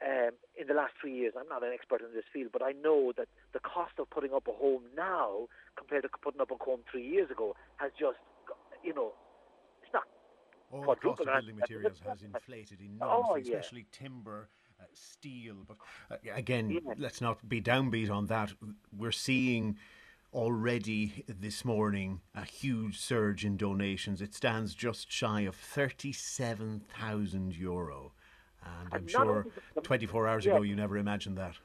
um, 0.05 0.31
in 0.59 0.67
the 0.67 0.73
last 0.75 0.93
three 1.01 1.15
years, 1.15 1.33
I'm 1.39 1.47
not 1.47 1.63
an 1.63 1.71
expert 1.73 2.01
in 2.01 2.13
this 2.13 2.27
field, 2.31 2.49
but 2.51 2.61
I 2.61 2.73
know 2.85 3.13
that 3.17 3.27
the 3.53 3.59
cost 3.59 3.93
of 3.97 4.09
putting 4.09 4.33
up 4.33 4.45
a 4.47 4.51
home 4.51 4.83
now 4.95 5.47
compared 5.75 6.03
to 6.03 6.09
putting 6.21 6.41
up 6.41 6.51
a 6.51 6.63
home 6.63 6.81
three 6.91 7.07
years 7.07 7.31
ago 7.31 7.55
has 7.77 7.91
just, 7.99 8.19
you 8.83 8.93
know, 8.93 9.13
it's 9.81 9.93
not. 9.93 10.03
All 10.71 10.81
the 10.81 10.95
cost 10.97 11.21
of 11.21 11.27
building 11.27 11.55
materials 11.57 12.01
has 12.07 12.21
inflated 12.21 12.79
enormously, 12.81 13.31
Oh, 13.31 13.35
yeah. 13.35 13.57
especially 13.57 13.85
timber, 13.91 14.49
uh, 14.79 14.83
steel. 14.93 15.55
But 15.67 15.77
uh, 16.11 16.17
again, 16.35 16.77
let's 16.97 17.21
not 17.21 17.47
be 17.47 17.61
downbeat 17.61 18.11
on 18.11 18.27
that. 18.27 18.53
We're 18.95 19.11
seeing 19.11 19.77
already 20.37 21.25
this 21.27 21.65
morning 21.65 22.21
a 22.35 22.45
huge 22.45 22.99
surge 22.99 23.43
in 23.43 23.57
donations. 23.57 24.21
It 24.21 24.35
stands 24.35 24.75
just 24.75 25.11
shy 25.11 25.41
of 25.41 25.55
37,000 25.55 27.55
euro. 27.55 28.13
And 28.63 28.93
I'm 28.93 29.07
sure 29.07 29.47
the- 29.73 29.81
24 29.81 30.27
hours 30.27 30.45
yeah. 30.45 30.53
ago 30.53 30.61
you 30.61 30.75
never 30.75 30.95
imagined 30.97 31.39
that. 31.39 31.55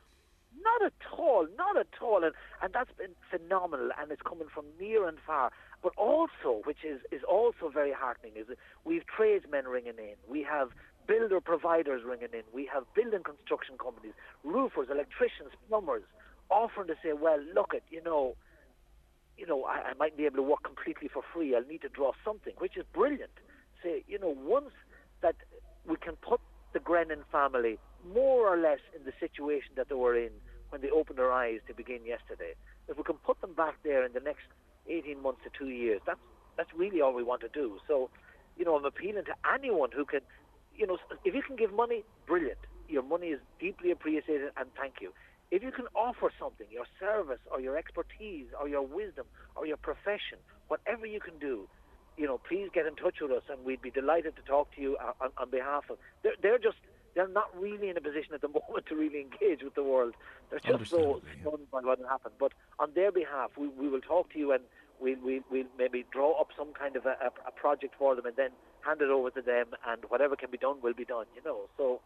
Not 0.58 0.80
at 0.86 0.94
all, 1.18 1.46
not 1.58 1.76
at 1.76 1.88
all, 2.00 2.24
and 2.24 2.32
and 2.62 2.72
that's 2.72 2.92
been 2.92 3.14
phenomenal, 3.30 3.90
and 3.98 4.10
it's 4.10 4.22
coming 4.22 4.48
from 4.48 4.64
near 4.80 5.06
and 5.06 5.18
far. 5.26 5.52
But 5.82 5.92
also, 5.96 6.62
which 6.64 6.82
is 6.84 7.02
is 7.10 7.22
also 7.24 7.68
very 7.68 7.92
heartening, 7.92 8.36
is 8.36 8.46
that 8.46 8.56
we've 8.84 9.04
tradesmen 9.06 9.66
ringing 9.66 9.98
in, 9.98 10.14
we 10.28 10.42
have 10.44 10.70
builder 11.08 11.40
providers 11.40 12.04
ringing 12.06 12.32
in, 12.32 12.44
we 12.54 12.64
have 12.72 12.84
building 12.94 13.24
construction 13.24 13.76
companies, 13.76 14.14
roofers, 14.44 14.88
electricians, 14.88 15.50
plumbers, 15.68 16.04
offering 16.48 16.86
to 16.86 16.94
say, 17.02 17.12
well, 17.12 17.40
look 17.54 17.74
at 17.74 17.82
you 17.90 18.00
know, 18.02 18.36
you 19.36 19.46
know, 19.46 19.64
I, 19.64 19.90
I 19.90 19.94
might 19.98 20.16
be 20.16 20.26
able 20.26 20.36
to 20.36 20.42
work 20.42 20.62
completely 20.64 21.08
for 21.08 21.22
free. 21.32 21.54
I'll 21.54 21.64
need 21.64 21.82
to 21.82 21.88
draw 21.88 22.12
something, 22.24 22.54
which 22.58 22.76
is 22.76 22.84
brilliant. 22.92 23.32
Say, 23.82 24.04
you 24.06 24.18
know, 24.18 24.34
once 24.36 24.72
that 25.22 25.36
we 25.88 25.96
can 25.96 26.16
put 26.16 26.40
the 26.72 26.80
Grennan 26.80 27.24
family 27.30 27.78
more 28.06 28.48
or 28.48 28.56
less 28.56 28.80
in 28.96 29.04
the 29.04 29.12
situation 29.20 29.72
that 29.76 29.88
they 29.88 29.94
were 29.94 30.16
in 30.16 30.30
when 30.70 30.80
they 30.80 30.90
opened 30.90 31.18
their 31.18 31.32
eyes 31.32 31.60
to 31.68 31.74
begin 31.74 32.06
yesterday. 32.06 32.54
If 32.88 32.96
we 32.96 33.04
can 33.04 33.16
put 33.24 33.40
them 33.40 33.54
back 33.54 33.76
there 33.84 34.04
in 34.04 34.12
the 34.12 34.20
next 34.20 34.48
18 34.88 35.22
months 35.22 35.40
to 35.44 35.50
two 35.56 35.68
years, 35.70 36.00
that's 36.06 36.20
that's 36.56 36.70
really 36.76 37.00
all 37.00 37.14
we 37.14 37.22
want 37.22 37.40
to 37.40 37.48
do. 37.48 37.78
So, 37.88 38.10
you 38.56 38.64
know, 38.64 38.76
I'm 38.76 38.84
appealing 38.84 39.24
to 39.24 39.34
anyone 39.54 39.88
who 39.94 40.04
can, 40.04 40.20
you 40.74 40.86
know, 40.86 40.98
if 41.24 41.34
you 41.34 41.42
can 41.42 41.56
give 41.56 41.72
money, 41.72 42.04
brilliant. 42.26 42.58
Your 42.88 43.02
money 43.02 43.28
is 43.28 43.40
deeply 43.58 43.90
appreciated, 43.90 44.52
and 44.56 44.68
thank 44.78 44.96
you. 45.00 45.12
If 45.52 45.62
you 45.62 45.70
can 45.70 45.84
offer 45.94 46.32
something, 46.40 46.66
your 46.72 46.88
service 46.98 47.44
or 47.52 47.60
your 47.60 47.76
expertise 47.76 48.48
or 48.58 48.68
your 48.68 48.80
wisdom 48.80 49.26
or 49.54 49.66
your 49.66 49.76
profession, 49.76 50.40
whatever 50.68 51.04
you 51.04 51.20
can 51.20 51.38
do, 51.38 51.68
you 52.16 52.26
know, 52.26 52.40
please 52.40 52.68
get 52.72 52.86
in 52.86 52.96
touch 52.96 53.16
with 53.20 53.30
us, 53.30 53.42
and 53.50 53.62
we'd 53.64 53.82
be 53.82 53.90
delighted 53.90 54.34
to 54.36 54.42
talk 54.42 54.74
to 54.74 54.80
you 54.80 54.96
on, 55.20 55.28
on, 55.36 55.50
behalf 55.50 55.84
of. 55.90 55.98
They're, 56.22 56.40
they're 56.42 56.58
just 56.58 56.78
they're 57.14 57.28
not 57.28 57.52
really 57.54 57.90
in 57.90 57.98
a 57.98 58.00
position 58.00 58.32
at 58.32 58.40
the 58.40 58.48
moment 58.56 58.86
to 58.88 58.96
really 58.96 59.20
engage 59.20 59.62
with 59.62 59.74
the 59.74 59.84
world. 59.84 60.14
They're 60.48 60.60
just 60.60 60.90
so 60.90 61.20
stunned 61.40 61.70
by 61.70 61.80
what 61.80 61.98
happened. 62.08 62.34
But 62.40 62.52
on 62.78 62.92
their 62.94 63.12
behalf, 63.12 63.50
we, 63.58 63.68
we 63.68 63.88
will 63.88 64.00
talk 64.00 64.32
to 64.32 64.38
you 64.38 64.52
and 64.52 64.64
we'll, 65.00 65.20
we'll, 65.22 65.44
we'll 65.50 65.68
maybe 65.76 66.06
draw 66.10 66.40
up 66.40 66.48
some 66.56 66.72
kind 66.72 66.96
of 66.96 67.04
a, 67.04 67.16
a, 67.20 67.28
a 67.48 67.52
project 67.54 67.94
for 67.98 68.16
them 68.16 68.24
and 68.24 68.36
then 68.36 68.50
hand 68.80 69.02
it 69.02 69.10
over 69.10 69.30
to 69.30 69.42
them, 69.42 69.76
and 69.86 70.02
whatever 70.08 70.34
can 70.34 70.50
be 70.50 70.56
done 70.56 70.80
will 70.82 70.94
be 70.94 71.04
done. 71.04 71.26
You 71.36 71.42
know, 71.44 71.68
so. 71.76 72.00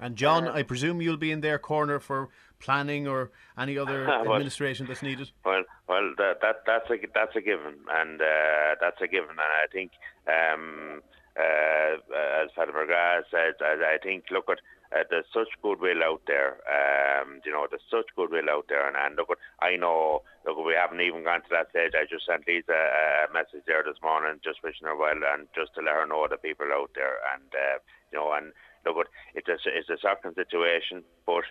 And 0.00 0.16
John, 0.16 0.46
I 0.46 0.62
presume 0.62 1.02
you'll 1.02 1.16
be 1.16 1.32
in 1.32 1.40
their 1.40 1.58
corner 1.58 1.98
for 1.98 2.28
planning 2.60 3.06
or 3.08 3.30
any 3.56 3.76
other 3.78 4.06
Well- 4.06 4.34
administration 4.34 4.86
that's 4.86 5.02
needed. 5.02 5.30
Well, 5.44 5.62
well, 5.88 6.12
that, 6.18 6.40
that 6.42 6.62
that's 6.66 6.90
a 6.90 6.96
that's 7.14 7.34
a 7.36 7.40
given, 7.40 7.74
and 7.90 8.20
uh, 8.20 8.74
that's 8.80 9.00
a 9.00 9.08
given, 9.08 9.30
and 9.30 9.40
I 9.40 9.66
think, 9.72 9.92
um, 10.28 11.00
uh, 11.38 12.42
as 12.44 12.50
Father 12.54 12.72
McGrath 12.72 13.22
said, 13.30 13.54
I, 13.60 13.94
I 13.94 13.98
think 14.02 14.24
look 14.30 14.48
at. 14.50 14.58
Uh, 14.88 15.04
there's 15.10 15.26
such 15.34 15.48
goodwill 15.60 16.02
out 16.02 16.22
there, 16.26 16.64
um, 16.64 17.40
you 17.44 17.52
know. 17.52 17.66
There's 17.68 17.84
such 17.90 18.08
goodwill 18.16 18.48
out 18.48 18.66
there, 18.70 18.88
and, 18.88 18.96
and 18.96 19.16
look, 19.16 19.28
at, 19.28 19.36
I 19.60 19.76
know. 19.76 20.22
Look, 20.46 20.64
we 20.64 20.72
haven't 20.72 21.02
even 21.02 21.24
gone 21.24 21.42
to 21.42 21.52
that 21.52 21.68
stage. 21.68 21.92
I 21.92 22.08
just 22.08 22.24
sent 22.24 22.48
Lisa 22.48 22.72
a, 22.72 23.28
a 23.28 23.32
message 23.32 23.68
there 23.68 23.84
this 23.84 24.00
morning, 24.02 24.40
just 24.42 24.62
wishing 24.64 24.88
her 24.88 24.96
well, 24.96 25.12
and 25.12 25.44
just 25.54 25.74
to 25.76 25.82
let 25.84 25.92
her 25.92 26.06
know 26.06 26.24
the 26.24 26.38
people 26.38 26.72
out 26.72 26.88
there, 26.96 27.20
and 27.36 27.52
uh, 27.52 27.76
you 28.12 28.16
know, 28.18 28.32
and 28.32 28.56
look, 28.94 29.06
at, 29.06 29.12
it's 29.34 29.48
a 29.48 29.56
it's 29.68 29.88
a 29.90 29.98
shocking 29.98 30.34
situation, 30.34 31.04
but 31.26 31.44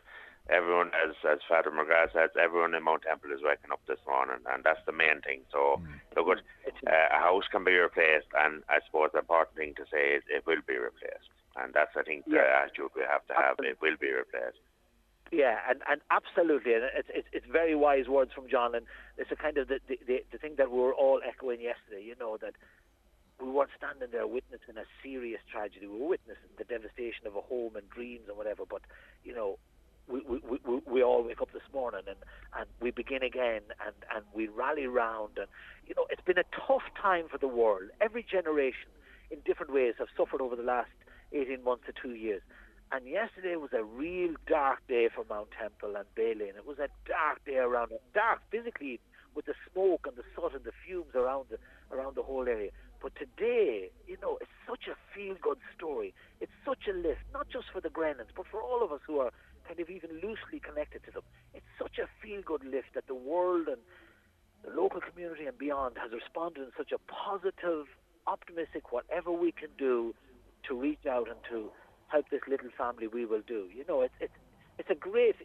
everyone, 0.50 0.92
as 0.96 1.16
as 1.30 1.40
Father 1.48 1.72
McGrath 1.72 2.14
says, 2.14 2.30
everyone 2.40 2.76
in 2.76 2.84
Mount 2.84 3.04
Temple 3.04 3.32
is 3.32 3.42
waking 3.44 3.72
up 3.72 3.82
this 3.88 4.00
morning, 4.08 4.40
and 4.52 4.64
that's 4.64 4.84
the 4.86 4.92
main 4.96 5.22
thing. 5.22 5.42
So, 5.52 5.82
look, 6.16 6.28
at, 6.38 6.44
uh, 6.88 7.16
a 7.16 7.20
house 7.20 7.46
can 7.52 7.64
be 7.64 7.76
replaced, 7.76 8.28
and 8.38 8.64
I 8.70 8.80
suppose 8.86 9.10
the 9.14 9.20
important 9.20 9.58
thing 9.58 9.74
to 9.76 9.86
say 9.92 10.16
is 10.16 10.24
it 10.28 10.46
will 10.46 10.64
be 10.68 10.78
replaced, 10.78 11.32
and 11.56 11.74
that's 11.74 11.96
I 11.96 12.04
think 12.04 12.26
the 12.26 12.36
Yeah. 12.40 12.64
attitude 12.64 12.92
we 12.96 13.04
have 13.04 13.26
to 13.28 13.34
have. 13.34 13.56
It 13.60 13.82
will 13.82 13.98
be 14.00 14.12
replaced. 14.12 14.60
Yeah, 15.32 15.60
and, 15.70 15.82
and 15.90 16.00
absolutely, 16.10 16.74
and 16.74 16.84
it's, 16.96 17.10
it's 17.14 17.28
it's 17.34 17.46
very 17.52 17.76
wise 17.76 18.08
words 18.08 18.32
from 18.32 18.48
John, 18.48 18.74
and 18.76 18.86
it's 19.18 19.32
a 19.32 19.36
kind 19.36 19.58
of 19.58 19.68
the, 19.68 19.80
the 19.88 20.00
the 20.08 20.24
the 20.32 20.38
thing 20.38 20.56
that 20.58 20.72
we 20.72 20.80
were 20.80 20.96
all 20.96 21.20
echoing 21.28 21.60
yesterday. 21.60 22.02
You 22.04 22.16
know 22.20 22.38
that 22.38 22.54
we 23.42 23.50
weren't 23.52 23.70
standing 23.78 24.10
there 24.12 24.28
witnessing 24.28 24.78
a 24.78 24.86
serious 25.04 25.42
tragedy. 25.52 25.88
We 25.88 26.00
were 26.00 26.08
witnessing 26.10 26.50
the 26.58 26.64
devastation 26.64 27.28
of 27.28 27.36
a 27.36 27.42
home 27.42 27.76
and 27.76 27.90
dreams 27.90 28.26
and 28.28 28.38
whatever. 28.38 28.64
But 28.70 28.82
you 29.24 29.34
know, 29.36 29.58
we 30.08 30.22
we, 30.22 30.40
we, 30.42 30.80
we- 30.86 31.04
all 31.04 31.24
wake 31.24 31.42
up 31.42 31.52
this 31.54 31.68
morning 31.74 32.02
and, 32.08 32.18
and 32.58 32.68
we 32.82 32.92
begin 32.92 33.24
again 33.24 33.62
and, 33.86 33.96
and 34.16 34.26
we 34.34 34.48
rally 34.48 34.88
round 34.88 35.38
and 35.38 35.48
you 35.88 35.94
know 35.96 36.06
it's 36.10 36.24
been 36.26 36.38
a 36.38 36.50
tough 36.68 36.84
time 37.02 37.26
for 37.30 37.38
the 37.38 37.48
world. 37.48 37.90
Every 38.02 38.24
generation 38.30 38.90
in 39.32 39.40
different 39.46 39.72
ways 39.74 39.94
have 40.00 40.08
suffered 40.18 40.42
over 40.42 40.56
the 40.56 40.64
last 40.64 40.90
18 41.34 41.64
months 41.64 41.84
to 41.88 41.94
two 42.02 42.16
years. 42.16 42.42
And 42.92 43.06
yesterday 43.06 43.58
was 43.58 43.72
a 43.74 43.84
real 43.84 44.34
dark 44.48 44.80
day 44.88 45.10
for 45.14 45.26
Mount 45.30 45.50
Temple 45.60 45.96
and 45.98 46.06
Bealin. 46.16 46.56
It 46.56 46.66
was 46.66 46.80
a 46.80 46.88
dark 47.06 47.44
day 47.46 47.58
around 47.58 47.92
it, 47.92 48.02
dark 48.14 48.40
physically 48.50 49.02
with 49.36 49.46
the 49.46 49.54
smoke 49.72 50.08
and 50.08 50.16
the 50.16 50.24
soot 50.36 50.56
and 50.56 50.64
the 50.64 50.72
fumes 50.86 51.14
around 51.14 51.48
the 51.52 51.58
around 51.96 52.16
the 52.16 52.24
whole 52.24 52.48
area. 52.48 52.72
But 53.02 53.14
today, 53.16 53.90
you 54.08 54.18
know, 54.22 54.38
it's 54.42 54.52
such 54.68 54.88
a 54.88 54.96
feel-good 55.14 55.60
story. 55.76 56.14
It's 56.42 56.52
such 56.66 56.88
a 56.90 56.94
lift, 56.94 57.22
not 57.34 57.48
just 57.50 57.66
for 57.72 57.82
the 57.82 57.90
Grennans, 57.90 58.34
but 58.36 58.46
for 58.50 58.62
all 58.62 58.84
of 58.84 58.92
us 58.92 59.02
who 59.06 59.20
are 59.20 59.32
kind 59.68 59.80
of 59.80 59.90
even 59.90 60.10
loosely 60.16 60.60
connected 60.60 61.04
to 61.06 61.12
them. 61.12 61.24
It's 61.54 61.66
such 61.78 62.00
a 62.00 62.08
feel-good 62.22 62.64
lift 62.64 62.94
that 62.96 63.08
the 63.08 63.16
world 63.16 63.68
and 63.68 63.78
the 64.64 64.72
local 64.72 65.02
community 65.02 65.46
and 65.46 65.58
beyond 65.58 65.98
has 66.02 66.12
responded 66.12 66.64
in 66.64 66.72
such 66.78 66.92
a 66.92 67.00
positive, 67.12 67.86
optimistic, 68.26 68.92
whatever 68.92 69.32
we 69.32 69.52
can 69.52 69.70
do 69.78 70.16
to 70.68 70.76
reach 70.76 71.06
out 71.06 71.30
and 71.30 71.38
to 71.50 71.72
help 72.08 72.30
this 72.30 72.42
little 72.48 72.70
family, 72.78 73.08
we 73.08 73.26
will 73.26 73.44
do. 73.46 73.68
You 73.76 73.86
know, 73.88 74.02
it's 74.02 74.14
it's 74.20 74.34
it's 74.80 74.90
a 74.90 74.96
great. 74.96 75.36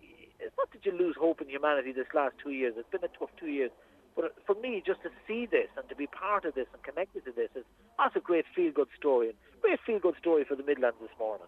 It's 0.41 0.55
not 0.59 0.71
that 0.73 0.85
you 0.85 0.93
lose 0.93 1.17
hope 1.19 1.41
in 1.41 1.49
humanity 1.49 1.93
this 1.93 2.07
last 2.15 2.35
two 2.43 2.51
years. 2.51 2.75
It's 2.77 2.89
been 2.91 3.05
a 3.05 3.19
tough 3.19 3.31
two 3.39 3.47
years, 3.47 3.71
but 4.17 4.35
for 4.47 4.55
me, 4.57 4.83
just 4.85 5.03
to 5.03 5.11
see 5.27 5.47
this 5.47 5.69
and 5.77 5.89
to 5.89 5.97
be 5.97 6.07
part 6.07 6.45
of 6.45 6.55
this 6.55 6.67
and 6.73 6.83
connected 6.83 7.25
to 7.25 7.33
this 7.33 7.49
is 7.57 7.65
that's 7.99 8.17
a 8.17 8.21
great 8.21 8.45
feel-good 8.55 8.89
story 8.97 9.29
and 9.29 9.37
great 9.61 9.79
feel-good 9.87 10.15
story 10.19 10.45
for 10.45 10.57
the 10.57 10.63
Midlands 10.65 10.99
this 11.01 11.11
morning. 11.19 11.47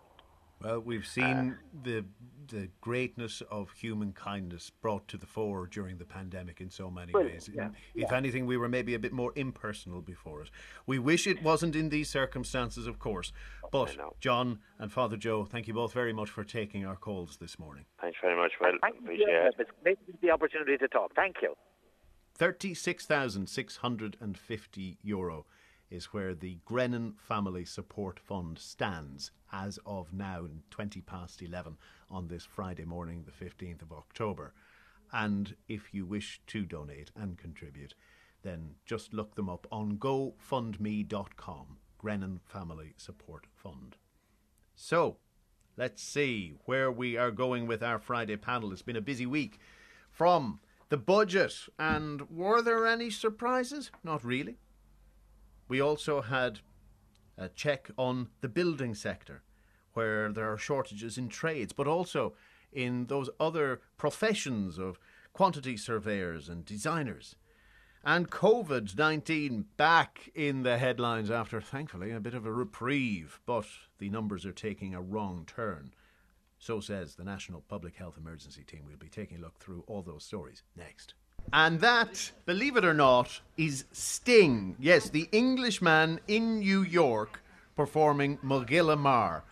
Well, 0.63 0.81
we've 0.81 1.07
seen 1.07 1.25
uh, 1.59 1.83
the 1.83 2.05
the 2.47 2.69
greatness 2.81 3.43
of 3.51 3.71
human 3.73 4.13
kindness 4.13 4.71
brought 4.83 5.09
to 5.09 5.17
the 5.17 5.27
fore 5.27 5.67
during 5.67 5.97
the 5.99 6.05
pandemic 6.05 6.61
in 6.61 6.71
so 6.71 6.91
many 6.91 7.13
Well, 7.13 7.25
ways. 7.25 7.51
yeah, 7.53 7.71
if 7.95 8.11
yeah. 8.11 8.17
anything, 8.17 8.45
we 8.47 8.57
were 8.59 8.69
maybe 8.69 8.95
a 8.95 8.99
bit 8.99 9.13
more 9.13 9.33
impersonal 9.35 10.01
before 10.03 10.43
it. 10.43 10.51
We 10.87 10.99
wish 10.99 11.27
it 11.27 11.43
wasn't 11.43 11.75
in 11.75 11.89
these 11.89 12.09
circumstances, 12.11 12.87
of 12.87 12.99
course. 12.99 13.33
Oh, 13.65 13.69
but 13.73 13.97
John 14.21 14.61
and 14.79 14.93
Father 14.93 15.17
Joe, 15.17 15.45
thank 15.45 15.67
you 15.69 15.75
both 15.75 15.93
very 15.93 16.13
much 16.13 16.31
for 16.31 16.45
taking 16.45 16.85
our 16.87 16.97
calls 16.97 17.39
this 17.39 17.59
morning. 17.59 17.87
Thanks 18.01 18.19
very 18.23 18.37
much. 18.37 18.53
Well, 18.61 18.73
Thank 18.81 18.95
you. 18.97 19.01
appreciate 19.05 19.29
Yeah, 19.29 19.49
it. 19.49 19.55
It's 19.59 19.71
great 19.83 19.99
to 20.07 20.13
get 20.13 20.21
the 20.21 20.31
opportunity 20.31 20.77
to 20.79 20.89
talk. 20.89 21.15
Thank 21.17 21.37
you. 21.43 21.55
36,650 22.37 24.99
euro 25.03 25.47
is 25.89 26.07
where 26.07 26.35
the 26.35 26.59
Grennan 26.65 27.15
Family 27.17 27.65
Support 27.65 28.19
Fund 28.19 28.59
stands 28.59 29.31
as 29.53 29.79
of 29.87 30.13
now, 30.13 30.49
20 30.71 31.01
past 31.03 31.41
11 31.41 31.77
on 32.11 32.27
this 32.27 32.45
Friday 32.45 32.85
morning, 32.85 33.25
the 33.25 33.45
15th 33.45 33.83
of 33.83 33.93
October. 33.93 34.53
And 35.13 35.55
if 35.69 35.95
you 35.95 36.05
wish 36.05 36.41
to 36.49 36.65
donate 36.65 37.13
and 37.15 37.39
contribute, 37.39 37.95
then 38.43 38.75
just 38.85 39.15
look 39.15 39.37
them 39.37 39.49
up 39.49 39.69
on 39.71 39.99
gofundme.com, 39.99 41.77
Grennan 41.99 42.41
Family 42.45 42.95
Support 42.97 43.47
Fund. 43.55 43.97
So, 44.75 45.19
let's 45.77 46.03
see 46.03 46.55
where 46.65 46.91
we 46.91 47.17
are 47.17 47.31
going 47.31 47.69
with 47.69 47.85
our 47.85 48.01
Friday 48.01 48.37
panel. 48.37 48.73
It's 48.73 48.83
been 48.83 48.97
a 48.97 49.01
busy 49.01 49.27
week. 49.27 49.61
From 50.11 50.59
the 50.89 50.97
budget, 50.97 51.55
and 51.79 52.29
were 52.31 52.63
there 52.63 52.87
any 52.87 53.11
surprises? 53.11 53.91
Not 54.03 54.25
really. 54.25 54.59
We 55.69 55.81
also 55.81 56.21
had 56.21 56.61
a 57.37 57.49
check 57.49 57.91
on 57.97 58.29
the 58.41 58.49
building 58.49 58.95
sector, 58.95 59.43
where 59.95 60.31
there 60.33 60.53
are 60.53 60.59
shortages 60.59 61.19
in 61.19 61.29
trades, 61.29 61.73
but 61.73 61.87
also 61.87 62.35
in 62.73 63.07
those 63.07 63.31
other 63.41 63.81
professions 63.97 64.79
of 64.79 64.99
quantity 65.33 65.77
surveyors 65.77 66.49
and 66.49 66.65
designers. 66.65 67.37
And 68.05 68.31
COVID 68.31 68.99
19 68.99 69.65
back 69.79 70.31
in 70.35 70.63
the 70.63 70.77
headlines 70.77 71.31
after, 71.31 71.61
thankfully, 71.61 72.11
a 72.11 72.21
bit 72.21 72.35
of 72.35 72.45
a 72.45 72.53
reprieve, 72.53 73.41
but 73.47 73.65
the 73.99 74.11
numbers 74.11 74.45
are 74.45 74.53
taking 74.53 74.95
a 74.95 75.01
wrong 75.01 75.45
turn. 75.47 75.95
So 76.65 76.81
says 76.81 77.15
the 77.15 77.25
National 77.25 77.61
Public 77.69 77.95
Health 77.95 78.17
Emergency 78.17 78.63
Team. 78.63 78.85
We'll 78.87 78.97
be 78.97 79.11
taking 79.11 79.37
a 79.37 79.41
look 79.43 79.59
through 79.59 79.85
all 79.87 80.01
those 80.01 80.25
stories 80.25 80.63
next. 80.79 81.13
And 81.53 81.79
that, 81.81 82.31
believe 82.47 82.79
it 82.79 82.87
or 82.87 82.95
not, 82.95 83.39
is 83.59 83.85
Sting. 83.93 84.75
Yes, 84.81 85.11
the 85.11 85.29
Englishman 85.31 86.21
in 86.27 86.61
New 86.61 86.81
York 86.81 87.43
performing 87.77 88.39
Mo 88.41 88.65
Ghile 88.65 88.99
Mear. 88.99 89.43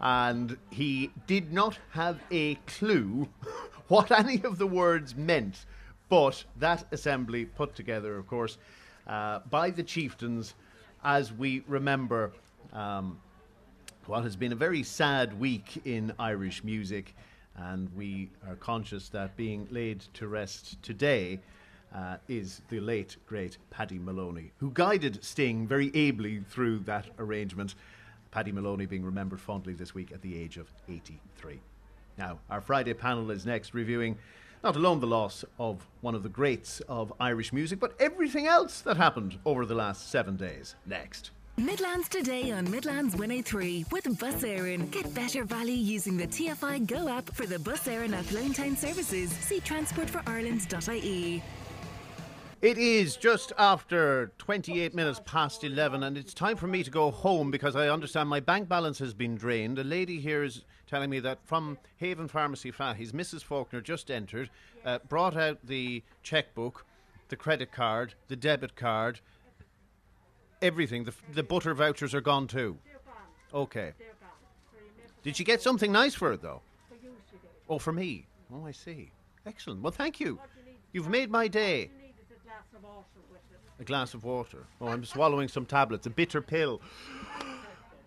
And 0.00 0.58
he 0.68 1.10
did 1.26 1.50
not 1.50 1.78
have 1.92 2.20
a 2.30 2.56
clue 2.66 3.26
what 3.88 4.10
any 4.10 4.42
of 4.44 4.58
the 4.58 4.66
words 4.66 5.16
meant. 5.16 5.64
But 6.10 6.44
that 6.58 6.84
assembly 6.92 7.46
put 7.46 7.74
together, 7.74 8.18
of 8.18 8.26
course, 8.26 8.58
uh, 9.06 9.38
by 9.48 9.70
the 9.70 9.82
chieftains 9.82 10.54
as 11.02 11.32
we 11.32 11.64
remember 11.66 12.32
um, 12.74 13.18
what 14.10 14.24
has 14.24 14.34
been 14.34 14.50
a 14.50 14.56
very 14.56 14.82
sad 14.82 15.38
week 15.38 15.82
in 15.84 16.12
Irish 16.18 16.64
music, 16.64 17.14
and 17.54 17.88
we 17.94 18.28
are 18.48 18.56
conscious 18.56 19.08
that 19.10 19.36
being 19.36 19.68
laid 19.70 20.00
to 20.14 20.26
rest 20.26 20.82
today 20.82 21.38
uh, 21.94 22.16
is 22.26 22.60
the 22.70 22.80
late, 22.80 23.16
great 23.28 23.56
Paddy 23.70 24.00
Moloney, 24.00 24.50
who 24.58 24.72
guided 24.72 25.22
Sting 25.22 25.64
very 25.64 25.92
ably 25.94 26.40
through 26.50 26.80
that 26.80 27.06
arrangement. 27.20 27.76
Paddy 28.32 28.50
Moloney 28.50 28.84
being 28.84 29.04
remembered 29.04 29.40
fondly 29.40 29.74
this 29.74 29.94
week 29.94 30.10
at 30.10 30.22
the 30.22 30.36
age 30.36 30.56
of 30.56 30.72
83. 30.88 31.60
Now, 32.18 32.40
our 32.50 32.60
Friday 32.60 32.94
panel 32.94 33.30
is 33.30 33.46
next 33.46 33.74
reviewing 33.74 34.18
not 34.64 34.74
alone 34.74 34.98
the 34.98 35.06
loss 35.06 35.44
of 35.56 35.86
one 36.00 36.16
of 36.16 36.24
the 36.24 36.28
greats 36.28 36.80
of 36.88 37.12
Irish 37.20 37.52
music, 37.52 37.78
but 37.78 37.94
everything 38.00 38.48
else 38.48 38.80
that 38.80 38.96
happened 38.96 39.38
over 39.44 39.64
the 39.64 39.76
last 39.76 40.10
seven 40.10 40.34
days. 40.36 40.74
Next. 40.84 41.30
Midlands 41.60 42.08
today 42.08 42.52
on 42.52 42.70
Midlands 42.70 43.14
103 43.14 43.84
with 43.92 44.04
Bus 44.18 44.36
Éireann. 44.36 44.90
Get 44.90 45.12
better 45.14 45.44
value 45.44 45.74
using 45.74 46.16
the 46.16 46.26
TFI 46.26 46.86
Go 46.86 47.06
app 47.06 47.34
for 47.34 47.44
the 47.44 47.58
Bus 47.58 47.86
Éireann 47.86 48.14
Athlone 48.14 48.54
Town 48.54 48.74
services. 48.74 49.30
See 49.30 49.60
transportforireland.ie. 49.60 51.42
It 52.62 52.78
is 52.78 53.16
just 53.16 53.52
after 53.58 54.32
28 54.38 54.94
minutes 54.94 55.20
past 55.26 55.62
11, 55.62 56.02
and 56.02 56.16
it's 56.16 56.32
time 56.32 56.56
for 56.56 56.66
me 56.66 56.82
to 56.82 56.90
go 56.90 57.10
home 57.10 57.50
because 57.50 57.76
I 57.76 57.90
understand 57.90 58.30
my 58.30 58.40
bank 58.40 58.66
balance 58.66 58.98
has 59.00 59.12
been 59.12 59.36
drained. 59.36 59.78
A 59.78 59.84
lady 59.84 60.18
here 60.18 60.42
is 60.42 60.64
telling 60.86 61.10
me 61.10 61.20
that 61.20 61.40
from 61.44 61.76
Haven 61.98 62.28
Pharmacy 62.28 62.70
Fahey's, 62.70 63.12
Mrs. 63.12 63.44
Faulkner 63.44 63.82
just 63.82 64.10
entered, 64.10 64.48
uh, 64.86 64.98
brought 65.10 65.36
out 65.36 65.58
the 65.62 66.02
checkbook, 66.22 66.86
the 67.28 67.36
credit 67.36 67.70
card, 67.70 68.14
the 68.28 68.36
debit 68.36 68.76
card, 68.76 69.20
everything. 70.62 71.04
The, 71.04 71.14
the 71.32 71.42
butter 71.42 71.74
vouchers 71.74 72.14
are 72.14 72.20
gone 72.20 72.46
too. 72.46 72.78
Okay. 73.52 73.92
Did 75.22 75.36
she 75.36 75.44
get 75.44 75.60
something 75.60 75.92
nice 75.92 76.14
for 76.14 76.32
it, 76.32 76.40
though? 76.40 76.62
Oh, 77.68 77.78
for 77.78 77.92
me? 77.92 78.26
Oh, 78.52 78.66
I 78.66 78.72
see. 78.72 79.10
Excellent. 79.46 79.82
Well, 79.82 79.92
thank 79.92 80.20
you. 80.20 80.38
You've 80.92 81.08
made 81.08 81.30
my 81.30 81.46
day. 81.46 81.90
A 83.78 83.84
glass 83.84 84.14
of 84.14 84.24
water. 84.24 84.64
Oh, 84.80 84.88
I'm 84.88 85.04
swallowing 85.04 85.48
some 85.48 85.66
tablets. 85.66 86.06
A 86.06 86.10
bitter 86.10 86.40
pill. 86.42 86.80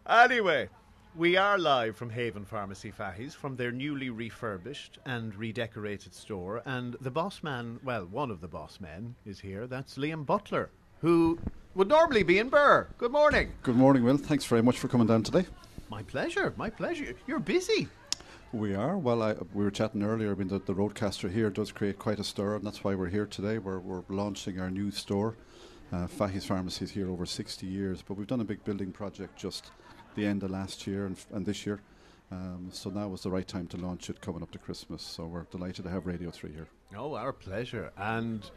Anyway, 0.05 0.67
we 1.15 1.37
are 1.37 1.57
live 1.57 1.95
from 1.95 2.09
Haven 2.09 2.43
Pharmacy 2.43 2.91
Fahey's 2.91 3.33
from 3.33 3.55
their 3.55 3.71
newly 3.71 4.09
refurbished 4.09 4.99
and 5.05 5.33
redecorated 5.35 6.13
store. 6.13 6.61
And 6.65 6.97
the 6.99 7.09
boss 7.09 7.41
man, 7.41 7.79
well, 7.85 8.05
one 8.07 8.29
of 8.29 8.41
the 8.41 8.49
boss 8.49 8.81
men 8.81 9.15
is 9.25 9.39
here. 9.39 9.65
That's 9.65 9.95
Liam 9.97 10.25
Butler, 10.25 10.71
who 10.99 11.39
would 11.75 11.87
normally 11.87 12.23
be 12.23 12.39
in 12.39 12.49
Birr. 12.49 12.87
Good 12.97 13.11
morning. 13.11 13.51
Good 13.63 13.75
morning, 13.75 14.03
Will. 14.03 14.17
Thanks 14.17 14.45
very 14.45 14.61
much 14.61 14.77
for 14.79 14.87
coming 14.87 15.07
down 15.07 15.23
today. 15.23 15.45
My 15.89 16.03
pleasure. 16.03 16.53
My 16.57 16.69
pleasure. 16.69 17.13
You're 17.27 17.39
busy. 17.39 17.87
We 18.51 18.75
are. 18.75 18.97
Well, 18.97 19.23
I, 19.23 19.33
we 19.53 19.63
were 19.63 19.71
chatting 19.71 20.03
earlier. 20.03 20.31
I 20.31 20.35
mean, 20.35 20.47
the, 20.47 20.59
the 20.59 20.73
Roadcaster 20.75 21.31
here 21.31 21.49
does 21.49 21.71
create 21.71 21.97
quite 21.97 22.19
a 22.19 22.23
stir, 22.23 22.55
and 22.55 22.63
that's 22.65 22.83
why 22.83 22.93
we're 22.93 23.09
here 23.09 23.25
today. 23.25 23.57
We're, 23.57 23.79
we're 23.79 24.03
launching 24.09 24.59
our 24.59 24.69
new 24.69 24.91
store. 24.91 25.35
Uh, 25.91 26.07
Fahey's 26.07 26.45
Pharmacy 26.45 26.85
is 26.85 26.91
here 26.91 27.09
over 27.09 27.25
60 27.25 27.65
years, 27.65 28.01
but 28.01 28.15
we've 28.15 28.27
done 28.27 28.41
a 28.41 28.45
big 28.45 28.63
building 28.63 28.91
project 28.91 29.35
just 29.35 29.71
the 30.15 30.25
end 30.25 30.43
of 30.43 30.51
last 30.51 30.85
year 30.85 31.07
and, 31.07 31.15
f- 31.15 31.25
and 31.33 31.45
this 31.45 31.65
year. 31.65 31.81
Um, 32.31 32.69
so 32.71 32.89
now 32.89 33.07
was 33.07 33.21
the 33.21 33.29
right 33.31 33.47
time 33.47 33.67
to 33.67 33.77
launch 33.77 34.09
it 34.09 34.21
coming 34.21 34.41
up 34.41 34.49
to 34.51 34.57
Christmas. 34.57 35.01
So 35.03 35.25
we're 35.25 35.43
delighted 35.51 35.83
to 35.85 35.91
have 35.91 36.05
Radio 36.07 36.29
3 36.31 36.51
here. 36.51 36.67
Oh, 36.95 37.15
our 37.15 37.33
pleasure. 37.33 37.91
And 37.97 38.49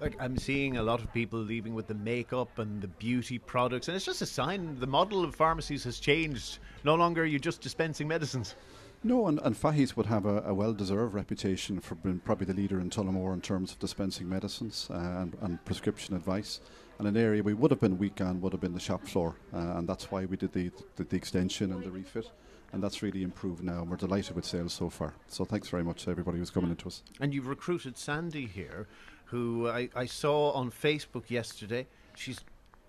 like 0.00 0.16
I'm 0.20 0.36
seeing 0.36 0.76
a 0.76 0.82
lot 0.82 1.00
of 1.00 1.12
people 1.12 1.38
leaving 1.38 1.74
with 1.74 1.86
the 1.86 1.94
makeup 1.94 2.58
and 2.58 2.80
the 2.80 2.88
beauty 2.88 3.38
products, 3.38 3.88
and 3.88 3.96
it's 3.96 4.04
just 4.04 4.22
a 4.22 4.26
sign 4.26 4.78
the 4.78 4.86
model 4.86 5.24
of 5.24 5.34
pharmacies 5.34 5.84
has 5.84 5.98
changed. 5.98 6.58
No 6.84 6.94
longer 6.94 7.22
are 7.22 7.26
you 7.26 7.38
just 7.38 7.60
dispensing 7.60 8.08
medicines. 8.08 8.54
No, 9.02 9.28
and, 9.28 9.40
and 9.42 9.56
Fahey's 9.56 9.96
would 9.96 10.06
have 10.06 10.26
a, 10.26 10.42
a 10.42 10.52
well 10.52 10.74
deserved 10.74 11.14
reputation 11.14 11.80
for 11.80 11.94
being 11.94 12.18
probably 12.18 12.46
the 12.46 12.52
leader 12.52 12.80
in 12.80 12.90
Tullamore 12.90 13.32
in 13.32 13.40
terms 13.40 13.72
of 13.72 13.78
dispensing 13.78 14.28
medicines 14.28 14.88
uh, 14.90 14.94
and, 14.94 15.36
and 15.40 15.64
prescription 15.64 16.14
advice. 16.14 16.60
And 16.98 17.08
an 17.08 17.16
area 17.16 17.42
we 17.42 17.54
would 17.54 17.70
have 17.70 17.80
been 17.80 17.96
weak 17.96 18.20
on 18.20 18.42
would 18.42 18.52
have 18.52 18.60
been 18.60 18.74
the 18.74 18.80
shop 18.80 19.06
floor, 19.06 19.36
uh, 19.54 19.78
and 19.78 19.88
that's 19.88 20.10
why 20.10 20.26
we 20.26 20.36
did 20.36 20.52
the, 20.52 20.70
the, 20.96 21.04
the 21.04 21.16
extension 21.16 21.72
and 21.72 21.82
the 21.82 21.90
refit. 21.90 22.30
And 22.72 22.82
that's 22.82 23.02
really 23.02 23.22
improved 23.22 23.64
now, 23.64 23.80
and 23.80 23.90
we're 23.90 23.96
delighted 23.96 24.36
with 24.36 24.44
sales 24.44 24.74
so 24.74 24.90
far. 24.90 25.14
So 25.26 25.46
thanks 25.46 25.68
very 25.68 25.82
much 25.82 26.04
to 26.04 26.10
everybody 26.10 26.38
who's 26.38 26.50
coming 26.50 26.70
into 26.70 26.88
us. 26.88 27.02
And 27.18 27.32
you've 27.32 27.48
recruited 27.48 27.96
Sandy 27.96 28.46
here, 28.46 28.86
who 29.30 29.68
I, 29.68 29.88
I 29.94 30.06
saw 30.06 30.50
on 30.52 30.70
Facebook 30.70 31.30
yesterday. 31.30 31.86
She's, 32.16 32.40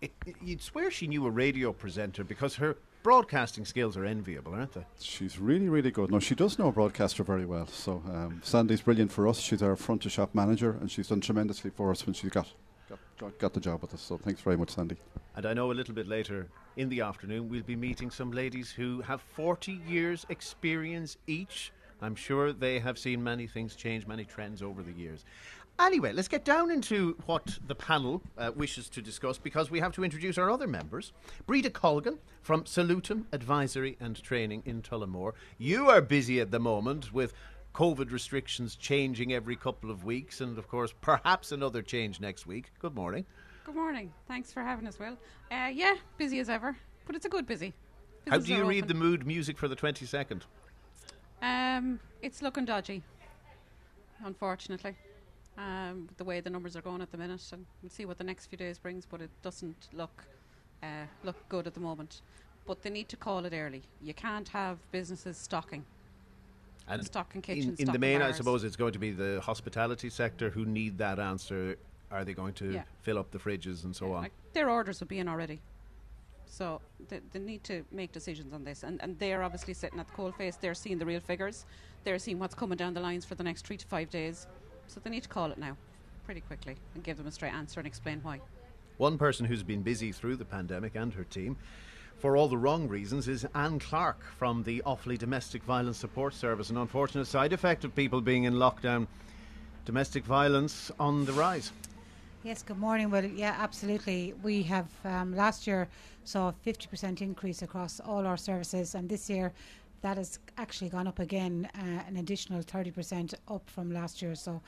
it, 0.02 0.12
it- 0.26 0.36
you'd 0.44 0.62
swear 0.62 0.90
she 0.92 1.08
knew 1.08 1.26
a 1.28 1.30
radio 1.30 1.72
presenter 1.72 2.24
because 2.24 2.56
her 2.56 2.76
broadcasting 3.04 3.66
skills 3.66 3.96
are 3.98 4.06
enviable, 4.06 4.54
aren't 4.54 4.74
they? 4.74 4.86
She's 5.00 5.40
really, 5.40 5.70
really 5.70 5.92
good. 5.92 6.12
No, 6.12 6.20
she 6.20 6.36
does 6.36 6.58
know 6.60 6.68
a 6.68 6.72
broadcaster 6.72 7.24
very 7.24 7.46
well. 7.46 7.68
So 7.68 8.02
um, 8.08 8.42
Sandy's 8.44 8.82
brilliant 8.82 9.12
for 9.12 9.28
us. 9.28 9.40
She's 9.40 9.62
our 9.62 9.76
front 9.76 10.06
of 10.06 10.12
shop 10.12 10.34
manager, 10.34 10.78
and 10.82 10.90
she's 10.92 11.08
done 11.08 11.22
tremendously 11.22 11.70
for 11.72 11.92
us 11.92 12.06
when 12.06 12.14
she 12.14 12.28
got, 12.30 12.48
got 13.20 13.38
got 13.38 13.54
the 13.54 13.60
job 13.60 13.82
with 13.82 13.94
us. 13.94 14.02
So 14.02 14.18
thanks 14.18 14.42
very 14.42 14.58
much, 14.58 14.72
Sandy. 14.72 14.98
And 15.36 15.46
I 15.46 15.54
know 15.54 15.72
a 15.72 15.74
little 15.74 15.94
bit 15.94 16.08
later 16.08 16.48
in 16.76 16.90
the 16.90 17.02
afternoon 17.02 17.50
we'll 17.50 17.62
be 17.64 17.76
meeting 17.76 18.10
some 18.10 18.32
ladies 18.32 18.72
who 18.72 19.02
have 19.02 19.22
40 19.36 19.80
years' 19.88 20.26
experience 20.30 21.18
each. 21.28 21.72
I'm 22.04 22.16
sure 22.16 22.52
they 22.52 22.80
have 22.80 22.98
seen 22.98 23.24
many 23.24 23.46
things 23.46 23.76
change, 23.76 24.08
many 24.08 24.26
trends 24.26 24.64
over 24.64 24.82
the 24.82 24.92
years. 24.92 25.24
Anyway, 25.82 26.14
let's 26.14 26.28
get 26.28 26.46
down 26.46 26.70
into 26.70 27.18
what 27.26 27.58
the 27.66 27.74
panel 27.74 28.22
uh, 28.38 28.52
wishes 28.56 28.88
to 28.88 29.02
discuss 29.02 29.40
because 29.40 29.72
we 29.72 29.80
have 29.80 29.92
to 29.92 30.04
introduce 30.04 30.38
our 30.38 30.52
other 30.52 30.68
members. 30.68 31.12
Breda 31.48 31.72
Colgan 31.72 32.20
from 32.44 32.66
Salutum 32.66 33.26
Advisory 33.34 33.98
and 34.00 34.22
Training 34.22 34.62
in 34.66 34.84
Tullamore. 34.84 35.34
You 35.58 35.90
are 35.90 36.00
busy 36.00 36.40
at 36.40 36.52
the 36.52 36.60
moment 36.60 37.12
with 37.12 37.34
COVID 37.74 38.12
restrictions 38.12 38.76
changing 38.76 39.34
every 39.34 39.56
couple 39.56 39.90
of 39.90 40.06
weeks, 40.06 40.40
and 40.40 40.56
of 40.60 40.68
course, 40.68 40.94
perhaps 41.02 41.52
another 41.52 41.82
change 41.82 42.20
next 42.20 42.46
week. 42.46 42.72
Good 42.78 42.94
morning. 42.94 43.26
Good 43.66 43.76
morning. 43.76 44.14
Thanks 44.28 44.54
for 44.54 44.62
having 44.62 44.86
us, 44.88 45.00
Will. 45.00 45.18
Uh, 45.52 45.72
yeah, 45.74 45.96
busy 46.16 46.38
as 46.40 46.50
ever, 46.50 46.78
but 47.08 47.16
it's 47.16 47.26
a 47.26 47.30
good 47.30 47.48
busy. 47.48 47.74
How 48.28 48.38
do 48.38 48.54
you 48.54 48.66
read 48.66 48.84
open. 48.84 48.88
the 48.88 49.04
mood 49.04 49.26
music 49.26 49.58
for 49.58 49.68
the 49.68 49.76
22nd? 49.76 50.44
Um, 51.42 52.00
it's 52.22 52.44
looking 52.44 52.66
dodgy, 52.66 53.02
unfortunately. 54.24 54.96
Um, 55.58 56.08
the 56.18 56.24
way 56.24 56.40
the 56.40 56.50
numbers 56.50 56.76
are 56.76 56.82
going 56.82 57.02
at 57.02 57.12
the 57.12 57.18
minute, 57.18 57.44
and 57.52 57.66
we'll 57.84 57.90
see 57.90 58.06
what 58.06 58.18
the 58.18 58.24
next 58.24 58.48
few 58.48 58.58
days 58.58 58.80
brings. 58.80 59.06
But 59.06 59.22
it 59.22 59.30
doesn't 59.42 59.90
look 59.94 60.24
uh, 60.82 61.06
look 61.24 61.48
good 61.50 61.68
at 61.68 61.74
the 61.74 61.80
moment. 61.80 62.22
But 62.66 62.82
they 62.84 62.90
need 62.90 63.10
to 63.10 63.18
call 63.18 63.46
it 63.46 63.54
early. 63.54 63.84
You 64.02 64.14
can't 64.14 64.48
have 64.50 64.78
businesses 64.92 65.38
stocking. 65.38 65.84
And 66.88 67.06
stocking 67.06 67.40
in, 67.40 67.42
kitchens, 67.42 67.80
in 67.80 67.86
the 67.86 67.92
stocking 67.94 68.02
main, 68.02 68.22
I 68.22 68.32
suppose 68.32 68.64
it's 68.64 68.76
going 68.76 68.94
to 68.94 69.00
be 69.00 69.12
the 69.12 69.42
hospitality 69.42 70.10
sector 70.10 70.50
who 70.50 70.66
need 70.66 70.98
that 71.00 71.20
answer. 71.20 71.78
Are 72.12 72.26
they 72.26 72.34
going 72.34 72.54
to 72.56 72.74
Yeah. 72.74 72.84
fill 73.02 73.18
up 73.18 73.32
the 73.32 73.38
fridges 73.40 73.84
and 73.84 73.96
so 73.96 74.14
on? 74.14 74.24
Like 74.24 74.34
their 74.54 74.70
orders 74.70 75.00
will 75.00 75.08
be 75.08 75.20
in 75.20 75.28
already. 75.28 75.62
So 76.46 76.82
they, 77.08 77.22
they 77.32 77.40
need 77.40 77.64
to 77.64 77.86
make 77.92 78.12
decisions 78.12 78.54
on 78.54 78.64
this. 78.66 78.84
And, 78.84 79.02
and 79.02 79.18
they're 79.18 79.42
obviously 79.42 79.74
sitting 79.74 80.00
at 80.00 80.08
the 80.08 80.14
coal 80.14 80.32
face. 80.34 80.58
They're 80.58 80.74
seeing 80.74 80.98
the 80.98 81.06
real 81.06 81.22
figures. 81.22 81.66
They're 82.04 82.20
seeing 82.20 82.40
what's 82.40 82.54
coming 82.56 82.78
down 82.78 82.94
the 82.94 83.00
lines 83.00 83.24
for 83.24 83.36
the 83.36 83.44
next 83.44 83.66
three 83.66 83.78
to 83.78 83.88
five 83.88 84.10
days. 84.10 84.48
So 84.92 85.00
they 85.02 85.10
need 85.10 85.24
to 85.24 85.30
call 85.30 85.50
it 85.54 85.58
now, 85.58 85.78
pretty 86.26 86.42
quickly, 86.42 86.76
and 86.96 87.04
give 87.04 87.16
them 87.16 87.26
a 87.26 87.32
straight 87.32 87.54
answer 87.54 87.80
and 87.80 87.88
explain 87.88 88.20
why. 88.24 88.42
One 88.98 89.18
person 89.18 89.46
who's 89.46 89.64
been 89.64 89.84
busy 89.84 90.12
through 90.12 90.36
the 90.36 90.44
pandemic 90.44 90.96
and 90.96 91.14
her 91.14 91.24
team 91.24 91.56
for 92.18 92.36
all 92.36 92.50
the 92.50 92.58
wrong 92.58 92.90
reasons 92.90 93.30
is 93.30 93.48
Anne 93.56 93.80
Clark 93.80 94.22
from 94.38 94.64
the 94.64 94.84
Offaly 94.86 95.18
Domestic 95.18 95.64
Violence 95.64 95.98
Support 95.98 96.34
Service. 96.34 96.70
An 96.70 96.78
unfortunate 96.78 97.26
side 97.26 97.54
effect 97.54 97.86
of 97.86 97.96
people 97.96 98.20
being 98.20 98.44
in 98.44 98.56
lockdown 98.56 99.08
domestic 99.86 100.26
violence 100.26 100.92
on 101.00 101.24
the 101.24 101.32
rise. 101.32 101.72
Yes, 102.44 102.62
good 102.62 102.78
morning. 102.78 103.10
Well, 103.10 103.24
yeah, 103.24 103.56
absolutely. 103.58 104.34
We 104.44 104.62
have 104.64 104.90
um, 105.06 105.36
last 105.36 105.68
year 105.68 105.88
saw 106.26 106.50
a 106.50 106.54
50% 106.68 107.22
increase 107.22 107.62
across 107.62 108.02
all 108.02 108.26
our 108.26 108.38
services, 108.38 108.94
and 108.94 109.08
this 109.08 109.30
year 109.30 109.54
that 110.02 110.18
has 110.18 110.40
actually 110.58 110.90
gone 110.90 111.08
up 111.08 111.20
again, 111.20 111.70
uh, 111.76 112.04
an 112.08 112.18
additional 112.18 112.62
30% 112.62 113.34
up 113.48 113.70
from 113.70 113.92
last 113.92 114.22
year. 114.22 114.36
So, 114.36 114.62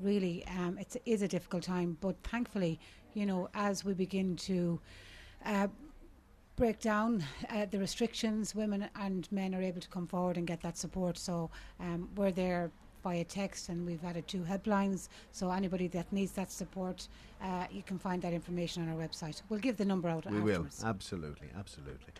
really, 0.00 0.44
um, 0.58 0.78
it 0.78 0.96
is 1.06 1.22
a 1.22 1.28
difficult 1.28 1.62
time. 1.62 1.96
But 2.00 2.16
thankfully, 2.22 2.78
you 3.14 3.26
know, 3.26 3.48
as 3.54 3.84
we 3.84 3.94
begin 3.94 4.36
to 4.36 4.80
uh, 5.44 5.68
break 6.56 6.80
down 6.80 7.24
uh, 7.50 7.66
the 7.70 7.78
restrictions, 7.78 8.54
women 8.54 8.88
and 8.96 9.30
men 9.32 9.54
are 9.54 9.62
able 9.62 9.80
to 9.80 9.88
come 9.88 10.06
forward 10.06 10.36
and 10.36 10.46
get 10.46 10.60
that 10.62 10.76
support. 10.76 11.16
So 11.18 11.50
um, 11.80 12.08
we're 12.16 12.32
there 12.32 12.70
via 13.02 13.24
text 13.24 13.68
and 13.70 13.86
we've 13.86 14.04
added 14.04 14.28
two 14.28 14.42
helplines. 14.42 15.08
So 15.32 15.50
anybody 15.50 15.88
that 15.88 16.12
needs 16.12 16.32
that 16.32 16.52
support, 16.52 17.08
uh, 17.42 17.66
you 17.70 17.82
can 17.82 17.98
find 17.98 18.20
that 18.22 18.32
information 18.32 18.82
on 18.82 18.94
our 18.94 19.08
website. 19.08 19.40
We'll 19.48 19.60
give 19.60 19.76
the 19.76 19.84
number 19.84 20.08
out 20.08 20.30
We 20.30 20.40
will. 20.40 20.66
Absolutely. 20.84 21.48
Absolutely. 21.58 22.12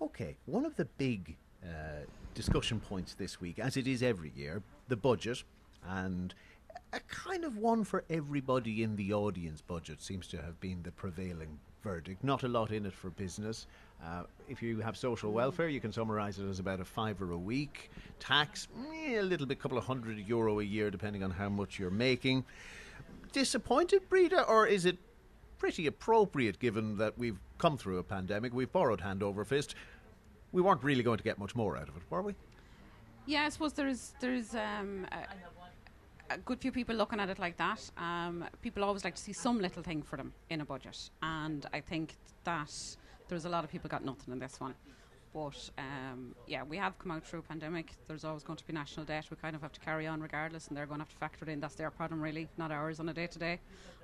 Okay. 0.00 0.36
One 0.46 0.64
of 0.64 0.74
the 0.76 0.86
big 0.98 1.36
uh, 1.64 2.04
discussion 2.34 2.80
points 2.80 3.14
this 3.14 3.40
week, 3.40 3.58
as 3.58 3.76
it 3.76 3.86
is 3.86 4.02
every 4.02 4.32
year, 4.36 4.62
the 4.88 4.96
budget 4.96 5.42
and 5.88 6.34
a 6.92 7.00
kind 7.00 7.44
of 7.44 7.56
one 7.56 7.84
for 7.84 8.04
everybody 8.10 8.82
in 8.82 8.96
the 8.96 9.12
audience 9.12 9.60
budget 9.60 10.00
seems 10.00 10.26
to 10.28 10.36
have 10.38 10.60
been 10.60 10.82
the 10.82 10.90
prevailing 10.90 11.58
verdict. 11.82 12.22
Not 12.24 12.42
a 12.42 12.48
lot 12.48 12.70
in 12.70 12.86
it 12.86 12.92
for 12.92 13.10
business. 13.10 13.66
Uh, 14.04 14.24
if 14.48 14.62
you 14.62 14.80
have 14.80 14.96
social 14.96 15.32
welfare, 15.32 15.68
you 15.68 15.80
can 15.80 15.92
summarise 15.92 16.38
it 16.38 16.48
as 16.48 16.58
about 16.58 16.80
a 16.80 16.84
fiver 16.84 17.32
a 17.32 17.38
week. 17.38 17.90
Tax, 18.18 18.68
eh, 18.92 19.18
a 19.18 19.22
little 19.22 19.46
bit, 19.46 19.58
couple 19.60 19.78
of 19.78 19.84
hundred 19.84 20.18
euro 20.18 20.60
a 20.60 20.64
year, 20.64 20.90
depending 20.90 21.22
on 21.22 21.30
how 21.30 21.48
much 21.48 21.78
you're 21.78 21.90
making. 21.90 22.44
Disappointed, 23.32 24.08
Breda, 24.08 24.42
or 24.44 24.66
is 24.66 24.84
it 24.84 24.98
pretty 25.58 25.86
appropriate 25.86 26.58
given 26.58 26.98
that 26.98 27.16
we've 27.16 27.38
come 27.58 27.78
through 27.78 27.98
a 27.98 28.02
pandemic, 28.02 28.52
we've 28.52 28.72
borrowed 28.72 29.00
hand 29.00 29.22
over 29.22 29.44
fist? 29.44 29.74
We 30.52 30.62
weren't 30.62 30.82
really 30.82 31.02
going 31.02 31.18
to 31.18 31.24
get 31.24 31.38
much 31.38 31.54
more 31.54 31.76
out 31.76 31.88
of 31.88 31.96
it, 31.96 32.02
were 32.10 32.22
we? 32.22 32.34
Yeah, 33.26 33.44
I 33.44 33.48
suppose 33.48 33.72
there's 33.72 34.14
there's 34.20 34.54
um, 34.54 35.06
a, 35.10 36.34
a 36.34 36.38
good 36.38 36.60
few 36.60 36.72
people 36.72 36.94
looking 36.94 37.20
at 37.20 37.28
it 37.28 37.38
like 37.38 37.56
that. 37.56 37.90
Um, 37.98 38.44
people 38.62 38.84
always 38.84 39.04
like 39.04 39.16
to 39.16 39.22
see 39.22 39.32
some 39.32 39.58
little 39.60 39.82
thing 39.82 40.02
for 40.02 40.16
them 40.16 40.32
in 40.48 40.60
a 40.60 40.64
budget, 40.64 41.10
and 41.22 41.66
I 41.72 41.80
think 41.80 42.14
that 42.44 42.72
there's 43.28 43.44
a 43.44 43.48
lot 43.48 43.64
of 43.64 43.70
people 43.70 43.90
got 43.90 44.04
nothing 44.04 44.32
in 44.32 44.38
this 44.38 44.60
one. 44.60 44.74
But 45.34 45.70
um, 45.76 46.34
yeah, 46.46 46.62
we 46.62 46.78
have 46.78 46.98
come 46.98 47.10
out 47.10 47.24
through 47.24 47.40
a 47.40 47.42
pandemic. 47.42 47.92
There's 48.06 48.24
always 48.24 48.42
going 48.42 48.56
to 48.56 48.66
be 48.66 48.72
national 48.72 49.04
debt. 49.04 49.26
We 49.30 49.36
kind 49.36 49.54
of 49.54 49.60
have 49.60 49.72
to 49.72 49.80
carry 49.80 50.06
on 50.06 50.20
regardless, 50.20 50.68
and 50.68 50.76
they're 50.76 50.86
going 50.86 51.00
to 51.00 51.02
have 51.02 51.10
to 51.10 51.16
factor 51.16 51.44
it 51.44 51.50
in. 51.50 51.60
That's 51.60 51.74
their 51.74 51.90
problem, 51.90 52.22
really, 52.22 52.48
not 52.56 52.70
ours 52.70 53.00
on 53.00 53.08
a 53.08 53.12
day 53.12 53.26
to 53.26 53.38
day. 53.38 53.60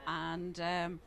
And 0.07 0.61
um, 0.61 1.01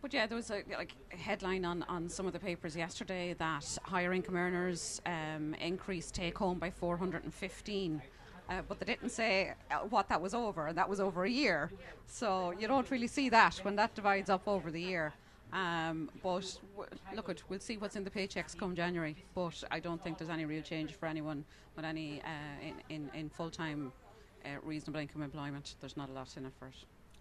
but 0.00 0.12
yeah, 0.14 0.26
there 0.26 0.36
was 0.36 0.50
a 0.50 0.62
like 0.76 0.92
headline 1.10 1.64
on, 1.64 1.82
on 1.88 2.08
some 2.08 2.26
of 2.26 2.32
the 2.32 2.38
papers 2.38 2.76
yesterday 2.76 3.34
that 3.38 3.78
higher 3.82 4.12
income 4.12 4.36
earners 4.36 5.00
um, 5.06 5.54
increased 5.54 6.14
take 6.14 6.38
home 6.38 6.58
by 6.58 6.70
415. 6.70 8.02
Uh, 8.48 8.62
but 8.66 8.78
they 8.78 8.86
didn't 8.86 9.10
say 9.10 9.52
uh, 9.70 9.80
what 9.90 10.08
that 10.08 10.20
was 10.20 10.32
over, 10.32 10.68
and 10.68 10.78
that 10.78 10.88
was 10.88 11.00
over 11.00 11.24
a 11.24 11.30
year. 11.30 11.70
So 12.06 12.54
you 12.58 12.66
don't 12.66 12.90
really 12.90 13.06
see 13.06 13.28
that 13.28 13.56
when 13.58 13.76
that 13.76 13.94
divides 13.94 14.30
up 14.30 14.48
over 14.48 14.70
the 14.70 14.80
year. 14.80 15.12
Um, 15.52 16.10
but 16.22 16.58
w- 16.76 16.90
look, 17.14 17.28
at, 17.28 17.42
we'll 17.50 17.60
see 17.60 17.76
what's 17.76 17.96
in 17.96 18.04
the 18.04 18.10
paychecks 18.10 18.56
come 18.56 18.74
January. 18.74 19.16
But 19.34 19.62
I 19.70 19.80
don't 19.80 20.02
think 20.02 20.16
there's 20.16 20.30
any 20.30 20.46
real 20.46 20.62
change 20.62 20.94
for 20.94 21.06
anyone 21.06 21.44
with 21.76 21.84
any 21.84 22.22
uh, 22.22 22.66
in, 22.66 22.74
in, 22.94 23.10
in 23.14 23.28
full 23.28 23.50
time 23.50 23.92
uh, 24.44 24.48
reasonable 24.62 25.00
income 25.00 25.22
employment. 25.22 25.74
There's 25.80 25.96
not 25.96 26.08
a 26.08 26.12
lot 26.12 26.34
in 26.36 26.46
it 26.46 26.52
for 26.58 26.68
it. 26.68 26.74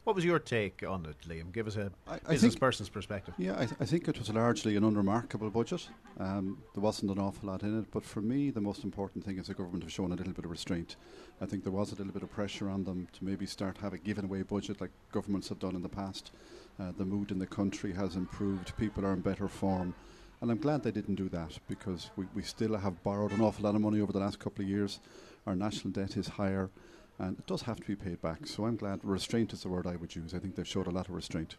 What 0.08 0.16
was 0.16 0.24
your 0.24 0.40
take 0.40 0.86
on 0.88 1.06
it, 1.06 1.18
Liam? 1.28 1.52
Give 1.52 1.68
us 1.68 1.76
a 1.76 1.92
I 2.08 2.20
business 2.20 2.54
think- 2.54 2.62
person's 2.62 2.88
perspective. 2.88 3.34
Yeah, 3.38 3.56
I, 3.56 3.66
th- 3.66 3.74
I 3.82 3.84
think 3.84 4.08
it 4.08 4.18
was 4.18 4.30
largely 4.30 4.78
an 4.78 4.86
unremarkable 4.86 5.50
budget. 5.50 5.90
Um, 6.18 6.60
there 6.74 6.82
wasn't 6.82 7.12
an 7.12 7.20
awful 7.20 7.50
lot 7.50 7.62
in 7.64 7.78
it, 7.80 7.88
but 7.92 8.06
for 8.06 8.22
me, 8.22 8.50
the 8.50 8.62
most 8.62 8.86
important 8.86 9.26
thing 9.26 9.38
is 9.38 9.48
the 9.48 9.54
government 9.54 9.84
have 9.84 9.92
shown 9.92 10.14
a 10.14 10.16
little 10.16 10.32
bit 10.32 10.46
of 10.46 10.50
restraint. 10.52 10.96
I 11.42 11.46
think 11.46 11.64
there 11.64 11.74
was 11.74 11.92
a 11.92 11.96
little 11.96 12.14
bit 12.14 12.24
of 12.24 12.32
pressure 12.32 12.70
on 12.70 12.86
them 12.86 13.10
to 13.20 13.26
maybe 13.26 13.46
start 13.46 13.80
having 13.82 14.00
a 14.00 14.04
given 14.06 14.24
away 14.24 14.44
budget 14.44 14.80
like 14.80 14.92
governments 15.12 15.50
have 15.50 15.60
done 15.60 15.76
in 15.76 15.82
the 15.84 15.90
past. 15.90 16.32
Uh, 16.80 16.94
the 16.98 17.04
mood 17.04 17.32
in 17.32 17.40
the 17.40 17.46
country 17.46 17.92
has 17.92 18.16
improved. 18.16 18.78
People 18.78 19.06
are 19.06 19.12
in 19.12 19.20
better 19.20 19.50
form. 19.50 19.94
And 20.40 20.50
I'm 20.50 20.60
glad 20.60 20.84
they 20.84 20.92
didn't 20.92 21.16
do 21.16 21.28
that 21.30 21.60
because 21.68 22.12
we, 22.16 22.28
we 22.34 22.44
still 22.44 22.78
have 22.78 23.04
borrowed 23.04 23.34
an 23.34 23.42
awful 23.42 23.66
lot 23.66 23.76
of 23.76 23.82
money 23.82 24.00
over 24.00 24.14
the 24.14 24.20
last 24.20 24.40
couple 24.40 24.64
of 24.64 24.70
years. 24.70 25.02
Our 25.46 25.56
national 25.58 25.92
debt 25.92 26.16
is 26.16 26.30
higher 26.30 26.70
and 27.20 27.38
it 27.38 27.48
does 27.48 27.64
have 27.64 27.78
to 27.78 27.86
be 27.86 27.96
paid 27.96 28.22
back. 28.22 28.46
So 28.46 28.66
I'm 28.66 28.76
glad 28.76 29.00
restraint 29.04 29.54
is 29.54 29.64
the 29.64 29.70
word 29.70 29.88
I 29.88 29.96
would 29.96 30.16
use. 30.16 30.34
I 30.34 30.40
think 30.40 30.56
they've 30.56 30.68
showed 30.68 30.88
a 30.88 30.92
lot 30.92 31.08
of 31.08 31.16
restraint. 31.16 31.56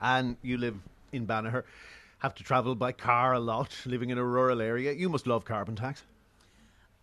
And 0.00 0.36
you 0.42 0.56
live 0.56 0.76
in 1.12 1.26
Banagher, 1.26 1.64
have 2.18 2.34
to 2.36 2.44
travel 2.44 2.74
by 2.74 2.92
car 2.92 3.34
a 3.34 3.40
lot, 3.40 3.76
living 3.86 4.10
in 4.10 4.18
a 4.18 4.24
rural 4.24 4.60
area. 4.60 4.92
You 4.92 5.08
must 5.08 5.26
love 5.26 5.44
carbon 5.44 5.76
tax. 5.76 6.02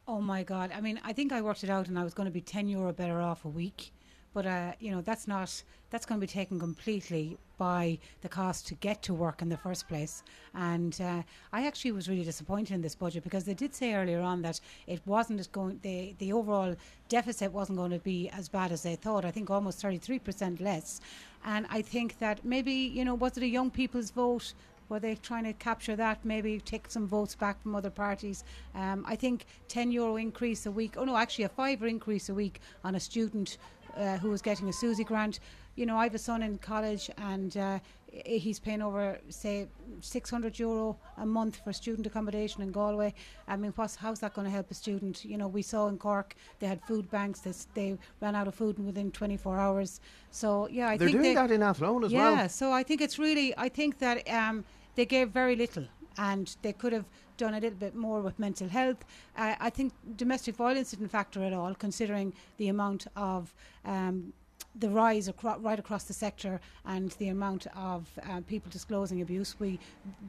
Oh 0.08 0.22
my 0.22 0.44
God! 0.44 0.72
I 0.74 0.80
mean, 0.80 1.02
I 1.04 1.12
think 1.12 1.34
I 1.34 1.42
worked 1.42 1.66
it 1.66 1.70
out, 1.70 1.90
and 1.90 2.00
I 2.00 2.04
was 2.04 2.14
going 2.14 2.28
to 2.28 2.32
be 2.32 2.40
ten 2.40 2.70
euro 2.70 2.94
better 2.94 3.20
off 3.20 3.44
a 3.44 3.50
week. 3.50 3.92
But 4.34 4.46
uh, 4.46 4.72
you 4.80 4.92
know, 4.92 5.02
that's 5.02 5.28
not 5.28 5.64
that's 5.90 6.06
going 6.06 6.20
to 6.20 6.28
be 6.28 6.32
taken 6.32 6.60
completely 6.60 7.38
by 7.58 7.98
the 8.22 8.30
cost 8.30 8.68
to 8.68 8.76
get 8.76 9.02
to 9.04 9.14
work 9.14 9.42
in 9.42 9.50
the 9.50 9.58
first 9.58 9.88
place. 9.88 10.24
And 10.54 11.00
uh, 11.02 11.24
I 11.54 11.66
actually 11.66 11.94
was 11.94 12.10
really 12.10 12.24
disappointed 12.24 12.74
in 12.74 12.82
this 12.82 12.94
budget 12.96 13.24
because 13.24 13.46
they 13.46 13.54
did 13.54 13.74
say 13.74 13.94
earlier 13.94 14.20
on 14.20 14.42
that 14.42 14.60
it 14.86 15.02
wasn't 15.06 15.40
as 15.40 15.48
going 15.48 15.80
the 15.82 16.14
the 16.20 16.34
overall 16.34 16.76
deficit 17.10 17.52
wasn't 17.52 17.78
going 17.78 17.92
to 17.92 18.00
be 18.00 18.30
as 18.30 18.50
bad 18.50 18.72
as 18.72 18.84
they 18.84 18.96
thought. 18.96 19.26
I 19.26 19.32
think 19.32 19.50
almost 19.50 19.82
thirty 19.82 19.98
three 19.98 20.20
percent 20.20 20.60
less. 20.60 21.02
And 21.46 21.66
I 21.70 21.82
think 21.82 22.20
that 22.20 22.44
maybe 22.44 22.74
you 22.74 23.06
know 23.06 23.16
was 23.16 23.38
it 23.38 23.44
a 23.44 23.48
young 23.48 23.72
people's 23.72 24.12
vote? 24.12 24.54
Were 24.90 25.00
they 25.02 25.16
trying 25.16 25.44
to 25.44 25.54
capture 25.54 25.98
that? 25.98 26.24
Maybe 26.24 26.60
take 26.60 26.90
some 26.90 27.08
votes 27.08 27.36
back 27.36 27.62
from 27.62 27.76
other 27.76 27.90
parties. 27.90 28.46
Um, 28.74 29.04
I 29.06 29.18
think 29.18 29.46
10 29.68 29.92
euro 29.92 30.16
increase 30.16 30.66
a 30.66 30.72
week. 30.72 30.94
Oh 30.96 31.04
no, 31.04 31.18
actually 31.18 31.44
a 31.44 31.50
fiver 31.50 31.88
increase 31.88 32.30
a 32.30 32.34
week 32.34 32.62
on 32.86 32.96
a 32.96 33.00
student 33.00 33.58
uh, 33.98 34.18
who 34.18 34.30
was 34.30 34.42
getting 34.42 34.68
a 34.68 34.72
SUSI 34.72 35.06
grant. 35.06 35.40
You 35.76 35.86
know, 35.86 35.98
I 35.98 36.04
have 36.06 36.16
a 36.16 36.20
son 36.20 36.42
in 36.44 36.58
college 36.58 37.10
and 37.18 37.56
uh, 37.56 37.80
he's 38.26 38.60
paying 38.60 38.82
over, 38.82 39.20
say, 39.30 39.68
600 40.02 40.58
euro 40.60 40.98
a 41.18 41.26
month 41.26 41.62
for 41.64 41.74
student 41.74 42.08
accommodation 42.08 42.62
in 42.62 42.72
Galway. 42.72 43.14
I 43.48 43.56
mean, 43.58 43.74
what's, 43.76 43.96
how's 43.96 44.20
that 44.22 44.34
going 44.34 44.46
to 44.46 44.52
help 44.52 44.72
a 44.72 44.74
student? 44.74 45.24
You 45.24 45.38
know, 45.38 45.48
we 45.48 45.62
saw 45.62 45.88
in 45.88 45.98
Cork 45.98 46.36
they 46.60 46.68
had 46.68 46.82
food 46.84 47.10
banks. 47.12 47.42
They, 47.42 47.54
they 47.74 47.98
ran 48.22 48.36
out 48.36 48.48
of 48.48 48.56
food 48.56 48.84
within 48.84 49.12
24 49.12 49.58
hours. 49.58 50.02
So 50.32 50.68
yeah, 50.72 50.90
I 50.90 50.98
They're 50.98 51.10
think 51.10 51.22
doing 51.22 51.36
they, 51.36 51.42
that 51.42 51.52
in 51.52 51.62
Athlone 51.64 52.04
as 52.04 52.12
yeah, 52.12 52.20
well. 52.20 52.32
Yeah, 52.34 52.48
so 52.48 52.72
I 52.72 52.84
think 52.84 53.02
it's 53.02 53.20
really, 53.20 53.54
I 53.58 53.70
think 53.70 54.00
that 54.00 54.28
um, 54.30 54.66
they 54.96 55.06
gave 55.06 55.30
very 55.30 55.56
little 55.56 55.86
and 56.18 56.56
they 56.62 56.74
could 56.74 56.94
have 56.94 57.06
done 57.38 57.54
a 57.54 57.60
little 57.60 57.80
bit 57.80 57.96
more 57.96 58.22
with 58.22 58.38
mental 58.40 58.68
health. 58.68 59.06
Uh, 59.38 59.56
I 59.60 59.70
think 59.70 59.94
domestic 60.18 60.56
violence 60.56 60.92
didn't 60.92 61.10
factor 61.10 61.44
at 61.44 61.54
all, 61.54 61.74
considering 61.76 62.34
the 62.58 62.68
amount 62.70 63.08
of 63.16 63.54
um, 63.86 64.34
the 64.80 64.90
rise 64.90 65.28
acro- 65.28 65.58
right 65.60 65.80
across 65.80 66.04
the 66.04 66.14
sector 66.14 66.60
and 66.86 67.12
the 67.14 67.30
amount 67.30 67.68
of 67.76 68.08
uh, 68.30 68.42
people 68.48 68.70
disclosing 68.72 69.22
abuse. 69.22 69.56
We 69.60 69.80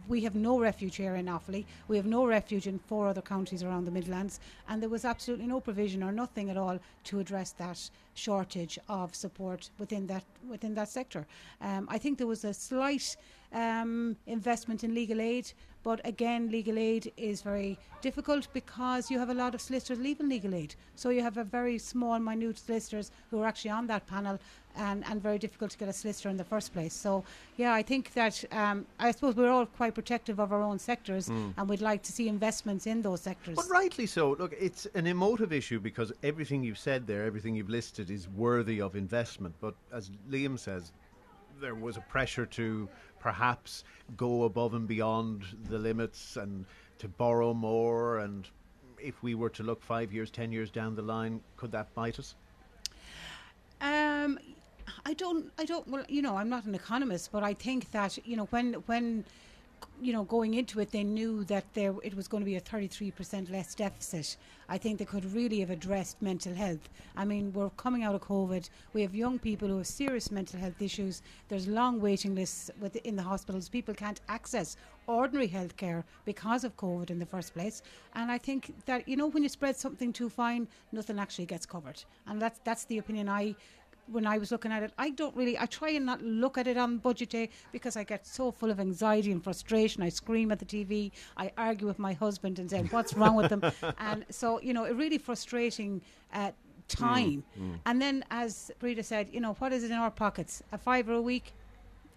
we 0.08 0.22
have 0.22 0.34
no 0.34 0.58
refuge 0.58 0.96
here 0.96 1.16
in 1.16 1.26
Offaly. 1.26 1.64
We 1.88 1.96
have 1.96 2.06
no 2.06 2.26
refuge 2.26 2.66
in 2.66 2.78
four 2.78 3.08
other 3.08 3.22
counties 3.22 3.62
around 3.62 3.84
the 3.84 3.90
Midlands, 3.90 4.40
and 4.68 4.80
there 4.80 4.88
was 4.88 5.04
absolutely 5.04 5.46
no 5.46 5.60
provision 5.60 6.02
or 6.02 6.12
nothing 6.12 6.50
at 6.50 6.56
all 6.56 6.78
to 7.04 7.20
address 7.20 7.52
that 7.52 7.90
shortage 8.14 8.78
of 8.88 9.14
support 9.14 9.70
within 9.78 10.06
that 10.06 10.24
within 10.48 10.74
that 10.74 10.88
sector. 10.88 11.26
Um, 11.60 11.86
I 11.90 11.98
think 11.98 12.18
there 12.18 12.26
was 12.26 12.44
a 12.44 12.54
slight 12.54 13.16
um, 13.52 14.16
investment 14.26 14.84
in 14.84 14.94
legal 14.94 15.20
aid. 15.20 15.52
But 15.84 16.00
again, 16.04 16.50
legal 16.50 16.76
aid 16.76 17.12
is 17.16 17.40
very 17.40 17.78
difficult 18.02 18.48
because 18.52 19.10
you 19.10 19.18
have 19.18 19.30
a 19.30 19.34
lot 19.34 19.54
of 19.54 19.60
solicitors 19.60 19.98
leaving 19.98 20.28
legal 20.28 20.54
aid. 20.54 20.74
So 20.96 21.10
you 21.10 21.22
have 21.22 21.38
a 21.38 21.44
very 21.44 21.78
small, 21.78 22.18
minute 22.18 22.58
solicitors 22.58 23.10
who 23.30 23.40
are 23.40 23.46
actually 23.46 23.70
on 23.70 23.86
that 23.86 24.06
panel 24.06 24.38
and, 24.76 25.04
and 25.08 25.22
very 25.22 25.38
difficult 25.38 25.70
to 25.70 25.78
get 25.78 25.88
a 25.88 25.92
solicitor 25.92 26.28
in 26.28 26.36
the 26.36 26.44
first 26.44 26.72
place. 26.72 26.92
So, 26.92 27.24
yeah, 27.56 27.72
I 27.72 27.82
think 27.82 28.12
that 28.14 28.44
um, 28.52 28.86
I 28.98 29.12
suppose 29.12 29.34
we're 29.36 29.50
all 29.50 29.66
quite 29.66 29.94
protective 29.94 30.38
of 30.40 30.52
our 30.52 30.62
own 30.62 30.78
sectors 30.78 31.28
Mm. 31.28 31.54
and 31.56 31.68
we'd 31.68 31.80
like 31.80 32.02
to 32.04 32.12
see 32.12 32.28
investments 32.28 32.86
in 32.86 33.02
those 33.02 33.20
sectors. 33.20 33.56
But 33.56 33.68
rightly 33.70 34.06
so. 34.06 34.32
Look, 34.38 34.54
it's 34.58 34.86
an 34.94 35.06
emotive 35.06 35.52
issue 35.52 35.80
because 35.80 36.12
everything 36.22 36.62
you've 36.62 36.78
said 36.78 37.06
there, 37.06 37.24
everything 37.24 37.54
you've 37.54 37.70
listed, 37.70 38.10
is 38.10 38.28
worthy 38.28 38.80
of 38.80 38.94
investment. 38.94 39.54
But 39.60 39.74
as 39.92 40.10
Liam 40.30 40.58
says, 40.58 40.92
there 41.60 41.74
was 41.74 41.96
a 41.96 42.00
pressure 42.00 42.46
to 42.46 42.88
perhaps 43.18 43.84
go 44.16 44.44
above 44.44 44.74
and 44.74 44.86
beyond 44.86 45.44
the 45.68 45.78
limits 45.78 46.36
and 46.36 46.64
to 46.98 47.08
borrow 47.08 47.54
more. 47.54 48.18
And 48.18 48.48
if 48.98 49.22
we 49.22 49.34
were 49.34 49.50
to 49.50 49.62
look 49.62 49.82
five 49.82 50.12
years, 50.12 50.30
ten 50.30 50.52
years 50.52 50.70
down 50.70 50.94
the 50.94 51.02
line, 51.02 51.40
could 51.56 51.72
that 51.72 51.94
bite 51.94 52.18
us? 52.18 52.34
Um, 53.80 54.38
I 55.04 55.14
don't. 55.14 55.52
I 55.58 55.64
don't. 55.64 55.86
Well, 55.88 56.04
you 56.08 56.22
know, 56.22 56.36
I'm 56.36 56.48
not 56.48 56.64
an 56.64 56.74
economist, 56.74 57.30
but 57.30 57.42
I 57.42 57.54
think 57.54 57.90
that 57.92 58.18
you 58.26 58.36
know 58.36 58.46
when 58.46 58.74
when 58.86 59.24
you 60.00 60.12
know 60.12 60.24
going 60.24 60.54
into 60.54 60.80
it, 60.80 60.90
they 60.92 61.04
knew 61.04 61.44
that 61.44 61.64
there 61.74 61.94
it 62.02 62.14
was 62.14 62.28
going 62.28 62.42
to 62.42 62.44
be 62.44 62.56
a 62.56 62.60
33 62.60 63.10
percent 63.10 63.50
less 63.50 63.74
deficit. 63.74 64.36
I 64.68 64.78
think 64.78 64.98
they 64.98 65.04
could 65.04 65.24
really 65.32 65.60
have 65.60 65.70
addressed 65.70 66.20
mental 66.20 66.54
health. 66.54 66.88
I 67.16 67.24
mean, 67.24 67.52
we're 67.52 67.70
coming 67.70 68.02
out 68.02 68.14
of 68.14 68.20
COVID. 68.20 68.68
We 68.92 69.02
have 69.02 69.14
young 69.14 69.38
people 69.38 69.68
who 69.68 69.78
have 69.78 69.86
serious 69.86 70.30
mental 70.30 70.60
health 70.60 70.80
issues. 70.82 71.22
There's 71.48 71.66
long 71.66 72.00
waiting 72.00 72.34
lists 72.34 72.70
with, 72.78 72.96
in 72.96 73.16
the 73.16 73.22
hospitals. 73.22 73.68
People 73.68 73.94
can't 73.94 74.20
access 74.28 74.76
ordinary 75.06 75.46
health 75.46 75.76
care 75.76 76.04
because 76.26 76.64
of 76.64 76.76
COVID 76.76 77.10
in 77.10 77.18
the 77.18 77.26
first 77.26 77.54
place. 77.54 77.82
And 78.14 78.30
I 78.30 78.38
think 78.38 78.74
that 78.86 79.08
you 79.08 79.16
know 79.16 79.28
when 79.28 79.42
you 79.42 79.48
spread 79.48 79.76
something 79.76 80.12
too 80.12 80.28
fine, 80.28 80.68
nothing 80.92 81.18
actually 81.18 81.46
gets 81.46 81.66
covered. 81.66 82.02
And 82.26 82.40
that's 82.40 82.60
that's 82.64 82.84
the 82.84 82.98
opinion 82.98 83.28
I 83.28 83.54
when 84.10 84.26
I 84.26 84.38
was 84.38 84.50
looking 84.50 84.72
at 84.72 84.82
it, 84.82 84.92
I 84.98 85.10
don't 85.10 85.34
really. 85.36 85.58
I 85.58 85.66
try 85.66 85.90
and 85.90 86.06
not 86.06 86.22
look 86.22 86.58
at 86.58 86.66
it 86.66 86.76
on 86.76 86.98
budget 86.98 87.30
day 87.30 87.50
because 87.72 87.96
I 87.96 88.04
get 88.04 88.26
so 88.26 88.50
full 88.50 88.70
of 88.70 88.80
anxiety 88.80 89.32
and 89.32 89.42
frustration. 89.42 90.02
I 90.02 90.08
scream 90.08 90.50
at 90.52 90.58
the 90.58 90.64
TV. 90.64 91.12
I 91.36 91.52
argue 91.56 91.86
with 91.86 91.98
my 91.98 92.12
husband 92.12 92.58
and 92.58 92.70
say, 92.70 92.82
"What's 92.90 93.14
wrong 93.14 93.34
with 93.36 93.50
them?" 93.50 93.62
and 93.98 94.24
so 94.30 94.60
you 94.60 94.72
know, 94.72 94.84
a 94.84 94.94
really 94.94 95.18
frustrating. 95.18 96.02
Uh, 96.32 96.52
time 96.88 97.44
Mm, 97.60 97.78
and 97.84 98.00
then 98.00 98.24
as 98.30 98.70
Breda 98.78 99.02
said 99.02 99.28
you 99.30 99.40
know 99.40 99.52
what 99.58 99.74
is 99.74 99.84
it 99.84 99.90
in 99.90 99.98
our 99.98 100.10
pockets 100.10 100.62
a 100.72 100.78
fiver 100.78 101.12
a 101.12 101.20
week 101.20 101.52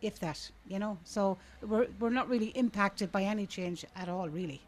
if 0.02 0.18
that 0.20 0.50
you 0.66 0.80
know 0.80 0.98
so 1.04 1.38
we're, 1.62 1.88
we're 2.00 2.10
not 2.10 2.30
really 2.30 2.52
impacted 2.56 3.12
by 3.12 3.24
any 3.24 3.46
change 3.46 3.84
at 3.98 4.08
all 4.08 4.30
really 4.30 4.62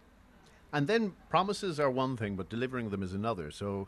And 0.74 0.88
then 0.88 1.14
promises 1.30 1.80
are 1.80 1.90
one 1.90 2.18
thing, 2.18 2.36
but 2.36 2.50
delivering 2.50 2.90
them 2.90 3.04
is 3.04 3.14
another. 3.14 3.52
So 3.52 3.88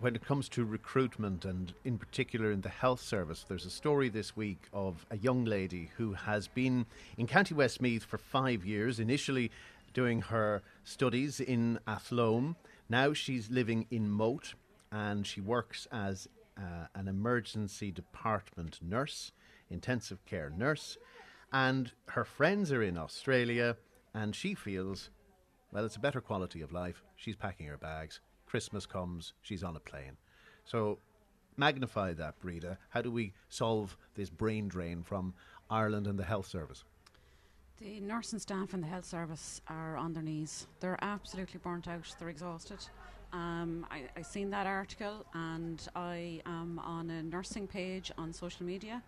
when 0.00 0.14
it 0.14 0.24
comes 0.24 0.48
to 0.48 0.64
recruitment 0.64 1.44
and 1.44 1.74
in 1.84 1.98
particular 1.98 2.50
in 2.50 2.62
the 2.62 2.70
health 2.70 3.02
service, 3.02 3.44
there's 3.46 3.66
a 3.66 3.70
story 3.70 4.08
this 4.08 4.34
week 4.34 4.66
of 4.72 5.04
a 5.10 5.18
young 5.18 5.44
lady 5.44 5.90
who 5.96 6.14
has 6.14 6.48
been 6.48 6.86
in 7.18 7.26
County 7.26 7.54
Westmeath 7.54 8.04
for 8.04 8.16
five 8.16 8.64
years, 8.64 8.98
initially 8.98 9.50
doing 9.92 10.22
her 10.22 10.62
studies 10.84 11.38
in 11.38 11.78
Athlone. 11.86 12.56
Now 12.88 13.12
she's 13.12 13.50
living 13.50 13.86
in 13.90 14.08
Moate 14.10 14.54
and 14.90 15.26
she 15.26 15.42
works 15.42 15.86
as 15.92 16.28
uh, 16.56 16.86
an 16.94 17.06
emergency 17.06 17.90
department 17.90 18.78
nurse, 18.80 19.32
intensive 19.68 20.24
care 20.24 20.50
nurse. 20.50 20.96
And 21.52 21.92
her 22.08 22.24
friends 22.24 22.72
are 22.72 22.82
in 22.82 22.96
Australia 22.96 23.76
and 24.14 24.34
she 24.34 24.54
feels 24.54 25.10
well, 25.72 25.84
it's 25.84 25.96
a 25.96 26.00
better 26.00 26.20
quality 26.20 26.62
of 26.62 26.72
life. 26.72 27.04
She's 27.14 27.36
packing 27.36 27.66
her 27.66 27.76
bags. 27.76 28.18
Christmas 28.50 28.84
comes, 28.84 29.32
she's 29.42 29.62
on 29.62 29.76
a 29.76 29.80
plane. 29.80 30.16
So, 30.64 30.98
magnify 31.56 32.14
that, 32.14 32.40
Breda. 32.40 32.78
How 32.88 33.00
do 33.00 33.12
we 33.12 33.32
solve 33.48 33.96
this 34.16 34.28
brain 34.28 34.66
drain 34.66 35.04
from 35.04 35.34
Ireland 35.70 36.08
and 36.08 36.18
the 36.18 36.24
health 36.24 36.48
service? 36.48 36.82
The 37.80 38.00
nursing 38.00 38.40
staff 38.40 38.74
in 38.74 38.80
the 38.80 38.88
health 38.88 39.04
service 39.04 39.60
are 39.68 39.96
on 39.96 40.12
their 40.14 40.24
knees. 40.24 40.66
They're 40.80 40.98
absolutely 41.00 41.60
burnt 41.62 41.86
out. 41.86 42.12
They're 42.18 42.28
exhausted. 42.28 42.78
Um, 43.32 43.86
I, 43.88 44.08
I 44.16 44.22
seen 44.22 44.50
that 44.50 44.66
article, 44.66 45.24
and 45.32 45.80
I 45.94 46.42
am 46.44 46.80
on 46.80 47.08
a 47.08 47.22
nursing 47.22 47.68
page 47.68 48.10
on 48.18 48.32
social 48.32 48.66
media. 48.66 49.00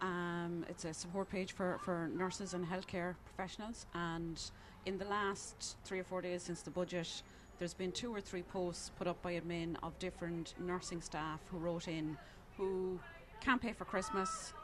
Um, 0.00 0.66
it's 0.68 0.84
a 0.84 0.92
support 0.92 1.30
page 1.30 1.52
for, 1.52 1.78
for 1.84 2.10
nurses 2.12 2.54
and 2.54 2.66
healthcare 2.66 3.14
professionals. 3.24 3.86
And 3.94 4.42
in 4.84 4.98
the 4.98 5.04
last 5.04 5.76
three 5.84 6.00
or 6.00 6.04
four 6.04 6.22
days 6.22 6.42
since 6.42 6.62
the 6.62 6.70
budget, 6.70 7.22
there's 7.60 7.74
been 7.74 7.92
two 7.92 8.12
or 8.12 8.22
three 8.22 8.42
posts 8.42 8.90
put 8.98 9.06
up 9.06 9.20
by 9.22 9.34
admin 9.34 9.76
of 9.82 9.96
different 9.98 10.54
nursing 10.58 11.02
staff 11.02 11.40
who 11.50 11.58
wrote 11.58 11.88
in 11.88 12.16
who 12.56 12.98
can't 13.42 13.60
pay 13.60 13.72
for 13.72 13.84
Christmas, 13.84 14.54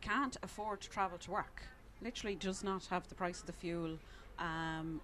can't 0.00 0.38
afford 0.42 0.80
to 0.80 0.88
travel 0.88 1.18
to 1.18 1.30
work, 1.30 1.62
literally 2.00 2.34
does 2.34 2.64
not 2.64 2.86
have 2.86 3.06
the 3.08 3.14
price 3.14 3.40
of 3.40 3.46
the 3.46 3.52
fuel, 3.52 3.98
um, 4.38 5.02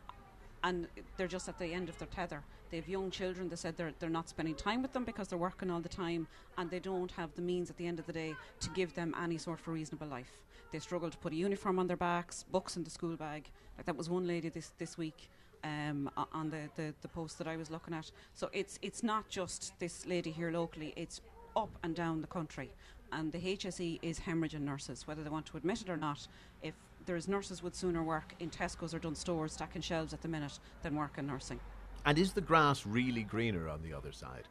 and 0.65 0.89
they're 1.19 1.29
just 1.29 1.47
at 1.47 1.59
the 1.59 1.74
end 1.74 1.91
of 1.91 1.99
their 1.99 2.09
tether. 2.09 2.43
They 2.70 2.79
have 2.79 2.89
young 2.89 3.11
children. 3.11 3.51
They 3.51 3.57
said 3.57 3.77
they're 3.77 3.93
they're 3.99 4.09
not 4.09 4.31
spending 4.31 4.55
time 4.55 4.81
with 4.81 4.95
them 4.95 5.05
because 5.05 5.29
they're 5.29 5.39
working 5.39 5.70
all 5.70 5.81
the 5.81 5.91
time, 5.91 6.27
and 6.57 6.70
they 6.70 6.79
don't 6.79 7.11
have 7.12 7.35
the 7.35 7.43
means 7.43 7.69
at 7.69 7.77
the 7.77 7.87
end 7.87 7.99
of 7.99 8.07
the 8.07 8.15
day 8.15 8.35
to 8.61 8.70
give 8.70 8.95
them 8.95 9.15
any 9.23 9.37
sort 9.37 9.61
of 9.61 9.69
reasonable 9.69 10.07
life. 10.07 10.39
They 10.73 10.79
struggle 10.79 11.11
to 11.11 11.19
put 11.19 11.35
a 11.35 11.37
uniform 11.37 11.79
on 11.79 11.87
their 11.87 11.99
backs, 11.99 12.45
books 12.51 12.79
in 12.79 12.85
the 12.85 12.91
school 12.91 13.15
bag. 13.15 13.51
Like 13.77 13.85
that 13.85 13.97
was 13.97 14.09
one 14.09 14.27
lady 14.27 14.49
this 14.49 14.73
this 14.79 14.97
week. 14.97 15.29
Um, 15.64 16.10
on 16.32 16.51
the, 16.51 16.68
the, 16.74 16.93
the 17.02 17.09
post 17.09 17.39
that 17.39 17.47
I 17.47 17.56
was 17.56 17.70
looking 17.70 17.94
at. 17.94 18.10
So 18.34 18.51
it's 18.52 18.80
it's 18.82 19.05
not 19.05 19.28
just 19.28 19.78
this 19.78 20.05
lady 20.06 20.32
here 20.32 20.51
locally, 20.51 20.93
it's 20.97 21.20
up 21.55 21.70
and 21.84 21.94
down 21.94 22.20
the 22.20 22.26
country. 22.26 22.72
And 23.12 23.30
the 23.30 23.39
HSE 23.39 24.01
is 24.02 24.18
hemorrhaging 24.18 24.62
nurses, 24.62 25.06
whether 25.06 25.22
they 25.22 25.30
want 25.30 25.47
to 25.47 25.56
admit 25.56 25.82
it 25.82 25.89
or 25.89 25.97
not. 25.97 26.26
If 26.62 26.74
there's 27.06 27.28
nurses 27.28 27.62
would 27.62 27.74
sooner 27.74 28.02
work 28.02 28.34
in 28.40 28.51
Tesco's 28.51 28.94
or 28.94 28.98
Dunnes 28.98 29.18
Stores 29.18 29.52
stacking 29.52 29.82
shelves 29.82 30.12
at 30.12 30.22
the 30.22 30.28
minute 30.28 30.59
than 30.82 30.97
work 30.97 31.18
in 31.18 31.26
nursing. 31.26 31.60
And 32.05 32.18
is 32.18 32.32
the 32.32 32.40
grass 32.40 32.86
really 32.86 33.22
greener 33.22 33.68
on 33.68 33.82
the 33.82 33.93
other 33.93 34.12
side? 34.12 34.48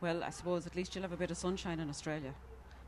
Well, 0.00 0.22
I 0.22 0.30
suppose 0.30 0.66
at 0.66 0.74
least 0.74 0.94
you'll 0.94 1.02
have 1.02 1.12
a 1.12 1.16
bit 1.16 1.30
of 1.30 1.36
sunshine 1.36 1.80
in 1.80 1.88
Australia, 1.88 2.34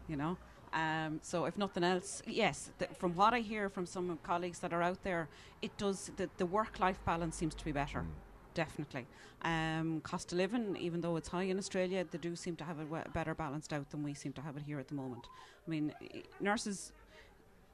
you 0.08 0.16
know. 0.16 0.36
Um, 0.76 1.20
so 1.22 1.46
if 1.46 1.56
nothing 1.56 1.82
else, 1.82 2.22
yes, 2.26 2.70
th- 2.78 2.90
from 2.98 3.14
what 3.16 3.32
I 3.32 3.40
hear 3.40 3.70
from 3.70 3.86
some 3.86 4.18
colleagues 4.22 4.58
that 4.58 4.72
are 4.74 4.82
out 4.82 5.02
there, 5.02 5.26
it 5.62 5.76
does 5.78 6.10
the, 6.18 6.28
the 6.36 6.44
work-life 6.44 6.98
balance 7.06 7.34
seems 7.34 7.54
to 7.54 7.64
be 7.64 7.72
better. 7.72 8.04
Definitely. 8.52 9.06
Um, 9.42 10.00
cost 10.02 10.32
of 10.32 10.38
living, 10.38 10.76
even 10.78 11.00
though 11.00 11.16
it's 11.16 11.28
high 11.28 11.44
in 11.44 11.56
Australia, 11.58 12.04
they 12.10 12.18
do 12.18 12.36
seem 12.36 12.56
to 12.56 12.64
have 12.64 12.78
it 12.78 12.90
we- 12.90 12.98
better 13.14 13.34
balanced 13.34 13.72
out 13.72 13.88
than 13.90 14.02
we 14.02 14.12
seem 14.12 14.32
to 14.34 14.42
have 14.42 14.56
it 14.58 14.64
here 14.64 14.78
at 14.78 14.88
the 14.88 14.94
moment. 14.94 15.26
I 15.66 15.70
mean, 15.70 15.94
i- 16.02 16.22
nurses, 16.40 16.92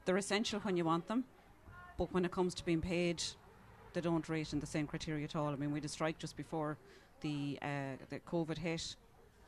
they're 0.05 0.17
essential 0.17 0.61
when 0.61 0.77
you 0.77 0.85
want 0.85 1.07
them, 1.07 1.25
but 1.97 2.13
when 2.13 2.23
it 2.23 2.31
comes 2.31 2.53
to 2.55 2.65
being 2.65 2.81
paid, 2.81 3.21
they 3.93 4.01
don't 4.01 4.27
rate 4.29 4.53
in 4.53 4.59
the 4.61 4.65
same 4.65 4.87
criteria 4.87 5.25
at 5.25 5.35
all. 5.35 5.49
I 5.49 5.55
mean, 5.57 5.71
we 5.71 5.77
had 5.79 5.85
a 5.85 5.89
strike 5.89 6.19
just 6.19 6.37
before 6.37 6.77
the 7.21 7.59
uh, 7.61 7.95
the 8.09 8.19
COVID 8.21 8.57
hit, 8.57 8.95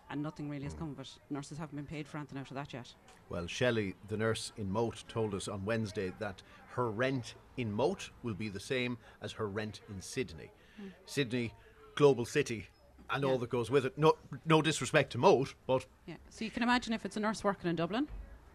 and 0.09 0.21
nothing 0.21 0.49
really 0.49 0.63
has 0.63 0.73
come 0.73 0.91
of 0.91 0.99
it. 0.99 1.09
Nurses 1.29 1.57
haven't 1.57 1.75
been 1.75 1.85
paid 1.85 2.07
for 2.07 2.17
anything 2.17 2.37
out 2.37 2.49
of 2.49 2.55
that 2.55 2.73
yet. 2.73 2.93
Well, 3.29 3.47
Shelley, 3.47 3.95
the 4.07 4.17
nurse 4.17 4.51
in 4.57 4.71
Moate, 4.71 5.03
told 5.07 5.33
us 5.33 5.47
on 5.47 5.65
Wednesday 5.65 6.11
that 6.19 6.41
her 6.69 6.89
rent 6.91 7.35
in 7.57 7.71
Moate 7.71 8.09
will 8.23 8.33
be 8.33 8.49
the 8.49 8.59
same 8.59 8.97
as 9.21 9.31
her 9.33 9.47
rent 9.47 9.81
in 9.89 10.01
Sydney. 10.01 10.51
Hmm. 10.79 10.87
Sydney, 11.05 11.53
global 11.95 12.25
city, 12.25 12.67
and 13.09 13.23
Yeah. 13.23 13.29
all 13.29 13.37
that 13.39 13.49
goes 13.49 13.71
with 13.71 13.85
it. 13.85 13.97
No, 13.97 14.15
no 14.45 14.61
disrespect 14.61 15.11
to 15.13 15.17
Moate, 15.17 15.55
but 15.65 15.85
Yeah. 16.05 16.17
So 16.29 16.45
you 16.45 16.51
can 16.51 16.63
imagine 16.63 16.93
if 16.93 17.05
it's 17.05 17.17
a 17.17 17.19
nurse 17.19 17.43
working 17.43 17.69
in 17.69 17.75
Dublin, 17.75 18.07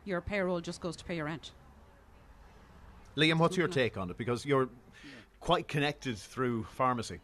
your 0.05 0.21
payroll 0.21 0.61
just 0.61 0.81
goes 0.81 0.97
to 0.97 1.05
pay 1.05 1.17
your 1.17 1.25
rent. 1.27 1.53
Liam, 3.17 3.39
what's 3.39 3.57
your 3.57 3.69
take 3.69 3.97
on 3.97 4.09
it? 4.11 4.17
Because 4.17 4.47
you're 4.47 4.69
quite 5.41 5.67
connected 5.69 6.17
through 6.17 6.65
pharmacy. 6.65 7.21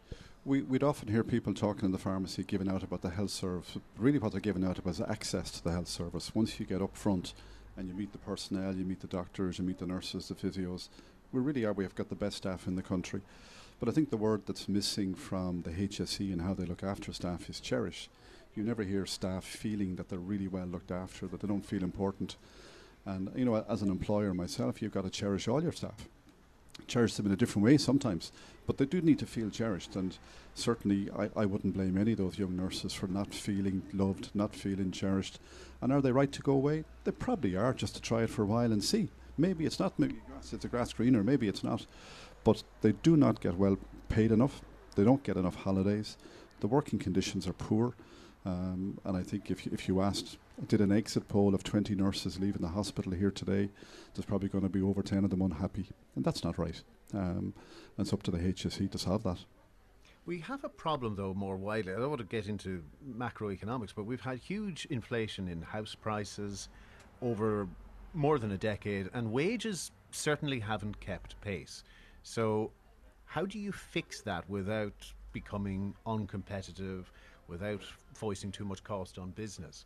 We, 0.47 0.63
we'd 0.63 0.85
often 0.85 1.09
hear 1.09 1.25
people 1.25 1.55
talking 1.55 1.87
in 1.87 1.91
the 1.91 1.99
pharmacy 1.99 2.45
giving 2.45 2.69
out 2.69 2.85
about 2.85 3.03
the 3.03 3.11
health 3.11 3.31
service. 3.31 3.79
Really, 3.99 4.21
what 4.21 4.31
they're 4.31 4.41
giving 4.41 4.65
out 4.65 4.79
about 4.79 4.91
is 4.91 5.01
access 5.01 5.51
to 5.51 5.65
the 5.65 5.73
health 5.73 5.89
service. 5.89 6.37
Once 6.37 6.61
you 6.61 6.67
get 6.67 6.81
up 6.81 6.97
front 6.97 7.35
and 7.77 7.89
you 7.89 7.95
meet 7.95 8.13
the 8.13 8.19
personnel, 8.19 8.73
you 8.73 8.85
meet 8.85 9.01
the 9.01 9.09
doctors, 9.09 9.59
you 9.59 9.65
meet 9.65 9.79
the 9.79 9.87
nurses, 9.89 10.29
the 10.29 10.37
physios, 10.37 10.89
we 11.33 11.41
really 11.41 11.65
are. 11.65 11.73
We've 11.73 11.93
got 11.97 12.11
the 12.11 12.15
best 12.15 12.37
staff 12.37 12.69
in 12.69 12.77
the 12.77 12.83
country. 12.83 13.23
But 13.81 13.89
I 13.89 13.93
think 13.93 14.11
the 14.11 14.17
word 14.17 14.43
that's 14.47 14.69
missing 14.69 15.17
from 15.17 15.63
the 15.63 15.71
HSE 15.71 16.33
and 16.33 16.41
how 16.41 16.55
they 16.55 16.65
look 16.65 16.85
after 16.85 17.13
staff 17.13 17.51
is 17.51 17.59
cherish. 17.59 18.09
You 18.55 18.63
never 18.63 18.85
hear 18.85 19.05
staff 19.05 19.43
feeling 19.43 19.97
that 19.97 20.09
they're 20.09 20.21
really 20.21 20.47
well 20.47 20.67
looked 20.67 20.93
after, 20.93 21.27
that 21.27 21.41
they 21.41 21.49
don't 21.49 21.67
feel 21.67 21.83
important. 21.83 22.37
And, 23.05 23.33
you 23.35 23.45
know, 23.45 23.65
as 23.69 23.83
an 23.83 23.91
employer 23.91 24.33
myself, 24.33 24.81
you've 24.81 24.95
got 24.95 25.03
to 25.03 25.11
cherish 25.11 25.49
all 25.49 25.61
your 25.61 25.73
staff 25.73 26.09
cherish 26.87 27.15
them 27.15 27.27
in 27.27 27.33
a 27.33 27.37
different 27.37 27.65
way 27.65 27.77
sometimes, 27.77 28.33
but 28.67 28.79
they 28.79 28.87
do 28.87 29.01
need 29.01 29.19
to 29.19 29.27
feel 29.27 29.51
cherished. 29.51 29.97
And 29.97 30.17
certainly, 30.55 31.11
I, 31.17 31.31
I 31.37 31.47
wouldn't 31.47 31.75
blame 31.75 31.99
any 31.99 32.13
of 32.13 32.19
those 32.19 32.39
young 32.39 32.57
nurses 32.57 32.93
for 32.93 33.07
not 33.07 33.35
feeling 33.35 33.83
loved, 33.93 34.31
not 34.35 34.55
feeling 34.55 34.91
cherished. 34.91 35.39
And 35.81 35.93
are 35.93 36.01
they 36.01 36.13
right 36.13 36.33
to 36.33 36.43
go 36.43 36.53
away? 36.53 36.85
They 37.05 37.13
probably 37.13 37.57
are, 37.57 37.75
just 37.75 37.95
to 37.97 38.01
try 38.01 38.23
it 38.23 38.31
for 38.31 38.43
a 38.43 38.47
while 38.47 38.73
and 38.73 38.83
see. 38.83 39.11
Maybe 39.39 39.67
it's 39.67 39.79
not. 39.79 39.99
Maybe 39.99 40.17
it's 40.39 40.65
a 40.65 40.69
grass 40.69 40.93
greener. 40.93 41.23
Maybe 41.23 41.49
it's 41.49 41.63
not. 41.63 41.87
But 42.45 42.63
they 42.81 42.93
do 42.93 43.17
not 43.17 43.41
get 43.41 43.57
well 43.57 43.77
paid 44.09 44.33
enough. 44.33 44.63
They 44.95 45.05
don't 45.05 45.23
get 45.23 45.37
enough 45.37 45.57
holidays. 45.57 46.17
The 46.61 46.69
working 46.69 46.99
conditions 46.99 47.47
are 47.47 47.53
poor. 47.53 47.95
Um, 48.47 48.99
and 49.05 49.17
I 49.17 49.23
think 49.23 49.51
if 49.51 49.67
if 49.67 49.89
you 49.89 50.01
asked, 50.01 50.39
did 50.69 50.81
an 50.81 50.93
exit 50.93 51.29
poll 51.29 51.55
of 51.55 51.63
20 51.63 51.95
nurses 51.95 52.39
leaving 52.39 52.63
the 52.63 52.69
hospital 52.69 53.13
here 53.13 53.31
today, 53.31 53.69
there's 54.15 54.25
probably 54.25 54.49
going 54.49 54.65
to 54.65 54.71
be 54.71 54.81
over 54.81 55.03
10 55.03 55.25
of 55.25 55.31
them 55.31 55.43
unhappy. 55.43 55.87
And 56.15 56.25
that's 56.25 56.43
not 56.43 56.59
right. 56.59 56.83
Um, 57.13 57.53
and 57.97 58.07
it's 58.07 58.13
up 58.13 58.23
to 58.25 58.31
the 58.31 58.39
HSE 58.39 58.91
to 58.91 58.99
solve 58.99 59.23
that. 59.25 59.39
We 60.25 60.41
have 60.41 60.65
a 60.65 60.69
problem, 60.69 61.15
though, 61.15 61.35
more 61.35 61.57
widely. 61.57 61.93
I 61.93 61.99
don't 61.99 62.09
want 62.09 62.21
to 62.21 62.27
get 62.27 62.49
into 62.49 62.83
macroeconomics, 63.09 63.93
but 63.95 64.05
we've 64.05 64.21
had 64.21 64.39
huge 64.39 64.87
inflation 64.91 65.47
in 65.47 65.63
house 65.63 65.95
prices 65.95 66.69
over 67.23 67.69
more 68.13 68.39
than 68.39 68.51
a 68.51 68.59
decade, 68.59 69.09
and 69.15 69.31
wages 69.31 69.93
certainly 70.11 70.59
haven't 70.59 70.99
kept 71.01 71.41
pace. 71.43 71.85
So, 72.23 72.73
how 73.27 73.47
do 73.47 73.59
you 73.59 73.71
fix 73.71 74.21
that 74.23 74.49
without 74.51 75.13
becoming 75.33 75.95
uncompetitive, 76.07 77.05
without 77.47 77.83
foisting 78.15 78.51
too 78.51 78.65
much 78.65 78.83
cost 78.83 79.19
on 79.19 79.31
business? 79.31 79.85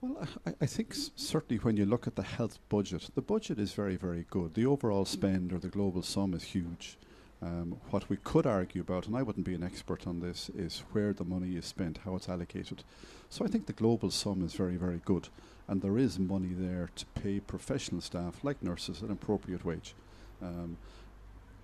Well, 0.00 0.26
I, 0.46 0.54
I 0.62 0.66
think 0.66 0.92
s- 0.92 1.10
certainly 1.16 1.58
when 1.62 1.76
you 1.76 1.84
look 1.86 2.06
at 2.06 2.16
the 2.16 2.22
health 2.22 2.58
budget, 2.68 3.10
the 3.14 3.20
budget 3.22 3.58
is 3.58 3.72
very, 3.72 3.96
very 3.96 4.26
good. 4.30 4.54
The 4.54 4.66
overall 4.66 5.04
spend 5.04 5.52
or 5.52 5.58
the 5.58 5.68
global 5.68 6.02
sum 6.02 6.34
is 6.34 6.42
huge. 6.42 6.96
Um, 7.42 7.76
what 7.90 8.08
we 8.10 8.16
could 8.18 8.46
argue 8.46 8.82
about, 8.82 9.06
and 9.06 9.16
I 9.16 9.22
wouldn't 9.22 9.46
be 9.46 9.54
an 9.54 9.62
expert 9.62 10.06
on 10.06 10.20
this, 10.20 10.50
is 10.50 10.84
where 10.92 11.12
the 11.14 11.24
money 11.24 11.56
is 11.56 11.64
spent, 11.64 11.98
how 12.04 12.14
it's 12.16 12.28
allocated. 12.28 12.82
So 13.30 13.44
I 13.44 13.48
think 13.48 13.66
the 13.66 13.72
global 13.72 14.10
sum 14.10 14.42
is 14.44 14.52
very, 14.54 14.76
very 14.76 15.00
good, 15.04 15.28
and 15.66 15.80
there 15.80 15.96
is 15.96 16.18
money 16.18 16.52
there 16.52 16.90
to 16.96 17.06
pay 17.14 17.40
professional 17.40 18.02
staff 18.02 18.42
like 18.42 18.62
nurses 18.62 19.00
an 19.00 19.10
appropriate 19.10 19.64
wage. 19.64 19.94
Um, 20.42 20.76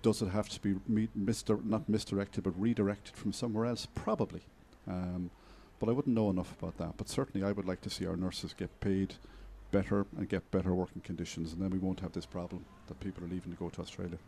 does 0.01 0.23
it 0.23 0.29
have 0.29 0.49
to 0.51 0.61
be 0.61 0.75
misdir- 1.19 1.65
not 1.65 1.89
misdirected 1.89 2.45
but 2.45 2.59
redirected 2.61 3.15
from 3.17 3.33
somewhere 3.33 3.67
else? 3.67 3.87
Probably. 3.95 4.43
Um, 4.89 5.31
but 5.79 5.89
I 5.89 5.93
wouldn't 5.93 6.15
know 6.15 6.31
enough 6.31 6.53
about 6.59 6.79
that. 6.79 6.97
But 6.97 7.09
certainly, 7.09 7.47
I 7.47 7.53
would 7.53 7.67
like 7.67 7.81
to 7.83 7.91
see 7.91 8.07
our 8.07 8.17
nurses 8.17 8.55
get 8.57 8.81
paid 8.81 9.15
better 9.71 10.07
and 10.17 10.29
get 10.29 10.51
better 10.51 10.75
working 10.75 11.03
conditions, 11.03 11.53
and 11.53 11.61
then 11.61 11.71
we 11.71 11.79
won't 11.79 12.01
have 12.01 12.13
this 12.13 12.27
problem 12.27 12.65
that 12.89 13.01
people 13.01 13.25
are 13.25 13.29
leaving 13.29 13.53
to 13.53 13.59
go 13.59 13.69
to 13.69 13.81
Australia. 13.81 14.19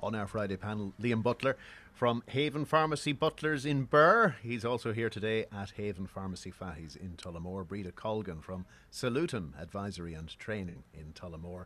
On 0.00 0.14
our 0.14 0.26
Friday 0.26 0.56
panel, 0.56 0.92
Liam 1.00 1.22
Butler 1.22 1.56
from 1.94 2.22
Haven 2.26 2.66
Pharmacy 2.66 3.14
Butlers 3.14 3.64
in 3.64 3.84
Birr. 3.84 4.36
He's 4.42 4.64
also 4.64 4.92
here 4.92 5.08
today 5.08 5.46
at 5.50 5.70
Haven 5.70 6.06
Pharmacy 6.06 6.50
Fahey's 6.50 6.94
in 6.94 7.14
Tullamore. 7.16 7.66
Breda 7.66 7.92
Colgan 7.92 8.42
from 8.42 8.66
Salutum 8.92 9.58
Advisory 9.58 10.12
and 10.12 10.28
Training 10.38 10.84
in 10.92 11.14
Tullamore. 11.14 11.64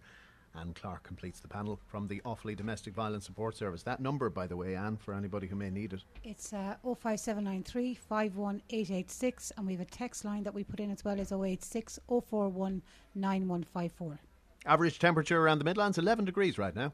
Anne 0.54 0.74
Clark 0.74 1.04
completes 1.04 1.40
the 1.40 1.48
panel 1.48 1.78
from 1.86 2.08
the 2.08 2.20
Offaly 2.24 2.56
Domestic 2.56 2.94
Violence 2.94 3.26
Support 3.26 3.56
Service. 3.56 3.82
That 3.82 4.00
number, 4.00 4.28
by 4.28 4.46
the 4.46 4.56
way, 4.56 4.74
Anne, 4.74 4.96
for 4.96 5.14
anybody 5.14 5.46
who 5.46 5.56
may 5.56 5.70
need 5.70 5.92
it. 5.92 6.02
It's 6.24 6.52
uh, 6.52 6.76
05793 6.82 7.94
51886, 7.94 9.52
and 9.56 9.66
we 9.66 9.72
have 9.74 9.80
a 9.80 9.84
text 9.84 10.24
line 10.24 10.42
that 10.42 10.54
we 10.54 10.64
put 10.64 10.80
in 10.80 10.90
as 10.90 11.04
well 11.04 11.20
as 11.20 11.32
086 11.32 11.98
041 12.08 12.82
9154. 13.14 14.18
Average 14.66 14.98
temperature 14.98 15.40
around 15.40 15.58
the 15.58 15.64
Midlands, 15.64 15.98
11 15.98 16.24
degrees 16.24 16.58
right 16.58 16.74
now. 16.74 16.92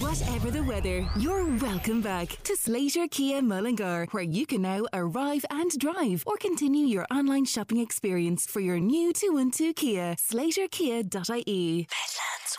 Whatever 0.00 0.50
the 0.50 0.62
weather, 0.62 1.06
you're 1.18 1.44
welcome 1.58 2.00
back 2.00 2.38
to 2.44 2.56
Slater 2.56 3.06
Kia 3.06 3.42
Mullingar, 3.42 4.06
where 4.12 4.22
you 4.22 4.46
can 4.46 4.62
now 4.62 4.86
arrive 4.94 5.44
and 5.50 5.70
drive 5.78 6.24
or 6.26 6.38
continue 6.38 6.86
your 6.86 7.06
online 7.10 7.44
shopping 7.44 7.80
experience 7.80 8.46
for 8.46 8.60
your 8.60 8.80
new 8.80 9.12
212 9.12 9.74
Kia. 9.76 10.16
SlaterKia.ie. 10.16 11.86
Midlands 11.86 12.58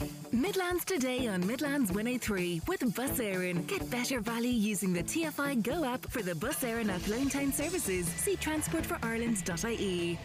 103. 0.00 0.38
Midlands 0.40 0.84
today 0.86 1.26
on 1.26 1.46
Midlands 1.46 1.92
103 1.92 2.62
with 2.66 2.94
Bus 2.94 3.18
Éireann. 3.18 3.66
Get 3.66 3.90
better 3.90 4.20
value 4.20 4.48
using 4.48 4.94
the 4.94 5.02
TFI 5.02 5.62
Go 5.62 5.84
app 5.84 6.10
for 6.10 6.22
the 6.22 6.34
Bus 6.34 6.64
Éireann 6.64 6.88
Athlone 6.88 7.28
Town 7.28 7.52
Services. 7.52 8.08
See 8.08 8.36
transportforireland.ie. 8.36 10.18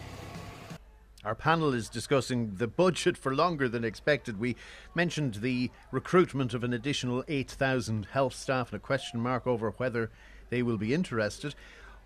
Our 1.24 1.34
panel 1.34 1.72
is 1.72 1.88
discussing 1.88 2.56
the 2.56 2.66
budget 2.66 3.16
for 3.16 3.34
longer 3.34 3.66
than 3.66 3.82
expected. 3.82 4.38
We 4.38 4.56
mentioned 4.94 5.36
the 5.36 5.70
recruitment 5.90 6.52
of 6.52 6.62
an 6.62 6.74
additional 6.74 7.24
8,000 7.28 8.08
health 8.12 8.34
staff 8.34 8.70
and 8.70 8.76
a 8.76 8.84
question 8.84 9.20
mark 9.20 9.46
over 9.46 9.70
whether 9.70 10.10
they 10.50 10.62
will 10.62 10.76
be 10.76 10.92
interested. 10.92 11.54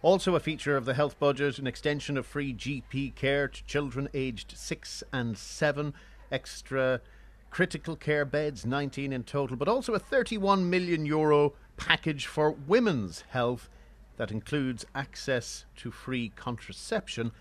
Also, 0.03 0.37
a 0.37 0.41
feature 0.41 0.77
of 0.77 0.85
the 0.85 0.95
health 0.95 1.19
budget 1.19 1.59
an 1.59 1.67
extension 1.67 2.17
of 2.17 2.27
free 2.27 2.55
GP 2.55 3.17
care 3.17 3.49
to 3.49 3.65
children 3.65 4.09
aged 4.15 4.57
6 4.57 5.03
and 5.13 5.37
7, 5.37 5.95
extra 6.31 7.01
critical 7.51 7.97
care 7.97 8.25
beds, 8.25 8.65
19 8.65 9.13
in 9.13 9.25
total, 9.25 9.57
but 9.57 9.67
also 9.67 9.95
a 9.95 9.99
31 9.99 10.71
million 10.71 11.05
euro 11.05 11.55
package 11.77 12.27
for 12.27 12.53
women's 12.53 13.23
health 13.31 13.69
that 14.17 14.31
includes 14.31 14.87
access 14.95 15.65
to 15.75 15.91
free 15.91 16.31
contraception 16.37 17.33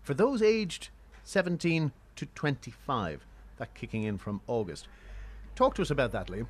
for 0.00 0.14
those 0.14 0.40
aged 0.40 0.90
17 1.24 1.92
to 2.16 2.26
25. 2.26 3.26
That 3.56 3.74
kicking 3.74 4.04
in 4.04 4.18
from 4.18 4.40
August. 4.46 4.88
Talk 5.54 5.74
to 5.76 5.82
us 5.82 5.90
about 5.90 6.12
that, 6.12 6.28
Liam. 6.28 6.46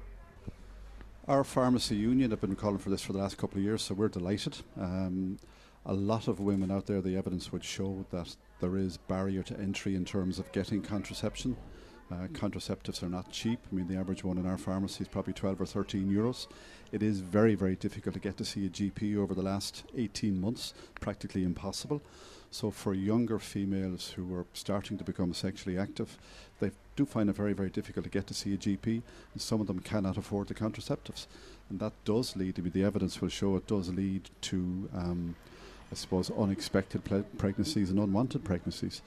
Our 1.26 1.44
pharmacy 1.44 1.96
union 1.96 2.30
have 2.30 2.40
been 2.40 2.56
calling 2.56 2.78
for 2.78 2.90
this 2.90 3.02
for 3.02 3.12
the 3.12 3.18
last 3.18 3.38
couple 3.38 3.58
of 3.58 3.64
years, 3.64 3.82
so 3.82 3.94
we're 3.94 4.08
delighted. 4.08 4.58
Um, 4.78 5.38
a 5.86 5.94
lot 5.94 6.28
of 6.28 6.40
women 6.40 6.70
out 6.70 6.86
there, 6.86 7.00
the 7.00 7.16
evidence 7.16 7.52
would 7.52 7.64
show 7.64 8.04
that 8.10 8.36
there 8.60 8.76
is 8.76 8.96
barrier 8.96 9.42
to 9.44 9.58
entry 9.58 9.94
in 9.94 10.04
terms 10.04 10.38
of 10.38 10.50
getting 10.52 10.82
contraception. 10.82 11.56
Uh, 12.10 12.26
contraceptives 12.28 13.02
are 13.02 13.08
not 13.08 13.30
cheap. 13.30 13.58
I 13.70 13.74
mean, 13.74 13.88
the 13.88 13.96
average 13.96 14.24
one 14.24 14.38
in 14.38 14.46
our 14.46 14.58
pharmacy 14.58 15.02
is 15.02 15.08
probably 15.08 15.32
12 15.32 15.62
or 15.62 15.66
13 15.66 16.10
euros. 16.10 16.46
It 16.92 17.02
is 17.02 17.20
very, 17.20 17.54
very 17.54 17.76
difficult 17.76 18.14
to 18.14 18.20
get 18.20 18.36
to 18.36 18.44
see 18.44 18.66
a 18.66 18.68
GP 18.68 19.16
over 19.16 19.34
the 19.34 19.42
last 19.42 19.84
18 19.96 20.38
months, 20.38 20.74
practically 21.00 21.44
impossible. 21.44 22.02
So, 22.54 22.70
for 22.70 22.94
younger 22.94 23.40
females 23.40 24.10
who 24.10 24.32
are 24.36 24.46
starting 24.52 24.96
to 24.98 25.02
become 25.02 25.34
sexually 25.34 25.76
active, 25.76 26.16
they 26.60 26.70
do 26.94 27.04
find 27.04 27.28
it 27.28 27.34
very, 27.34 27.52
very 27.52 27.68
difficult 27.68 28.04
to 28.04 28.10
get 28.10 28.28
to 28.28 28.34
see 28.34 28.54
a 28.54 28.56
GP, 28.56 29.02
and 29.32 29.42
some 29.42 29.60
of 29.60 29.66
them 29.66 29.80
cannot 29.80 30.16
afford 30.16 30.46
the 30.46 30.54
contraceptives. 30.54 31.26
And 31.68 31.80
that 31.80 31.94
does 32.04 32.36
lead, 32.36 32.56
I 32.56 32.62
mean, 32.62 32.70
the 32.70 32.84
evidence 32.84 33.20
will 33.20 33.28
show 33.28 33.56
it 33.56 33.66
does 33.66 33.88
lead 33.88 34.30
to, 34.42 34.88
um, 34.94 35.34
I 35.90 35.96
suppose, 35.96 36.30
unexpected 36.30 37.02
ple- 37.02 37.26
pregnancies 37.38 37.90
and 37.90 37.98
unwanted 37.98 38.44
pregnancies. 38.44 39.02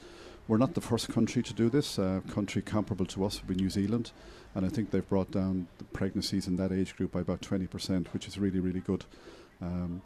We're 0.50 0.58
not 0.58 0.74
the 0.74 0.82
first 0.82 1.08
country 1.08 1.42
to 1.42 1.54
do 1.54 1.70
this. 1.70 1.98
A 1.98 2.22
country 2.30 2.62
comparable 2.62 3.06
to 3.06 3.24
us 3.24 3.40
would 3.40 3.48
be 3.48 3.64
New 3.64 3.70
Zealand, 3.70 4.12
and 4.56 4.66
I 4.66 4.70
think 4.70 4.92
they've 4.92 5.08
brought 5.08 5.32
down 5.32 5.68
the 5.78 5.86
pregnancies 5.86 6.48
in 6.48 6.58
that 6.58 6.74
age 6.74 6.98
group 6.98 7.14
by 7.14 7.22
about 7.22 7.40
20%, 7.40 8.08
which 8.08 8.28
is 8.28 8.38
really, 8.38 8.60
really 8.60 8.82
good. 8.82 9.06
Um, 9.62 10.02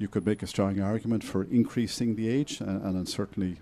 you 0.00 0.08
could 0.08 0.24
make 0.24 0.42
a 0.42 0.46
strong 0.46 0.80
argument 0.80 1.22
for 1.22 1.44
increasing 1.44 2.16
the 2.16 2.26
age, 2.26 2.60
and, 2.60 2.82
and 2.96 3.06
certainly, 3.08 3.58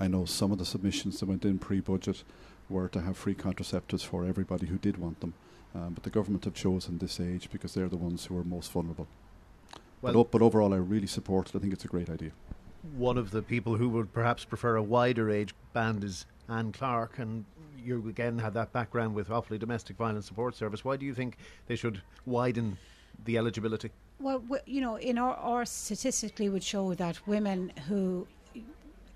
I 0.00 0.08
know 0.08 0.24
some 0.24 0.50
of 0.50 0.58
the 0.58 0.64
submissions 0.64 1.20
that 1.20 1.28
went 1.28 1.44
in 1.44 1.60
pre-budget 1.60 2.24
were 2.68 2.88
to 2.88 3.00
have 3.00 3.16
free 3.16 3.34
contraceptives 3.36 4.04
for 4.04 4.24
everybody 4.26 4.66
who 4.66 4.78
did 4.78 4.98
want 4.98 5.20
them. 5.20 5.32
Um, 5.72 5.92
but 5.94 6.02
the 6.02 6.10
government 6.10 6.44
have 6.44 6.54
chosen 6.54 6.98
this 6.98 7.20
age 7.20 7.48
because 7.52 7.72
they're 7.72 7.88
the 7.88 7.96
ones 7.96 8.26
who 8.26 8.36
are 8.36 8.44
most 8.44 8.72
vulnerable. 8.72 9.06
but, 10.02 10.16
o- 10.16 10.24
but 10.24 10.42
overall, 10.42 10.74
I 10.74 10.78
really 10.78 11.06
support 11.06 11.48
it. 11.50 11.56
I 11.56 11.60
think 11.60 11.72
it's 11.72 11.84
a 11.84 11.88
great 11.88 12.10
idea. 12.10 12.32
One 12.96 13.16
of 13.16 13.30
the 13.30 13.40
people 13.42 13.76
who 13.76 13.88
would 13.90 14.12
perhaps 14.12 14.44
prefer 14.44 14.74
a 14.76 14.82
wider 14.82 15.30
age 15.30 15.54
band 15.72 16.02
is 16.02 16.26
Anne 16.48 16.72
Clark, 16.72 17.18
and 17.18 17.44
you 17.82 18.08
again 18.08 18.38
have 18.38 18.54
that 18.54 18.72
background 18.72 19.14
with 19.14 19.28
Offaly 19.28 19.58
Domestic 19.58 19.96
Violence 19.96 20.26
Support 20.26 20.56
Service. 20.56 20.84
Why 20.84 20.96
do 20.96 21.06
you 21.06 21.14
think 21.14 21.36
they 21.68 21.76
should 21.76 22.02
widen 22.26 22.76
the 23.24 23.38
eligibility? 23.38 23.90
Well, 24.20 24.42
you 24.66 24.80
know, 24.80 24.96
in 24.96 25.18
our, 25.18 25.34
our 25.34 25.64
statistically 25.64 26.48
would 26.48 26.62
show 26.62 26.94
that 26.94 27.26
women 27.26 27.72
who 27.88 28.26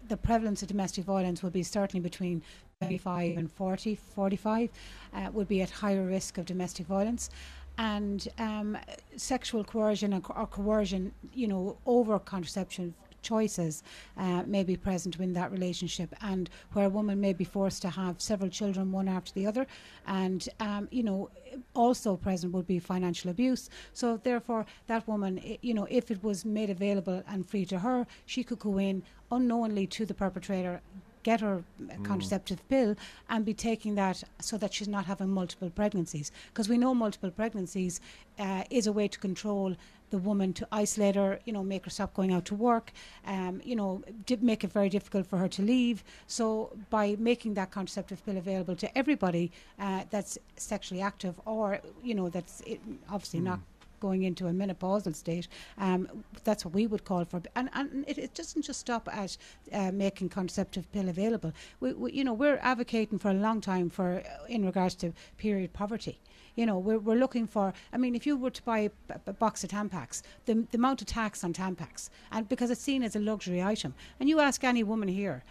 the 0.09 0.17
prevalence 0.17 0.63
of 0.63 0.69
domestic 0.69 1.05
violence 1.05 1.43
would 1.43 1.53
be 1.53 1.63
certainly 1.63 2.03
between 2.03 2.43
25 2.81 3.37
and 3.37 3.51
40, 3.51 3.95
45, 3.95 4.71
uh, 5.13 5.31
would 5.33 5.49
be 5.49 5.63
at 5.63 5.71
higher 5.71 6.05
risk 6.05 6.39
of 6.39 6.47
domestic 6.47 6.87
violence. 6.87 7.31
And 7.77 8.27
um, 8.39 8.77
sexual 9.17 9.65
coercion 9.65 10.13
or, 10.15 10.23
or 10.35 10.47
coercion, 10.47 11.13
you 11.33 11.47
know, 11.47 11.77
over 11.87 12.19
contraception 12.19 12.95
choices 13.23 13.83
uh, 14.17 14.43
may 14.47 14.65
be 14.65 14.77
present 14.77 15.19
in 15.19 15.33
that 15.33 15.51
relationship 15.53 16.15
and 16.23 16.51
where 16.73 16.87
a 16.87 16.89
woman 16.89 17.21
may 17.21 17.33
be 17.33 17.45
forced 17.45 17.83
to 17.83 17.91
have 17.91 18.21
several 18.21 18.51
children 18.51 18.93
one 18.93 19.09
after 19.09 19.33
the 19.33 19.47
other. 19.47 19.67
And 20.07 20.49
um, 20.61 20.89
you 20.91 21.03
know 21.03 21.31
also 21.75 22.17
present 22.17 22.53
would 22.53 22.67
be 22.67 22.79
financial 22.79 23.31
abuse. 23.31 23.71
So 23.93 24.17
therefore 24.17 24.67
that 24.87 25.07
woman 25.09 25.41
you 25.63 25.75
know 25.75 25.87
if 25.91 26.11
it 26.11 26.23
was 26.23 26.45
made 26.45 26.71
available 26.71 27.23
and 27.29 27.49
free 27.49 27.65
to 27.67 27.79
her 27.79 28.07
she 28.27 28.43
could 28.45 28.59
go 28.59 28.79
in 28.79 29.03
unknowingly 29.31 29.87
to 29.87 30.07
the 30.07 30.15
perpetrator 30.15 30.81
get 31.29 31.41
her 31.49 31.57
mm. 31.59 32.05
contraceptive 32.11 32.61
pill 32.73 32.91
and 33.29 33.41
be 33.51 33.55
taking 33.71 33.93
that 34.03 34.17
so 34.41 34.55
that 34.63 34.71
she's 34.75 34.93
not 34.97 35.05
having 35.13 35.31
multiple 35.41 35.71
pregnancies. 35.81 36.29
Because 36.51 36.69
we 36.73 36.79
know 36.83 36.93
multiple 37.07 37.33
pregnancies 37.41 37.95
uh, 38.39 38.65
is 38.79 38.87
a 38.87 38.95
way 38.99 39.09
to 39.15 39.19
control 39.29 39.77
the 40.11 40.21
woman 40.29 40.49
to 40.55 40.65
isolate 40.73 41.17
her, 41.17 41.39
you 41.45 41.53
know, 41.53 41.63
make 41.75 41.85
her 41.85 41.91
stop 41.91 42.15
going 42.15 42.33
out 42.33 42.45
to 42.51 42.55
work, 42.55 42.87
um, 43.27 43.55
you 43.71 43.77
know, 43.81 44.03
did 44.31 44.43
make 44.43 44.61
it 44.67 44.73
very 44.73 44.91
difficult 44.97 45.27
for 45.27 45.37
her 45.43 45.49
to 45.57 45.63
leave. 45.75 46.03
So 46.27 46.45
by 46.89 47.05
making 47.31 47.53
that 47.55 47.71
contraceptive 47.71 48.25
pill 48.25 48.39
available 48.45 48.77
to 48.77 48.89
everybody 49.01 49.53
uh, 49.79 50.05
that's 50.09 50.39
sexually 50.57 51.03
active 51.03 51.35
or, 51.45 51.81
you 52.03 52.15
know, 52.15 52.29
that's 52.31 52.63
obviously 53.11 53.41
mm. 53.41 53.51
not 53.51 53.61
going 54.01 54.23
into 54.23 54.47
a 54.47 54.51
menopausal 54.51 55.15
state. 55.15 55.49
Um, 55.79 56.09
that's 56.45 56.65
what 56.65 56.75
we 56.75 56.87
would 56.87 57.05
call 57.05 57.25
for. 57.25 57.43
And, 57.55 57.71
and 57.73 58.05
it, 58.07 58.19
it 58.19 58.35
doesn't 58.35 58.63
just 58.63 58.81
stop 58.81 59.09
at 59.13 59.37
uh, 59.73 59.93
making 59.93 60.31
contraceptive 60.31 60.91
pill 60.93 61.09
available. 61.09 61.53
We, 61.81 61.93
we, 61.93 62.13
you 62.13 62.25
know, 62.25 62.35
we're 62.35 62.59
advocating 62.63 63.19
for 63.19 63.31
a 63.31 63.35
long 63.35 63.61
time 63.61 63.91
for 63.91 64.23
uh, 64.25 64.45
in 64.49 64.65
regards 64.65 64.95
to 64.97 65.13
period 65.37 65.73
poverty. 65.73 66.19
You 66.57 66.67
know, 66.67 66.79
we're, 66.79 66.99
we're 66.99 67.15
looking 67.15 67.47
for. 67.47 67.73
I 67.93 67.99
mean, 67.99 68.17
if 68.17 68.27
you 68.27 68.37
were 68.37 68.51
to 68.51 68.63
buy 68.63 68.79
a, 68.79 68.91
a 69.27 69.33
box 69.33 69.63
of 69.63 69.71
Tampax, 69.71 70.23
the, 70.47 70.67
the 70.71 70.79
amount 70.79 71.01
of 71.01 71.07
tax 71.07 71.45
on 71.45 71.53
Tampax, 71.53 72.11
and 72.33 72.49
because 72.49 72.71
it's 72.71 72.81
seen 72.81 73.05
as 73.05 73.15
a 73.15 73.21
luxury 73.21 73.63
item, 73.63 73.95
and 74.19 74.29
you 74.29 74.41
ask 74.41 74.65
any 74.65 74.83
woman 74.83 75.09
here, 75.09 75.45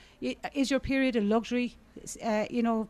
is 0.54 0.70
your 0.70 0.82
period 0.82 1.16
a 1.16 1.22
luxury? 1.22 1.78
Uh, 2.22 2.46
you 2.50 2.62
know, 2.62 2.88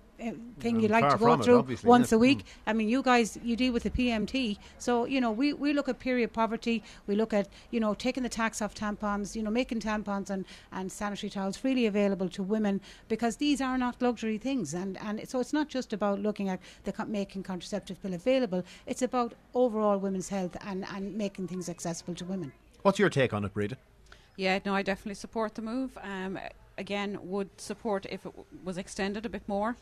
thing 0.59 0.79
you 0.79 0.87
like 0.87 1.09
to 1.09 1.17
go 1.17 1.37
through 1.37 1.67
it, 1.69 1.83
once 1.83 2.11
a 2.11 2.17
week. 2.17 2.39
Mm. 2.39 2.43
I 2.67 2.73
mean, 2.73 2.89
you 2.89 3.01
guys, 3.01 3.37
you 3.43 3.55
deal 3.55 3.73
with 3.73 3.83
the 3.83 3.89
PMT, 3.89 4.57
so 4.77 5.05
you 5.05 5.21
know, 5.21 5.31
we, 5.31 5.53
we 5.53 5.73
look 5.73 5.89
at 5.89 5.99
period 5.99 6.33
poverty. 6.33 6.83
We 7.05 7.15
look 7.15 7.33
at 7.33 7.47
you 7.71 7.79
know 7.79 7.93
taking 7.93 8.23
the 8.23 8.29
tax 8.29 8.61
off 8.61 8.73
tampons, 8.73 9.35
you 9.35 9.43
know, 9.43 9.51
making 9.51 9.79
tampons 9.81 10.29
and, 10.29 10.45
and 10.71 10.91
sanitary 10.91 11.29
towels 11.29 11.57
freely 11.57 11.85
available 11.85 12.29
to 12.29 12.43
women 12.43 12.81
because 13.07 13.37
these 13.37 13.61
are 13.61 13.77
not 13.77 14.01
luxury 14.01 14.37
things, 14.37 14.73
and 14.73 14.97
and 15.01 15.27
so 15.27 15.39
it's 15.39 15.53
not 15.53 15.69
just 15.69 15.93
about 15.93 16.19
looking 16.19 16.49
at 16.49 16.59
the 16.83 16.91
co- 16.91 17.05
making 17.05 17.43
contraceptive 17.43 18.01
pill 18.01 18.13
available. 18.13 18.63
It's 18.85 19.01
about 19.01 19.33
overall 19.53 19.97
women's 19.97 20.29
health 20.29 20.57
and 20.65 20.85
and 20.93 21.15
making 21.15 21.47
things 21.47 21.69
accessible 21.69 22.15
to 22.15 22.25
women. 22.25 22.51
What's 22.81 22.99
your 22.99 23.09
take 23.09 23.33
on 23.33 23.43
it, 23.43 23.53
Breda? 23.53 23.77
Yeah, 24.37 24.59
no, 24.65 24.75
I 24.75 24.83
definitely 24.83 25.15
support 25.15 25.55
the 25.55 25.63
move. 25.63 25.97
Um, 26.01 26.39
again, 26.77 27.17
would 27.21 27.49
support 27.59 28.05
if 28.05 28.25
it 28.25 28.35
w- 28.35 28.45
was 28.63 28.77
extended 28.77 29.25
a 29.25 29.29
bit 29.29 29.43
more 29.47 29.75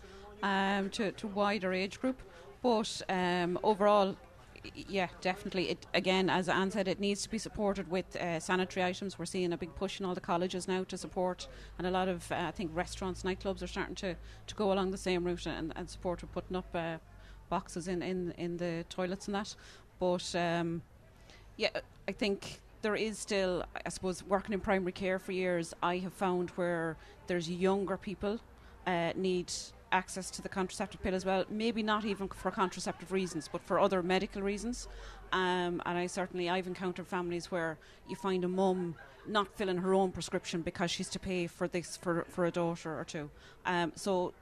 um, 0.44 0.90
to, 0.92 1.12
to 1.14 1.28
wider 1.28 1.74
age 1.74 2.00
group. 2.00 2.22
But 2.62 3.02
um, 3.10 3.60
overall, 3.64 4.16
yeah, 4.74 5.08
definitely. 5.22 5.70
It 5.70 5.86
again, 5.94 6.30
as 6.30 6.50
Anne 6.50 6.72
said, 6.72 6.88
it 6.88 7.00
needs 7.00 7.22
to 7.24 7.30
be 7.30 7.38
supported 7.38 7.90
with 7.90 8.16
uh, 8.16 8.40
sanitary 8.40 8.84
items. 8.86 9.20
We're 9.20 9.26
seeing 9.26 9.54
a 9.54 9.58
big 9.58 9.76
push 9.76 10.00
in 10.00 10.06
all 10.06 10.16
the 10.16 10.22
colleges 10.22 10.68
now 10.68 10.84
to 10.86 10.98
support, 10.98 11.48
and 11.78 11.86
a 11.86 11.92
lot 11.92 12.08
of 12.08 12.32
uh, 12.32 12.36
I 12.48 12.52
think 12.52 12.72
restaurants, 12.74 13.24
nightclubs 13.24 13.62
are 13.62 13.68
starting 13.68 13.96
to, 13.96 14.16
to 14.48 14.56
go 14.56 14.72
along 14.72 14.92
the 14.92 14.98
same 14.98 15.24
route 15.24 15.46
and, 15.46 15.74
and 15.76 15.90
support 15.90 16.22
with 16.22 16.32
putting 16.32 16.56
up 16.56 16.68
uh, 16.74 16.98
boxes 17.50 17.88
in, 17.88 18.02
in 18.02 18.34
in 18.38 18.58
the 18.58 18.86
toilets 18.90 19.28
and 19.28 19.36
that. 19.36 19.56
But 20.00 20.36
um, 20.36 20.82
yeah, 21.58 21.70
I 22.08 22.12
think 22.12 22.62
there 22.86 22.96
is 22.96 23.18
still, 23.18 23.64
I 23.84 23.90
suppose, 23.90 24.24
working 24.24 24.54
in 24.54 24.60
primary 24.60 24.92
care 24.92 25.18
for 25.18 25.32
years. 25.32 25.74
I 25.82 25.98
have 25.98 26.14
found 26.14 26.52
where 26.52 26.98
there's 27.26 27.50
younger 27.50 27.98
people 27.98 28.40
uh, 28.86 29.12
need 29.16 29.52
access 29.92 30.30
to 30.30 30.44
the 30.44 30.50
contraceptive 30.50 31.02
pill 31.02 31.16
as 31.16 31.26
well. 31.26 31.46
Maybe 31.50 31.82
not 31.82 32.06
even 32.06 32.28
for 32.28 32.52
contraceptive 32.52 33.12
reasons, 33.12 33.50
but 33.52 33.64
for 33.64 33.80
other 33.80 34.04
medical 34.04 34.44
reasons. 34.44 34.88
Um, 35.32 35.82
and 35.88 35.98
I 35.98 36.06
certainly 36.06 36.48
I've 36.48 36.68
encountered 36.68 37.08
families 37.08 37.50
where 37.50 37.80
you 38.08 38.16
find 38.16 38.44
a 38.44 38.48
mum 38.48 38.94
not 39.28 39.48
filling 39.58 39.78
her 39.78 39.96
own 39.96 40.12
prescription 40.12 40.62
because 40.62 40.92
she's 40.92 41.10
to 41.10 41.18
pay 41.18 41.48
for 41.48 41.68
this 41.68 41.98
for 41.98 42.24
for 42.30 42.46
a 42.46 42.52
daughter 42.52 43.00
or 43.00 43.04
two. 43.04 43.32
Um, 43.66 43.94
so. 43.96 44.36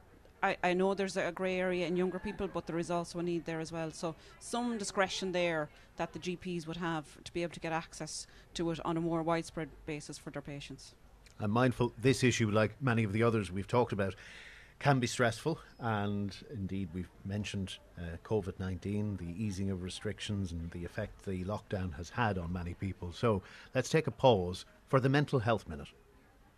I, 0.43 0.57
I 0.61 0.73
know 0.73 0.93
there's 0.93 1.15
a 1.15 1.31
grey 1.31 1.57
area 1.57 1.87
in 1.87 1.95
younger 1.95 2.19
people, 2.19 2.49
but 2.53 2.67
there 2.67 2.77
is 2.77 2.91
also 2.91 3.19
a 3.19 3.23
need 3.23 3.45
there 3.45 3.61
as 3.61 3.71
well. 3.71 3.91
So, 3.91 4.13
some 4.39 4.77
discretion 4.77 5.31
there 5.31 5.69
that 5.95 6.11
the 6.11 6.19
GPs 6.19 6.67
would 6.67 6.77
have 6.77 7.05
to 7.23 7.31
be 7.31 7.43
able 7.43 7.53
to 7.53 7.61
get 7.61 7.71
access 7.71 8.27
to 8.55 8.69
it 8.71 8.79
on 8.83 8.97
a 8.97 9.01
more 9.01 9.23
widespread 9.23 9.69
basis 9.85 10.17
for 10.17 10.31
their 10.31 10.41
patients. 10.41 10.95
I'm 11.39 11.51
mindful 11.51 11.93
this 11.97 12.23
issue, 12.23 12.51
like 12.51 12.73
many 12.81 13.05
of 13.05 13.13
the 13.13 13.23
others 13.23 13.51
we've 13.51 13.67
talked 13.67 13.93
about, 13.93 14.15
can 14.79 14.99
be 14.99 15.07
stressful, 15.07 15.59
and 15.79 16.35
indeed, 16.53 16.89
we've 16.93 17.09
mentioned 17.23 17.77
uh, 17.97 18.17
COVID 18.25 18.59
19, 18.59 19.15
the 19.15 19.43
easing 19.43 19.71
of 19.71 19.81
restrictions, 19.81 20.51
and 20.51 20.69
the 20.71 20.83
effect 20.83 21.23
the 21.23 21.45
lockdown 21.45 21.95
has 21.95 22.09
had 22.09 22.37
on 22.37 22.51
many 22.51 22.73
people. 22.73 23.13
So 23.13 23.41
let's 23.73 23.87
take 23.87 24.07
a 24.07 24.11
pause 24.11 24.65
for 24.89 24.99
the 24.99 25.07
Mental 25.07 25.39
Health 25.39 25.69
Minute. 25.69 25.87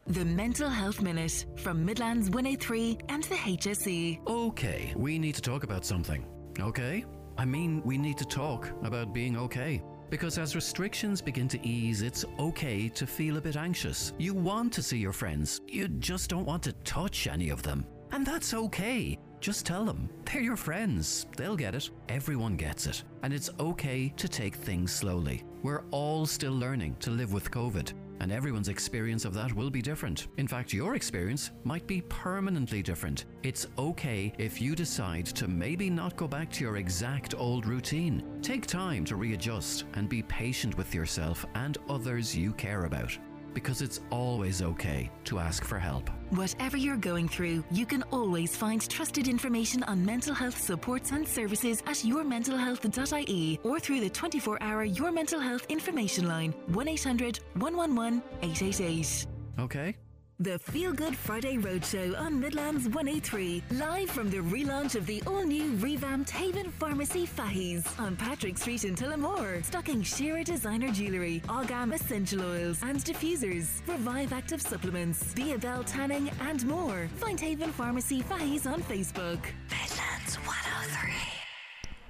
The 0.07 0.23
Mental 0.23 0.69
Health 0.69 1.01
Minute 1.01 1.47
from 1.55 1.83
Midlands 1.83 2.29
103 2.29 2.99
and 3.09 3.23
the 3.23 3.33
HSE. 3.33 4.19
Okay, 4.27 4.93
we 4.95 5.17
need 5.17 5.33
to 5.33 5.41
talk 5.41 5.63
about 5.63 5.83
something. 5.83 6.23
Okay? 6.59 7.03
I 7.39 7.45
mean, 7.45 7.81
we 7.83 7.97
need 7.97 8.15
to 8.19 8.25
talk 8.25 8.69
about 8.83 9.15
being 9.15 9.35
okay. 9.35 9.81
Because 10.11 10.37
as 10.37 10.53
restrictions 10.53 11.23
begin 11.23 11.47
to 11.47 11.67
ease, 11.67 12.03
it's 12.03 12.23
okay 12.37 12.87
to 12.89 13.07
feel 13.07 13.37
a 13.37 13.41
bit 13.41 13.57
anxious. 13.57 14.13
You 14.19 14.35
want 14.35 14.71
to 14.73 14.83
see 14.83 14.99
your 14.99 15.11
friends, 15.11 15.61
you 15.67 15.87
just 15.87 16.29
don't 16.29 16.45
want 16.45 16.61
to 16.63 16.73
touch 16.83 17.25
any 17.25 17.49
of 17.49 17.63
them. 17.63 17.83
And 18.11 18.23
that's 18.23 18.53
okay. 18.53 19.17
Just 19.39 19.65
tell 19.65 19.85
them. 19.85 20.07
They're 20.31 20.41
your 20.41 20.55
friends. 20.55 21.25
They'll 21.35 21.57
get 21.57 21.73
it. 21.73 21.89
Everyone 22.09 22.57
gets 22.57 22.85
it. 22.85 23.03
And 23.23 23.33
it's 23.33 23.49
okay 23.59 24.13
to 24.17 24.27
take 24.27 24.55
things 24.55 24.93
slowly. 24.93 25.43
We're 25.63 25.83
all 25.89 26.27
still 26.27 26.53
learning 26.53 26.97
to 26.99 27.09
live 27.09 27.33
with 27.33 27.49
COVID. 27.49 27.91
And 28.19 28.31
everyone's 28.31 28.69
experience 28.69 29.25
of 29.25 29.33
that 29.33 29.53
will 29.53 29.69
be 29.69 29.81
different. 29.81 30.27
In 30.37 30.47
fact, 30.47 30.73
your 30.73 30.95
experience 30.95 31.51
might 31.63 31.85
be 31.85 32.01
permanently 32.01 32.81
different. 32.81 33.25
It's 33.43 33.67
okay 33.77 34.33
if 34.37 34.61
you 34.61 34.75
decide 34.75 35.25
to 35.27 35.47
maybe 35.47 35.89
not 35.89 36.15
go 36.15 36.27
back 36.27 36.51
to 36.53 36.63
your 36.63 36.77
exact 36.77 37.35
old 37.35 37.65
routine. 37.65 38.23
Take 38.41 38.65
time 38.65 39.05
to 39.05 39.15
readjust 39.15 39.85
and 39.93 40.09
be 40.09 40.23
patient 40.23 40.77
with 40.77 40.93
yourself 40.93 41.45
and 41.55 41.77
others 41.89 42.35
you 42.35 42.53
care 42.53 42.85
about 42.85 43.17
because 43.55 43.81
it's 43.81 44.01
always 44.11 44.61
okay 44.61 45.09
to 45.23 45.39
ask 45.39 45.63
for 45.63 45.79
help. 45.79 46.11
Whatever 46.29 46.77
you're 46.77 46.97
going 46.97 47.27
through, 47.27 47.63
you 47.71 47.87
can 47.87 48.03
always 48.11 48.55
find 48.55 48.87
trusted 48.87 49.27
information 49.27 49.81
on 49.83 50.05
mental 50.05 50.35
health 50.35 50.61
supports 50.61 51.11
and 51.11 51.27
services 51.27 51.81
at 51.87 51.97
yourmentalhealth.ie 51.97 53.59
or 53.63 53.79
through 53.79 54.01
the 54.01 54.09
24 54.09 54.61
hour 54.61 54.83
Your 54.83 55.11
Mental 55.11 55.39
Health 55.39 55.65
information 55.69 56.27
line 56.27 56.51
1 56.67 56.87
800 56.87 57.39
111 57.55 58.21
888. 58.43 59.27
Okay. 59.57 59.95
The 60.39 60.59
Feel 60.59 60.91
Good 60.91 61.15
Friday 61.15 61.55
Roadshow 61.55 62.19
on 62.19 62.37
Midlands 62.41 62.89
103. 62.89 63.63
Live 63.71 64.09
from 64.09 64.29
the 64.29 64.39
relaunch 64.39 64.95
of 64.95 65.05
the 65.05 65.23
all 65.25 65.45
new 65.45 65.77
revamped 65.77 66.29
Haven 66.29 66.71
Pharmacy 66.71 67.25
Fahey's 67.25 67.85
on 67.99 68.17
Patrick 68.17 68.57
Street 68.57 68.83
in 68.83 68.95
Tullamore. 68.95 69.63
Stocking 69.63 70.03
Shearer 70.03 70.43
designer 70.43 70.91
jewellery, 70.91 71.41
Ogam 71.47 71.93
essential 71.93 72.41
oils 72.41 72.83
and 72.83 72.97
diffusers, 72.97 73.79
Revive 73.87 74.33
active 74.33 74.61
supplements, 74.61 75.33
Biabel 75.35 75.85
tanning, 75.85 76.29
and 76.41 76.65
more. 76.65 77.07
Find 77.15 77.39
Haven 77.39 77.71
Pharmacy 77.71 78.21
Fahey's 78.21 78.67
on 78.67 78.81
Facebook. 78.83 79.39
Midlands 79.69 80.35
103. 80.43 81.44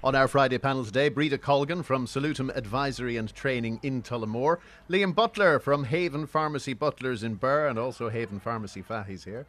On 0.05 0.13
our 0.13 0.27
Friday 0.27 0.59
panel 0.59 0.85
today, 0.85 1.09
Breda 1.09 1.39
Colgan 1.39 1.81
from 1.81 2.05
Salutum 2.05 2.55
Advisory 2.55 3.17
and 3.17 3.33
Training 3.33 3.79
in 3.81 4.03
Tullamore, 4.03 4.59
Liam 4.87 5.15
Butler 5.15 5.57
from 5.57 5.83
Haven 5.83 6.27
Pharmacy 6.27 6.75
Butlers 6.75 7.23
in 7.23 7.33
Birr, 7.33 7.65
and 7.69 7.79
also 7.79 8.07
Haven 8.09 8.39
Pharmacy 8.39 8.83
Fahey's 8.83 9.23
here 9.23 9.47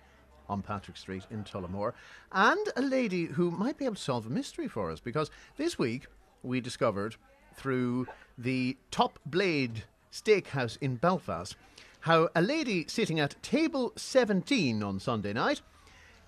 on 0.48 0.62
Patrick 0.62 0.96
Street 0.96 1.24
in 1.30 1.44
Tullamore, 1.44 1.92
and 2.32 2.68
a 2.74 2.80
lady 2.80 3.26
who 3.26 3.50
might 3.50 3.76
be 3.76 3.84
able 3.84 3.96
to 3.96 4.00
solve 4.00 4.24
a 4.24 4.30
mystery 4.30 4.66
for 4.66 4.90
us 4.90 4.98
because 4.98 5.30
this 5.58 5.78
week 5.78 6.06
we 6.42 6.62
discovered 6.62 7.16
through 7.54 8.06
the 8.38 8.78
Top 8.90 9.18
Blade 9.26 9.84
Steakhouse 10.10 10.78
in 10.80 10.96
Belfast 10.96 11.54
how 12.00 12.30
a 12.34 12.40
lady 12.40 12.86
sitting 12.88 13.20
at 13.20 13.42
table 13.42 13.92
17 13.96 14.82
on 14.82 15.00
Sunday 15.00 15.34
night 15.34 15.60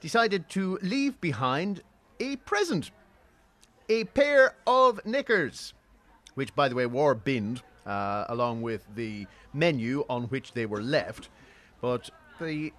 decided 0.02 0.50
to 0.50 0.78
leave 0.82 1.18
behind 1.18 1.80
a 2.20 2.36
present 2.36 2.90
a 3.88 4.04
pair 4.04 4.54
of 4.66 5.04
knickers, 5.04 5.74
which, 6.34 6.54
by 6.54 6.68
the 6.68 6.74
way, 6.74 6.86
were 6.86 7.14
binned 7.14 7.62
uh, 7.86 8.26
along 8.28 8.62
with 8.62 8.86
the 8.94 9.26
menu 9.52 10.04
on 10.08 10.24
which 10.24 10.52
they 10.52 10.66
were 10.66 10.82
left. 10.82 11.30
But 11.80 12.10
the 12.40 12.72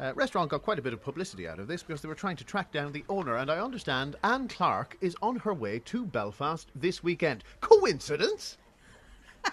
uh, 0.00 0.12
restaurant 0.14 0.50
got 0.50 0.62
quite 0.62 0.78
a 0.78 0.82
bit 0.82 0.92
of 0.92 1.02
publicity 1.02 1.46
out 1.46 1.58
of 1.58 1.68
this 1.68 1.82
because 1.82 2.00
they 2.00 2.08
were 2.08 2.14
trying 2.14 2.36
to 2.36 2.44
track 2.44 2.72
down 2.72 2.92
the 2.92 3.04
owner. 3.08 3.36
And 3.36 3.50
I 3.50 3.58
understand 3.58 4.16
Anne 4.24 4.48
Clark 4.48 4.96
is 5.00 5.16
on 5.22 5.36
her 5.36 5.54
way 5.54 5.80
to 5.80 6.06
Belfast 6.06 6.70
this 6.74 7.02
weekend. 7.02 7.44
Coincidence? 7.60 8.58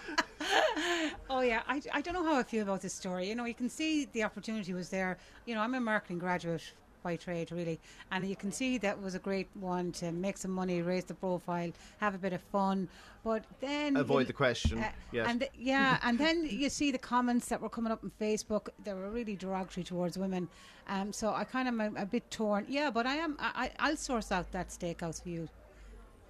oh 1.30 1.42
yeah, 1.42 1.62
I, 1.68 1.82
I 1.94 2.02
don't 2.02 2.14
know 2.14 2.24
how 2.24 2.36
I 2.36 2.44
feel 2.44 2.64
about 2.64 2.82
this 2.82 2.94
story. 2.94 3.28
You 3.28 3.36
know, 3.36 3.46
you 3.46 3.54
can 3.54 3.70
see 3.70 4.06
the 4.14 4.24
opportunity 4.24 4.74
was 4.74 4.90
there. 4.90 5.18
You 5.46 5.56
know, 5.56 5.62
I'm 5.62 5.76
a 5.76 5.82
marketing 5.82 6.20
graduate 6.20 6.64
by 7.04 7.16
trade, 7.16 7.52
really. 7.52 7.80
And 8.12 8.28
you 8.28 8.36
can 8.36 8.52
see 8.52 8.78
that 8.80 9.02
was 9.02 9.16
a 9.16 9.20
great 9.20 9.48
one 9.56 9.92
to 9.94 10.12
make 10.12 10.38
some 10.38 10.52
money, 10.52 10.82
raise 10.82 11.04
the 11.06 11.14
profile, 11.14 11.72
have 12.00 12.16
a 12.16 12.18
bit 12.18 12.34
of 12.34 12.42
fun. 12.52 12.88
But 13.24 13.44
then 13.60 13.98
Avoid 13.98 14.22
you- 14.22 14.26
the 14.26 14.34
question, 14.34 14.80
uh, 14.80 14.90
yes. 15.12 15.28
And 15.30 15.40
th- 15.42 15.52
yeah, 15.58 16.00
and 16.04 16.18
then 16.18 16.46
you 16.50 16.70
see 16.70 16.92
the 16.92 16.98
comments 16.98 17.48
that 17.50 17.62
were 17.62 17.70
coming 17.70 17.92
up 17.92 18.04
on 18.04 18.12
Facebook. 18.20 18.70
They 18.84 18.94
were 18.94 19.10
really 19.10 19.36
derogatory 19.36 19.84
towards 19.84 20.18
women. 20.18 20.48
Um, 20.88 21.14
so 21.14 21.34
I 21.34 21.44
kind 21.44 21.68
of 21.68 21.74
am 21.80 21.96
a, 21.98 22.02
a 22.02 22.06
bit 22.06 22.30
torn. 22.32 22.66
Yeah, 22.68 22.90
but 22.90 23.06
I 23.06 23.16
am. 23.16 23.38
I, 23.40 23.72
I- 23.80 23.90
I'll 23.90 23.98
source 23.98 24.32
out 24.32 24.52
that 24.52 24.70
steakhouse 24.70 25.22
for 25.22 25.30
you. 25.30 25.48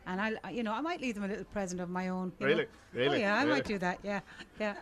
And 0.07 0.19
I'll, 0.19 0.52
you 0.52 0.64
know, 0.64 0.73
I 0.73 0.81
might 0.81 0.99
leave 0.99 1.14
them 1.15 1.23
a 1.23 1.27
little 1.27 1.43
present 1.45 1.80
of 1.80 1.88
my 1.89 2.10
own. 2.10 2.31
you 2.39 2.48
know. 2.48 2.53
Really? 2.53 2.65
Really? 2.93 3.18
Oh 3.18 3.19
yeah, 3.19 3.35
I 3.35 3.43
Really? 3.43 3.52
might 3.56 3.65
do 3.65 3.77
that. 3.77 3.99
Yeah, 4.03 4.19
yeah. 4.60 4.73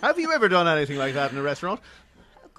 Have 0.00 0.18
you 0.20 0.32
ever 0.32 0.48
done 0.48 0.68
anything 0.68 0.96
like 0.96 1.14
that 1.14 1.32
in 1.32 1.36
a 1.38 1.42
restaurant? 1.42 1.80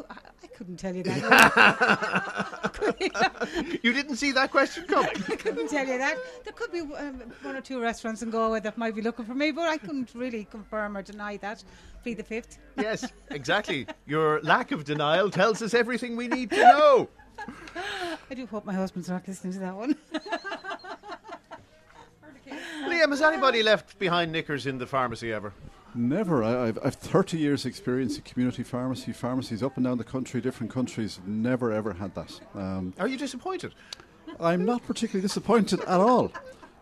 I 0.10 0.48
couldn't 0.56 0.78
tell 0.78 0.96
you 0.96 1.04
that. 1.04 2.70
you 3.84 3.94
didn't 3.94 4.18
see 4.18 4.32
that 4.34 4.52
question 4.52 4.86
coming. 4.86 5.12
I 5.30 5.36
couldn't 5.36 5.70
tell 5.70 5.88
you 5.88 5.98
that. 5.98 6.18
There 6.44 6.54
could 6.54 6.72
be 6.72 6.80
um, 6.82 7.22
one 7.42 7.56
or 7.56 7.62
two 7.62 7.82
restaurants 7.82 8.22
in 8.22 8.30
Galway 8.30 8.60
that 8.62 8.78
might 8.78 8.96
be 8.96 9.02
looking 9.02 9.26
for 9.26 9.36
me, 9.36 9.52
but 9.52 9.68
I 9.68 9.78
couldn't 9.78 10.14
really 10.14 10.46
confirm 10.46 10.98
or 10.98 11.02
deny 11.02 11.38
that. 11.38 11.64
Be 12.04 12.14
the 12.14 12.24
fifth. 12.24 12.58
yes, 12.78 13.12
exactly. 13.32 13.88
Your 14.06 14.42
lack 14.42 14.72
of 14.72 14.84
denial 14.86 15.30
tells 15.32 15.62
us 15.62 15.74
everything 15.74 16.16
we 16.16 16.28
need 16.28 16.50
to 16.52 16.58
know. 16.58 17.10
I 18.30 18.34
do 18.36 18.46
hope 18.46 18.66
my 18.66 18.74
husband's 18.74 19.10
not 19.10 19.28
listening 19.28 19.54
to 19.54 19.60
that 19.60 19.76
one. 19.76 19.96
Liam, 22.86 23.10
has 23.10 23.22
anybody 23.22 23.64
left 23.64 23.98
behind 24.00 24.32
knickers 24.32 24.66
in 24.66 24.78
the 24.78 24.88
pharmacy 24.88 25.32
ever? 25.32 25.54
Never. 26.00 26.44
I, 26.44 26.68
I've, 26.70 26.80
I've 26.84 26.96
30 26.96 27.38
years' 27.38 27.66
experience 27.66 28.16
in 28.16 28.24
community 28.24 28.64
pharmacy, 28.64 29.12
pharmacies 29.12 29.62
up 29.62 29.76
and 29.76 29.84
down 29.86 29.98
the 29.98 30.04
country, 30.06 30.40
different 30.40 30.72
countries. 30.72 31.20
Never 31.28 31.72
ever 31.74 31.92
had 31.94 32.16
that. 32.16 32.40
Um, 32.56 32.94
Are 32.98 33.08
you 33.08 33.18
disappointed? 33.18 33.74
I'm 34.40 34.64
not 34.64 34.82
particularly 34.88 35.22
disappointed 35.22 35.82
at 35.82 36.00
all. 36.00 36.32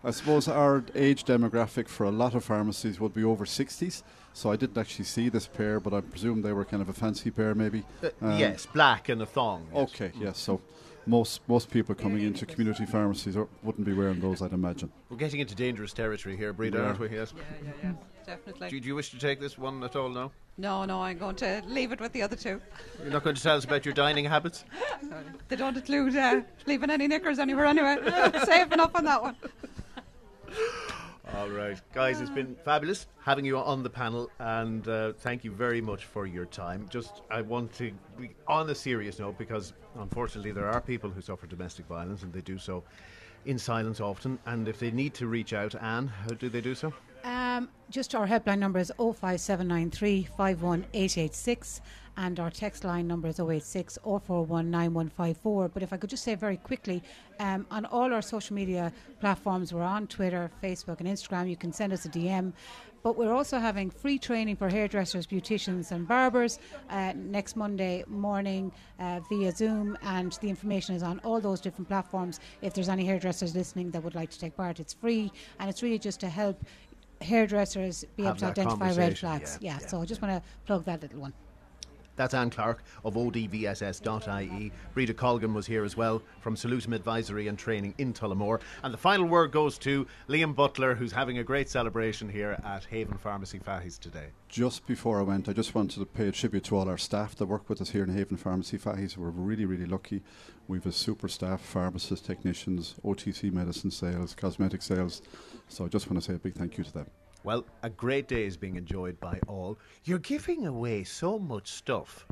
I 0.04 0.12
suppose 0.12 0.48
our 0.48 0.84
age 0.94 1.24
demographic 1.26 1.88
for 1.88 2.04
a 2.06 2.12
lot 2.12 2.36
of 2.36 2.44
pharmacies 2.44 3.00
would 3.00 3.14
be 3.16 3.24
over 3.24 3.46
60s. 3.46 4.04
So 4.34 4.52
I 4.52 4.56
didn't 4.56 4.78
actually 4.78 5.06
see 5.06 5.30
this 5.30 5.48
pair, 5.48 5.80
but 5.80 5.96
I 5.96 6.02
presume 6.02 6.44
they 6.44 6.54
were 6.54 6.64
kind 6.66 6.84
of 6.84 6.90
a 6.90 6.94
fancy 6.94 7.32
pair, 7.32 7.56
maybe. 7.56 7.84
Uh, 8.04 8.10
Um, 8.22 8.38
yes, 8.38 8.68
black 8.68 9.10
and 9.10 9.20
a 9.24 9.26
thong. 9.26 9.66
yes. 9.74 9.90
Okay, 9.90 10.12
yes. 10.20 10.38
So 10.38 10.62
most 11.08 11.42
most 11.48 11.72
people 11.72 11.96
coming 11.96 12.24
into 12.24 12.46
community 12.46 12.86
pharmacies 12.86 13.38
are, 13.38 13.48
wouldn't 13.64 13.86
be 13.86 13.94
wearing 13.94 14.20
those, 14.20 14.42
I'd 14.42 14.54
imagine. 14.54 14.92
We're 15.10 15.18
getting 15.18 15.40
into 15.40 15.56
dangerous 15.56 15.94
territory 15.94 16.38
here, 16.38 16.54
Breda, 16.54 16.78
We 16.78 16.84
aren't 16.84 17.00
we? 17.00 17.10
Yes. 17.10 17.34
Yeah, 17.36 17.44
yeah, 17.64 17.72
yeah, 17.84 17.92
definitely. 18.26 18.70
Do, 18.70 18.80
do 18.80 18.88
you 18.88 18.96
wish 18.96 19.12
to 19.12 19.20
take 19.20 19.40
this 19.40 19.58
one 19.58 19.84
at 19.84 19.96
all 19.96 20.10
now? 20.10 20.32
No, 20.60 20.86
no, 20.86 21.04
I'm 21.04 21.20
going 21.20 21.36
to 21.38 21.62
leave 21.68 21.92
it 21.92 22.02
with 22.02 22.14
the 22.14 22.24
other 22.24 22.36
two. 22.36 22.60
You're 23.02 23.12
not 23.12 23.24
going 23.24 23.36
to 23.36 23.42
tell 23.42 23.58
us 23.58 23.64
about 23.64 23.86
your 23.86 23.94
dining 23.94 24.26
habits? 24.26 24.66
They 25.48 25.56
don't 25.56 25.78
include 25.78 26.16
uh, 26.18 26.42
leaving 26.66 26.90
any 26.90 27.08
knickers 27.08 27.40
anywhere 27.40 27.66
anyway. 27.66 27.98
Safe 28.46 28.70
enough 28.74 28.92
on 28.96 29.06
that 29.06 29.22
one. 29.22 29.36
All 31.36 31.50
right, 31.50 31.80
guys, 31.94 32.22
it's 32.22 32.30
been 32.30 32.56
fabulous 32.64 33.08
having 33.20 33.46
you 33.46 33.58
on 33.58 33.84
the 33.84 33.90
panel, 33.90 34.32
and 34.40 34.88
uh, 34.88 35.14
thank 35.14 35.44
you 35.44 35.52
very 35.52 35.82
much 35.82 36.06
for 36.06 36.26
your 36.26 36.46
time. 36.46 36.88
Just, 36.90 37.22
I 37.30 37.42
want 37.42 37.74
to 37.74 37.92
be 38.18 38.32
on 38.48 38.70
a 38.70 38.76
serious 38.76 39.20
note 39.20 39.38
because 39.38 39.74
unfortunately 40.00 40.52
there 40.52 40.68
are 40.68 40.82
people 40.82 41.10
who 41.10 41.22
suffer 41.22 41.46
domestic 41.46 41.86
violence, 41.88 42.24
and 42.24 42.32
they 42.32 42.42
do 42.42 42.58
so 42.58 42.84
in 43.46 43.60
silence 43.60 44.00
often. 44.00 44.40
And 44.46 44.68
if 44.68 44.80
they 44.80 44.90
need 44.90 45.14
to 45.16 45.28
reach 45.28 45.54
out, 45.54 45.76
Anne, 45.76 46.08
how 46.08 46.34
do 46.34 46.50
they 46.50 46.62
do 46.62 46.74
so? 46.74 46.94
Um, 47.24 47.70
just 47.90 48.16
our 48.16 48.26
helpline 48.26 48.60
number 48.60 48.80
is 48.80 48.92
05793 48.98 50.24
51886 50.38 51.82
and 52.18 52.40
our 52.40 52.50
text 52.50 52.84
line 52.84 53.08
number 53.08 53.28
is 53.28 53.40
086 53.40 53.98
041 54.04 54.70
9154. 54.72 55.70
But 55.70 55.84
if 55.84 55.94
I 55.94 55.98
could 55.98 56.10
just 56.10 56.24
say 56.24 56.36
very 56.36 56.58
quickly, 56.58 57.04
um, 57.40 57.66
on 57.72 57.86
all 57.86 58.12
our 58.12 58.22
social 58.24 58.56
media 58.56 58.92
platforms, 59.20 59.74
we're 59.74 59.84
on 59.84 60.08
Twitter, 60.08 60.50
Facebook, 60.64 61.00
and 61.00 61.08
Instagram. 61.08 61.50
You 61.50 61.56
can 61.56 61.72
send 61.72 61.94
us 61.94 62.06
a 62.06 62.10
DM. 62.10 62.54
But 63.04 63.16
we're 63.16 63.32
also 63.34 63.60
having 63.60 63.90
free 63.92 64.18
training 64.18 64.56
for 64.58 64.68
hairdressers, 64.68 65.28
beauticians, 65.28 65.92
and 65.92 66.08
barbers 66.08 66.60
uh, 66.90 67.14
next 67.16 67.56
Monday 67.56 68.04
morning 68.08 68.72
uh, 69.00 69.22
via 69.30 69.52
Zoom. 69.52 69.96
And 70.02 70.34
the 70.42 70.50
information 70.50 70.96
is 70.96 71.04
on 71.04 71.20
all 71.24 71.40
those 71.40 71.62
different 71.62 71.88
platforms. 71.88 72.40
If 72.62 72.74
there's 72.74 72.90
any 72.90 73.06
hairdressers 73.06 73.56
listening 73.56 73.92
that 73.92 74.04
would 74.04 74.16
like 74.16 74.32
to 74.32 74.40
take 74.40 74.58
part, 74.58 74.80
it's 74.80 74.94
free. 74.94 75.32
And 75.60 75.70
it's 75.70 75.84
really 75.84 76.00
just 76.00 76.20
to 76.22 76.30
help 76.30 76.60
hairdressers 77.22 78.04
be 78.16 78.24
Have 78.24 78.32
able 78.32 78.40
to 78.40 78.62
identify 78.62 78.94
red 78.94 79.18
flags. 79.18 79.58
yeah, 79.62 79.74
Yeah, 79.74 79.80
yeah. 79.82 79.88
so 79.88 80.02
I 80.02 80.06
just 80.06 80.22
want 80.22 80.34
to 80.34 80.50
plug 80.66 80.84
that 80.86 81.02
little 81.02 81.22
one. 81.22 81.34
That's 82.18 82.34
Anne 82.34 82.50
Clark 82.50 82.84
of 83.06 83.14
odvss.ie. 83.14 84.72
Breda 84.94 85.14
Colgan 85.14 85.54
was 85.54 85.66
here 85.66 85.86
as 85.86 85.96
well 85.96 86.22
from 86.42 86.56
Salutum 86.56 86.94
Advisory 86.94 87.48
and 87.48 87.58
Training 87.58 87.94
in 87.98 88.12
Tullamore. 88.12 88.60
And 88.84 88.94
the 88.94 88.98
final 88.98 89.28
word 89.28 89.52
goes 89.52 89.78
to 89.80 90.06
Liam 90.28 90.54
Butler, 90.54 90.96
who's 90.96 91.14
having 91.14 91.38
a 91.38 91.44
great 91.44 91.70
celebration 91.70 92.28
here 92.28 92.60
at 92.66 92.84
Haven 92.86 93.18
Pharmacy 93.18 93.60
Fahey's 93.60 93.98
today. 93.98 94.28
Just 94.50 94.88
before 94.88 95.20
I 95.20 95.24
went, 95.24 95.48
I 95.48 95.54
just 95.54 95.76
wanted 95.76 96.00
to 96.00 96.06
pay 96.06 96.28
a 96.28 96.32
tribute 96.32 96.64
to 96.66 96.78
all 96.78 96.90
our 96.90 96.98
staff 96.98 97.36
that 97.36 97.46
work 97.46 97.70
with 97.70 97.82
us 97.82 97.92
here 97.92 98.04
in 98.04 98.10
Haven 98.10 98.38
Pharmacy 98.38 98.78
Fahey's. 98.78 99.18
We're 99.18 99.30
really, 99.30 99.66
really 99.66 99.86
lucky. 99.86 100.24
We've 100.68 100.86
a 100.86 100.92
super 100.92 101.28
staff, 101.28 101.62
pharmacists, 101.62 102.26
technicians, 102.26 102.96
OTC 103.06 103.52
medicine 103.54 103.92
sales, 103.92 104.34
cosmetic 104.34 104.82
sales. 104.82 105.22
So 105.68 105.86
I 105.86 105.88
just 105.88 106.10
want 106.10 106.22
to 106.22 106.28
say 106.28 106.36
a 106.36 106.40
big 106.40 106.56
thank 106.56 106.78
you 106.78 106.84
to 106.84 106.94
them. 106.94 107.08
Well, 107.48 107.64
a 107.82 107.90
great 107.90 108.28
day 108.28 108.44
is 108.44 108.58
being 108.58 108.76
enjoyed 108.76 109.22
by 109.22 109.40
all. 109.48 109.80
You're 110.04 110.20
giving 110.20 110.68
away 110.68 111.06
so 111.06 111.40
much 111.40 111.72
stuff. 111.72 112.28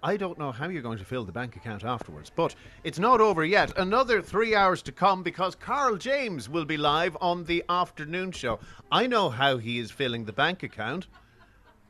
I 0.00 0.16
don't 0.16 0.38
know 0.38 0.52
how 0.52 0.68
you're 0.68 0.80
going 0.80 0.98
to 0.98 1.04
fill 1.04 1.24
the 1.24 1.32
bank 1.32 1.56
account 1.56 1.82
afterwards, 1.82 2.30
but 2.30 2.54
it's 2.84 3.00
not 3.00 3.20
over 3.20 3.44
yet. 3.44 3.76
Another 3.76 4.22
three 4.22 4.54
hours 4.54 4.80
to 4.82 4.92
come 4.92 5.24
because 5.24 5.56
Carl 5.56 5.96
James 5.96 6.48
will 6.48 6.64
be 6.64 6.76
live 6.76 7.16
on 7.20 7.42
the 7.42 7.64
afternoon 7.68 8.30
show. 8.30 8.60
I 8.92 9.08
know 9.08 9.28
how 9.28 9.56
he 9.56 9.80
is 9.80 9.90
filling 9.90 10.24
the 10.24 10.32
bank 10.32 10.62
account. 10.62 11.08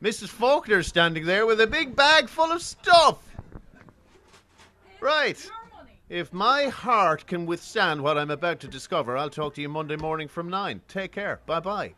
Mrs. 0.01 0.29
Faulkner's 0.29 0.87
standing 0.87 1.23
there 1.23 1.45
with 1.45 1.61
a 1.61 1.67
big 1.67 1.95
bag 1.95 2.27
full 2.29 2.51
of 2.51 2.63
stuff. 2.63 3.19
Right. 4.99 5.47
If 6.09 6.33
my 6.33 6.63
heart 6.65 7.27
can 7.27 7.45
withstand 7.45 8.01
what 8.01 8.17
I'm 8.17 8.31
about 8.31 8.59
to 8.61 8.67
discover, 8.67 9.17
I'll 9.17 9.29
talk 9.29 9.53
to 9.53 9.61
you 9.61 9.69
Monday 9.69 9.97
morning 9.97 10.27
from 10.27 10.49
9. 10.49 10.81
Take 10.87 11.11
care. 11.11 11.41
Bye 11.45 11.59
bye. 11.59 11.93